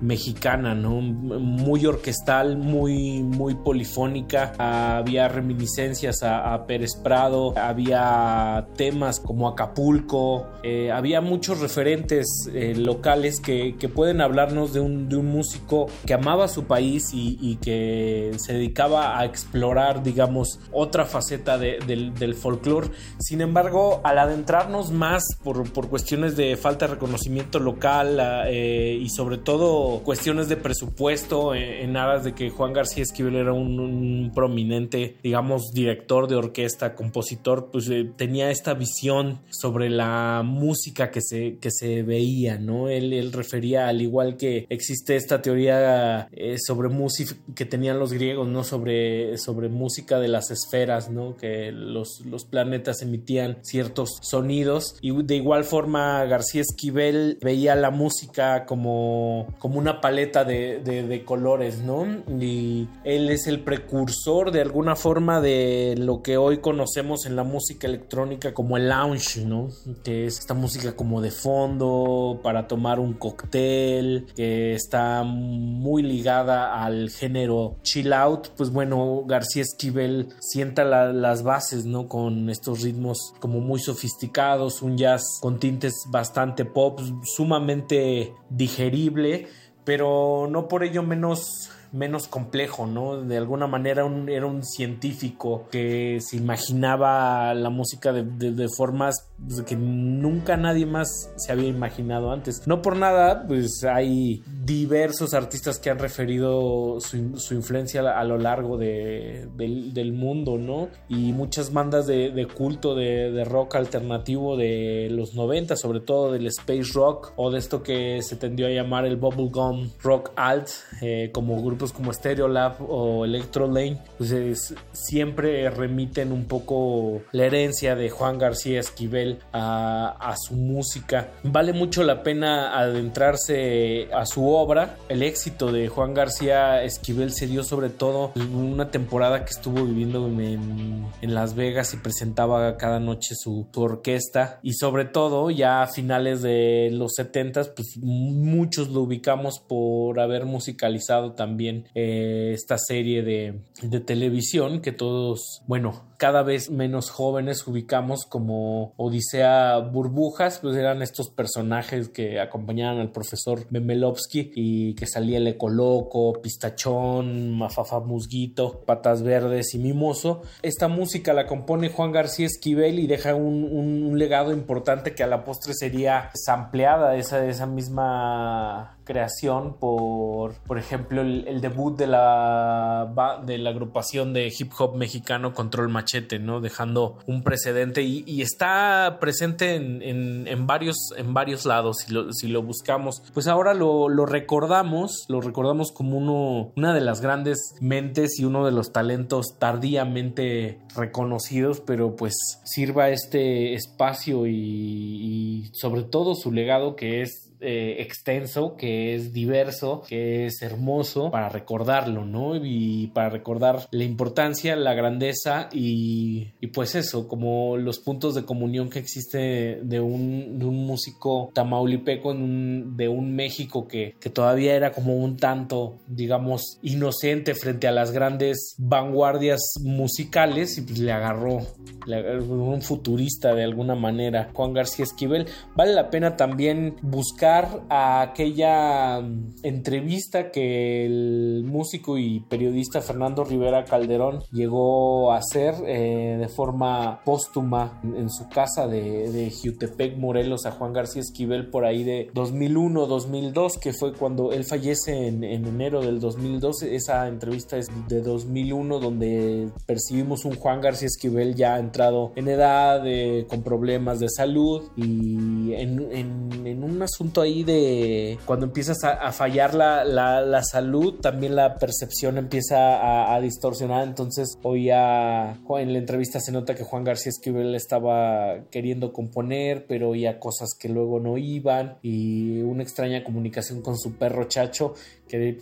mexicana, 0.00 0.74
¿no? 0.74 1.00
Muy 1.00 1.86
orquestal, 1.86 2.56
muy, 2.56 3.22
muy 3.22 3.54
polifónica. 3.54 4.52
Había 4.58 5.28
reminiscencias 5.28 6.22
a, 6.22 6.66
Pérez 6.66 6.94
Prado, 7.02 7.54
había 7.58 8.66
temas 8.76 9.18
como 9.18 9.48
Acapulco, 9.48 10.46
eh, 10.62 10.92
había 10.92 11.20
muchos 11.20 11.60
referentes 11.60 12.48
eh, 12.54 12.74
locales 12.76 13.40
que, 13.40 13.76
que, 13.78 13.88
pueden 13.88 14.20
hablarnos 14.20 14.72
de 14.72 14.80
un, 14.80 15.08
músico 15.22 15.86
que 16.06 16.14
amaba 16.14 16.48
su 16.48 16.64
país 16.64 17.10
y, 17.12 17.56
que 17.56 18.32
se 18.36 18.54
dedicaba 18.54 19.18
a 19.18 19.24
explorar, 19.24 19.71
digamos, 20.02 20.60
otra 20.72 21.04
faceta 21.04 21.58
de, 21.58 21.78
del, 21.86 22.14
del 22.14 22.34
folclore. 22.34 22.88
Sin 23.18 23.40
embargo, 23.40 24.00
al 24.04 24.18
adentrarnos 24.18 24.90
más 24.90 25.24
por, 25.42 25.70
por, 25.72 25.88
cuestiones 25.88 26.36
de 26.36 26.56
falta 26.56 26.86
de 26.86 26.94
reconocimiento 26.94 27.58
local, 27.58 28.18
eh, 28.46 28.62
eh, 28.72 28.98
y 29.00 29.08
sobre 29.08 29.38
todo 29.38 30.02
cuestiones 30.04 30.48
de 30.48 30.56
presupuesto 30.56 31.54
en, 31.54 31.96
aras 31.96 32.24
de 32.24 32.34
que 32.34 32.50
Juan 32.50 32.72
García 32.72 33.02
Esquivel 33.02 33.36
era 33.36 33.52
un, 33.52 34.30
prominente, 34.34 35.16
digamos, 35.22 35.72
director 35.72 36.28
de 36.28 36.36
orquesta, 36.36 36.94
compositor, 36.94 37.70
pues 37.72 37.88
eh, 37.88 38.10
tenía 38.16 38.50
esta 38.50 38.74
visión 38.74 39.40
sobre 39.50 39.90
la 39.90 40.42
música 40.44 41.10
que 41.10 41.20
se, 41.20 41.58
que 41.58 41.70
se 41.70 42.02
veía, 42.02 42.58
¿no? 42.58 42.88
Él, 42.88 43.12
él 43.12 43.32
refería, 43.32 43.88
al 43.88 44.00
igual 44.00 44.36
que 44.36 44.66
existe 44.68 45.16
esta 45.16 45.42
teoría 45.42 46.28
eh, 46.32 46.56
sobre 46.58 46.88
música 46.88 47.34
que 47.54 47.64
tenían 47.64 47.98
los 47.98 48.12
griegos, 48.12 48.48
¿no? 48.48 48.64
Sobre, 48.64 49.38
sobre 49.38 49.61
música 49.68 50.18
de 50.18 50.28
las 50.28 50.50
esferas, 50.50 51.10
¿no? 51.10 51.36
Que 51.36 51.72
los, 51.72 52.20
los 52.26 52.44
planetas 52.44 53.02
emitían 53.02 53.58
ciertos 53.62 54.18
sonidos 54.20 54.96
y 55.00 55.22
de 55.22 55.36
igual 55.36 55.64
forma 55.64 56.24
García 56.24 56.62
Esquivel 56.62 57.38
veía 57.40 57.74
la 57.74 57.90
música 57.90 58.66
como, 58.66 59.46
como 59.58 59.78
una 59.78 60.00
paleta 60.00 60.44
de, 60.44 60.80
de, 60.80 61.24
colores, 61.24 61.78
¿no? 61.80 62.06
Y 62.40 62.88
él 63.04 63.30
es 63.30 63.46
el 63.46 63.60
precursor 63.60 64.50
de 64.50 64.60
alguna 64.60 64.96
forma 64.96 65.40
de 65.40 65.94
lo 65.98 66.22
que 66.22 66.36
hoy 66.36 66.58
conocemos 66.58 67.26
en 67.26 67.36
la 67.36 67.44
música 67.44 67.86
electrónica 67.86 68.54
como 68.54 68.76
el 68.76 68.88
lounge, 68.88 69.44
¿no? 69.44 69.68
Que 70.02 70.26
es 70.26 70.38
esta 70.38 70.54
música 70.54 70.96
como 70.96 71.20
de 71.20 71.30
fondo 71.30 72.40
para 72.42 72.66
tomar 72.66 72.98
un 72.98 73.14
cóctel, 73.14 74.26
que 74.34 74.74
está 74.74 75.22
muy 75.22 76.02
ligada 76.02 76.82
al 76.82 77.10
género 77.10 77.76
chill 77.82 78.12
out. 78.12 78.48
Pues 78.56 78.70
bueno, 78.70 79.24
García 79.26 79.41
Esquivel 79.60 80.28
sienta 80.40 80.84
las 80.84 81.42
bases, 81.42 81.84
¿no? 81.84 82.08
Con 82.08 82.48
estos 82.50 82.82
ritmos 82.82 83.34
como 83.40 83.60
muy 83.60 83.80
sofisticados, 83.80 84.82
un 84.82 84.96
jazz 84.96 85.22
con 85.40 85.58
tintes 85.58 85.94
bastante 86.10 86.64
pop, 86.64 87.00
sumamente 87.24 88.34
digerible, 88.50 89.48
pero 89.84 90.46
no 90.48 90.68
por 90.68 90.84
ello 90.84 91.02
menos 91.02 91.71
menos 91.92 92.26
complejo, 92.26 92.86
¿no? 92.86 93.22
De 93.22 93.36
alguna 93.36 93.66
manera 93.66 94.06
era 94.28 94.46
un 94.46 94.64
científico 94.64 95.66
que 95.70 96.18
se 96.20 96.36
imaginaba 96.36 97.52
la 97.54 97.70
música 97.70 98.12
de, 98.12 98.68
formas 98.74 99.28
que 99.66 99.76
nunca 99.76 100.56
nadie 100.56 100.86
más 100.86 101.30
se 101.36 101.52
había 101.52 101.68
imaginado 101.68 102.32
antes. 102.32 102.66
No 102.66 102.80
por 102.80 102.96
nada, 102.96 103.44
pues 103.46 103.84
hay 103.84 104.42
diversos 104.64 105.34
artistas 105.34 105.78
que 105.78 105.90
han 105.90 105.98
referido 105.98 106.98
su, 107.00 107.16
influencia 107.54 108.00
a 108.00 108.24
lo 108.24 108.38
largo 108.38 108.78
del, 108.78 110.12
mundo, 110.12 110.58
¿no? 110.58 110.88
Y 111.08 111.32
muchas 111.32 111.72
bandas 111.72 112.06
de, 112.06 112.48
culto 112.54 112.94
de, 112.94 113.44
rock 113.44 113.76
alternativo 113.76 114.56
de 114.56 115.08
los 115.10 115.34
90, 115.34 115.76
sobre 115.76 116.00
todo 116.00 116.32
del 116.32 116.46
space 116.46 116.92
rock 116.94 117.32
o 117.36 117.50
de 117.50 117.58
esto 117.58 117.82
que 117.82 118.22
se 118.22 118.36
tendió 118.36 118.66
a 118.66 118.70
llamar 118.70 119.04
el 119.04 119.16
bubblegum 119.16 119.90
rock 120.02 120.30
alt, 120.36 120.68
eh, 121.02 121.30
como 121.32 121.60
grupo 121.62 121.81
como 121.90 122.12
Stereolab 122.12 122.76
o 122.80 123.24
Electro 123.24 123.66
Lane, 123.66 123.98
pues 124.18 124.74
siempre 124.92 125.70
remiten 125.70 126.30
un 126.30 126.44
poco 126.44 127.22
la 127.32 127.46
herencia 127.46 127.96
de 127.96 128.10
Juan 128.10 128.38
García 128.38 128.80
Esquivel 128.80 129.38
a, 129.52 130.34
su 130.36 130.54
música. 130.54 131.28
Vale 131.42 131.72
mucho 131.72 132.02
la 132.02 132.22
pena 132.22 132.78
adentrarse 132.78 134.08
a 134.12 134.26
su 134.26 134.46
obra. 134.48 134.96
El 135.08 135.22
éxito 135.22 135.72
de 135.72 135.88
Juan 135.88 136.14
García 136.14 136.82
Esquivel 136.82 137.32
se 137.32 137.46
dio 137.46 137.64
sobre 137.64 137.90
todo 137.90 138.32
en 138.36 138.54
una 138.54 138.90
temporada 138.90 139.44
que 139.44 139.50
estuvo 139.50 139.84
viviendo 139.84 140.26
en, 140.26 141.06
Las 141.22 141.54
Vegas 141.54 141.94
y 141.94 141.96
presentaba 141.96 142.76
cada 142.76 143.00
noche 143.00 143.34
su, 143.34 143.66
orquesta. 143.74 144.60
Y 144.62 144.74
sobre 144.74 145.06
todo 145.06 145.50
ya 145.50 145.82
a 145.82 145.86
finales 145.86 146.42
de 146.42 146.90
los 146.92 147.12
70 147.14 147.62
pues 147.74 147.96
muchos 147.98 148.88
lo 148.88 149.00
ubicamos 149.02 149.58
por 149.58 150.20
haber 150.20 150.44
musicalizado 150.44 151.32
también 151.32 151.71
eh, 151.94 152.52
esta 152.54 152.78
serie 152.78 153.22
de, 153.22 153.54
de 153.90 154.00
televisión 154.00 154.80
que 154.80 154.92
todos, 154.92 155.62
bueno, 155.66 156.04
cada 156.22 156.44
vez 156.44 156.70
menos 156.70 157.10
jóvenes 157.10 157.66
ubicamos 157.66 158.26
como 158.26 158.92
Odisea 158.96 159.78
Burbujas, 159.78 160.60
pues 160.60 160.76
eran 160.76 161.02
estos 161.02 161.30
personajes 161.30 162.10
que 162.10 162.38
acompañaban 162.38 163.00
al 163.00 163.10
profesor 163.10 163.66
Memelovsky 163.70 164.52
y 164.54 164.94
que 164.94 165.08
salía 165.08 165.38
el 165.38 165.48
Ecoloco, 165.48 166.40
Pistachón, 166.40 167.58
Mafafa 167.58 167.98
Musguito, 167.98 168.84
Patas 168.86 169.24
Verdes 169.24 169.74
y 169.74 169.78
Mimoso. 169.78 170.42
Esta 170.62 170.86
música 170.86 171.32
la 171.32 171.46
compone 171.46 171.88
Juan 171.88 172.12
García 172.12 172.46
Esquivel 172.46 173.00
y 173.00 173.08
deja 173.08 173.34
un, 173.34 174.16
legado 174.16 174.52
importante 174.52 175.14
que 175.16 175.24
a 175.24 175.26
la 175.26 175.44
postre 175.44 175.74
sería 175.74 176.30
sampleada 176.34 177.16
esa, 177.16 177.44
esa 177.46 177.66
misma 177.66 178.98
creación 179.04 179.78
por, 179.78 180.54
por 180.60 180.78
ejemplo, 180.78 181.22
el, 181.22 181.60
debut 181.60 181.96
de 181.96 182.06
la, 182.06 183.40
de 183.44 183.58
la 183.58 183.71
agrupación 183.72 184.32
de 184.32 184.52
hip 184.56 184.72
hop 184.78 184.96
mexicano 184.96 185.52
Control 185.52 185.88
Machete 185.88 186.38
¿no? 186.38 186.60
Dejando 186.60 187.18
un 187.26 187.42
precedente 187.42 188.02
y, 188.02 188.42
está 188.42 189.18
presente 189.20 189.74
en, 189.74 190.66
varios, 190.66 190.96
en 191.16 191.34
varios 191.34 191.64
lados 191.64 191.98
si 191.98 192.12
lo, 192.12 192.32
si 192.32 192.48
lo 192.48 192.62
buscamos. 192.62 193.22
Pues 193.34 193.46
ahora 193.46 193.74
lo, 193.74 194.08
recordamos, 194.26 195.24
lo 195.28 195.40
recordamos 195.40 195.92
como 195.92 196.18
uno, 196.18 196.72
una 196.76 196.94
de 196.94 197.00
las 197.00 197.20
grandes 197.20 197.74
mentes 197.80 198.38
y 198.38 198.44
uno 198.44 198.64
de 198.64 198.72
los 198.72 198.92
talentos 198.92 199.58
tardíamente 199.58 200.80
reconocidos, 200.94 201.80
pero 201.80 202.16
pues 202.16 202.34
sirva 202.64 203.10
este 203.10 203.74
espacio 203.74 204.46
y 204.46 205.70
sobre 205.72 206.02
todo 206.02 206.34
su 206.34 206.52
legado 206.52 206.96
que 206.96 207.22
es 207.22 207.51
eh, 207.64 208.02
extenso, 208.02 208.76
que 208.76 209.14
es 209.14 209.32
diverso, 209.32 210.02
que 210.08 210.46
es 210.46 210.62
hermoso 210.62 211.30
para 211.30 211.48
recordarlo, 211.48 212.24
¿no? 212.24 212.56
Y 212.56 213.06
para 213.14 213.28
recordar 213.28 213.86
la 213.92 214.02
importancia, 214.02 214.74
la 214.74 214.94
grandeza 214.94 215.68
y, 215.72 216.46
pues 216.74 216.96
eso, 216.96 217.28
como 217.28 217.76
los 217.76 218.00
puntos 218.00 218.34
de 218.34 218.44
comunión 218.44 218.90
que 218.90 218.98
existe 218.98 219.78
de 219.82 220.00
un, 220.00 220.58
músico 220.72 221.50
tamaulipeco 221.54 222.32
en 222.32 222.42
un, 222.42 222.96
de 222.96 223.08
un 223.08 223.36
México 223.36 223.86
que, 223.86 224.16
que 224.18 224.30
todavía 224.30 224.74
era 224.74 224.90
como 224.90 225.16
un 225.16 225.36
tanto, 225.36 225.98
digamos, 226.08 226.78
inocente 226.82 227.54
frente 227.54 227.86
a 227.86 227.92
las 227.92 228.10
grandes 228.10 228.74
vanguardias 228.78 229.60
musicales 229.82 230.78
y 230.78 230.82
pues 230.82 230.98
le 230.98 231.12
agarró, 231.12 231.60
le 232.06 232.16
agarró 232.16 232.44
un 232.44 232.82
futurista 232.82 233.54
de 233.54 233.64
alguna 233.64 233.94
manera, 233.94 234.50
Juan 234.52 234.72
García 234.72 235.04
Esquivel. 235.04 235.46
Vale 235.76 235.92
la 235.92 236.10
pena 236.10 236.36
también 236.36 236.96
buscar 237.02 237.51
a 237.88 238.22
aquella 238.22 239.20
mm, 239.20 239.54
entrevista 239.62 240.50
que 240.50 241.04
el 241.04 241.64
músico 241.64 242.16
y 242.18 242.40
periodista 242.40 243.00
Fernando 243.02 243.44
Rivera 243.44 243.84
Calderón 243.84 244.42
llegó 244.50 245.32
a 245.32 245.36
hacer 245.36 245.74
eh, 245.86 246.36
de 246.40 246.48
forma 246.48 247.20
póstuma 247.24 248.00
en, 248.02 248.30
su 248.30 248.48
casa 248.48 248.86
de, 248.86 249.30
de 249.30 250.16
Morelos, 250.16 250.66
a 250.66 250.72
Juan 250.72 250.92
García 250.92 251.20
Esquivel 251.20 251.68
por 251.68 251.84
ahí 251.84 252.04
de 252.04 252.30
2001-2002, 252.32 253.78
que 253.78 253.92
fue 253.92 254.12
cuando 254.12 254.52
él 254.52 254.64
fallece 254.64 255.28
en, 255.28 255.44
enero 255.44 256.00
del 256.00 256.20
2012. 256.20 256.94
Esa 256.94 257.28
entrevista 257.28 257.76
es 257.76 257.88
de 258.08 258.22
2001, 258.22 258.98
donde 258.98 259.68
percibimos 259.86 260.44
un 260.44 260.56
Juan 260.56 260.80
García 260.80 261.06
Esquivel 261.06 261.54
ya 261.54 261.78
entrado 261.78 262.32
en 262.36 262.48
edad, 262.48 263.06
eh, 263.06 263.46
con 263.48 263.62
problemas 263.62 264.20
de 264.20 264.28
salud 264.28 264.82
y 264.96 265.74
en, 265.74 266.10
en 266.12 266.84
un 266.84 267.02
asunto 267.02 267.41
ahí 267.42 267.64
de 267.64 268.38
cuando 268.44 268.66
empiezas 268.66 269.04
a, 269.04 269.32
fallar 269.32 269.74
la, 269.74 270.04
la, 270.04 270.62
salud, 270.62 271.20
también 271.20 271.56
la 271.56 271.76
percepción 271.76 272.38
empieza 272.38 273.34
a, 273.34 273.40
distorsionar. 273.40 274.06
Entonces, 274.06 274.58
hoy 274.62 274.86
ya 274.86 275.58
en 275.78 275.92
la 275.92 275.98
entrevista 275.98 276.40
se 276.40 276.52
nota 276.52 276.74
que 276.74 276.84
Juan 276.84 277.04
García 277.04 277.30
Esquivel 277.30 277.74
estaba 277.74 278.64
queriendo 278.70 279.12
componer, 279.12 279.86
pero 279.86 280.10
oía 280.10 280.38
cosas 280.38 280.76
que 280.78 280.88
luego 280.88 281.20
no 281.20 281.38
iban 281.38 281.98
y 282.02 282.60
una 282.60 282.82
extraña 282.82 283.24
comunicación 283.24 283.82
con 283.82 283.98
su 283.98 284.16
perro 284.16 284.44
Chacho 284.44 284.94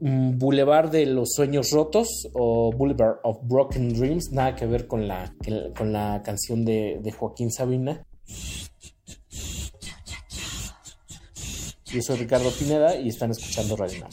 Boulevard 0.00 0.90
de 0.90 1.06
los 1.06 1.32
Sueños 1.32 1.70
Rotos 1.70 2.28
o 2.34 2.72
Boulevard 2.72 3.18
of 3.22 3.38
Broken 3.42 3.94
Dreams. 3.94 4.32
Nada 4.32 4.54
que 4.54 4.66
ver 4.66 4.86
con 4.86 5.08
la, 5.08 5.34
con 5.76 5.92
la 5.92 6.22
canción 6.24 6.64
de, 6.64 6.98
de 7.02 7.12
Joaquín 7.12 7.50
Sabina. 7.50 8.04
Yo 11.86 12.00
soy 12.00 12.16
Ricardo 12.16 12.50
Pineda 12.50 12.96
y 12.96 13.08
están 13.08 13.30
escuchando 13.30 13.76
Radio 13.76 14.00
Nam. 14.00 14.10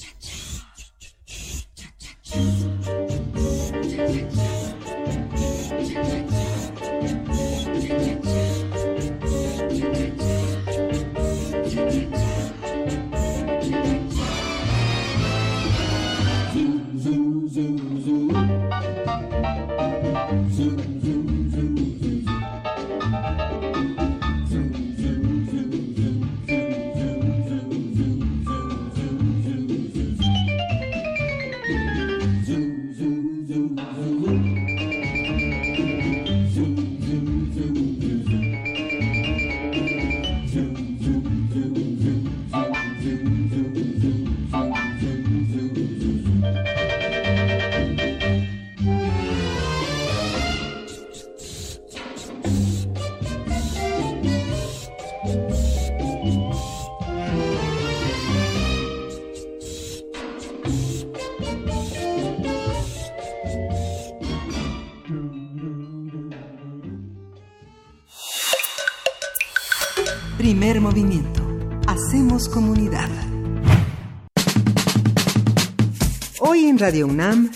Radio 76.79 77.07
UNAM. 77.07 77.51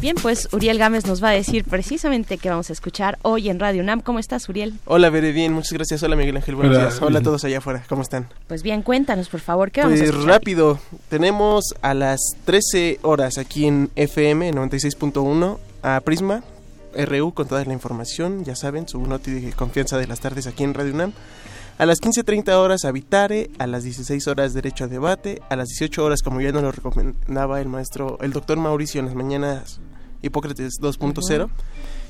Bien, 0.00 0.14
pues 0.20 0.48
Uriel 0.52 0.78
Gámez 0.78 1.06
nos 1.06 1.22
va 1.24 1.30
a 1.30 1.32
decir 1.32 1.64
precisamente 1.64 2.38
qué 2.38 2.50
vamos 2.50 2.70
a 2.70 2.72
escuchar 2.72 3.18
hoy 3.22 3.48
en 3.48 3.58
Radio 3.58 3.82
UNAM. 3.82 4.00
¿Cómo 4.00 4.18
estás, 4.18 4.48
Uriel? 4.48 4.74
Hola, 4.84 5.10
Veré, 5.10 5.32
bien, 5.32 5.52
muchas 5.52 5.72
gracias. 5.72 6.02
Hola, 6.02 6.14
Miguel 6.14 6.36
Ángel, 6.36 6.54
buenos 6.54 6.76
Hola, 6.76 6.88
días. 6.88 7.02
Hola 7.02 7.18
a 7.18 7.22
todos 7.22 7.44
allá 7.44 7.58
afuera, 7.58 7.82
¿cómo 7.88 8.02
están? 8.02 8.28
Pues 8.46 8.62
bien, 8.62 8.82
cuéntanos, 8.82 9.28
por 9.28 9.40
favor, 9.40 9.70
¿qué 9.72 9.80
vamos 9.80 9.96
a 9.98 10.02
Pues 10.02 10.10
escuchar? 10.10 10.30
rápido, 10.30 10.78
tenemos 11.08 11.74
a 11.82 11.94
las 11.94 12.20
13 12.44 13.00
horas 13.02 13.38
aquí 13.38 13.66
en 13.66 13.90
FM 13.96 14.52
96.1 14.52 15.58
a 15.82 16.00
Prisma 16.02 16.44
RU 16.96 17.32
con 17.32 17.48
toda 17.48 17.64
la 17.64 17.72
información, 17.72 18.44
ya 18.44 18.54
saben, 18.54 18.86
su 18.86 19.04
noti 19.04 19.30
de 19.32 19.52
confianza 19.52 19.98
de 19.98 20.06
las 20.06 20.20
tardes 20.20 20.46
aquí 20.46 20.62
en 20.62 20.74
Radio 20.74 20.94
UNAM. 20.94 21.12
A 21.78 21.86
las 21.86 22.00
15.30 22.00 22.54
horas 22.54 22.84
Habitare, 22.84 23.52
a 23.60 23.68
las 23.68 23.84
16 23.84 24.26
horas 24.26 24.52
Derecho 24.52 24.82
a 24.82 24.88
Debate, 24.88 25.40
a 25.48 25.54
las 25.54 25.68
18 25.68 26.04
horas, 26.04 26.22
como 26.22 26.40
ya 26.40 26.50
nos 26.50 26.64
lo 26.64 26.72
recomendaba 26.72 27.60
el 27.60 27.68
maestro, 27.68 28.18
el 28.20 28.32
doctor 28.32 28.58
Mauricio 28.58 28.98
en 28.98 29.06
las 29.06 29.14
mañanas 29.14 29.80
Hipócrates 30.20 30.80
2.0, 30.80 31.48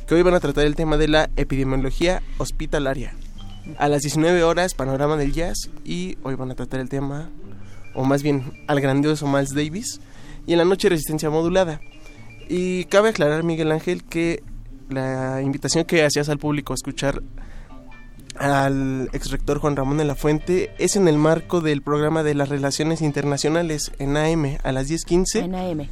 que 0.07 0.15
hoy 0.15 0.23
van 0.23 0.33
a 0.33 0.41
tratar 0.41 0.65
el 0.65 0.75
tema 0.75 0.97
de 0.97 1.09
la 1.09 1.29
epidemiología 1.37 2.23
hospitalaria. 2.39 3.13
A 3.77 3.91
las 3.91 4.01
19 4.01 4.43
horas 4.43 4.73
Panorama 4.73 5.19
del 5.19 5.35
Jazz 5.35 5.69
y 5.85 6.17
hoy 6.23 6.35
van 6.35 6.51
a 6.51 6.55
tratar 6.55 6.81
el 6.81 6.89
tema, 6.89 7.29
o 7.95 8.05
más 8.05 8.23
bien 8.23 8.65
al 8.69 8.81
grandioso 8.81 9.27
Miles 9.27 9.51
Davis, 9.51 10.01
y 10.47 10.53
en 10.53 10.59
la 10.61 10.65
noche 10.65 10.89
Resistencia 10.89 11.29
Modulada. 11.29 11.83
Y 12.49 12.87
cabe 12.87 13.11
aclarar, 13.11 13.43
Miguel 13.43 13.71
Ángel, 13.71 14.03
que 14.03 14.43
la 14.89 15.43
invitación 15.43 15.85
que 15.85 16.07
hacías 16.07 16.31
al 16.31 16.39
público 16.39 16.73
a 16.73 16.77
escuchar 16.77 17.23
al 18.39 19.11
ex 19.13 19.31
rector 19.31 19.59
Juan 19.59 19.77
Ramón 19.77 19.99
de 19.99 20.05
la 20.05 20.15
Fuente 20.15 20.71
es 20.79 20.97
en 20.97 21.09
el 21.09 21.19
marco 21.19 21.61
del 21.61 21.83
programa 21.83 22.23
de 22.23 22.35
las 22.35 22.49
relaciones 22.49 23.03
internacionales 23.03 23.93
en 23.99 24.17
AM 24.17 24.59
a 24.63 24.73
las 24.73 24.89
10.15. 24.89 25.45
En 25.45 25.55
AM. 25.55 25.89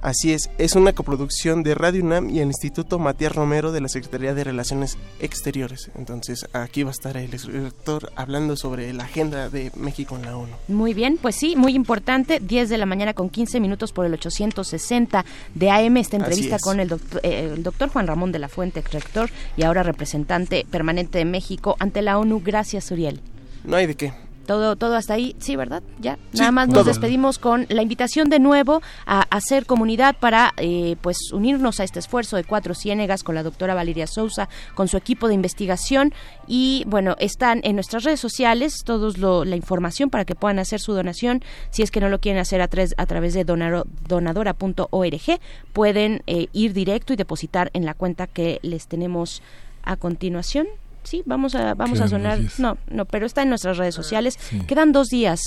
Así 0.00 0.32
es, 0.32 0.50
es 0.58 0.74
una 0.76 0.92
coproducción 0.92 1.62
de 1.62 1.74
Radio 1.74 2.04
UNAM 2.04 2.30
y 2.30 2.40
el 2.40 2.48
Instituto 2.48 2.98
Matías 2.98 3.34
Romero 3.34 3.72
de 3.72 3.80
la 3.80 3.88
Secretaría 3.88 4.34
de 4.34 4.44
Relaciones 4.44 4.96
Exteriores. 5.20 5.90
Entonces 5.96 6.46
aquí 6.52 6.82
va 6.82 6.90
a 6.90 6.92
estar 6.92 7.16
el 7.16 7.32
ex 7.32 7.46
rector 7.46 8.12
hablando 8.16 8.56
sobre 8.56 8.92
la 8.92 9.04
agenda 9.04 9.48
de 9.48 9.72
México 9.76 10.16
en 10.16 10.22
la 10.22 10.36
ONU. 10.36 10.52
Muy 10.68 10.94
bien, 10.94 11.18
pues 11.20 11.36
sí, 11.36 11.56
muy 11.56 11.74
importante. 11.74 12.40
10 12.40 12.68
de 12.68 12.78
la 12.78 12.86
mañana 12.86 13.14
con 13.14 13.28
15 13.28 13.60
minutos 13.60 13.92
por 13.92 14.06
el 14.06 14.14
860 14.14 15.24
de 15.54 15.70
AM. 15.70 15.96
Esta 15.96 16.16
entrevista 16.16 16.56
es. 16.56 16.62
con 16.62 16.80
el 16.80 16.88
doctor, 16.88 17.20
eh, 17.24 17.52
el 17.54 17.62
doctor 17.62 17.88
Juan 17.88 18.06
Ramón 18.06 18.32
de 18.32 18.38
la 18.38 18.48
Fuente, 18.48 18.82
rector 18.82 19.30
y 19.56 19.62
ahora 19.62 19.82
representante 19.82 20.66
permanente 20.70 21.18
de 21.18 21.24
México 21.24 21.76
ante 21.78 22.02
la 22.02 22.18
ONU. 22.18 22.40
Gracias, 22.44 22.90
Uriel. 22.90 23.20
No 23.64 23.76
hay 23.76 23.86
de 23.86 23.96
qué. 23.96 24.25
Todo, 24.46 24.76
todo 24.76 24.96
hasta 24.96 25.14
ahí, 25.14 25.34
sí, 25.38 25.56
¿verdad? 25.56 25.82
Ya. 26.00 26.16
Sí, 26.32 26.38
Nada 26.38 26.52
más 26.52 26.68
nos 26.68 26.74
todo. 26.74 26.84
despedimos 26.84 27.38
con 27.38 27.66
la 27.68 27.82
invitación 27.82 28.30
de 28.30 28.38
nuevo 28.38 28.80
a 29.06 29.22
hacer 29.30 29.66
comunidad 29.66 30.16
para, 30.18 30.52
eh, 30.56 30.96
pues, 31.00 31.32
unirnos 31.32 31.80
a 31.80 31.84
este 31.84 31.98
esfuerzo 31.98 32.36
de 32.36 32.44
Cuatro 32.44 32.74
Ciénegas 32.74 33.22
con 33.22 33.34
la 33.34 33.42
doctora 33.42 33.74
Valeria 33.74 34.06
Sousa, 34.06 34.48
con 34.74 34.88
su 34.88 34.96
equipo 34.96 35.28
de 35.28 35.34
investigación 35.34 36.14
y, 36.46 36.84
bueno, 36.86 37.16
están 37.18 37.60
en 37.64 37.74
nuestras 37.74 38.04
redes 38.04 38.20
sociales 38.20 38.82
todos 38.84 39.18
lo- 39.18 39.44
la 39.44 39.56
información 39.56 40.10
para 40.10 40.24
que 40.24 40.34
puedan 40.34 40.58
hacer 40.58 40.80
su 40.80 40.92
donación. 40.92 41.42
Si 41.70 41.82
es 41.82 41.90
que 41.90 42.00
no 42.00 42.08
lo 42.08 42.20
quieren 42.20 42.40
hacer 42.40 42.60
a, 42.62 42.68
tres- 42.68 42.94
a 42.96 43.06
través 43.06 43.34
de 43.34 43.44
donadora.org, 43.44 45.40
pueden 45.72 46.22
eh, 46.26 46.46
ir 46.52 46.72
directo 46.72 47.12
y 47.12 47.16
depositar 47.16 47.70
en 47.72 47.84
la 47.84 47.94
cuenta 47.94 48.26
que 48.26 48.60
les 48.62 48.86
tenemos 48.86 49.42
a 49.82 49.96
continuación. 49.96 50.66
Sí, 51.06 51.22
vamos 51.24 51.54
a 51.54 51.74
vamos 51.74 52.00
a 52.00 52.08
sonar. 52.08 52.38
No, 52.58 52.76
no, 52.88 53.04
pero 53.06 53.24
está 53.26 53.42
en 53.42 53.48
nuestras 53.48 53.78
redes 53.78 53.94
sociales. 53.94 54.36
sí. 54.38 54.60
Quedan 54.66 54.92
dos 54.92 55.08
días. 55.08 55.40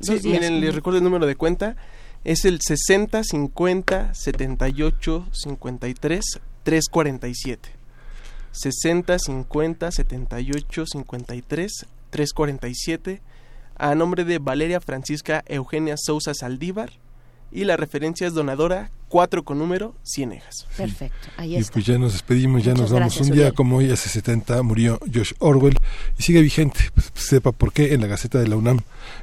Sí, 0.00 0.12
Dos 0.14 0.22
días. 0.22 0.40
miren, 0.40 0.60
les 0.60 0.74
recuerdo 0.74 0.98
el 0.98 1.04
número 1.04 1.26
de 1.26 1.36
cuenta. 1.36 1.76
Es 2.24 2.44
el 2.44 2.60
60 2.60 3.24
50 3.24 4.14
78 4.14 5.26
53 5.32 6.20
347. 6.62 7.68
60 8.52 9.18
50 9.18 9.90
78 9.90 10.84
53 10.86 11.86
347. 12.10 13.22
A 13.76 13.94
nombre 13.94 14.24
de 14.24 14.38
Valeria 14.38 14.80
Francisca 14.80 15.42
Eugenia 15.46 15.96
Sousa 15.96 16.34
Saldívar. 16.34 16.90
Y 17.52 17.64
la 17.64 17.76
referencia 17.76 18.26
es 18.26 18.34
donadora 18.34 18.90
4 19.10 19.42
con 19.44 19.58
número 19.58 19.94
Cienegas. 20.02 20.66
Perfecto, 20.76 21.28
ahí 21.36 21.54
Y 21.54 21.56
está. 21.58 21.72
pues 21.74 21.84
ya 21.84 21.98
nos 21.98 22.12
despedimos, 22.14 22.62
ya 22.64 22.70
Muchas 22.70 22.80
nos 22.82 22.90
vamos. 22.92 23.00
gracias, 23.12 23.26
Un 23.28 23.34
día 23.34 23.42
Uriel. 23.42 23.54
como 23.54 23.76
hoy, 23.76 23.90
hace 23.90 24.08
70, 24.08 24.62
murió 24.62 24.98
George 25.12 25.34
Orwell 25.40 25.76
y 26.18 26.22
sigue 26.22 26.40
vigente. 26.40 26.80
Pues, 26.94 27.10
sepa 27.14 27.52
por 27.52 27.72
qué 27.74 27.92
en 27.92 28.00
la 28.00 28.06
Gaceta 28.06 28.38
de 28.38 28.48
la 28.48 28.56
UNAM. 28.56 28.78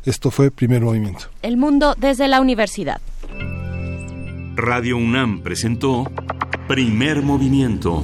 Esto 0.06 0.30
fue 0.30 0.52
Primer 0.52 0.82
Movimiento. 0.82 1.26
El 1.42 1.58
mundo 1.58 1.96
desde 1.98 2.28
la 2.28 2.40
universidad. 2.42 3.02
Radio 4.56 4.98
UNAM 4.98 5.42
presentó 5.42 6.12
Primer 6.68 7.22
Movimiento. 7.22 8.04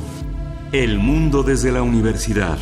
El 0.71 0.97
mundo 0.99 1.43
desde 1.43 1.71
la 1.71 1.81
universidad. 1.83 2.57